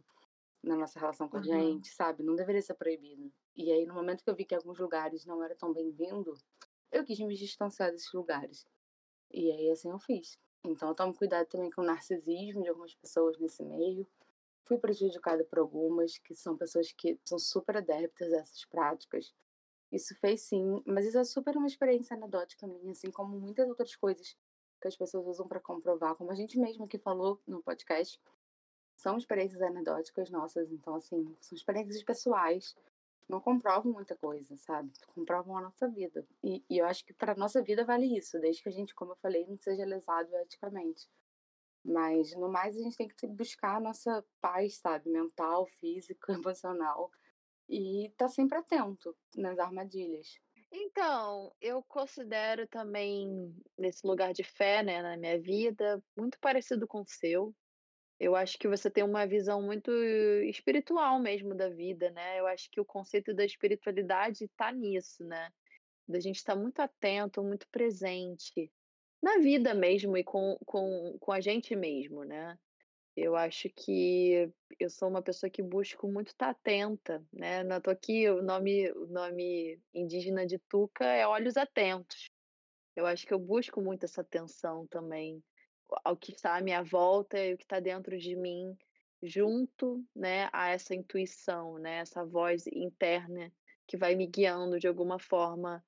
na 0.63 0.75
nossa 0.75 0.99
relação 0.99 1.29
com 1.29 1.37
a 1.37 1.39
uhum. 1.39 1.45
gente, 1.45 1.89
sabe? 1.93 2.23
Não 2.23 2.35
deveria 2.35 2.61
ser 2.61 2.73
proibido. 2.73 3.31
E 3.55 3.71
aí 3.71 3.85
no 3.85 3.93
momento 3.93 4.23
que 4.23 4.29
eu 4.29 4.35
vi 4.35 4.45
que 4.45 4.55
alguns 4.55 4.79
lugares 4.79 5.25
não 5.25 5.43
era 5.43 5.55
tão 5.55 5.73
bem-vindo, 5.73 6.33
eu 6.91 7.03
quis 7.03 7.19
me 7.19 7.35
distanciar 7.35 7.91
desses 7.91 8.11
lugares. 8.13 8.65
E 9.31 9.51
aí 9.51 9.69
assim 9.71 9.89
eu 9.89 9.99
fiz. 9.99 10.37
Então, 10.63 10.89
eu 10.89 10.95
tomo 10.95 11.13
cuidado 11.13 11.47
também 11.47 11.69
com 11.71 11.81
o 11.81 11.85
narcisismo 11.85 12.61
de 12.61 12.69
algumas 12.69 12.93
pessoas 12.95 13.37
nesse 13.39 13.63
meio. 13.63 14.07
Fui 14.65 14.77
prejudicada 14.77 15.43
por 15.45 15.59
algumas, 15.59 16.17
que 16.17 16.35
são 16.35 16.57
pessoas 16.57 16.91
que 16.91 17.17
são 17.23 17.39
super 17.39 17.77
adeptas 17.77 18.33
a 18.33 18.37
essas 18.37 18.65
práticas. 18.65 19.33
Isso 19.91 20.13
fez 20.15 20.41
sim, 20.41 20.83
mas 20.85 21.05
isso 21.05 21.17
é 21.17 21.23
super 21.23 21.55
uma 21.55 21.67
experiência 21.67 22.17
anedótica 22.17 22.67
minha, 22.67 22.91
assim 22.91 23.09
como 23.09 23.39
muitas 23.39 23.69
outras 23.69 23.95
coisas 23.95 24.35
que 24.81 24.87
as 24.87 24.97
pessoas 24.97 25.25
usam 25.25 25.47
para 25.47 25.61
comprovar, 25.61 26.15
como 26.15 26.29
a 26.31 26.35
gente 26.35 26.59
mesmo 26.59 26.87
que 26.87 26.97
falou 26.97 27.41
no 27.47 27.63
podcast, 27.63 28.19
são 28.97 29.17
experiências 29.17 29.61
anedóticas 29.61 30.29
nossas, 30.31 30.71
então 30.71 30.95
assim, 30.95 31.23
são 31.39 31.55
experiências 31.55 32.03
pessoais, 32.03 32.75
não 33.29 33.39
comprovam 33.39 33.93
muita 33.93 34.15
coisa, 34.15 34.57
sabe? 34.57 34.91
Comprovam 35.13 35.55
a 35.57 35.61
nossa 35.61 35.87
vida. 35.87 36.25
E, 36.43 36.63
e 36.69 36.79
eu 36.79 36.85
acho 36.85 37.05
que 37.05 37.13
para 37.13 37.35
nossa 37.35 37.61
vida 37.61 37.85
vale 37.85 38.17
isso, 38.17 38.39
desde 38.39 38.63
que 38.63 38.69
a 38.69 38.71
gente, 38.71 38.95
como 38.95 39.11
eu 39.11 39.17
falei, 39.17 39.45
não 39.45 39.57
seja 39.57 39.85
lesado 39.85 40.35
eticamente. 40.37 41.07
Mas 41.85 42.35
no 42.35 42.49
mais 42.49 42.75
a 42.75 42.81
gente 42.81 42.97
tem 42.97 43.07
que 43.07 43.27
buscar 43.27 43.77
a 43.77 43.79
nossa 43.79 44.25
paz, 44.41 44.77
sabe? 44.77 45.09
Mental, 45.09 45.67
física, 45.79 46.33
emocional 46.33 47.11
e 47.69 48.11
tá 48.17 48.27
sempre 48.27 48.57
atento 48.57 49.15
nas 49.35 49.59
armadilhas. 49.59 50.39
Então, 50.71 51.53
eu 51.61 51.83
considero 51.83 52.67
também 52.67 53.55
nesse 53.77 54.05
lugar 54.05 54.33
de 54.33 54.43
fé, 54.43 54.81
né, 54.81 55.01
na 55.01 55.15
minha 55.15 55.39
vida, 55.39 56.03
muito 56.15 56.39
parecido 56.39 56.87
com 56.87 57.01
o 57.01 57.07
seu. 57.07 57.53
Eu 58.19 58.35
acho 58.35 58.57
que 58.57 58.67
você 58.67 58.89
tem 58.89 59.03
uma 59.03 59.27
visão 59.27 59.61
muito 59.61 59.91
espiritual 60.45 61.19
mesmo 61.19 61.53
da 61.53 61.69
vida, 61.69 62.09
né? 62.11 62.39
Eu 62.39 62.47
acho 62.47 62.69
que 62.71 62.81
o 62.81 62.85
conceito 62.85 63.33
da 63.33 63.45
espiritualidade 63.45 64.45
está 64.45 64.71
nisso, 64.71 65.23
né? 65.23 65.51
Da 66.07 66.19
gente 66.19 66.37
estar 66.37 66.55
tá 66.55 66.59
muito 66.59 66.79
atento, 66.79 67.43
muito 67.43 67.67
presente 67.69 68.71
na 69.21 69.37
vida 69.37 69.73
mesmo 69.73 70.17
e 70.17 70.23
com, 70.23 70.57
com, 70.65 71.17
com 71.19 71.31
a 71.31 71.39
gente 71.39 71.75
mesmo, 71.75 72.23
né? 72.23 72.57
Eu 73.15 73.35
acho 73.35 73.69
que 73.69 74.51
eu 74.79 74.89
sou 74.89 75.09
uma 75.09 75.23
pessoa 75.23 75.49
que 75.49 75.61
busco 75.61 76.07
muito 76.07 76.27
estar 76.27 76.49
atenta, 76.49 77.23
né? 77.33 77.63
Tô 77.81 77.89
aqui, 77.89 78.29
o 78.29 78.41
nome, 78.41 78.91
o 78.91 79.07
nome 79.07 79.79
indígena 79.93 80.45
de 80.45 80.59
Tuca 80.69 81.05
é 81.05 81.27
Olhos 81.27 81.57
Atentos. 81.57 82.29
Eu 82.95 83.05
acho 83.05 83.27
que 83.27 83.33
eu 83.33 83.39
busco 83.39 83.81
muito 83.81 84.05
essa 84.05 84.21
atenção 84.21 84.87
também 84.87 85.43
ao 86.03 86.15
que 86.17 86.31
está 86.31 86.55
à 86.55 86.61
minha 86.61 86.83
volta 86.83 87.39
e 87.39 87.53
o 87.53 87.57
que 87.57 87.63
está 87.63 87.79
dentro 87.79 88.17
de 88.17 88.35
mim, 88.35 88.77
junto, 89.21 90.03
né, 90.15 90.49
a 90.53 90.69
essa 90.69 90.93
intuição, 90.93 91.77
né, 91.77 91.97
essa 91.97 92.23
voz 92.25 92.67
interna 92.67 93.51
que 93.87 93.97
vai 93.97 94.15
me 94.15 94.27
guiando 94.27 94.79
de 94.79 94.87
alguma 94.87 95.17
forma 95.17 95.83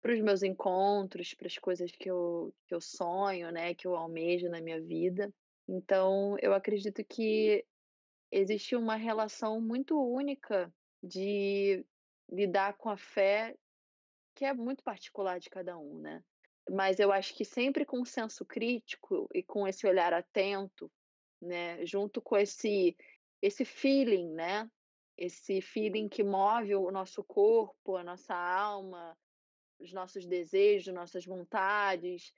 para 0.00 0.12
os 0.12 0.20
meus 0.20 0.42
encontros, 0.42 1.34
para 1.34 1.46
as 1.46 1.58
coisas 1.58 1.90
que 1.92 2.10
eu, 2.10 2.54
que 2.66 2.74
eu 2.74 2.80
sonho, 2.80 3.50
né, 3.50 3.74
que 3.74 3.86
eu 3.86 3.96
almejo 3.96 4.48
na 4.48 4.60
minha 4.60 4.80
vida. 4.80 5.32
Então, 5.66 6.36
eu 6.40 6.54
acredito 6.54 7.04
que 7.04 7.64
existe 8.30 8.76
uma 8.76 8.96
relação 8.96 9.60
muito 9.60 10.00
única 10.00 10.72
de 11.02 11.84
lidar 12.30 12.74
com 12.76 12.90
a 12.90 12.96
fé, 12.96 13.56
que 14.34 14.44
é 14.44 14.52
muito 14.52 14.84
particular 14.84 15.38
de 15.40 15.50
cada 15.50 15.78
um, 15.78 15.98
né? 15.98 16.22
Mas 16.70 16.98
eu 16.98 17.10
acho 17.12 17.34
que 17.34 17.44
sempre 17.44 17.84
com 17.84 18.04
senso 18.04 18.44
crítico 18.44 19.28
e 19.34 19.42
com 19.42 19.66
esse 19.66 19.86
olhar 19.86 20.12
atento, 20.12 20.90
né, 21.40 21.84
junto 21.86 22.20
com 22.20 22.36
esse 22.36 22.96
esse 23.40 23.64
feeling, 23.64 24.32
né? 24.32 24.68
Esse 25.16 25.60
feeling 25.60 26.08
que 26.08 26.22
move 26.22 26.74
o 26.74 26.90
nosso 26.90 27.22
corpo, 27.24 27.96
a 27.96 28.04
nossa 28.04 28.34
alma, 28.34 29.16
os 29.78 29.92
nossos 29.92 30.26
desejos, 30.26 30.92
nossas 30.92 31.24
vontades, 31.24 32.32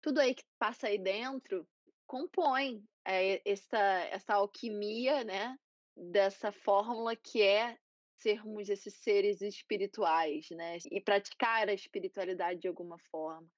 tudo 0.00 0.20
aí 0.20 0.34
que 0.34 0.44
passa 0.58 0.88
aí 0.88 0.98
dentro, 0.98 1.66
compõe 2.06 2.82
é, 3.04 3.42
essa, 3.44 3.78
essa 4.10 4.34
alquimia, 4.34 5.24
né? 5.24 5.58
Dessa 5.96 6.52
fórmula 6.52 7.16
que 7.16 7.42
é 7.42 7.78
sermos 8.18 8.68
esses 8.68 8.94
seres 8.94 9.40
espirituais, 9.40 10.48
né? 10.50 10.78
E 10.90 11.00
praticar 11.00 11.68
a 11.68 11.74
espiritualidade 11.74 12.60
de 12.60 12.68
alguma 12.68 12.98
forma. 13.10 13.48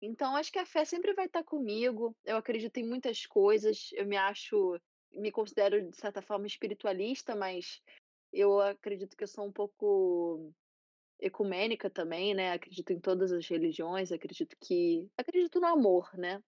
Então, 0.00 0.36
acho 0.36 0.52
que 0.52 0.58
a 0.58 0.66
fé 0.66 0.84
sempre 0.84 1.12
vai 1.12 1.26
estar 1.26 1.42
comigo. 1.42 2.16
Eu 2.24 2.36
acredito 2.36 2.76
em 2.78 2.86
muitas 2.86 3.26
coisas. 3.26 3.90
Eu 3.92 4.06
me 4.06 4.16
acho, 4.16 4.80
me 5.12 5.32
considero 5.32 5.90
de 5.90 5.96
certa 5.96 6.22
forma 6.22 6.46
espiritualista, 6.46 7.34
mas 7.34 7.82
eu 8.32 8.60
acredito 8.60 9.16
que 9.16 9.24
eu 9.24 9.28
sou 9.28 9.46
um 9.46 9.52
pouco 9.52 10.52
ecumênica 11.20 11.90
também, 11.90 12.34
né? 12.34 12.52
Acredito 12.52 12.92
em 12.92 13.00
todas 13.00 13.32
as 13.32 13.46
religiões, 13.48 14.12
acredito 14.12 14.56
que 14.60 15.08
acredito 15.16 15.60
no 15.60 15.66
amor, 15.66 16.10
né? 16.16 16.42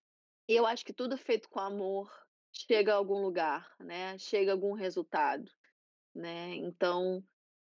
E 0.49 0.55
eu 0.55 0.67
acho 0.67 0.85
que 0.85 0.93
tudo 0.93 1.17
feito 1.17 1.49
com 1.49 1.61
amor 1.61 2.11
chega 2.53 2.93
a 2.93 2.97
algum 2.97 3.21
lugar, 3.23 3.75
né? 3.81 4.17
Chega 4.19 4.53
a 4.53 4.55
algum 4.55 4.73
resultado, 4.73 5.51
né? 6.15 6.55
Então, 6.55 7.25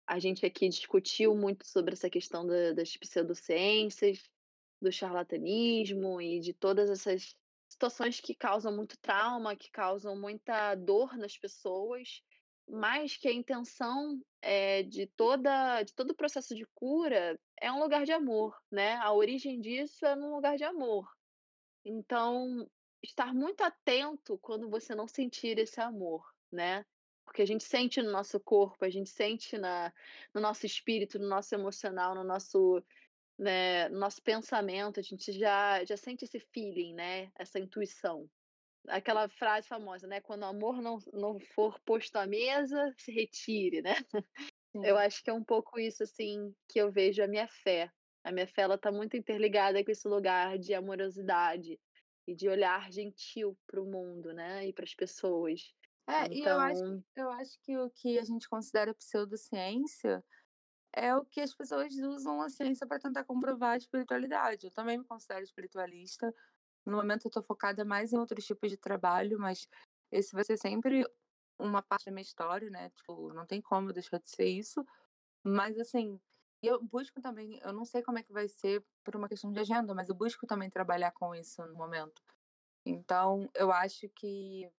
a 0.06 0.18
gente 0.18 0.44
aqui 0.44 0.68
discutiu 0.68 1.34
muito 1.34 1.66
sobre 1.66 1.94
essa 1.94 2.10
questão 2.10 2.46
da, 2.46 2.72
das 2.72 2.96
pseudociências, 2.96 4.30
do 4.84 4.92
charlatanismo 4.92 6.20
e 6.20 6.38
de 6.40 6.52
todas 6.52 6.88
essas 6.90 7.36
situações 7.68 8.20
que 8.20 8.34
causam 8.34 8.74
muito 8.74 8.96
trauma, 8.98 9.56
que 9.56 9.70
causam 9.70 10.16
muita 10.16 10.74
dor 10.76 11.16
nas 11.16 11.36
pessoas, 11.36 12.22
mas 12.68 13.16
que 13.16 13.28
a 13.28 13.32
intenção 13.32 14.20
é, 14.40 14.82
de 14.82 15.06
toda 15.06 15.82
de 15.82 15.92
todo 15.94 16.12
o 16.12 16.16
processo 16.16 16.54
de 16.54 16.64
cura 16.74 17.38
é 17.60 17.70
um 17.72 17.80
lugar 17.80 18.04
de 18.04 18.12
amor, 18.12 18.56
né? 18.70 18.94
A 18.96 19.12
origem 19.12 19.60
disso 19.60 20.06
é 20.06 20.14
num 20.14 20.34
lugar 20.34 20.56
de 20.56 20.64
amor. 20.64 21.08
Então, 21.84 22.66
estar 23.02 23.34
muito 23.34 23.62
atento 23.62 24.38
quando 24.38 24.70
você 24.70 24.94
não 24.94 25.06
sentir 25.06 25.58
esse 25.58 25.80
amor, 25.80 26.24
né? 26.50 26.84
Porque 27.24 27.42
a 27.42 27.46
gente 27.46 27.64
sente 27.64 28.00
no 28.02 28.10
nosso 28.10 28.38
corpo, 28.38 28.84
a 28.84 28.90
gente 28.90 29.10
sente 29.10 29.58
na, 29.58 29.92
no 30.32 30.40
nosso 30.40 30.66
espírito, 30.66 31.18
no 31.18 31.28
nosso 31.28 31.54
emocional, 31.54 32.14
no 32.14 32.24
nosso, 32.24 32.82
né, 33.38 33.88
no 33.88 33.98
nosso 33.98 34.22
pensamento, 34.22 35.00
a 35.00 35.02
gente 35.02 35.32
já, 35.32 35.84
já 35.84 35.96
sente 35.96 36.24
esse 36.24 36.38
feeling, 36.38 36.94
né? 36.94 37.30
Essa 37.36 37.58
intuição. 37.58 38.28
Aquela 38.88 39.28
frase 39.28 39.66
famosa, 39.66 40.06
né? 40.06 40.20
Quando 40.20 40.42
o 40.42 40.46
amor 40.46 40.80
não, 40.80 40.98
não 41.12 41.38
for 41.54 41.80
posto 41.80 42.16
à 42.16 42.26
mesa, 42.26 42.92
se 42.96 43.10
retire, 43.12 43.82
né? 43.82 43.94
Sim. 44.72 44.84
Eu 44.84 44.98
acho 44.98 45.22
que 45.22 45.30
é 45.30 45.32
um 45.32 45.44
pouco 45.44 45.78
isso, 45.78 46.02
assim, 46.02 46.54
que 46.68 46.80
eu 46.80 46.90
vejo 46.90 47.22
a 47.22 47.28
minha 47.28 47.48
fé. 47.48 47.90
A 48.24 48.32
minha 48.32 48.46
fé 48.46 48.62
ela 48.62 48.74
está 48.74 48.90
muito 48.90 49.16
interligada 49.16 49.84
com 49.84 49.90
esse 49.90 50.08
lugar 50.08 50.58
de 50.58 50.74
amorosidade 50.74 51.78
e 52.26 52.34
de 52.34 52.48
olhar 52.48 52.90
gentil 52.90 53.56
para 53.66 53.80
o 53.80 53.84
mundo, 53.84 54.32
né, 54.32 54.66
e 54.66 54.72
para 54.72 54.84
as 54.84 54.94
pessoas. 54.94 55.74
É, 56.08 56.24
então... 56.24 56.36
e 56.36 56.42
eu 56.42 56.58
acho, 56.58 56.84
então 56.84 57.24
eu 57.24 57.30
acho 57.32 57.58
que 57.62 57.76
o 57.76 57.90
que 57.90 58.18
a 58.18 58.24
gente 58.24 58.48
considera 58.48 58.94
pseudociência 58.94 60.24
é 60.96 61.14
o 61.14 61.24
que 61.24 61.40
as 61.40 61.54
pessoas 61.54 61.94
usam 61.94 62.40
a 62.40 62.48
ciência 62.48 62.86
para 62.86 62.98
tentar 62.98 63.24
comprovar 63.24 63.72
a 63.72 63.76
espiritualidade. 63.76 64.66
Eu 64.66 64.72
também 64.72 64.98
me 64.98 65.04
considero 65.04 65.42
espiritualista. 65.42 66.32
No 66.86 66.96
momento 66.96 67.26
eu 67.26 67.28
estou 67.28 67.42
focada 67.42 67.84
mais 67.84 68.12
em 68.12 68.18
outros 68.18 68.44
tipos 68.44 68.70
de 68.70 68.76
trabalho, 68.76 69.38
mas 69.38 69.68
esse 70.10 70.32
vai 70.32 70.44
ser 70.44 70.56
sempre 70.56 71.06
uma 71.58 71.82
parte 71.82 72.06
da 72.06 72.12
minha 72.12 72.22
história, 72.22 72.70
né? 72.70 72.90
Tipo, 72.90 73.32
não 73.32 73.46
tem 73.46 73.60
como 73.60 73.92
deixar 73.92 74.18
de 74.18 74.30
ser 74.30 74.46
isso. 74.46 74.84
Mas 75.42 75.78
assim, 75.78 76.20
eu 76.62 76.82
busco 76.82 77.20
também, 77.20 77.58
eu 77.62 77.72
não 77.72 77.84
sei 77.84 78.02
como 78.02 78.18
é 78.18 78.22
que 78.22 78.32
vai 78.32 78.48
ser 78.48 78.84
por 79.02 79.16
uma 79.16 79.28
questão 79.28 79.52
de 79.52 79.58
agenda, 79.58 79.94
mas 79.94 80.08
eu 80.08 80.14
busco 80.14 80.46
também 80.46 80.70
trabalhar 80.70 81.12
com 81.12 81.34
isso 81.34 81.64
no 81.66 81.74
momento. 81.74 82.22
Então, 82.86 83.48
eu 83.54 83.72
acho 83.72 84.08
que 84.10 84.70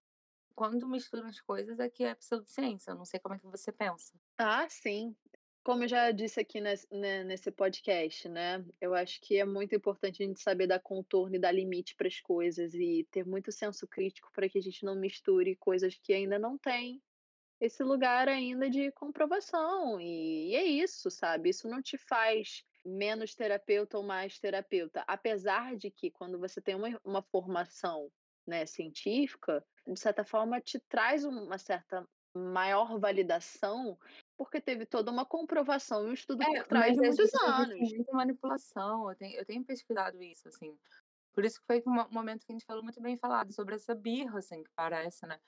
quando 0.56 0.88
misturam 0.88 1.28
as 1.28 1.40
coisas 1.40 1.78
é 1.78 1.88
que 1.88 2.02
é 2.02 2.14
pseudociência. 2.14 2.90
Eu 2.90 2.96
não 2.96 3.04
sei 3.04 3.20
como 3.20 3.34
é 3.34 3.38
que 3.38 3.46
você 3.46 3.70
pensa. 3.70 4.14
Ah, 4.38 4.66
sim. 4.68 5.14
Como 5.66 5.82
eu 5.82 5.88
já 5.88 6.12
disse 6.12 6.38
aqui 6.38 6.60
nesse, 6.60 6.86
né, 6.94 7.24
nesse 7.24 7.50
podcast, 7.50 8.28
né? 8.28 8.64
Eu 8.80 8.94
acho 8.94 9.20
que 9.20 9.36
é 9.36 9.44
muito 9.44 9.74
importante 9.74 10.22
a 10.22 10.26
gente 10.26 10.40
saber 10.40 10.68
dar 10.68 10.78
contorno 10.78 11.34
e 11.34 11.40
dar 11.40 11.50
limite 11.50 11.96
para 11.96 12.06
as 12.06 12.20
coisas 12.20 12.72
e 12.72 13.04
ter 13.10 13.26
muito 13.26 13.50
senso 13.50 13.84
crítico 13.84 14.30
para 14.32 14.48
que 14.48 14.58
a 14.58 14.62
gente 14.62 14.84
não 14.84 14.94
misture 14.94 15.56
coisas 15.56 15.98
que 16.00 16.12
ainda 16.12 16.38
não 16.38 16.56
tem 16.56 17.02
esse 17.60 17.82
lugar 17.82 18.28
ainda 18.28 18.70
de 18.70 18.92
comprovação. 18.92 20.00
E, 20.00 20.50
e 20.50 20.54
é 20.54 20.62
isso, 20.62 21.10
sabe? 21.10 21.48
Isso 21.48 21.66
não 21.66 21.82
te 21.82 21.98
faz 21.98 22.62
menos 22.84 23.34
terapeuta 23.34 23.98
ou 23.98 24.04
mais 24.04 24.38
terapeuta. 24.38 25.02
Apesar 25.04 25.74
de 25.74 25.90
que, 25.90 26.12
quando 26.12 26.38
você 26.38 26.60
tem 26.60 26.76
uma, 26.76 26.96
uma 27.04 27.22
formação 27.22 28.08
né, 28.46 28.66
científica, 28.66 29.66
de 29.84 29.98
certa 29.98 30.24
forma 30.24 30.60
te 30.60 30.78
traz 30.88 31.24
uma 31.24 31.58
certa 31.58 32.08
maior 32.36 32.98
validação, 32.98 33.98
porque 34.36 34.60
teve 34.60 34.86
toda 34.86 35.10
uma 35.10 35.24
comprovação 35.24 36.06
e 36.06 36.10
um 36.10 36.14
estudo 36.14 36.42
é, 36.42 36.46
por 36.46 36.68
trás 36.68 36.94
de 36.94 37.00
muitos 37.00 37.34
anos. 37.34 37.92
Muita 37.92 38.12
manipulação, 38.12 39.10
eu 39.10 39.16
tenho, 39.16 39.38
eu 39.38 39.44
tenho 39.44 39.64
pesquisado 39.64 40.22
isso, 40.22 40.48
assim. 40.48 40.76
Por 41.32 41.44
isso 41.44 41.60
que 41.60 41.66
foi 41.66 41.82
um 41.86 42.08
momento 42.10 42.46
que 42.46 42.52
a 42.52 42.54
gente 42.54 42.64
falou 42.64 42.82
muito 42.82 43.00
bem 43.00 43.16
falado 43.16 43.52
sobre 43.52 43.74
essa 43.74 43.94
birra, 43.94 44.38
assim, 44.38 44.62
que 44.62 44.70
parece, 44.74 45.26
né? 45.26 45.38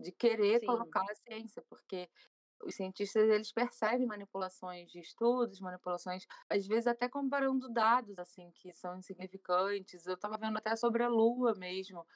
de 0.00 0.12
querer 0.12 0.60
Sim. 0.60 0.66
colocar 0.66 1.04
a 1.10 1.14
ciência, 1.14 1.62
porque 1.68 2.08
os 2.62 2.74
cientistas 2.74 3.28
eles 3.28 3.52
percebem 3.52 4.06
manipulações 4.06 4.90
de 4.90 5.00
estudos, 5.00 5.60
manipulações, 5.60 6.26
às 6.48 6.66
vezes 6.66 6.86
até 6.86 7.08
comparando 7.08 7.68
dados 7.68 8.18
assim 8.18 8.50
que 8.52 8.72
são 8.72 8.96
insignificantes. 8.96 10.06
Eu 10.06 10.14
estava 10.14 10.38
vendo 10.38 10.56
até 10.56 10.74
sobre 10.76 11.02
a 11.02 11.08
Lua 11.08 11.54
mesmo, 11.54 12.06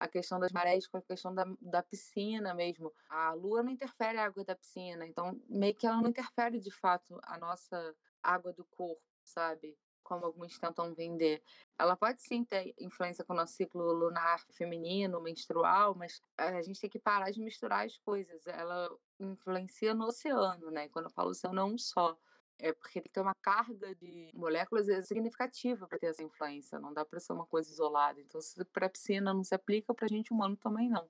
a 0.00 0.08
questão 0.08 0.40
das 0.40 0.50
marés 0.50 0.86
com 0.86 0.96
a 0.96 1.02
questão 1.02 1.34
da, 1.34 1.44
da 1.60 1.82
piscina 1.82 2.54
mesmo. 2.54 2.90
A 3.08 3.34
Lua 3.34 3.62
não 3.62 3.70
interfere 3.70 4.16
a 4.16 4.24
água 4.24 4.42
da 4.42 4.56
piscina, 4.56 5.06
então 5.06 5.38
meio 5.46 5.74
que 5.74 5.86
ela 5.86 6.00
não 6.00 6.08
interfere 6.08 6.58
de 6.58 6.70
fato 6.70 7.20
a 7.22 7.38
nossa 7.38 7.94
água 8.22 8.50
do 8.50 8.64
corpo, 8.64 9.02
sabe? 9.22 9.76
Como 10.02 10.24
alguns 10.24 10.58
tentam 10.58 10.94
vender. 10.94 11.42
Ela 11.78 11.94
pode 11.94 12.22
sim 12.22 12.42
ter 12.42 12.74
influência 12.78 13.22
com 13.22 13.34
o 13.34 13.36
nosso 13.36 13.52
ciclo 13.52 13.92
lunar 13.92 14.40
feminino, 14.52 15.20
menstrual, 15.20 15.94
mas 15.94 16.20
a 16.38 16.62
gente 16.62 16.80
tem 16.80 16.90
que 16.90 16.98
parar 16.98 17.30
de 17.30 17.40
misturar 17.40 17.84
as 17.84 17.98
coisas. 17.98 18.44
Ela 18.46 18.90
influencia 19.20 19.92
no 19.94 20.06
oceano, 20.06 20.70
né? 20.70 20.88
Quando 20.88 21.06
eu 21.06 21.12
falo 21.12 21.30
oceano, 21.30 21.60
é 21.60 21.64
um 21.64 21.78
só. 21.78 22.18
É 22.60 22.72
porque 22.72 23.00
tem 23.00 23.02
que 23.02 23.08
ter 23.10 23.20
uma 23.20 23.34
carga 23.34 23.94
de 23.94 24.30
moléculas 24.34 24.86
significativa 25.06 25.86
para 25.86 25.98
ter 25.98 26.06
essa 26.06 26.22
influência. 26.22 26.78
Não 26.78 26.92
dá 26.92 27.04
para 27.04 27.20
ser 27.20 27.32
uma 27.32 27.46
coisa 27.46 27.70
isolada. 27.70 28.20
Então, 28.20 28.40
se 28.40 28.62
para 28.66 28.86
a 28.86 28.90
piscina 28.90 29.32
não 29.32 29.42
se 29.42 29.54
aplica, 29.54 29.94
para 29.94 30.06
a 30.06 30.08
gente 30.08 30.32
humano 30.32 30.56
também 30.56 30.88
não. 30.88 31.08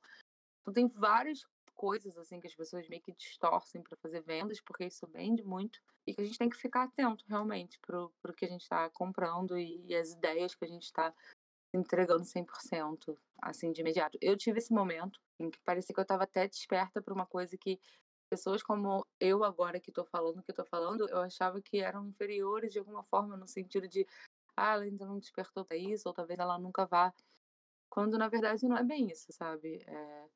Então, 0.63 0.73
tem 0.73 0.89
várias 0.89 1.45
coisas 1.81 2.19
assim 2.19 2.39
que 2.39 2.47
as 2.47 2.55
pessoas 2.55 2.87
meio 2.91 3.01
que 3.01 3.13
distorcem 3.13 3.83
para 3.83 3.97
fazer 3.97 4.21
vendas, 4.21 4.61
porque 4.61 4.85
isso 4.85 5.07
vende 5.07 5.43
muito 5.43 5.81
e 6.07 6.13
que 6.13 6.21
a 6.21 6.25
gente 6.25 6.37
tem 6.37 6.51
que 6.51 6.57
ficar 6.59 6.83
atento 6.83 7.25
realmente 7.27 7.79
para 7.81 8.05
o 8.05 8.33
que 8.37 8.45
a 8.45 8.49
gente 8.49 8.61
está 8.61 8.91
comprando 8.91 9.57
e, 9.57 9.83
e, 9.87 9.95
as 9.95 10.13
ideias 10.13 10.55
que 10.55 10.65
a 10.65 10.69
gente 10.69 10.85
está 10.85 11.15
entregando 11.73 12.25
100% 12.25 13.17
assim 13.41 13.73
de 13.73 13.81
imediato. 13.81 14.19
Eu 14.21 14.37
tive 14.37 14.59
esse 14.59 14.75
momento 14.75 15.19
em 15.39 15.51
que 15.51 15.59
parecia 15.61 15.95
que 15.95 16.01
eu 16.01 16.03
estava 16.03 16.25
até 16.25 16.47
desperta 16.47 17.01
para 17.01 17.15
uma 17.15 17.25
coisa 17.25 17.57
que 17.57 17.81
pessoas 18.31 18.63
como 18.63 19.05
eu 19.19 19.43
agora 19.45 19.81
que 19.81 19.91
estou 19.91 20.05
falando 20.05 20.43
que 20.43 20.53
estou 20.53 20.65
falando, 20.65 21.09
eu 21.09 21.19
achava 21.19 21.61
que 21.61 21.81
eram 21.81 22.07
inferiores 22.07 22.73
de 22.73 22.79
alguma 22.79 23.03
forma 23.03 23.37
no 23.37 23.47
sentido 23.47 23.89
de 23.89 24.07
ah, 24.57 24.75
ela 24.75 24.85
ainda 24.85 25.05
não 25.05 25.19
despertou 25.19 25.65
para 25.65 25.77
isso, 25.77 26.09
ou 26.09 26.15
talvez 26.15 26.39
ela 26.39 26.59
nunca 26.59 26.87
vá. 26.87 27.13
Quando 27.89 28.17
na 28.17 28.29
verdade 28.29 28.67
não 28.69 28.77
é 28.77 28.85
bem 28.85 29.11
isso, 29.11 29.33
sabe? 29.33 29.83
É, 29.87 30.29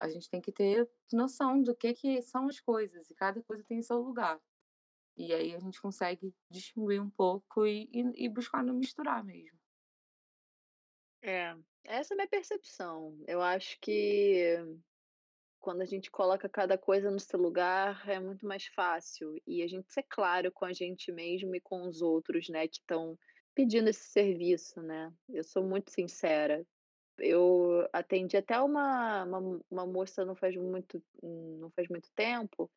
a 0.00 0.08
gente 0.08 0.28
tem 0.28 0.40
que 0.40 0.52
ter 0.52 0.88
noção 1.12 1.62
do 1.62 1.74
que, 1.74 1.94
que 1.94 2.22
são 2.22 2.48
as 2.48 2.60
coisas, 2.60 3.10
e 3.10 3.14
cada 3.14 3.42
coisa 3.42 3.64
tem 3.64 3.82
seu 3.82 3.98
lugar. 4.00 4.40
E 5.16 5.32
aí 5.32 5.54
a 5.54 5.60
gente 5.60 5.80
consegue 5.80 6.34
distinguir 6.50 7.00
um 7.00 7.10
pouco 7.10 7.66
e, 7.66 7.88
e, 7.92 8.24
e 8.26 8.28
buscar 8.28 8.62
não 8.62 8.74
misturar 8.74 9.24
mesmo. 9.24 9.58
É, 11.22 11.56
essa 11.84 12.12
é 12.12 12.14
a 12.14 12.16
minha 12.16 12.28
percepção. 12.28 13.16
Eu 13.26 13.40
acho 13.40 13.78
que 13.80 14.58
quando 15.64 15.80
a 15.80 15.86
gente 15.86 16.10
coloca 16.10 16.46
cada 16.46 16.76
coisa 16.76 17.10
no 17.10 17.18
seu 17.18 17.40
lugar 17.40 18.06
é 18.06 18.20
muito 18.20 18.46
mais 18.46 18.66
fácil. 18.66 19.40
E 19.46 19.62
a 19.62 19.66
gente 19.66 19.90
ser 19.90 20.02
claro 20.02 20.52
com 20.52 20.66
a 20.66 20.74
gente 20.74 21.10
mesmo 21.10 21.56
e 21.56 21.60
com 21.60 21.88
os 21.88 22.02
outros, 22.02 22.50
né, 22.50 22.68
que 22.68 22.76
estão 22.76 23.18
pedindo 23.54 23.88
esse 23.88 24.04
serviço, 24.10 24.82
né? 24.82 25.10
Eu 25.26 25.42
sou 25.42 25.64
muito 25.64 25.90
sincera. 25.90 26.66
Eu 27.16 27.88
atendi 27.94 28.36
até 28.36 28.60
uma, 28.60 29.24
uma, 29.24 29.60
uma 29.70 29.86
moça 29.86 30.22
não 30.22 30.34
faz 30.34 30.54
muito 30.54 31.02
não 31.22 31.70
faz 31.70 31.88
muito 31.88 32.10
tempo 32.14 32.70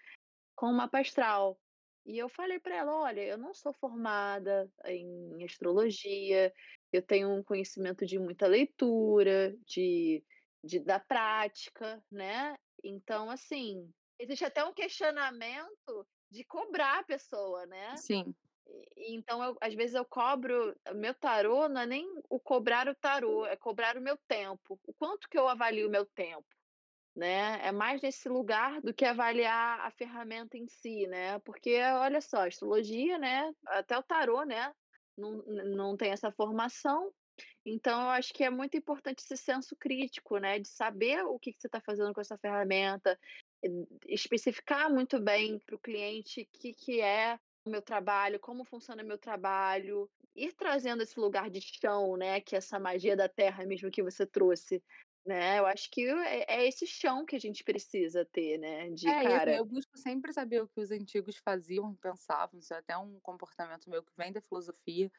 com 0.56 0.68
uma 0.68 0.88
pastral. 0.88 1.60
E 2.06 2.18
eu 2.18 2.30
falei 2.30 2.58
para 2.58 2.78
ela: 2.78 3.02
olha, 3.02 3.22
eu 3.22 3.38
não 3.38 3.54
sou 3.54 3.74
formada 3.74 4.72
em 4.86 5.44
astrologia, 5.44 6.54
eu 6.94 7.02
tenho 7.02 7.32
um 7.32 7.44
conhecimento 7.44 8.06
de 8.06 8.18
muita 8.18 8.48
leitura, 8.48 9.54
de, 9.66 10.24
de 10.64 10.80
da 10.80 11.02
prática, 11.02 12.02
né? 12.10 12.58
Então, 12.84 13.30
assim, 13.30 13.92
existe 14.20 14.46
até 14.46 14.64
um 14.64 14.74
questionamento 14.74 16.08
de 16.32 16.44
cobrar 16.44 17.00
a 17.00 17.04
pessoa, 17.04 17.66
né? 17.66 18.02
Sim. 18.02 18.36
Então, 18.98 19.44
eu, 19.44 19.58
às 19.62 19.74
vezes 19.74 19.96
eu 19.96 20.06
cobro, 20.06 20.76
meu 20.96 21.14
tarô 21.14 21.70
não 21.70 21.82
é 21.82 21.86
nem 21.86 22.06
o 22.30 22.40
cobrar 22.40 22.88
o 22.90 22.96
tarô, 22.96 23.46
é 23.46 23.56
cobrar 23.56 23.98
o 23.98 24.02
meu 24.02 24.18
tempo. 24.28 24.80
O 24.86 24.94
quanto 24.94 25.30
que 25.30 25.38
eu 25.38 25.48
avalio 25.48 25.88
o 25.88 25.92
meu 25.92 26.06
tempo, 26.06 26.46
né? 27.16 27.60
É 27.66 27.72
mais 27.72 28.02
nesse 28.02 28.30
lugar 28.30 28.82
do 28.82 28.94
que 28.94 29.06
avaliar 29.06 29.82
a 29.82 29.92
ferramenta 29.92 30.58
em 30.58 30.68
si, 30.68 31.08
né? 31.08 31.40
Porque, 31.40 31.82
olha 31.82 32.22
só, 32.22 32.48
astrologia, 32.48 33.18
né? 33.20 33.52
Até 33.68 33.98
o 33.98 34.04
tarô, 34.04 34.44
né? 34.44 34.74
Não, 35.18 35.44
não 35.48 35.98
tem 35.98 36.12
essa 36.12 36.32
formação. 36.32 37.12
Então, 37.66 38.02
eu 38.02 38.10
acho 38.10 38.34
que 38.34 38.44
é 38.44 38.50
muito 38.50 38.78
importante 38.78 39.20
esse 39.20 39.38
senso 39.38 39.76
crítico, 39.76 40.38
né? 40.38 40.60
De 40.60 40.68
saber 40.68 41.24
o 41.24 41.38
que, 41.40 41.52
que 41.52 41.60
você 41.60 41.68
está 41.68 41.82
fazendo 41.82 42.14
com 42.14 42.22
essa 42.22 42.38
ferramenta, 42.38 43.20
especificar 44.08 44.92
muito 44.92 45.20
bem 45.20 45.60
para 45.60 45.76
o 45.76 45.80
cliente 45.80 46.42
o 46.42 46.60
que, 46.60 46.74
que 46.74 47.02
é 47.02 47.40
o 47.66 47.70
meu 47.70 47.82
trabalho, 47.82 48.40
como 48.40 48.64
funciona 48.64 49.04
meu 49.04 49.18
trabalho, 49.18 50.10
ir 50.36 50.54
trazendo 50.54 51.04
esse 51.04 51.20
lugar 51.20 51.50
de 51.50 51.60
chão, 51.62 52.16
né, 52.16 52.40
que 52.40 52.56
é 52.56 52.60
essa 52.60 52.80
magia 52.80 53.16
da 53.16 53.28
terra 53.28 53.66
mesmo 53.66 53.92
que 53.92 54.04
você 54.04 54.26
trouxe, 54.26 54.82
né? 55.26 55.60
Eu 55.60 55.66
acho 55.66 55.92
que 55.92 56.08
é, 56.08 56.46
é 56.48 56.68
esse 56.68 56.88
chão 56.88 57.26
que 57.26 57.36
a 57.36 57.40
gente 57.40 57.64
precisa 57.64 58.24
ter, 58.26 58.58
né? 58.58 58.90
De 58.92 59.10
é, 59.10 59.24
cara. 59.24 59.52
Eu, 59.52 59.58
eu 59.58 59.66
busco 59.66 59.98
sempre 59.98 60.32
saber 60.32 60.64
o 60.64 60.68
que 60.68 60.80
os 60.80 60.90
antigos 60.90 61.36
faziam, 61.38 61.94
pensavam, 61.96 62.60
isso 62.60 62.74
é 62.74 62.78
até 62.78 62.98
um 62.98 63.20
comportamento 63.20 63.90
meu 63.90 64.02
que 64.02 64.12
vem 64.18 64.32
da 64.32 64.42
filosofia. 64.42 65.12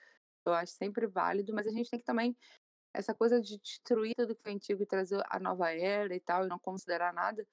Eu 0.50 0.54
acho 0.54 0.72
sempre 0.72 1.06
válido, 1.06 1.54
mas 1.54 1.66
a 1.66 1.70
gente 1.70 1.90
tem 1.90 1.98
que 1.98 2.04
também 2.04 2.36
essa 2.94 3.14
coisa 3.14 3.40
de 3.40 3.58
destruir 3.58 4.14
tudo 4.16 4.34
que 4.34 4.42
foi 4.42 4.52
antigo 4.52 4.82
e 4.82 4.86
trazer 4.86 5.22
a 5.28 5.38
nova 5.38 5.70
era 5.70 6.14
e 6.14 6.20
tal, 6.20 6.44
e 6.44 6.48
não 6.48 6.58
considerar 6.58 7.12
nada 7.12 7.46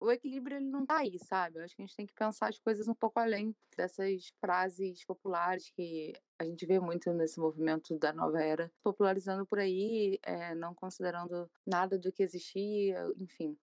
o 0.00 0.10
equilíbrio 0.10 0.56
ele 0.56 0.66
não 0.66 0.86
tá 0.86 0.98
aí, 0.98 1.18
sabe? 1.18 1.58
Eu 1.58 1.64
acho 1.64 1.74
que 1.74 1.82
a 1.82 1.86
gente 1.86 1.96
tem 1.96 2.06
que 2.06 2.14
pensar 2.14 2.48
as 2.48 2.58
coisas 2.58 2.86
um 2.86 2.94
pouco 2.94 3.18
além 3.18 3.54
dessas 3.76 4.32
frases 4.40 5.04
populares 5.04 5.70
que 5.70 6.12
a 6.38 6.44
gente 6.44 6.64
vê 6.66 6.78
muito 6.78 7.12
nesse 7.12 7.40
movimento 7.40 7.98
da 7.98 8.12
nova 8.12 8.40
era, 8.40 8.70
popularizando 8.82 9.44
por 9.44 9.58
aí, 9.58 10.18
é, 10.22 10.54
não 10.54 10.74
considerando 10.74 11.50
nada 11.66 11.98
do 11.98 12.12
que 12.12 12.22
existia, 12.22 13.04
enfim. 13.16 13.56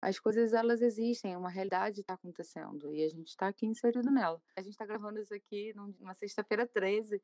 As 0.00 0.18
coisas 0.18 0.52
elas 0.52 0.80
existem, 0.80 1.36
uma 1.36 1.50
realidade 1.50 2.00
está 2.00 2.14
acontecendo 2.14 2.94
e 2.94 3.02
a 3.02 3.08
gente 3.08 3.28
está 3.28 3.48
aqui 3.48 3.66
inserido 3.66 4.10
nela. 4.10 4.40
A 4.56 4.62
gente 4.62 4.72
está 4.72 4.86
gravando 4.86 5.20
isso 5.20 5.34
aqui 5.34 5.72
numa 5.74 6.14
sexta-feira 6.14 6.66
13, 6.66 7.20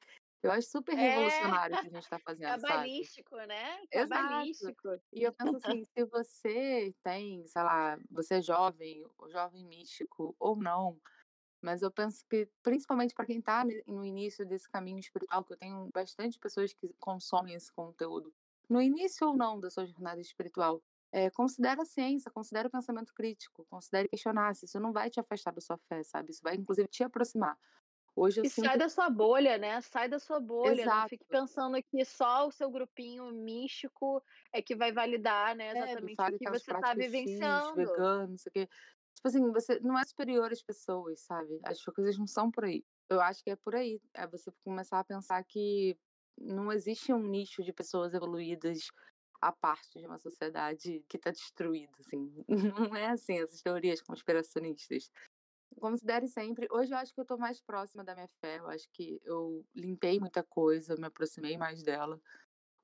eu 0.47 0.53
acho 0.53 0.69
super 0.69 0.93
é. 0.93 0.97
revolucionário 0.97 1.77
o 1.77 1.81
que 1.81 1.87
a 1.87 1.91
gente 1.91 2.03
está 2.03 2.19
fazendo, 2.25 2.61
Cabalístico, 2.61 3.37
sabe? 3.37 3.47
né? 3.49 3.87
Cabalístico. 3.91 4.89
Exato. 4.89 5.05
E 5.13 5.23
eu 5.23 5.33
penso 5.33 5.57
assim, 5.57 5.85
se 5.85 6.05
você 6.05 6.95
tem, 7.03 7.47
sei 7.47 7.63
lá, 7.63 7.99
você 8.11 8.35
é 8.35 8.43
jovem, 8.43 9.07
ou 9.19 9.31
jovem 9.31 9.65
místico, 9.65 10.37
ou 10.39 10.57
não, 10.57 11.01
mas 11.63 11.81
eu 11.81 11.91
penso 11.91 12.25
que, 12.29 12.47
principalmente 12.63 13.15
para 13.15 13.25
quem 13.25 13.39
está 13.39 13.65
no 13.87 14.05
início 14.05 14.45
desse 14.45 14.69
caminho 14.69 14.99
espiritual, 14.99 15.43
que 15.43 15.55
eu 15.55 15.57
tenho 15.57 15.89
bastante 15.95 16.39
pessoas 16.39 16.75
que 16.75 16.95
consomem 17.01 17.55
esse 17.55 17.73
conteúdo, 17.73 18.33
no 18.69 18.83
início 18.83 19.27
ou 19.27 19.35
não 19.35 19.59
da 19.59 19.71
sua 19.71 19.87
jornada 19.87 20.21
espiritual, 20.21 20.83
é, 21.11 21.31
considere 21.31 21.81
a 21.81 21.85
ciência, 21.85 22.31
considere 22.31 22.69
o 22.69 22.71
pensamento 22.71 23.15
crítico, 23.15 23.65
considere 23.71 24.09
questionar 24.09 24.55
se 24.55 24.67
isso 24.67 24.81
não 24.81 24.93
vai 24.93 25.09
te 25.09 25.21
afastar 25.21 25.53
da 25.53 25.61
sua 25.61 25.79
fé, 25.89 26.03
sabe? 26.03 26.33
Isso 26.33 26.43
vai, 26.43 26.57
inclusive, 26.57 26.89
te 26.89 27.05
aproximar. 27.05 27.57
Hoje 28.17 28.41
eu 28.41 28.45
e 28.45 28.49
sinto... 28.49 28.67
sai 28.67 28.79
da 28.79 28.89
sua 28.89 29.11
bolha, 29.11 29.59
né? 29.59 29.81
Sai 29.81 30.09
da 30.09 30.19
sua 30.19 30.39
bolha. 30.39 30.83
Exato. 30.83 31.01
Não 31.01 31.09
fique 31.09 31.25
pensando 31.25 31.83
que 31.83 32.05
só 32.05 32.47
o 32.47 32.53
seu 32.53 32.71
grupinho 32.71 33.31
místico 33.33 34.23
é 34.53 34.63
que 34.63 34.77
vai 34.77 34.93
validar, 34.93 35.57
né? 35.57 35.69
É, 35.69 35.71
exatamente 35.71 36.21
é, 36.21 36.29
o 36.29 36.39
que 36.39 36.51
você 36.51 36.73
está 36.73 36.95
vivenciando. 36.95 37.81
X, 37.81 37.89
vegano, 37.89 38.29
não 38.29 38.39
sei 38.39 38.51
o 38.51 38.53
quê. 38.53 38.69
Tipo 39.15 39.29
assim, 39.29 39.53
você 39.53 39.81
não 39.81 39.99
é 39.99 40.05
superior 40.05 40.53
às 40.53 40.63
pessoas, 40.63 41.21
sabe? 41.21 41.59
As 41.65 41.83
coisas 41.83 42.17
não 42.17 42.27
são 42.27 42.51
por 42.51 42.65
aí. 42.65 42.85
Eu 43.09 43.21
acho 43.21 43.43
que 43.43 43.51
é 43.51 43.57
por 43.57 43.75
aí. 43.75 44.01
É 44.13 44.27
você 44.27 44.51
começar 44.65 45.01
a 45.01 45.05
pensar 45.05 45.43
que 45.45 45.97
não 46.39 46.73
existe 46.73 47.13
um 47.13 47.23
nicho 47.23 47.63
de 47.63 47.73
pessoas 47.73 48.15
evoluídas 48.15 48.91
a 49.41 49.53
parte 49.53 49.99
de 49.99 50.07
uma 50.07 50.19
sociedade 50.19 51.05
que 51.09 51.17
está 51.17 51.31
destruída, 51.31 51.93
assim. 52.01 52.33
Não 52.91 52.97
é 52.97 53.09
assim 53.09 53.41
essas 53.41 53.61
teorias 53.61 54.01
conspiracionistas 54.01 55.11
considere 55.81 56.29
sempre. 56.29 56.67
Hoje 56.71 56.93
eu 56.93 56.99
acho 56.99 57.15
que 57.15 57.21
eu 57.21 57.25
tô 57.25 57.37
mais 57.37 57.61
próxima 57.61 58.05
da 58.05 58.15
minha 58.15 58.29
fé. 58.41 58.59
Eu 58.59 58.69
acho 58.69 58.89
que 58.91 59.21
eu 59.25 59.65
limpei 59.75 60.19
muita 60.19 60.43
coisa, 60.43 60.97
me 60.97 61.07
aproximei 61.07 61.57
mais 61.57 61.83
dela. 61.83 62.21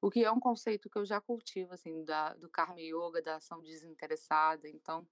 O 0.00 0.10
que 0.10 0.24
é 0.24 0.30
um 0.30 0.40
conceito 0.40 0.88
que 0.88 0.98
eu 0.98 1.04
já 1.04 1.20
cultivo, 1.20 1.74
assim, 1.74 2.04
da, 2.04 2.34
do 2.34 2.48
Karma 2.48 2.80
Yoga, 2.80 3.20
da 3.20 3.36
ação 3.36 3.60
desinteressada. 3.60 4.68
Então, 4.68 5.06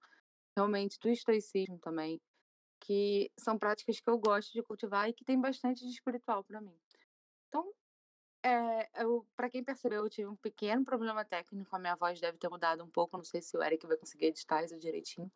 realmente, 0.55 0.99
do 0.99 1.09
estoicismo 1.09 1.77
também, 1.79 2.19
que 2.79 3.31
são 3.37 3.57
práticas 3.57 3.99
que 3.99 4.09
eu 4.09 4.17
gosto 4.17 4.51
de 4.51 4.63
cultivar 4.63 5.09
e 5.09 5.13
que 5.13 5.23
tem 5.23 5.39
bastante 5.39 5.85
de 5.85 5.91
espiritual 5.91 6.43
para 6.43 6.59
mim. 6.61 6.77
Então, 7.47 7.71
é, 8.43 8.89
para 9.35 9.49
quem 9.49 9.63
percebeu, 9.63 10.03
eu 10.03 10.09
tive 10.09 10.27
um 10.27 10.35
pequeno 10.35 10.83
problema 10.83 11.25
técnico. 11.25 11.75
A 11.75 11.79
minha 11.79 11.95
voz 11.95 12.19
deve 12.19 12.37
ter 12.37 12.49
mudado 12.49 12.83
um 12.83 12.89
pouco. 12.89 13.17
Não 13.17 13.23
sei 13.23 13.41
se 13.41 13.55
o 13.57 13.63
Eric 13.63 13.85
vai 13.85 13.97
conseguir 13.97 14.27
editar 14.27 14.63
isso 14.63 14.77
direitinho. 14.79 15.31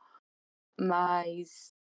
Mas 0.79 1.73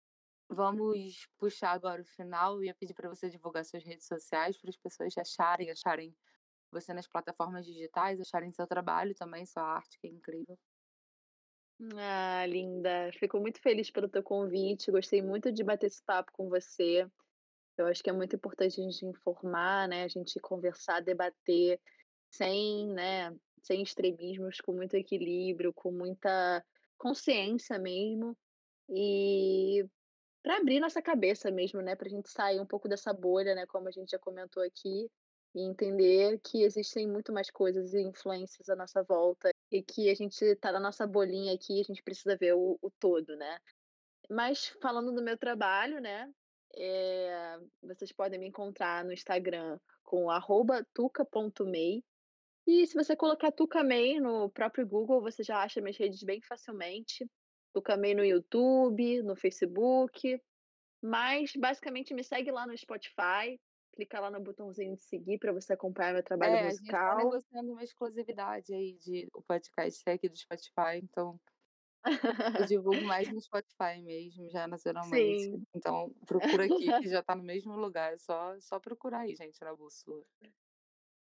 Vamos 0.54 1.26
puxar 1.38 1.70
agora 1.70 2.02
o 2.02 2.04
final 2.04 2.62
e 2.62 2.66
ia 2.66 2.74
pedir 2.74 2.92
para 2.92 3.08
você 3.08 3.30
divulgar 3.30 3.64
suas 3.64 3.82
redes 3.82 4.06
sociais 4.06 4.58
para 4.58 4.68
as 4.68 4.76
pessoas 4.76 5.16
acharem, 5.16 5.70
acharem 5.70 6.14
você 6.70 6.92
nas 6.92 7.08
plataformas 7.08 7.64
digitais, 7.64 8.20
acharem 8.20 8.52
seu 8.52 8.66
trabalho 8.66 9.14
também, 9.14 9.46
sua 9.46 9.62
arte, 9.62 9.98
que 9.98 10.06
é 10.06 10.10
incrível. 10.10 10.58
Ah, 11.96 12.44
linda. 12.46 13.10
Fico 13.18 13.40
muito 13.40 13.60
feliz 13.60 13.90
pelo 13.90 14.08
teu 14.08 14.22
convite. 14.22 14.90
Gostei 14.90 15.22
muito 15.22 15.50
de 15.50 15.64
bater 15.64 15.86
esse 15.86 16.02
papo 16.02 16.30
com 16.32 16.48
você. 16.48 17.08
Eu 17.78 17.86
acho 17.86 18.02
que 18.02 18.10
é 18.10 18.12
muito 18.12 18.36
importante 18.36 18.80
a 18.80 18.84
gente 18.84 19.06
informar, 19.06 19.88
né? 19.88 20.04
A 20.04 20.08
gente 20.08 20.38
conversar, 20.40 21.00
debater 21.00 21.80
sem, 22.30 22.88
né, 22.88 23.34
sem 23.62 23.82
extremismos, 23.82 24.60
com 24.60 24.72
muito 24.72 24.94
equilíbrio, 24.96 25.72
com 25.72 25.90
muita 25.92 26.64
consciência 26.98 27.78
mesmo. 27.78 28.36
E 28.88 29.86
para 30.42 30.56
abrir 30.56 30.80
nossa 30.80 31.00
cabeça 31.00 31.50
mesmo, 31.50 31.80
né, 31.80 31.94
pra 31.94 32.08
gente 32.08 32.28
sair 32.28 32.60
um 32.60 32.66
pouco 32.66 32.88
dessa 32.88 33.12
bolha, 33.12 33.54
né, 33.54 33.66
como 33.66 33.88
a 33.88 33.92
gente 33.92 34.10
já 34.10 34.18
comentou 34.18 34.62
aqui, 34.62 35.08
e 35.54 35.60
entender 35.60 36.40
que 36.42 36.62
existem 36.62 37.06
muito 37.06 37.32
mais 37.32 37.50
coisas 37.50 37.92
e 37.92 38.00
influências 38.00 38.68
à 38.68 38.76
nossa 38.76 39.02
volta 39.02 39.50
e 39.70 39.82
que 39.82 40.10
a 40.10 40.14
gente 40.14 40.42
está 40.42 40.72
na 40.72 40.80
nossa 40.80 41.06
bolinha 41.06 41.54
aqui, 41.54 41.80
a 41.80 41.84
gente 41.84 42.02
precisa 42.02 42.36
ver 42.36 42.54
o, 42.54 42.78
o 42.80 42.90
todo, 42.98 43.36
né? 43.36 43.58
Mas 44.30 44.68
falando 44.80 45.12
do 45.12 45.22
meu 45.22 45.36
trabalho, 45.36 46.00
né? 46.00 46.32
É, 46.74 47.58
vocês 47.82 48.12
podem 48.12 48.40
me 48.40 48.48
encontrar 48.48 49.04
no 49.04 49.12
Instagram 49.12 49.78
com 50.02 50.28
tuca.mei. 50.94 52.02
E 52.66 52.86
se 52.86 52.94
você 52.94 53.14
colocar 53.14 53.52
TucaMei 53.52 54.20
no 54.20 54.48
próprio 54.50 54.86
Google, 54.86 55.20
você 55.20 55.42
já 55.42 55.62
acha 55.62 55.80
minhas 55.80 55.96
redes 55.96 56.22
bem 56.22 56.40
facilmente. 56.40 57.28
TucaMei 57.72 58.14
no 58.14 58.24
YouTube, 58.24 59.22
no 59.22 59.36
Facebook. 59.36 60.40
Mas 61.02 61.52
basicamente 61.56 62.14
me 62.14 62.22
segue 62.22 62.50
lá 62.52 62.66
no 62.66 62.76
Spotify, 62.76 63.58
clica 63.92 64.20
lá 64.20 64.30
no 64.30 64.40
botãozinho 64.40 64.94
de 64.94 65.02
seguir 65.02 65.38
para 65.38 65.52
você 65.52 65.72
acompanhar 65.72 66.14
meu 66.14 66.22
trabalho 66.22 66.54
é, 66.54 66.64
musical. 66.64 67.00
A 67.00 67.10
gente 67.10 67.18
tá 67.18 67.24
negociando 67.24 67.72
uma 67.72 67.82
exclusividade 67.82 68.72
aí 68.72 68.94
de 68.94 69.28
o 69.34 69.42
podcast 69.42 70.08
aqui 70.08 70.28
do 70.28 70.38
Spotify, 70.38 70.98
então 71.02 71.40
eu 72.04 72.04
divulgo 72.72 73.02
mais 73.02 73.28
no 73.28 73.40
Spotify 73.40 74.00
mesmo, 74.02 74.48
já 74.50 74.66
nacionalmente. 74.66 75.44
Sim. 75.44 75.66
Então, 75.74 76.12
procura 76.26 76.64
aqui 76.64 77.00
que 77.00 77.08
já 77.08 77.22
tá 77.22 77.34
no 77.34 77.44
mesmo 77.44 77.76
lugar. 77.76 78.12
É 78.12 78.18
só, 78.18 78.58
só 78.60 78.80
procurar 78.80 79.20
aí, 79.20 79.34
gente, 79.34 79.60
na 79.60 79.74
bússola. 79.74 80.24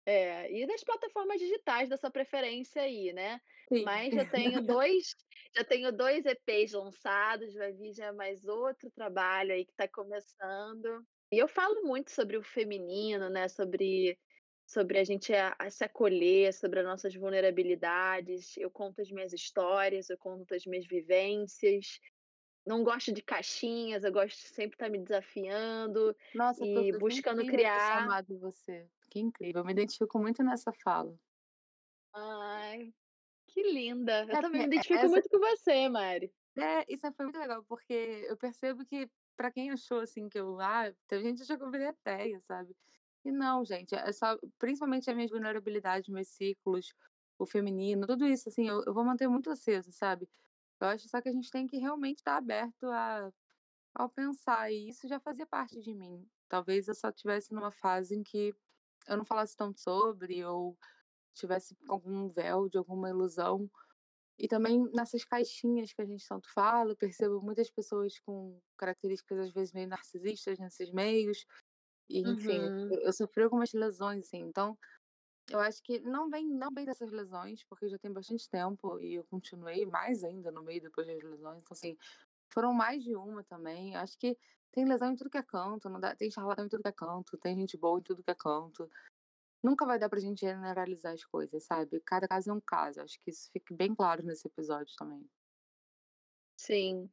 É, 0.06 0.52
e 0.52 0.68
das 0.68 0.84
plataformas 0.84 1.40
digitais 1.40 1.88
da 1.88 1.98
sua 1.98 2.12
preferência 2.12 2.82
aí, 2.82 3.14
né? 3.14 3.40
Sim. 3.70 3.84
Mas 3.84 4.14
já 4.14 4.26
tenho 4.60 4.62
dois, 4.62 5.16
já 5.56 5.64
tenho 5.64 5.92
dois 5.92 6.26
EPs 6.26 6.74
lançados, 6.74 7.54
vai 7.54 7.72
vir 7.72 7.94
já 7.94 8.12
mais 8.12 8.46
outro 8.46 8.92
trabalho 8.92 9.54
aí 9.54 9.66
que 9.66 9.72
está 9.72 9.88
começando. 9.88 11.06
E 11.32 11.38
eu 11.38 11.48
falo 11.48 11.84
muito 11.84 12.12
sobre 12.12 12.38
o 12.38 12.44
feminino, 12.44 13.30
né? 13.30 13.48
Sobre, 13.48 14.20
sobre 14.68 15.00
a 15.00 15.04
gente 15.04 15.34
a, 15.34 15.56
a 15.58 15.70
se 15.70 15.84
acolher, 15.86 16.54
sobre 16.54 16.82
as 16.82 16.86
nossas 16.86 17.16
vulnerabilidades. 17.16 18.58
Eu 18.58 18.70
conto 18.70 19.02
as 19.02 19.10
minhas 19.10 19.32
histórias, 19.32 20.10
eu 20.10 20.18
conto 20.18 20.54
as 20.54 20.66
minhas 20.66 20.86
vivências. 20.86 22.00
Não 22.66 22.84
gosto 22.84 23.12
de 23.12 23.22
caixinhas, 23.22 24.04
eu 24.04 24.12
gosto 24.12 24.42
de 24.42 24.48
sempre 24.50 24.76
estar 24.76 24.86
tá 24.86 24.92
me 24.92 25.00
desafiando 25.00 26.16
Nossa, 26.36 26.64
e 26.66 26.92
buscando 26.98 27.46
criar. 27.46 28.04
Amado 28.04 28.38
você. 28.40 28.86
Que 29.14 29.20
incrível, 29.20 29.62
eu 29.62 29.66
me 29.66 29.74
identifico 29.74 30.18
muito 30.18 30.42
nessa 30.42 30.74
fala. 30.84 31.16
Ai, 32.16 32.92
que 33.48 33.62
linda. 33.62 34.24
Eu 34.24 34.38
é, 34.38 34.42
também 34.42 34.62
me 34.62 34.66
identifico 34.66 35.00
essa... 35.00 35.08
muito 35.08 35.30
com 35.30 35.38
você, 35.38 35.88
Mari. 35.88 36.34
É, 36.58 36.84
isso 36.92 37.12
foi 37.14 37.26
muito 37.28 37.38
legal, 37.38 37.64
porque 37.66 38.26
eu 38.28 38.36
percebo 38.36 38.84
que 38.84 39.08
para 39.38 39.52
quem 39.52 39.70
achou 39.70 40.00
assim 40.00 40.28
que 40.28 40.40
eu, 40.40 40.60
ah, 40.60 40.92
tem 41.08 41.22
gente 41.22 41.42
que 41.42 41.46
já 41.46 41.56
virei 41.58 41.90
ateia, 41.90 42.42
sabe? 42.42 42.76
E 43.24 43.32
não, 43.32 43.64
gente, 43.64 43.94
é 43.94 44.12
só, 44.12 44.36
principalmente 44.58 45.08
as 45.08 45.16
minhas 45.16 45.30
vulnerabilidades, 45.30 46.10
meus 46.10 46.30
ciclos, 46.30 46.92
o 47.38 47.46
feminino, 47.46 48.08
tudo 48.08 48.26
isso, 48.26 48.50
assim, 48.50 48.68
eu, 48.68 48.84
eu 48.84 48.96
vou 48.96 49.06
manter 49.06 49.28
muito 49.28 49.52
aceso, 49.52 49.92
sabe? 49.92 50.28
Eu 50.82 50.88
acho 50.88 51.08
só 51.08 51.22
que 51.22 51.30
a 51.30 51.32
gente 51.32 51.52
tem 51.52 51.68
que 51.68 51.78
realmente 51.78 52.18
estar 52.18 52.38
aberto 52.38 52.88
a, 52.88 53.32
ao 53.94 54.10
pensar, 54.10 54.72
e 54.72 54.90
isso 54.90 55.08
já 55.08 55.20
fazia 55.20 55.46
parte 55.46 55.80
de 55.80 55.94
mim. 55.94 56.28
Talvez 56.50 56.88
eu 56.88 56.96
só 56.96 57.12
tivesse 57.12 57.54
numa 57.54 57.72
fase 57.72 58.16
em 58.16 58.24
que 58.24 58.56
eu 59.08 59.18
não 59.18 59.26
falasse 59.26 59.56
tanto 59.56 59.80
sobre, 59.80 60.44
ou 60.46 60.78
tivesse 61.34 61.76
algum 61.88 62.30
véu 62.30 62.70
de 62.70 62.78
alguma 62.78 63.10
ilusão 63.10 63.70
e 64.38 64.48
também 64.48 64.90
nessas 64.94 65.24
caixinhas 65.24 65.94
que 65.94 66.02
a 66.02 66.06
gente 66.06 66.28
tanto 66.28 66.52
fala, 66.52 66.92
eu 66.92 66.98
percebo 66.98 67.42
muitas 67.42 67.70
pessoas 67.70 68.20
com 68.20 68.60
características 68.78 69.40
às 69.40 69.52
vezes 69.52 69.74
meio 69.74 69.88
narcisistas 69.88 70.58
nesses 70.58 70.92
meios. 70.92 71.46
E, 72.10 72.20
enfim, 72.20 72.60
uhum. 72.60 72.94
eu, 72.94 73.02
eu 73.02 73.14
sofri 73.14 73.44
algumas 73.44 73.72
lesões, 73.74 74.26
assim. 74.26 74.40
Então, 74.40 74.78
eu 75.50 75.60
acho 75.60 75.82
que 75.84 76.00
não 76.02 76.30
vem, 76.30 76.48
não 76.48 76.70
vem 76.74 76.86
dessas 76.86 77.12
lesões, 77.12 77.64
porque 77.66 77.88
já 77.88 77.98
tem 77.98 78.12
bastante 78.12 78.50
tempo 78.50 79.00
e 79.00 79.16
eu 79.16 79.24
continuei 79.26 79.86
mais 79.86 80.24
ainda 80.24 80.52
no 80.52 80.64
meio 80.64 80.82
depois 80.82 81.06
das 81.06 81.22
lesões. 81.22 81.60
Então, 81.60 81.74
assim, 81.76 81.96
foram 82.50 82.74
mais 82.74 83.04
de 83.04 83.16
uma 83.16 83.44
também. 83.44 83.96
Acho 83.96 84.18
que 84.18 84.38
tem 84.74 84.86
lesão 84.86 85.14
em 85.14 85.16
tudo 85.16 85.30
que 85.30 85.38
é 85.38 85.44
canto, 85.44 85.90
não 85.90 86.00
dá, 86.00 86.16
tem 86.16 86.30
charlatão 86.30 86.66
em 86.66 86.70
tudo 86.70 86.84
que 86.84 86.90
é 86.90 86.92
canto, 86.92 87.38
tem 87.38 87.56
gente 87.56 87.78
boa 87.78 88.00
em 88.00 88.04
tudo 88.04 88.24
que 88.24 88.32
é 88.32 88.36
canto 88.36 88.90
nunca 89.64 89.86
vai 89.86 89.98
dar 89.98 90.10
pra 90.10 90.20
gente 90.20 90.42
generalizar 90.42 91.14
as 91.14 91.24
coisas, 91.24 91.64
sabe? 91.64 92.02
Cada 92.02 92.28
caso 92.28 92.52
é 92.52 92.54
um 92.54 92.60
caso. 92.60 93.02
Acho 93.02 93.18
que 93.24 93.32
isso 93.32 93.50
fica 93.52 93.74
bem 93.74 93.96
claro 93.96 94.22
nesse 94.22 94.46
episódio 94.48 94.94
também. 94.98 95.26
Sim. 96.58 97.10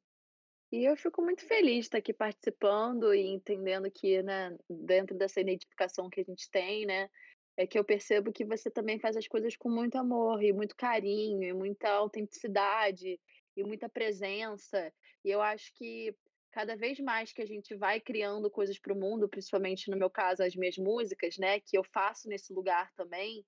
E 0.72 0.84
eu 0.84 0.96
fico 0.96 1.22
muito 1.22 1.46
feliz 1.46 1.76
de 1.76 1.80
estar 1.80 1.98
aqui 1.98 2.12
participando 2.12 3.14
e 3.14 3.26
entendendo 3.26 3.90
que, 3.90 4.22
né, 4.22 4.56
dentro 4.68 5.16
dessa 5.16 5.40
identificação 5.40 6.10
que 6.10 6.20
a 6.20 6.24
gente 6.24 6.50
tem, 6.50 6.86
né, 6.86 7.08
é 7.56 7.66
que 7.66 7.78
eu 7.78 7.84
percebo 7.84 8.32
que 8.32 8.44
você 8.44 8.70
também 8.70 8.98
faz 8.98 9.16
as 9.16 9.26
coisas 9.26 9.56
com 9.56 9.68
muito 9.68 9.96
amor 9.96 10.42
e 10.42 10.52
muito 10.52 10.76
carinho 10.76 11.42
e 11.42 11.52
muita 11.52 11.90
autenticidade 11.90 13.20
e 13.56 13.64
muita 13.64 13.88
presença. 13.88 14.92
E 15.24 15.30
eu 15.30 15.42
acho 15.42 15.72
que 15.74 16.14
cada 16.50 16.76
vez 16.76 16.98
mais 17.00 17.32
que 17.32 17.42
a 17.42 17.46
gente 17.46 17.74
vai 17.74 18.00
criando 18.00 18.50
coisas 18.50 18.78
para 18.78 18.92
o 18.92 18.96
mundo, 18.96 19.28
principalmente 19.28 19.90
no 19.90 19.96
meu 19.96 20.10
caso 20.10 20.42
as 20.42 20.54
minhas 20.54 20.76
músicas, 20.76 21.38
né, 21.38 21.60
que 21.60 21.76
eu 21.76 21.84
faço 21.84 22.28
nesse 22.28 22.52
lugar 22.52 22.92
também, 22.94 23.44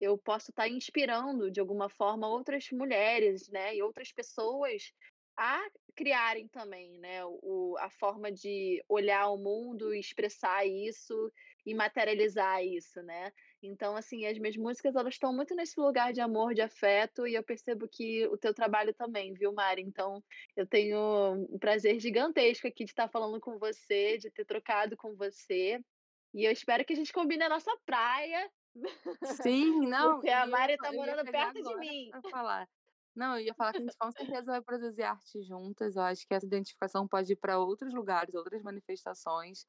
eu 0.00 0.18
posso 0.18 0.50
estar 0.50 0.64
tá 0.64 0.68
inspirando 0.68 1.50
de 1.50 1.60
alguma 1.60 1.88
forma 1.88 2.28
outras 2.28 2.70
mulheres, 2.70 3.48
né, 3.48 3.74
e 3.76 3.82
outras 3.82 4.12
pessoas 4.12 4.92
a 5.36 5.60
criarem 5.96 6.46
também, 6.48 6.98
né, 6.98 7.24
o, 7.24 7.76
a 7.78 7.90
forma 7.90 8.30
de 8.30 8.82
olhar 8.88 9.28
o 9.30 9.38
mundo, 9.38 9.92
expressar 9.92 10.64
isso 10.66 11.32
e 11.66 11.74
materializar 11.74 12.64
isso, 12.64 13.02
né? 13.02 13.32
Então, 13.66 13.96
assim, 13.96 14.26
as 14.26 14.38
minhas 14.38 14.56
músicas 14.56 14.94
elas 14.94 15.14
estão 15.14 15.32
muito 15.32 15.54
nesse 15.54 15.78
lugar 15.80 16.12
de 16.12 16.20
amor, 16.20 16.54
de 16.54 16.60
afeto, 16.60 17.26
e 17.26 17.34
eu 17.34 17.42
percebo 17.42 17.88
que 17.88 18.26
o 18.28 18.36
teu 18.36 18.52
trabalho 18.52 18.92
também, 18.94 19.32
viu, 19.32 19.52
Mari? 19.52 19.82
Então, 19.82 20.22
eu 20.56 20.66
tenho 20.66 21.46
um 21.50 21.58
prazer 21.58 21.98
gigantesco 21.98 22.66
aqui 22.66 22.84
de 22.84 22.90
estar 22.90 23.08
falando 23.08 23.40
com 23.40 23.58
você, 23.58 24.18
de 24.18 24.30
ter 24.30 24.44
trocado 24.44 24.96
com 24.96 25.14
você. 25.14 25.80
E 26.32 26.44
eu 26.44 26.52
espero 26.52 26.84
que 26.84 26.92
a 26.92 26.96
gente 26.96 27.12
combine 27.12 27.44
a 27.44 27.48
nossa 27.48 27.70
praia. 27.86 28.50
Sim, 29.42 29.80
não. 29.88 30.14
Porque 30.14 30.30
a 30.30 30.46
Mari 30.46 30.74
está 30.74 30.92
morando 30.92 31.24
perto 31.30 31.62
de 31.62 31.76
mim. 31.76 32.10
falar. 32.30 32.68
Não, 33.14 33.38
eu 33.38 33.44
ia 33.44 33.54
falar 33.54 33.72
que 33.72 33.78
a 33.78 33.80
gente 33.82 33.96
com 33.96 34.10
certeza 34.10 34.44
vai 34.44 34.60
produzir 34.60 35.04
arte 35.04 35.40
juntas. 35.42 35.94
Eu 35.94 36.02
acho 36.02 36.26
que 36.26 36.34
essa 36.34 36.46
identificação 36.46 37.06
pode 37.06 37.32
ir 37.32 37.36
para 37.36 37.58
outros 37.58 37.94
lugares, 37.94 38.34
outras 38.34 38.60
manifestações 38.62 39.64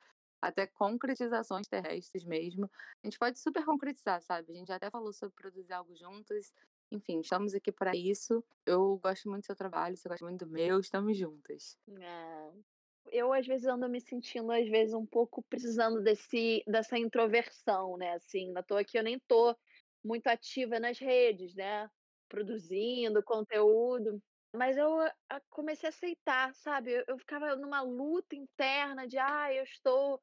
até 0.48 0.68
concretizações 0.68 1.68
terrestres 1.68 2.24
mesmo. 2.24 2.70
A 3.04 3.08
gente 3.08 3.18
pode 3.18 3.40
super 3.40 3.66
concretizar, 3.66 4.22
sabe? 4.22 4.52
A 4.52 4.56
gente 4.56 4.68
já 4.68 4.76
até 4.76 4.90
falou 4.90 5.12
sobre 5.14 5.36
produzir 5.36 5.74
algo 5.74 5.96
juntas. 5.96 6.54
Enfim, 6.92 7.20
estamos 7.20 7.54
aqui 7.54 7.72
para 7.72 7.96
isso. 7.96 8.44
Eu 8.66 8.98
gosto 8.98 9.30
muito 9.30 9.44
do 9.44 9.46
seu 9.48 9.56
trabalho, 9.56 9.98
você 9.98 10.08
gosta 10.08 10.26
muito 10.26 10.46
do 10.46 10.52
meu, 10.52 10.80
estamos 10.80 11.18
juntas. 11.18 11.78
É. 12.00 12.52
Eu, 13.12 13.32
às 13.32 13.46
vezes, 13.46 13.68
ando 13.68 13.88
me 13.88 14.02
sentindo, 14.02 14.52
às 14.52 14.68
vezes, 14.68 14.94
um 14.94 15.06
pouco 15.06 15.44
precisando 15.44 16.02
desse, 16.02 16.64
dessa 16.68 16.98
introversão, 16.98 17.98
né? 17.98 18.14
Assim, 18.14 18.52
na 18.52 18.64
toa 18.64 18.84
que 18.84 18.98
eu 18.98 19.04
nem 19.04 19.20
tô 19.28 19.56
muito 20.04 20.28
ativa 20.28 20.80
nas 20.80 21.00
redes, 21.00 21.54
né? 21.56 21.90
Produzindo 22.28 23.24
conteúdo 23.24 24.22
mas 24.56 24.78
eu 24.78 24.98
comecei 25.50 25.88
a 25.88 25.90
aceitar, 25.90 26.54
sabe? 26.56 26.92
Eu, 26.92 27.04
eu 27.08 27.18
ficava 27.18 27.56
numa 27.56 27.82
luta 27.82 28.36
interna 28.36 29.08
de, 29.08 29.18
ah, 29.18 29.54
eu 29.54 29.64
estou 29.64 30.22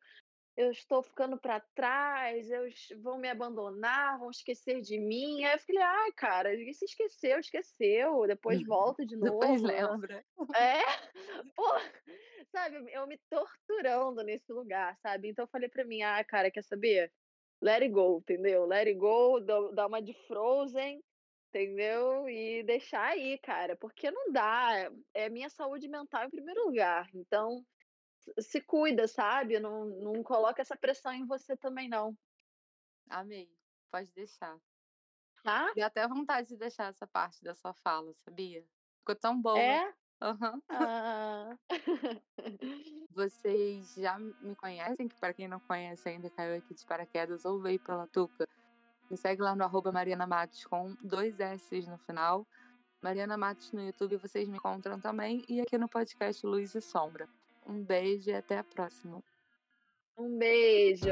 eu 0.56 0.70
estou 0.70 1.02
ficando 1.02 1.38
para 1.38 1.60
trás, 1.74 2.50
eu, 2.50 2.68
vão 3.00 3.18
me 3.18 3.28
abandonar, 3.28 4.18
vão 4.18 4.30
esquecer 4.30 4.82
de 4.82 4.98
mim. 4.98 5.44
Aí 5.44 5.54
eu 5.54 5.58
falei, 5.60 5.82
ai, 5.82 6.12
cara, 6.12 6.56
se 6.74 6.84
esqueceu, 6.84 7.38
esqueceu, 7.38 8.26
depois 8.26 8.60
uhum. 8.60 8.66
volta 8.66 9.06
de 9.06 9.16
novo. 9.16 9.40
Depois 9.40 9.62
lembra. 9.62 10.24
É, 10.54 10.82
pô, 11.56 11.64
sabe, 12.50 12.84
eu 12.92 13.06
me 13.06 13.18
torturando 13.30 14.22
nesse 14.22 14.52
lugar, 14.52 14.96
sabe? 14.98 15.28
Então 15.28 15.44
eu 15.44 15.50
falei 15.50 15.68
para 15.68 15.84
mim, 15.84 16.02
ah, 16.02 16.22
cara, 16.24 16.50
quer 16.50 16.62
saber? 16.62 17.10
Let 17.62 17.82
it 17.82 17.90
go, 17.90 18.18
entendeu? 18.18 18.66
Let 18.66 18.88
it 18.88 18.98
go, 18.98 19.40
dá 19.40 19.86
uma 19.86 20.02
de 20.02 20.12
Frozen 20.26 21.02
entendeu? 21.52 22.28
E 22.28 22.62
deixar 22.62 23.08
aí, 23.08 23.38
cara, 23.38 23.76
porque 23.76 24.10
não 24.10 24.32
dá. 24.32 24.90
É 25.12 25.28
minha 25.28 25.50
saúde 25.50 25.86
mental 25.86 26.24
em 26.24 26.30
primeiro 26.30 26.64
lugar. 26.64 27.08
Então, 27.14 27.64
se 28.38 28.60
cuida, 28.60 29.06
sabe? 29.06 29.60
Não, 29.60 29.84
não 29.84 30.22
coloca 30.22 30.62
essa 30.62 30.76
pressão 30.76 31.12
em 31.12 31.26
você 31.26 31.56
também, 31.56 31.88
não. 31.88 32.16
Amei. 33.10 33.48
Pode 33.90 34.10
deixar. 34.12 34.58
Tá? 35.42 35.72
Deu 35.74 35.84
até 35.84 36.06
vontade 36.08 36.48
de 36.48 36.56
deixar 36.56 36.88
essa 36.88 37.06
parte 37.06 37.42
da 37.44 37.54
sua 37.54 37.74
fala, 37.74 38.14
sabia? 38.14 38.64
Ficou 39.00 39.14
tão 39.16 39.40
boa. 39.40 39.60
É? 39.60 39.92
Uhum. 40.22 40.62
Ah. 40.68 41.58
Vocês 43.10 43.94
já 43.94 44.16
me 44.18 44.54
conhecem, 44.54 45.08
que 45.08 45.16
para 45.16 45.34
quem 45.34 45.48
não 45.48 45.58
conhece 45.58 46.08
ainda 46.08 46.30
caiu 46.30 46.56
aqui 46.56 46.72
de 46.74 46.86
paraquedas 46.86 47.44
ou 47.44 47.60
veio 47.60 47.80
pela 47.80 48.06
Tuca. 48.06 48.48
Me 49.12 49.18
segue 49.18 49.42
lá 49.42 49.54
no 49.54 49.62
arroba 49.62 49.92
Mariana 49.92 50.26
Matos 50.26 50.64
com 50.64 50.96
dois 51.02 51.38
S 51.38 51.82
no 51.82 51.98
final. 51.98 52.46
Mariana 53.02 53.36
Matos 53.36 53.70
no 53.70 53.82
YouTube 53.82 54.16
vocês 54.16 54.48
me 54.48 54.56
encontram 54.56 54.98
também 54.98 55.44
e 55.46 55.60
aqui 55.60 55.76
no 55.76 55.86
podcast 55.86 56.46
Luz 56.46 56.74
e 56.74 56.80
Sombra. 56.80 57.28
Um 57.66 57.84
beijo 57.84 58.30
e 58.30 58.34
até 58.34 58.56
a 58.56 58.64
próxima. 58.64 59.22
Um 60.16 60.38
beijo. 60.38 61.10